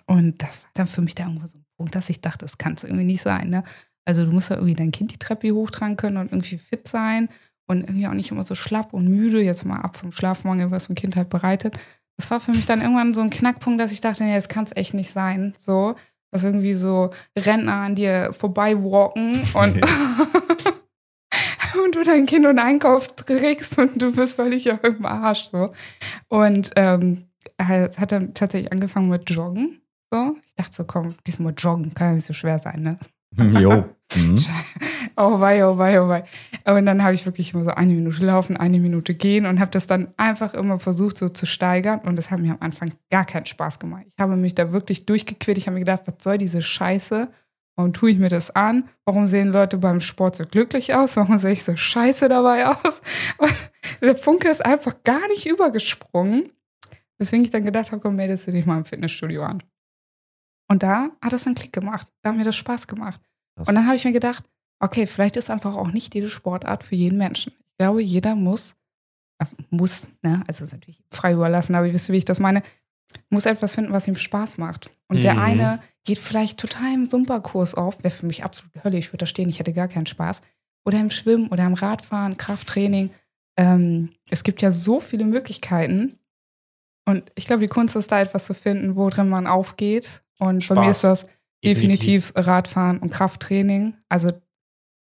Und 0.06 0.42
das 0.42 0.64
war 0.64 0.70
dann 0.74 0.88
für 0.88 1.02
mich 1.02 1.16
da 1.16 1.24
irgendwo 1.24 1.48
so 1.48 1.58
ein 1.58 1.66
Punkt, 1.78 1.96
dass 1.96 2.10
ich 2.10 2.22
dachte, 2.22 2.46
das 2.46 2.58
kann 2.58 2.74
es 2.74 2.84
irgendwie 2.84 3.06
nicht 3.06 3.22
sein, 3.22 3.50
ne? 3.50 3.64
Also 4.06 4.26
du 4.26 4.32
musst 4.32 4.50
ja 4.50 4.56
irgendwie 4.56 4.76
dein 4.76 4.92
Kind 4.92 5.12
die 5.12 5.20
Treppe 5.20 5.52
hochtragen 5.52 5.98
können 5.98 6.18
und 6.18 6.32
irgendwie 6.32 6.58
fit 6.58 6.88
sein 6.88 7.30
und 7.68 7.82
irgendwie 7.82 8.08
auch 8.08 8.14
nicht 8.14 8.32
immer 8.32 8.44
so 8.44 8.56
schlapp 8.56 8.94
und 8.94 9.08
müde, 9.08 9.42
jetzt 9.42 9.66
mal 9.66 9.82
ab 9.82 9.98
vom 9.98 10.12
Schlafmangel, 10.12 10.72
was 10.72 10.90
ein 10.90 10.96
Kind 10.96 11.16
halt 11.16 11.30
bereitet. 11.30 11.78
Das 12.18 12.32
war 12.32 12.40
für 12.40 12.52
mich 12.52 12.66
dann 12.66 12.82
irgendwann 12.82 13.14
so 13.14 13.22
ein 13.22 13.30
Knackpunkt, 13.30 13.80
dass 13.80 13.92
ich 13.92 14.02
dachte, 14.02 14.24
nee, 14.24 14.34
das 14.34 14.48
kann 14.48 14.64
es 14.64 14.76
echt 14.76 14.94
nicht 14.94 15.12
sein, 15.12 15.54
so. 15.58 15.96
Dass 16.32 16.44
irgendwie 16.44 16.74
so 16.74 17.12
Rentner 17.38 17.76
an 17.76 17.96
dir 17.96 18.34
vorbei 18.34 18.76
walken 18.76 19.42
und, 19.54 19.82
und 21.88 21.96
du 21.96 22.04
dein 22.04 22.26
Kind 22.26 22.46
und 22.46 22.60
Einkauf 22.60 23.08
trägst 23.16 23.78
und 23.80 24.02
du 24.02 24.12
bist 24.14 24.36
völlig 24.36 24.68
im 24.68 25.06
Arsch, 25.06 25.46
so. 25.46 25.72
Und 26.28 26.72
ähm, 26.76 27.24
es 27.58 27.98
hat 27.98 28.12
dann 28.12 28.34
tatsächlich 28.34 28.72
angefangen 28.72 29.10
mit 29.10 29.30
Joggen, 29.30 29.82
so. 30.12 30.36
Ich 30.46 30.56
dachte 30.56 30.76
so, 30.76 30.84
komm, 30.84 31.16
diesmal 31.26 31.54
Joggen, 31.58 31.94
kann 31.94 32.10
ja 32.10 32.14
nicht 32.14 32.26
so 32.26 32.34
schwer 32.34 32.60
sein, 32.60 32.82
ne? 32.82 33.00
Jo. 33.60 33.86
Mhm. 34.16 34.40
Oh 35.18 35.42
wei, 35.42 35.66
oh 35.66 35.78
wei, 35.78 36.02
oh 36.02 36.08
wei. 36.08 36.24
Und 36.66 36.86
dann 36.86 37.04
habe 37.04 37.14
ich 37.14 37.26
wirklich 37.26 37.54
immer 37.54 37.66
so 37.66 37.72
eine 37.72 37.94
Minute 37.94 38.26
laufen, 38.26 38.56
eine 38.56 38.80
Minute 38.80 39.14
gehen 39.14 39.46
und 39.46 39.60
habe 39.60 39.70
das 39.70 39.86
dann 39.86 40.14
einfach 40.16 40.54
immer 40.54 40.80
versucht 40.80 41.18
so 41.18 41.28
zu 41.28 41.46
steigern 41.46 42.00
und 42.06 42.16
das 42.16 42.32
hat 42.32 42.40
mir 42.40 42.52
am 42.52 42.58
Anfang 42.62 42.92
gar 43.12 43.26
keinen 43.26 43.46
Spaß 43.46 43.80
gemacht. 43.80 44.06
Ich 44.08 44.18
habe 44.18 44.38
mich 44.38 44.56
da 44.56 44.72
wirklich 44.72 45.06
durchgequält. 45.06 45.58
Ich 45.58 45.68
habe 45.68 45.74
mir 45.74 45.82
gedacht, 45.82 46.04
was 46.06 46.24
soll 46.24 46.38
diese 46.38 46.62
Scheiße? 46.62 47.30
Warum 47.78 47.94
tue 47.94 48.10
ich 48.12 48.18
mir 48.18 48.30
das 48.30 48.50
an? 48.52 48.90
Warum 49.06 49.28
sehen 49.28 49.50
Leute 49.52 49.78
beim 49.78 50.02
Sport 50.02 50.36
so 50.36 50.46
glücklich 50.46 50.96
aus? 50.96 51.16
Warum 51.16 51.38
sehe 51.38 51.52
ich 51.54 51.64
so 51.64 51.76
scheiße 51.76 52.28
dabei 52.28 52.66
aus? 52.68 53.02
Und 53.38 53.54
der 54.02 54.16
Funke 54.16 54.50
ist 54.50 54.66
einfach 54.66 54.96
gar 55.04 55.28
nicht 55.30 55.46
übergesprungen. 55.46 56.50
Weswegen 57.20 57.46
ich 57.46 57.52
dann 57.52 57.66
gedacht 57.66 57.92
habe, 57.92 58.02
komm, 58.02 58.16
meldest 58.16 58.48
du 58.48 58.52
dich 58.52 58.66
mal 58.66 58.78
im 58.80 58.86
Fitnessstudio 58.86 59.44
an. 59.44 59.62
Und 60.70 60.84
da 60.84 61.10
hat 61.22 61.34
das 61.34 61.46
einen 61.46 61.56
Klick 61.56 61.72
gemacht. 61.72 62.08
Da 62.24 62.30
hat 62.32 62.38
mir 62.38 62.44
das 62.44 62.56
Spaß 62.56 62.88
gemacht. 62.88 63.22
Krass. 63.56 63.68
Und 63.68 63.76
dann 63.76 63.86
habe 63.86 63.96
ich 63.96 64.06
mir 64.06 64.12
gedacht, 64.12 64.44
okay, 64.80 65.06
vielleicht 65.08 65.36
ist 65.38 65.50
einfach 65.50 65.76
auch 65.76 65.92
nicht 65.92 66.14
jede 66.16 66.30
Sportart 66.30 66.84
für 66.84 66.96
jeden 66.96 67.18
Menschen. 67.18 67.54
Ich 67.70 67.78
glaube, 67.78 68.02
jeder 68.02 68.36
muss, 68.36 68.76
äh, 69.40 69.46
muss, 69.70 70.08
ne, 70.24 70.44
also 70.48 70.66
ist 70.66 70.74
natürlich 70.74 71.02
frei 71.12 71.34
überlassen, 71.34 71.76
aber 71.76 71.86
ihr 71.88 71.94
wisst, 71.94 72.12
wie 72.12 72.18
ich 72.18 72.26
das 72.26 72.40
meine, 72.40 72.64
muss 73.30 73.46
etwas 73.46 73.76
finden, 73.76 73.94
was 73.94 74.08
ihm 74.08 74.16
Spaß 74.16 74.58
macht. 74.58 74.92
Und 75.08 75.24
der 75.24 75.36
Mhm. 75.36 75.42
eine 75.42 75.80
geht 76.08 76.18
vielleicht 76.20 76.58
total 76.58 76.94
im 76.94 77.06
Sumperkurs 77.06 77.76
auf, 77.76 78.04
wäre 78.04 78.14
für 78.14 78.26
mich 78.26 78.44
absolut 78.44 78.72
Hölle, 78.84 78.98
ich 78.98 79.10
würde 79.10 79.20
da 79.20 79.26
stehen, 79.26 79.50
ich 79.50 79.60
hätte 79.60 79.74
gar 79.74 79.90
keinen 79.90 80.06
Spaß. 80.06 80.42
Oder 80.86 81.00
im 81.00 81.12
Schwimmen 81.12 81.50
oder 81.50 81.66
im 81.66 81.74
Radfahren, 81.74 82.38
Krafttraining. 82.38 83.12
Ähm, 83.58 84.14
es 84.30 84.44
gibt 84.44 84.62
ja 84.62 84.72
so 84.72 85.02
viele 85.02 85.26
Möglichkeiten. 85.26 86.18
Und 87.06 87.30
ich 87.36 87.46
glaube, 87.46 87.62
die 87.62 87.68
Kunst 87.68 87.96
ist 87.98 88.12
da 88.12 88.22
etwas 88.22 88.46
zu 88.46 88.54
finden, 88.54 88.96
worin 88.96 89.28
man 89.28 89.48
aufgeht. 89.48 90.22
Und 90.40 90.66
bei 90.70 90.76
mir 90.76 90.92
ist 90.92 91.00
Spaß. 91.00 91.22
das 91.26 91.30
definitiv 91.66 92.32
Radfahren 92.36 93.00
und 93.00 93.10
Krafttraining. 93.10 93.96
Also 94.08 94.32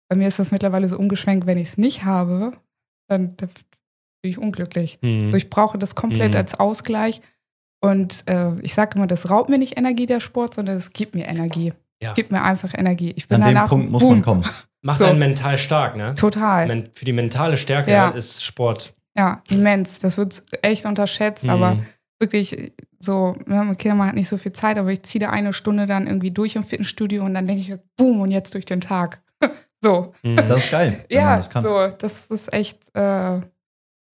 bei 0.09 0.17
mir 0.17 0.29
ist 0.29 0.39
das 0.39 0.53
mittlerweile 0.53 0.89
so 0.89 0.99
umgeschwenkt, 0.99 1.47
wenn 1.47 1.59
ich 1.59 1.69
es 1.69 1.79
nicht 1.79 2.05
habe, 2.05 2.53
dann, 3.09 3.37
dann 3.39 3.49
bin 4.23 4.31
ich 4.31 4.39
unglücklich. 4.39 4.99
Mhm. 5.03 5.27
Also 5.27 5.37
ich 5.39 5.51
brauche 5.51 5.79
das 5.79 5.97
komplett 5.97 6.35
Mhm. 6.35 6.39
als 6.39 6.61
Ausgleich. 6.61 7.23
Und 7.85 8.24
äh, 8.28 8.53
ich 8.62 8.74
sage 8.74 8.97
immer, 8.97 9.07
das 9.07 9.28
raubt 9.28 9.51
mir 9.51 9.59
nicht 9.59 9.76
Energie, 9.76 10.07
der 10.07 10.20
Sport, 10.20 10.55
sondern 10.55 10.76
es 10.76 10.93
gibt 10.93 11.14
mir 11.14 11.26
Energie. 11.26 11.72
Ja. 12.03 12.12
Gibt 12.14 12.30
mir 12.33 12.43
einfach 12.43 12.72
Energie. 12.76 13.12
Ich 13.16 13.28
bin 13.28 13.43
An 13.43 13.49
dem 13.49 13.55
danach, 13.55 13.68
Punkt 13.68 13.91
muss 13.91 14.03
boom, 14.03 14.11
man 14.14 14.22
kommen. 14.22 14.45
Macht 14.83 14.99
So. 14.99 15.05
einen 15.05 15.18
mental 15.18 15.59
stark, 15.59 15.97
ne? 15.97 16.14
Total. 16.14 16.66
Men 16.66 16.91
für 16.93 17.05
die 17.05 17.12
mentale 17.12 17.57
Stärke 17.57 17.91
Ja. 17.93 18.09
ist 18.11 18.43
Sport. 18.45 18.95
Ja, 19.16 19.43
immens. 19.51 19.99
Das 20.01 20.16
wird 20.16 20.43
echt 20.62 20.87
unterschätzt, 20.87 21.47
aber 21.49 21.74
Mhm. 21.76 21.87
wirklich 22.20 22.72
so, 22.99 23.35
ne, 23.47 23.64
mit 23.64 23.78
Kindern 23.78 23.99
man 23.99 24.09
hat 24.09 24.14
nicht 24.14 24.28
so 24.28 24.39
viel 24.39 24.53
Zeit, 24.53 24.78
aber 24.78 24.91
ich 24.91 25.03
ziehe 25.03 25.20
da 25.24 25.30
eine 25.30 25.53
Stunde 25.53 25.87
dann 25.87 26.07
irgendwie 26.07 26.30
durch 26.30 26.57
im 26.57 26.64
Fitnessstudio 26.64 27.24
und 27.24 27.35
dann 27.35 27.47
denke 27.47 27.62
ich, 27.62 27.78
boom, 27.97 28.20
und 28.20 28.30
jetzt 28.30 28.55
durch 28.55 28.64
den 28.64 28.80
Tag. 28.80 29.20
so. 29.80 30.12
Mhm. 30.22 30.37
Das 30.37 30.64
ist 30.64 30.70
geil, 30.70 31.05
Ja, 31.11 31.37
das 31.37 31.51
kann. 31.51 31.62
so, 31.64 31.89
das 31.99 32.26
ist 32.26 32.53
echt 32.53 32.78
äh, 32.95 33.41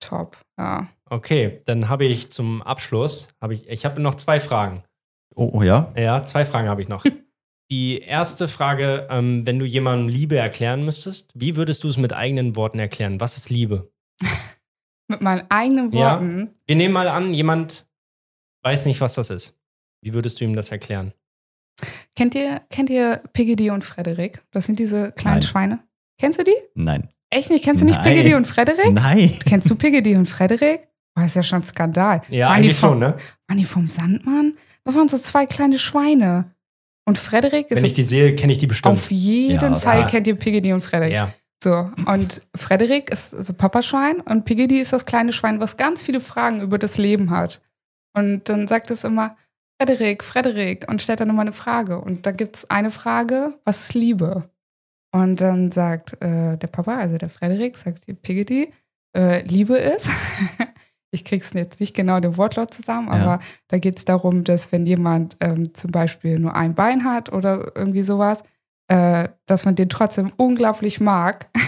top. 0.00 0.38
Ja. 0.58 0.88
Okay, 1.10 1.62
dann 1.64 1.88
habe 1.88 2.04
ich 2.04 2.30
zum 2.30 2.62
Abschluss, 2.62 3.28
habe 3.40 3.54
ich, 3.54 3.68
ich 3.68 3.84
habe 3.84 4.00
noch 4.00 4.14
zwei 4.16 4.40
Fragen. 4.40 4.84
Oh, 5.34 5.50
oh 5.54 5.62
ja? 5.62 5.92
Ja, 5.96 6.22
zwei 6.22 6.44
Fragen 6.44 6.68
habe 6.68 6.82
ich 6.82 6.88
noch. 6.88 7.04
Die 7.70 7.98
erste 8.00 8.48
Frage, 8.48 9.06
ähm, 9.10 9.46
wenn 9.46 9.58
du 9.58 9.66
jemandem 9.66 10.08
Liebe 10.08 10.36
erklären 10.38 10.84
müsstest, 10.84 11.30
wie 11.34 11.54
würdest 11.56 11.84
du 11.84 11.88
es 11.88 11.98
mit 11.98 12.12
eigenen 12.14 12.56
Worten 12.56 12.78
erklären? 12.78 13.20
Was 13.20 13.36
ist 13.36 13.50
Liebe? 13.50 13.92
Mit 15.10 15.22
meinen 15.22 15.50
eigenen 15.50 15.90
Ja. 15.92 16.12
Worten. 16.12 16.54
Wir 16.66 16.76
nehmen 16.76 16.92
mal 16.92 17.08
an, 17.08 17.32
jemand 17.32 17.86
weiß 18.62 18.84
nicht, 18.84 19.00
was 19.00 19.14
das 19.14 19.30
ist. 19.30 19.58
Wie 20.02 20.12
würdest 20.12 20.40
du 20.40 20.44
ihm 20.44 20.54
das 20.54 20.70
erklären? 20.70 21.14
Kennt 22.14 22.34
ihr, 22.34 22.60
kennt 22.70 22.90
ihr 22.90 23.22
Piggy 23.32 23.70
und 23.70 23.84
Frederik? 23.84 24.42
Das 24.50 24.66
sind 24.66 24.78
diese 24.78 25.12
kleinen 25.12 25.36
Nein. 25.36 25.42
Schweine. 25.42 25.78
Kennst 26.18 26.40
du 26.40 26.44
die? 26.44 26.56
Nein. 26.74 27.08
Echt 27.30 27.50
nicht? 27.50 27.64
Kennst 27.64 27.82
du 27.82 27.86
nicht 27.86 28.00
Nein. 28.02 28.14
Piggy 28.14 28.34
und 28.34 28.46
Frederik? 28.46 28.92
Nein. 28.92 29.38
Kennst 29.44 29.68
du 29.70 29.74
Piggy 29.74 30.16
und 30.16 30.26
Frederik? 30.26 30.80
Oh, 31.18 31.22
ist 31.22 31.36
ja 31.36 31.42
schon 31.42 31.60
ein 31.60 31.64
Skandal. 31.64 32.22
Ja, 32.30 32.46
Waren 32.48 32.56
eigentlich 32.56 32.76
vom- 32.76 32.90
schon, 32.90 32.98
ne? 33.00 33.16
Waren 33.48 33.58
die 33.58 33.64
vom 33.64 33.88
Sandmann? 33.88 34.54
Das 34.84 34.94
waren 34.94 35.08
so 35.08 35.18
zwei 35.18 35.44
kleine 35.46 35.78
Schweine. 35.78 36.54
Und 37.06 37.18
Frederik 37.18 37.70
ist 37.70 37.78
Wenn 37.78 37.84
ich 37.84 37.94
die 37.94 38.02
sehe, 38.02 38.34
kenne 38.36 38.52
ich 38.52 38.58
die 38.58 38.66
bestimmt. 38.66 38.92
auf 38.94 39.10
jeden 39.10 39.72
Ja, 39.72 39.80
Fall 39.80 40.06
kennt 40.06 40.26
ihr 40.26 40.36
Piggy 40.36 40.72
und 40.72 40.82
Frederik. 40.82 41.12
ja. 41.12 41.32
So, 41.62 41.90
und 42.06 42.40
Frederik 42.54 43.10
ist 43.10 43.30
so 43.30 43.52
Papaschwein 43.52 44.20
und 44.20 44.44
Piggy 44.44 44.78
ist 44.78 44.92
das 44.92 45.04
kleine 45.06 45.32
Schwein, 45.32 45.58
was 45.58 45.76
ganz 45.76 46.04
viele 46.04 46.20
Fragen 46.20 46.60
über 46.60 46.78
das 46.78 46.98
Leben 46.98 47.30
hat. 47.30 47.60
Und 48.16 48.48
dann 48.48 48.68
sagt 48.68 48.92
es 48.92 49.02
immer, 49.02 49.36
Frederik, 49.80 50.22
Frederik, 50.22 50.86
und 50.88 51.02
stellt 51.02 51.18
dann 51.18 51.30
immer 51.30 51.40
eine 51.42 51.52
Frage. 51.52 52.00
Und 52.00 52.26
da 52.26 52.30
gibt 52.30 52.54
es 52.56 52.70
eine 52.70 52.92
Frage, 52.92 53.54
was 53.64 53.80
ist 53.80 53.94
Liebe? 53.94 54.48
Und 55.12 55.40
dann 55.40 55.72
sagt 55.72 56.22
äh, 56.22 56.56
der 56.58 56.66
Papa, 56.66 56.96
also 56.98 57.16
der 57.18 57.28
Frederik, 57.30 57.76
sagt 57.76 58.06
die 58.06 58.14
Piggy, 58.14 58.72
äh, 59.16 59.42
Liebe 59.42 59.76
ist, 59.76 60.08
ich 61.10 61.24
krieg's 61.24 61.52
jetzt 61.54 61.80
nicht 61.80 61.94
genau 61.96 62.20
den 62.20 62.36
Wortlaut 62.36 62.74
zusammen, 62.74 63.08
Ja. 63.08 63.14
aber 63.14 63.38
da 63.68 63.78
geht 63.78 63.98
es 63.98 64.04
darum, 64.04 64.44
dass 64.44 64.70
wenn 64.72 64.84
jemand 64.84 65.36
ähm, 65.40 65.72
zum 65.74 65.90
Beispiel 65.90 66.38
nur 66.38 66.54
ein 66.54 66.74
Bein 66.74 67.04
hat 67.04 67.32
oder 67.32 67.72
irgendwie 67.74 68.02
sowas, 68.02 68.42
äh, 68.88 69.28
dass 69.46 69.64
man 69.64 69.74
den 69.76 69.88
trotzdem 69.88 70.32
unglaublich 70.36 71.00
mag. 71.00 71.48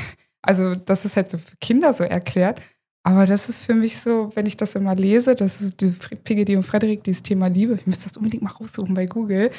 Also 0.43 0.75
das 0.75 1.05
ist 1.05 1.17
halt 1.17 1.31
so 1.31 1.37
für 1.37 1.57
Kinder 1.59 1.93
so 1.93 2.03
erklärt. 2.03 2.63
Aber 3.03 3.27
das 3.27 3.51
ist 3.51 3.63
für 3.67 3.75
mich 3.75 3.99
so, 3.99 4.31
wenn 4.35 4.47
ich 4.47 4.57
das 4.57 4.75
immer 4.75 4.95
lese, 4.95 5.35
das 5.35 5.61
ist 5.61 5.83
die 5.83 5.91
Piggy 6.17 6.57
und 6.57 6.63
Frederik, 6.63 7.05
dieses 7.05 7.23
Thema 7.23 7.49
Liebe. 7.49 7.75
Ich 7.75 7.87
müsste 7.87 8.09
das 8.09 8.17
unbedingt 8.17 8.43
mal 8.43 8.51
raussuchen 8.53 8.95
bei 8.95 9.05
Google. 9.05 9.51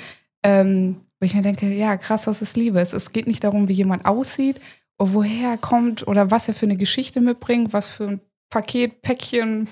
Ähm, 0.43 1.01
Wo 1.22 1.26
ich 1.26 1.36
mir 1.36 1.43
denke, 1.43 1.67
ja, 1.67 1.97
krass, 1.97 2.24
das 2.24 2.41
ist 2.41 2.57
Liebe. 2.57 2.80
Es, 2.80 2.93
es 2.93 3.11
geht 3.11 3.28
nicht 3.28 3.43
darum, 3.43 3.67
wie 3.67 3.74
jemand 3.74 4.05
aussieht, 4.05 4.59
oder 4.99 5.13
woher 5.13 5.51
er 5.51 5.57
kommt 5.57 6.07
oder 6.07 6.32
was 6.32 6.47
er 6.47 6.55
für 6.55 6.65
eine 6.65 6.78
Geschichte 6.78 7.22
mitbringt, 7.22 7.74
was 7.74 7.89
für 7.89 8.07
ein 8.07 8.22
Paket, 8.49 9.01
Päckchen, 9.03 9.69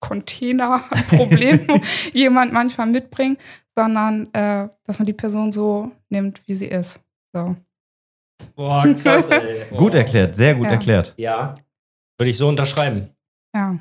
Container, 0.00 0.78
Problem 1.08 1.66
jemand 2.12 2.52
manchmal 2.52 2.86
mitbringt, 2.86 3.38
sondern 3.76 4.32
äh, 4.32 4.68
dass 4.84 4.98
man 4.98 5.06
die 5.06 5.12
Person 5.12 5.52
so 5.52 5.90
nimmt, 6.08 6.40
wie 6.46 6.54
sie 6.54 6.66
ist. 6.66 7.00
So. 7.34 7.56
Boah, 8.54 8.86
krass, 9.02 9.28
ey. 9.28 9.66
Gut 9.76 9.92
Boah. 9.92 9.98
erklärt, 9.98 10.34
sehr 10.36 10.54
gut 10.54 10.66
Ja. 10.66 10.72
erklärt. 10.72 11.14
Ja. 11.16 11.54
Würde 12.18 12.30
ich 12.30 12.36
so 12.38 12.48
unterschreiben. 12.48 13.10
Ja. 13.54 13.78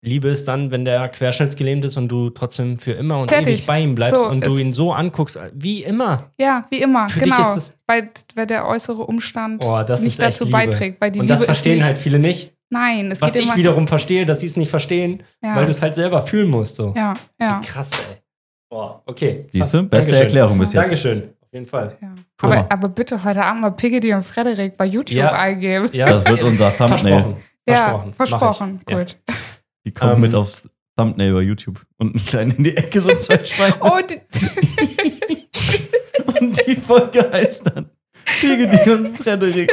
Liebe 0.00 0.28
ist 0.28 0.46
dann, 0.46 0.70
wenn 0.70 0.84
der 0.84 1.08
querschnittsgelähmt 1.08 1.84
ist 1.84 1.96
und 1.96 2.08
du 2.08 2.30
trotzdem 2.30 2.78
für 2.78 2.92
immer 2.92 3.18
und 3.18 3.30
Fertig. 3.30 3.48
ewig 3.54 3.66
bei 3.66 3.80
ihm 3.80 3.94
bleibst 3.96 4.14
So, 4.14 4.28
und 4.28 4.46
du 4.46 4.56
ihn 4.56 4.72
so 4.72 4.92
anguckst, 4.92 5.38
wie 5.54 5.82
immer. 5.82 6.30
Ja, 6.38 6.66
wie 6.70 6.80
immer, 6.82 7.08
Für 7.08 7.18
dich 7.20 7.34
genau. 7.34 7.40
ist 7.48 7.56
es- 7.56 7.78
weil, 7.86 8.10
weil 8.36 8.46
der 8.46 8.68
äußere 8.68 9.02
Umstand 9.04 9.64
das 9.86 10.02
nicht 10.02 10.22
dazu 10.22 10.44
Liebe. 10.44 10.56
beiträgt. 10.56 11.00
Weil 11.00 11.10
die 11.10 11.18
und 11.18 11.24
Liebe 11.26 11.34
das 11.34 11.44
verstehen 11.44 11.82
halt 11.84 11.98
viele 11.98 12.18
nicht. 12.20 12.52
Nein, 12.70 13.10
es 13.10 13.20
Was 13.20 13.32
geht 13.32 13.42
ich 13.42 13.48
immer. 13.48 13.56
wiederum 13.56 13.88
verstehe, 13.88 14.24
dass 14.26 14.40
sie 14.40 14.46
es 14.46 14.56
nicht 14.56 14.70
verstehen, 14.70 15.22
ja, 15.42 15.56
weil 15.56 15.64
du 15.64 15.70
es 15.70 15.80
halt 15.82 15.94
selber 15.94 16.22
fühlen 16.22 16.48
musst. 16.48 16.76
So. 16.76 16.92
ja, 16.96 17.14
ja, 17.40 17.60
Krass, 17.64 17.90
ey. 18.10 18.18
Boah, 18.70 19.02
okay. 19.06 19.46
Siehst 19.50 19.72
du? 19.74 19.82
Beste 19.84 20.10
Dankeschön. 20.12 20.22
Erklärung 20.22 20.58
bis 20.58 20.72
jetzt. 20.74 20.82
Dankeschön. 20.82 21.22
Auf 21.40 21.52
jeden 21.54 21.66
Fall. 21.66 21.96
ja. 22.02 22.08
Mal. 22.42 22.58
Aber, 22.58 22.66
aber 22.72 22.88
bitte 22.90 23.24
heute 23.24 23.42
Abend 23.42 23.62
mal 23.62 23.70
Piggedy 23.70 24.12
und 24.12 24.22
Frederik 24.22 24.76
bei 24.76 24.84
YouTube 24.84 25.16
Ja. 25.16 25.32
eingeben. 25.32 25.88
Ja, 25.92 26.10
Das 26.10 26.24
wird 26.26 26.42
unser 26.42 26.70
Thumbnail. 26.76 26.98
Versprochen. 26.98 27.36
Ja, 27.66 28.04
Versprochen. 28.14 28.80
Gut. 28.86 29.16
Die 29.88 29.94
kommen 29.94 30.16
Ähm. 30.16 30.20
mit 30.20 30.34
aufs 30.34 30.68
Thumbnail 30.98 31.32
bei 31.32 31.40
YouTube. 31.40 31.80
Und 31.96 32.14
einen 32.14 32.26
kleinen 32.26 32.50
in 32.58 32.64
die 32.64 32.76
Ecke 32.76 33.00
so 33.00 33.14
zwei 33.14 33.42
Schweine. 33.44 33.74
Oh, 33.80 33.98
die, 34.06 34.20
Und 36.40 36.66
die 36.66 36.76
Folge 36.76 37.30
heißt 37.32 37.68
dann 37.68 37.88
Piggy 38.26 38.90
und 38.90 39.16
Frederik. 39.16 39.70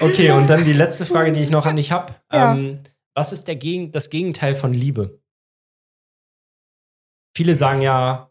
Okay, 0.00 0.30
und 0.30 0.48
dann 0.48 0.64
die 0.64 0.72
letzte 0.72 1.04
Frage, 1.04 1.32
die 1.32 1.40
ich 1.40 1.50
noch 1.50 1.66
an 1.66 1.76
dich 1.76 1.92
habe. 1.92 2.14
Ja. 2.32 2.54
Ähm, 2.54 2.80
was 3.14 3.32
ist 3.34 3.46
der 3.46 3.56
Gegen 3.56 3.92
das 3.92 4.08
Gegenteil 4.08 4.54
von 4.54 4.72
Liebe? 4.72 5.20
Viele 7.36 7.56
sagen 7.56 7.82
ja 7.82 8.30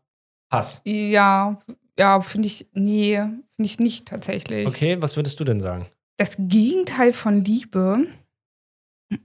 Hass. 0.51 0.81
ja, 0.85 1.59
ja, 1.99 2.21
finde 2.21 2.47
ich, 2.47 2.67
nee, 2.73 3.17
finde 3.17 3.65
ich 3.65 3.77
nicht 3.79 4.07
tatsächlich. 4.07 4.65
Okay, 4.67 4.99
was 5.01 5.15
würdest 5.15 5.39
du 5.39 5.43
denn 5.43 5.59
sagen? 5.61 5.85
Das 6.17 6.35
Gegenteil 6.39 7.13
von 7.13 7.43
Liebe, 7.45 8.07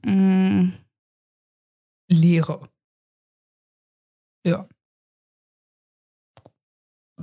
mm, 0.05 0.73
Leere. 2.11 2.61
Ja. 4.47 4.67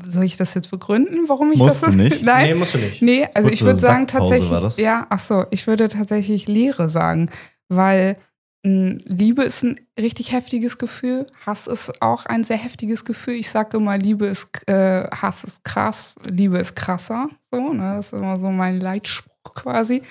Soll 0.03 0.25
ich 0.25 0.35
das 0.35 0.53
jetzt 0.53 0.69
begründen, 0.69 1.29
warum 1.29 1.51
ich 1.53 1.59
Musst 1.59 1.81
das 1.81 1.91
du 1.91 1.97
nicht. 1.97 2.21
Nein. 2.23 2.49
Nee, 2.49 2.55
musst 2.55 2.73
du 2.73 2.77
nicht. 2.77 3.01
Nee, 3.01 3.27
also 3.33 3.49
ich 3.49 3.59
Kurze 3.59 3.65
würde 3.65 3.79
sagen 3.79 4.07
tatsächlich, 4.07 4.51
war 4.51 4.61
das? 4.61 4.77
ja, 4.77 5.07
ach 5.09 5.19
so, 5.19 5.45
ich 5.51 5.67
würde 5.67 5.87
tatsächlich 5.87 6.47
Leere 6.47 6.89
sagen, 6.89 7.29
weil 7.69 8.17
mh, 8.65 8.97
Liebe 9.05 9.43
ist 9.43 9.63
ein 9.63 9.79
richtig 9.97 10.33
heftiges 10.33 10.77
Gefühl, 10.77 11.25
Hass 11.45 11.67
ist 11.67 12.01
auch 12.01 12.25
ein 12.25 12.43
sehr 12.43 12.57
heftiges 12.57 13.05
Gefühl. 13.05 13.35
Ich 13.35 13.49
sage 13.49 13.77
immer, 13.77 13.97
Liebe 13.97 14.25
ist, 14.25 14.67
äh, 14.67 15.07
Hass 15.09 15.43
ist 15.45 15.63
krass, 15.63 16.15
Liebe 16.25 16.57
ist 16.57 16.75
krasser, 16.75 17.29
so, 17.49 17.73
ne, 17.73 17.95
das 17.95 18.11
ist 18.11 18.19
immer 18.19 18.37
so 18.37 18.49
mein 18.49 18.79
Leitspruch 18.81 19.53
quasi. 19.53 20.01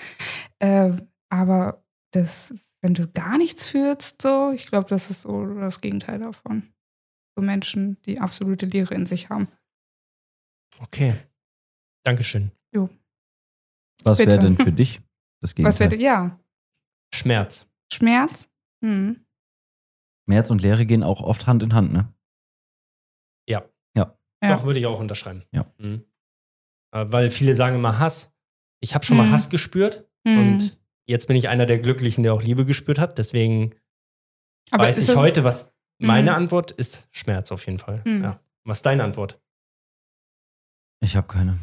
Äh, 0.59 0.91
aber 1.29 1.84
das, 2.15 2.53
wenn 2.81 2.93
du 2.93 3.07
gar 3.11 3.37
nichts 3.37 3.67
fühlst, 3.67 4.21
so, 4.21 4.51
ich 4.51 4.67
glaube, 4.67 4.89
das 4.89 5.09
ist 5.09 5.21
so 5.21 5.45
das 5.55 5.81
Gegenteil 5.81 6.19
davon. 6.19 6.73
So 7.37 7.43
Menschen, 7.43 8.01
die 8.03 8.19
absolute 8.19 8.65
Leere 8.65 8.93
in 8.95 9.05
sich 9.05 9.29
haben. 9.29 9.47
Okay. 10.79 11.15
Dankeschön. 12.03 12.51
Was 14.03 14.19
wäre 14.19 14.37
denn 14.39 14.57
für 14.57 14.71
dich 14.71 15.01
das 15.41 15.51
Was 15.51 15.55
Gegenteil? 15.55 15.91
wäre, 15.91 16.01
ja, 16.01 16.39
Schmerz. 17.13 17.67
Schmerz? 17.91 18.49
Hm. 18.83 19.25
Schmerz 20.25 20.49
und 20.51 20.61
Leere 20.61 20.85
gehen 20.85 21.01
auch 21.01 21.21
oft 21.21 21.47
Hand 21.47 21.63
in 21.63 21.73
Hand, 21.73 21.91
ne? 21.93 22.13
Ja. 23.47 23.67
Ja. 23.95 24.15
Doch, 24.41 24.63
würde 24.65 24.79
ich 24.79 24.85
auch 24.85 24.99
unterschreiben. 24.99 25.43
Ja. 25.51 25.65
Mhm. 25.79 26.03
Äh, 26.93 27.05
Weil 27.07 27.31
viele 27.31 27.55
sagen 27.55 27.75
immer 27.77 27.97
Hass. 27.99 28.31
Ich 28.79 28.93
habe 28.93 29.05
schon 29.05 29.17
mal 29.17 29.27
Mhm. 29.27 29.31
Hass 29.31 29.49
gespürt 29.49 30.07
Hm. 30.27 30.37
und 30.37 30.77
jetzt 31.07 31.27
bin 31.27 31.35
ich 31.35 31.49
einer 31.49 31.65
der 31.65 31.79
Glücklichen, 31.79 32.23
der 32.23 32.33
auch 32.33 32.41
Liebe 32.41 32.65
gespürt 32.65 32.99
hat. 32.99 33.17
Deswegen 33.17 33.75
weiß 34.71 34.97
ist 34.97 35.03
ich 35.03 35.07
das- 35.13 35.15
heute, 35.17 35.43
was 35.43 35.71
meine 35.99 36.31
Mhm. 36.31 36.37
Antwort 36.37 36.71
ist 36.71 37.07
Schmerz 37.11 37.51
auf 37.51 37.65
jeden 37.65 37.79
Fall. 37.79 38.01
Mhm. 38.05 38.23
Ja. 38.23 38.39
Was 38.65 38.79
ist 38.79 38.85
deine 38.85 39.03
Antwort? 39.03 39.39
Ich 41.03 41.15
habe 41.15 41.27
keine. 41.27 41.57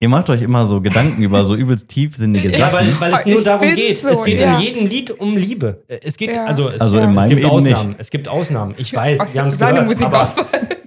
Ihr 0.00 0.08
macht 0.08 0.30
euch 0.30 0.42
immer 0.42 0.64
so 0.64 0.80
Gedanken 0.80 1.22
über 1.24 1.44
so 1.44 1.54
übelst 1.56 1.88
tiefsinnige 1.88 2.50
Ja, 2.50 2.58
Sachen. 2.70 2.74
weil, 2.74 3.00
weil 3.00 3.12
es 3.14 3.26
nur 3.26 3.38
ich 3.38 3.44
darum 3.44 3.74
geht. 3.74 3.98
so, 3.98 4.08
es 4.08 4.22
geht 4.22 4.38
ja. 4.38 4.54
in 4.56 4.60
jedem 4.62 4.86
Lied 4.86 5.10
um 5.10 5.36
Liebe. 5.36 5.82
Äh, 5.88 5.98
Es 6.04 6.16
geht, 6.16 6.36
Ja. 6.36 6.44
also 6.44 6.68
es, 6.68 6.80
Also 6.80 7.00
in 7.00 7.16
es 7.18 7.28
gibt 7.28 7.40
eben 7.40 7.50
Ausnahmen. 7.50 7.88
nicht. 7.88 8.00
Es 8.00 8.10
gibt 8.10 8.28
Ausnahmen. 8.28 8.74
Ich 8.78 8.94
weiß, 8.94 9.32
wir 9.32 9.40
haben 9.40 9.48
es 9.48 9.58
gehört. 9.58 9.86
Musik 9.86 10.06
aber, 10.06 10.34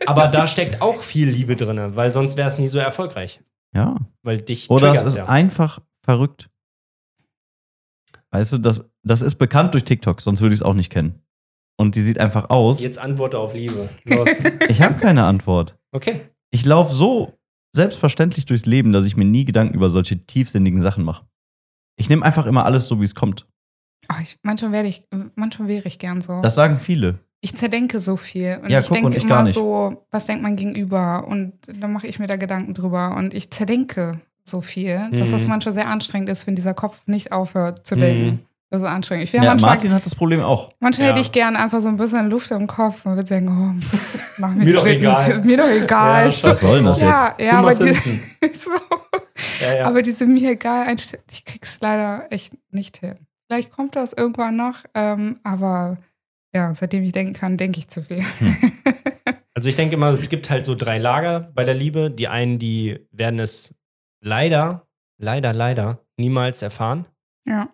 aber 0.05 0.27
da 0.29 0.47
steckt 0.47 0.81
auch 0.81 1.01
viel 1.01 1.27
Liebe 1.27 1.57
drin, 1.57 1.93
weil 1.97 2.13
sonst 2.13 2.37
wäre 2.37 2.47
es 2.47 2.57
nie 2.57 2.69
so 2.69 2.79
erfolgreich. 2.79 3.41
ja. 3.75 3.97
Weil 4.23 4.41
dich 4.41 4.69
Oder 4.69 4.93
es 4.93 5.01
ist 5.01 5.15
ja. 5.17 5.25
einfach 5.25 5.81
verrückt. 6.03 6.49
Weißt 8.31 8.53
du, 8.53 8.57
das, 8.57 8.89
das 9.03 9.21
ist 9.21 9.35
bekannt 9.35 9.73
durch 9.73 9.83
TikTok, 9.83 10.21
sonst 10.21 10.41
würde 10.41 10.53
ich 10.53 10.59
es 10.61 10.65
auch 10.65 10.73
nicht 10.73 10.89
kennen. 10.91 11.21
Und 11.77 11.95
die 11.95 12.01
sieht 12.01 12.19
einfach 12.19 12.49
aus. 12.49 12.81
Jetzt 12.81 12.99
antworte 12.99 13.39
auf 13.39 13.53
Liebe. 13.53 13.89
Ich 14.69 14.81
habe 14.81 14.95
keine 14.95 15.25
Antwort. 15.25 15.77
Okay. 15.91 16.29
Ich 16.51 16.65
laufe 16.65 16.93
so 16.93 17.37
selbstverständlich 17.75 18.45
durchs 18.45 18.65
Leben, 18.65 18.91
dass 18.93 19.05
ich 19.05 19.17
mir 19.17 19.25
nie 19.25 19.45
Gedanken 19.45 19.73
über 19.73 19.89
solche 19.89 20.25
tiefsinnigen 20.25 20.79
Sachen 20.81 21.03
mache. 21.03 21.25
Ich 21.97 22.09
nehme 22.09 22.23
einfach 22.23 22.45
immer 22.45 22.65
alles 22.65 22.87
so, 22.87 22.99
wie 22.99 23.05
es 23.05 23.15
kommt. 23.15 23.47
Ach, 24.07 24.21
ich, 24.21 24.37
manchmal 24.43 24.71
werde 24.71 24.89
ich, 24.89 25.07
manchmal 25.35 25.67
wäre 25.67 25.87
ich 25.87 25.99
gern 25.99 26.21
so. 26.21 26.41
Das 26.41 26.55
sagen 26.55 26.79
viele. 26.79 27.19
ich 27.41 27.55
zerdenke 27.55 27.99
so 27.99 28.17
viel. 28.17 28.59
Und 28.63 28.69
Ja, 28.69 28.79
ich 28.79 28.87
guck, 28.87 28.95
denke 28.95 29.07
und 29.07 29.15
ich 29.15 29.23
immer 29.23 29.35
gar 29.35 29.43
nicht. 29.43 29.53
so, 29.53 30.05
was 30.11 30.25
denkt 30.27 30.43
mein 30.43 30.55
Gegenüber? 30.55 31.25
Und 31.27 31.53
dann 31.67 31.93
mache 31.93 32.07
ich 32.07 32.19
mir 32.19 32.27
da 32.27 32.35
Gedanken 32.35 32.73
drüber. 32.73 33.15
Und 33.15 33.33
ich 33.33 33.51
zerdenke 33.51 34.21
so 34.47 34.61
viel, 34.61 35.09
dass 35.11 35.29
Mhm. 35.29 35.33
das 35.33 35.47
manchmal 35.47 35.73
sehr 35.73 35.87
anstrengend 35.87 36.29
ist, 36.29 36.47
wenn 36.47 36.55
dieser 36.55 36.73
Kopf 36.73 37.01
nicht 37.05 37.31
aufhört 37.31 37.85
zu 37.85 37.95
Mhm. 37.95 37.99
denken. 37.99 38.39
Das 38.69 38.81
ist 38.81 38.87
anstrengend. 38.87 39.25
Ich 39.25 39.33
Ja, 39.33 39.43
manchmal, 39.43 39.71
Martin 39.71 39.91
hat 39.93 40.05
das 40.05 40.15
Problem 40.15 40.41
auch. 40.41 40.71
manchmal 40.79 41.07
Ja. 41.09 41.13
hätte 41.13 41.21
ich 41.21 41.33
gern 41.33 41.57
einfach 41.57 41.81
so 41.81 41.89
ein 41.89 41.97
bisschen 41.97 42.29
Luft 42.29 42.51
im 42.51 42.67
Kopf 42.67 43.05
und 43.05 43.15
würde 43.15 43.27
denken, 43.27 43.49
oh, 43.81 43.85
mach 44.37 44.51
mir, 44.53 44.63
Mir 44.63 44.73
doch 44.75 44.85
egal. 44.87 45.41
Mir 45.43 45.57
doch 45.57 45.67
egal. 45.69 46.29
Ja, 46.31 46.43
Was 46.43 46.59
soll 46.61 46.77
denn 46.77 46.85
das 46.85 46.99
jetzt? 47.01 47.09
ja, 47.09 47.35
ja, 47.39 47.57
Homer 47.57 47.69
aber 47.71 47.75
die, 47.85 47.93
so. 48.53 48.71
Ja, 49.61 49.75
ja. 49.75 49.85
Aber 49.87 50.01
diese 50.01 50.25
mir 50.25 50.51
egal 50.51 50.87
Einstellung, 50.87 51.25
ich 51.31 51.43
krieg's 51.43 51.79
leider 51.81 52.31
echt 52.31 52.53
nicht 52.71 52.97
hin. 52.97 53.15
Vielleicht 53.47 53.71
kommt 53.71 53.97
das 53.97 54.13
irgendwann 54.13 54.55
noch, 54.55 54.75
ähm, 54.95 55.39
aber 55.43 55.97
ja, 56.55 56.73
seitdem 56.73 57.03
ich 57.03 57.11
denken 57.11 57.33
kann, 57.33 57.57
denke 57.57 57.79
ich 57.79 57.89
zu 57.89 58.03
viel. 58.03 58.23
Also 59.53 59.67
ich 59.67 59.75
denke 59.75 59.95
immer, 59.95 60.07
es 60.07 60.29
gibt 60.29 60.49
halt 60.49 60.65
so 60.65 60.75
drei 60.75 60.97
Lager 60.97 61.51
bei 61.53 61.63
der 61.65 61.73
Liebe. 61.75 62.09
Die 62.09 62.27
einen, 62.29 62.57
die 62.57 63.05
werden 63.11 63.37
es 63.39 63.75
leider, 64.23 64.87
leider, 65.19 65.53
leider 65.53 66.05
niemals 66.17 66.61
erfahren. 66.61 67.07
ja. 67.47 67.69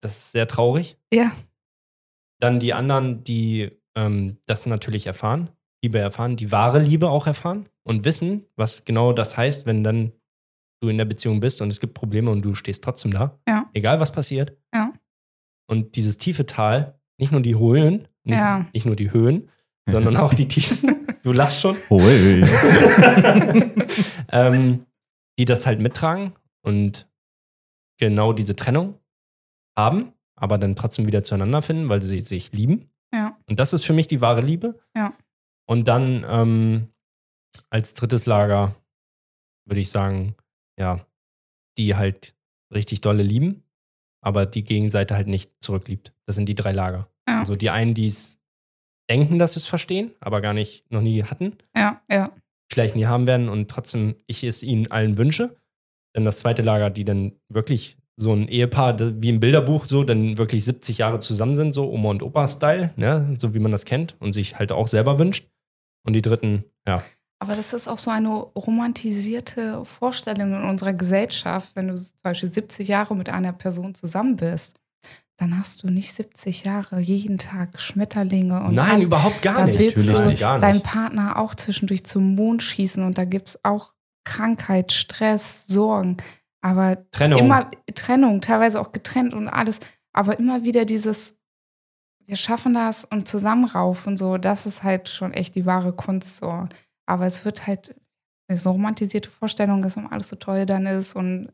Das 0.00 0.16
ist 0.16 0.32
sehr 0.32 0.46
traurig. 0.46 0.96
Ja. 1.12 1.32
Dann 2.40 2.60
die 2.60 2.72
anderen, 2.72 3.24
die 3.24 3.72
ähm, 3.96 4.38
das 4.46 4.64
natürlich 4.66 5.08
erfahren, 5.08 5.50
Liebe 5.82 5.98
erfahren, 5.98 6.36
die 6.36 6.52
wahre 6.52 6.78
Liebe 6.78 7.10
auch 7.10 7.26
erfahren 7.26 7.68
und 7.82 8.04
wissen, 8.04 8.46
was 8.54 8.84
genau 8.84 9.12
das 9.12 9.36
heißt, 9.36 9.66
wenn 9.66 9.82
dann 9.82 10.12
du 10.80 10.88
in 10.88 10.98
der 10.98 11.04
Beziehung 11.04 11.40
bist 11.40 11.60
und 11.62 11.72
es 11.72 11.80
gibt 11.80 11.94
Probleme 11.94 12.30
und 12.30 12.42
du 12.44 12.54
stehst 12.54 12.84
trotzdem 12.84 13.10
da. 13.12 13.40
Ja. 13.48 13.68
Egal 13.74 13.98
was 13.98 14.12
passiert. 14.12 14.56
Ja. 14.72 14.92
Und 15.68 15.96
dieses 15.96 16.16
tiefe 16.16 16.46
Tal, 16.46 17.00
nicht 17.18 17.32
nur 17.32 17.40
die 17.40 17.58
Höhen, 17.58 18.06
nicht, 18.22 18.38
Ja. 18.38 18.68
nicht 18.72 18.86
nur 18.86 18.94
die 18.94 19.10
Höhen, 19.10 19.50
sondern 19.90 20.16
auch 20.24 20.32
die 20.34 20.46
Tiefen. 20.46 21.06
Du 21.24 21.32
lachst 21.32 21.60
schon. 21.60 21.76
Hui. 21.90 22.44
ähm, 24.30 24.78
die 25.38 25.44
das 25.44 25.66
halt 25.66 25.80
mittragen 25.80 26.34
und 26.62 27.08
genau 27.98 28.32
diese 28.32 28.56
Trennung 28.56 28.98
haben, 29.76 30.12
aber 30.36 30.58
dann 30.58 30.76
trotzdem 30.76 31.06
wieder 31.06 31.22
zueinander 31.22 31.62
finden, 31.62 31.88
weil 31.88 32.02
sie 32.02 32.20
sich 32.20 32.52
lieben. 32.52 32.90
Ja. 33.12 33.38
Und 33.48 33.60
das 33.60 33.72
ist 33.72 33.84
für 33.84 33.92
mich 33.92 34.08
die 34.08 34.20
wahre 34.20 34.40
Liebe. 34.40 34.78
Ja. 34.96 35.14
Und 35.66 35.88
dann 35.88 36.24
ähm, 36.28 36.88
als 37.70 37.94
drittes 37.94 38.26
Lager 38.26 38.74
würde 39.66 39.80
ich 39.80 39.90
sagen, 39.90 40.34
ja, 40.78 41.06
die 41.76 41.94
halt 41.94 42.34
richtig 42.72 43.00
dolle 43.00 43.22
lieben, 43.22 43.62
aber 44.20 44.46
die 44.46 44.64
Gegenseite 44.64 45.14
halt 45.14 45.28
nicht 45.28 45.62
zurückliebt. 45.62 46.12
Das 46.26 46.34
sind 46.34 46.48
die 46.48 46.54
drei 46.54 46.72
Lager. 46.72 47.08
Ja. 47.28 47.40
Also 47.40 47.56
die 47.56 47.70
einen, 47.70 47.94
die 47.94 48.06
es 48.06 48.38
denken, 49.08 49.38
dass 49.38 49.54
sie 49.54 49.60
es 49.60 49.66
verstehen, 49.66 50.14
aber 50.20 50.40
gar 50.40 50.54
nicht 50.54 50.90
noch 50.90 51.00
nie 51.00 51.22
hatten 51.22 51.56
Ja, 51.76 52.02
ja. 52.10 52.32
Vielleicht 52.70 52.96
nie 52.96 53.06
haben 53.06 53.26
werden 53.26 53.48
und 53.48 53.70
trotzdem 53.70 54.16
ich 54.26 54.44
es 54.44 54.62
ihnen 54.62 54.90
allen 54.90 55.16
wünsche. 55.16 55.56
Dann 56.14 56.24
das 56.24 56.38
zweite 56.38 56.62
Lager, 56.62 56.90
die 56.90 57.04
dann 57.04 57.32
wirklich 57.48 57.98
so 58.16 58.32
ein 58.32 58.48
Ehepaar 58.48 58.96
wie 59.22 59.28
im 59.28 59.40
Bilderbuch 59.40 59.84
so 59.84 60.02
dann 60.02 60.38
wirklich 60.38 60.64
70 60.64 60.98
Jahre 60.98 61.20
zusammen 61.20 61.54
sind, 61.54 61.72
so 61.72 61.90
Oma 61.90 62.10
und 62.10 62.22
Opa-Style, 62.22 62.90
ne? 62.96 63.36
so 63.38 63.54
wie 63.54 63.60
man 63.60 63.70
das 63.70 63.84
kennt 63.84 64.16
und 64.18 64.32
sich 64.32 64.58
halt 64.58 64.72
auch 64.72 64.88
selber 64.88 65.18
wünscht. 65.18 65.48
Und 66.04 66.14
die 66.14 66.22
dritten, 66.22 66.64
ja. 66.86 67.02
Aber 67.40 67.54
das 67.54 67.72
ist 67.72 67.86
auch 67.86 67.98
so 67.98 68.10
eine 68.10 68.30
romantisierte 68.30 69.84
Vorstellung 69.84 70.54
in 70.54 70.68
unserer 70.68 70.94
Gesellschaft. 70.94 71.76
Wenn 71.76 71.88
du 71.88 71.96
zum 71.96 72.16
Beispiel 72.22 72.50
70 72.50 72.88
Jahre 72.88 73.14
mit 73.14 73.28
einer 73.28 73.52
Person 73.52 73.94
zusammen 73.94 74.34
bist, 74.36 74.80
dann 75.38 75.56
hast 75.56 75.84
du 75.84 75.88
nicht 75.88 76.12
70 76.14 76.64
Jahre 76.64 76.98
jeden 76.98 77.38
Tag 77.38 77.80
Schmetterlinge 77.80 78.60
und 78.60 78.74
Nein, 78.74 78.90
alles. 78.90 79.04
überhaupt 79.04 79.40
gar 79.40 79.54
da 79.54 79.64
nicht. 79.66 79.78
willst 79.78 80.06
Natürlich 80.10 80.40
du 80.40 80.40
gar 80.40 80.58
deinen 80.58 80.74
nicht. 80.74 80.84
Partner 80.84 81.38
auch 81.38 81.54
zwischendurch 81.54 82.04
zum 82.04 82.34
Mond 82.34 82.62
schießen 82.62 83.02
und 83.04 83.16
da 83.18 83.24
gibt 83.24 83.48
es 83.48 83.64
auch 83.64 83.94
Krankheit, 84.24 84.92
Stress, 84.92 85.66
Sorgen. 85.68 86.16
Aber 86.60 87.08
Trennung. 87.12 87.38
immer 87.38 87.70
Trennung, 87.94 88.40
teilweise 88.40 88.80
auch 88.80 88.90
getrennt 88.90 89.32
und 89.32 89.48
alles. 89.48 89.78
Aber 90.12 90.40
immer 90.40 90.64
wieder 90.64 90.84
dieses, 90.84 91.38
wir 92.26 92.36
schaffen 92.36 92.74
das 92.74 93.04
und 93.04 93.28
zusammenraufen, 93.28 94.16
so, 94.16 94.38
das 94.38 94.66
ist 94.66 94.82
halt 94.82 95.08
schon 95.08 95.32
echt 95.32 95.54
die 95.54 95.66
wahre 95.66 95.92
Kunst. 95.92 96.38
So. 96.38 96.68
Aber 97.06 97.26
es 97.26 97.44
wird 97.44 97.68
halt 97.68 97.94
so 98.50 98.72
romantisierte 98.72 99.30
Vorstellung, 99.30 99.82
dass 99.82 99.96
immer 99.96 100.10
alles 100.10 100.30
so 100.30 100.36
toll 100.36 100.66
dann 100.66 100.86
ist 100.86 101.14
und 101.14 101.48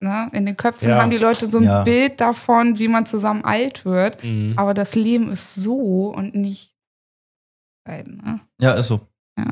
ne, 0.00 0.28
in 0.32 0.46
den 0.46 0.56
Köpfen 0.56 0.88
Ja. 0.88 1.00
haben 1.02 1.10
die 1.10 1.18
Leute 1.18 1.50
so 1.50 1.58
ein 1.58 1.64
Ja. 1.64 1.82
Bild 1.84 2.20
davon, 2.20 2.78
wie 2.78 2.88
man 2.88 3.06
zusammen 3.06 3.44
alt 3.44 3.84
wird. 3.84 4.22
Mhm. 4.24 4.54
Aber 4.56 4.74
das 4.74 4.94
Leben 4.94 5.30
ist 5.30 5.54
so 5.54 6.12
und 6.14 6.34
nicht. 6.34 6.74
Ne? 7.86 8.40
Ja, 8.60 8.74
ist 8.74 8.86
so. 8.86 9.00
Ja. 9.38 9.44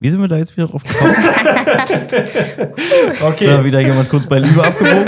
Wie 0.00 0.08
sind 0.10 0.20
wir 0.20 0.28
da 0.28 0.36
jetzt 0.38 0.56
wieder 0.56 0.68
drauf 0.68 0.82
gekommen? 0.84 1.14
Ist 1.14 3.20
da 3.20 3.26
okay. 3.28 3.64
wieder 3.64 3.80
jemand 3.80 4.08
kurz 4.08 4.26
bei 4.26 4.38
Liebe 4.38 4.62
abgebogen? 4.64 5.06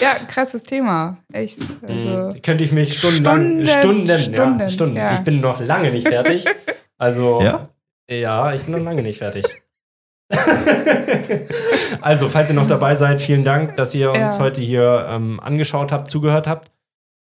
ja, 0.00 0.14
krasses 0.28 0.62
Thema. 0.62 1.18
Echt. 1.32 1.58
Also, 1.86 2.08
Mhm. 2.34 2.42
Könnte 2.42 2.64
ich 2.64 2.72
mich 2.72 2.98
stundenlang, 2.98 3.66
Stunden, 3.66 3.68
Stunden, 3.68 4.06
ja, 4.06 4.18
Stunden, 4.18 4.68
Stunden. 4.70 4.96
ja. 4.96 5.14
Ich 5.14 5.20
bin 5.20 5.40
noch 5.40 5.60
lange 5.60 5.90
nicht 5.90 6.08
fertig. 6.08 6.44
Also, 6.98 7.42
Ja? 7.42 7.68
ja, 8.10 8.52
ich 8.54 8.62
bin 8.62 8.72
noch 8.74 8.82
lange 8.84 9.02
nicht 9.02 9.18
fertig. 9.18 9.44
also, 12.00 12.28
falls 12.28 12.48
ihr 12.50 12.54
noch 12.54 12.68
dabei 12.68 12.96
seid, 12.96 13.20
vielen 13.20 13.44
Dank, 13.44 13.76
dass 13.76 13.94
ihr 13.94 14.10
uns 14.10 14.36
Ja. 14.36 14.38
heute 14.40 14.60
hier 14.60 15.06
ähm, 15.10 15.40
angeschaut 15.40 15.92
habt, 15.92 16.10
zugehört 16.10 16.46
habt. 16.46 16.70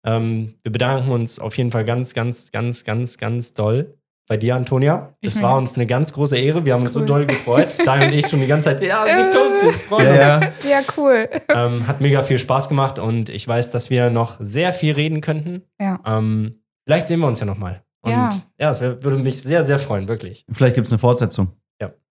Ähm, 0.05 0.55
wir 0.63 0.71
bedanken 0.71 1.11
uns 1.11 1.39
auf 1.39 1.57
jeden 1.57 1.71
Fall 1.71 1.85
ganz, 1.85 2.13
ganz, 2.13 2.51
ganz, 2.51 2.83
ganz, 2.83 3.17
ganz 3.17 3.53
doll 3.53 3.97
bei 4.27 4.37
dir, 4.37 4.55
Antonia. 4.55 5.13
Ich 5.19 5.29
Es 5.35 5.41
war 5.41 5.51
mir- 5.53 5.57
uns 5.59 5.75
eine 5.75 5.85
ganz 5.85 6.13
große 6.13 6.37
Ehre. 6.37 6.65
Wir 6.65 6.73
haben 6.73 6.83
uns 6.83 6.93
so 6.93 7.01
Cool. 7.01 7.05
doll 7.05 7.25
gefreut. 7.27 7.75
Daniel 7.85 8.11
und 8.11 8.17
ich 8.17 8.27
schon 8.27 8.39
die 8.39 8.47
ganze 8.47 8.65
Zeit. 8.65 8.81
Ja, 8.83 9.03
sie 9.05 9.11
Äh. 9.21 9.31
kommt, 9.33 9.61
wir 9.61 9.71
freuen 9.73 10.07
uns. 10.07 10.17
Ja, 10.17 10.39
ja. 10.41 10.51
ja, 10.69 10.79
cool. 10.97 11.29
Ähm, 11.53 11.87
hat 11.87 12.01
mega 12.01 12.21
viel 12.23 12.39
Spaß 12.39 12.69
gemacht 12.69 12.97
und 12.97 13.29
ich 13.29 13.47
weiß, 13.47 13.71
dass 13.71 13.89
wir 13.89 14.09
noch 14.09 14.37
sehr 14.39 14.73
viel 14.73 14.93
reden 14.93 15.21
könnten. 15.21 15.63
Ja. 15.79 15.99
Ähm, 16.05 16.61
vielleicht 16.87 17.07
sehen 17.07 17.19
wir 17.19 17.27
uns 17.27 17.39
ja 17.39 17.45
nochmal. 17.45 17.83
Ja. 18.05 18.29
Ja, 18.59 18.71
es 18.71 18.81
wär- 18.81 19.03
würde 19.03 19.17
mich 19.19 19.41
sehr, 19.43 19.63
sehr 19.65 19.77
freuen, 19.77 20.07
wirklich. 20.07 20.45
Vielleicht 20.51 20.73
gibt 20.75 20.87
es 20.87 20.93
eine 20.93 20.99
Fortsetzung. 20.99 21.51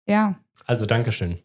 Ja, 0.05 0.35
Also 0.65 0.85
Dankeschön. 0.85 1.39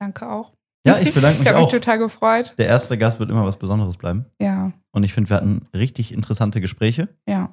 danke 0.00 0.28
auch. 0.30 0.52
Ja, 0.86 0.98
ich 0.98 1.14
bedanke 1.14 1.34
Ich 1.38 1.44
mich 1.44 1.48
habe 1.48 1.60
mich 1.60 1.68
total 1.68 1.98
gefreut. 1.98 2.54
Der 2.58 2.66
erste 2.66 2.98
Gast 2.98 3.20
wird 3.20 3.30
immer 3.30 3.44
was 3.44 3.56
Besonderes 3.58 3.96
bleiben. 3.96 4.26
Ja, 4.40 4.72
Und 4.92 5.04
ich 5.04 5.14
finde, 5.14 5.30
wir 5.30 5.36
hatten 5.36 5.66
richtig 5.74 6.12
interessante 6.12 6.60
Gespräche. 6.60 7.08
ja. 7.28 7.52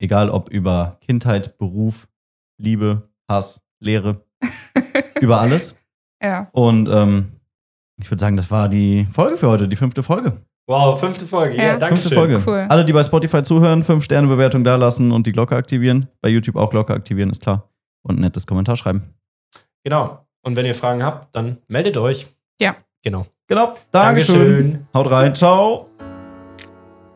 Egal 0.00 0.30
ob 0.30 0.48
über 0.48 0.98
Kindheit, 1.00 1.58
Beruf, 1.58 2.08
Liebe, 2.60 3.08
Hass, 3.30 3.60
Lehre, 3.78 4.24
über 5.20 5.40
alles. 5.40 5.78
Ja, 6.20 6.48
Und 6.50 6.88
ähm, 6.88 7.32
ich 8.00 8.10
würde 8.10 8.18
sagen, 8.20 8.36
das 8.36 8.50
war 8.50 8.68
die 8.68 9.06
Folge 9.12 9.36
für 9.36 9.46
heute, 9.48 9.68
die 9.68 9.76
fünfte 9.76 10.02
Folge. 10.02 10.42
Wow, 10.68 10.98
fünfte 10.98 11.24
Folge. 11.24 11.56
Ja, 11.56 11.62
Ja. 11.64 11.76
danke 11.76 11.96
Fünfte 12.00 12.08
schön. 12.08 12.18
Folge. 12.18 12.42
Cool. 12.44 12.66
Alle, 12.68 12.84
die 12.84 12.92
bei 12.92 13.04
Spotify 13.04 13.44
zuhören, 13.44 13.84
fünf 13.84 14.02
Sterne 14.02 14.26
Bewertung 14.26 14.64
dalassen 14.64 15.12
und 15.12 15.24
die 15.28 15.32
Glocke 15.32 15.54
aktivieren. 15.54 16.08
Bei 16.20 16.28
YouTube 16.28 16.56
auch 16.56 16.70
Glocke 16.70 16.92
aktivieren, 16.94 17.30
ist 17.30 17.42
klar. 17.42 17.68
Und 18.02 18.16
ein 18.18 18.22
nettes 18.22 18.44
Kommentar 18.48 18.74
schreiben. 18.74 19.14
Genau. 19.84 20.26
Und 20.42 20.56
wenn 20.56 20.66
ihr 20.66 20.74
Fragen 20.74 21.02
habt, 21.02 21.34
dann 21.34 21.58
meldet 21.68 21.96
euch. 21.96 22.26
Ja. 22.60 22.76
Genau. 23.02 23.26
Genau. 23.48 23.74
Dankeschön. 23.90 24.86
Haut 24.94 25.10
rein. 25.10 25.34
Ciao. 25.34 25.88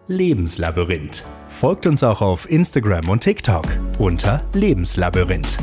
Lebenslabyrinth. 0.08 1.24
Folgt 1.48 1.86
uns 1.86 2.04
auch 2.04 2.20
auf 2.20 2.50
Instagram 2.50 3.08
und 3.08 3.22
TikTok 3.22 3.66
unter 3.98 4.42
Lebenslabyrinth. 4.52 5.58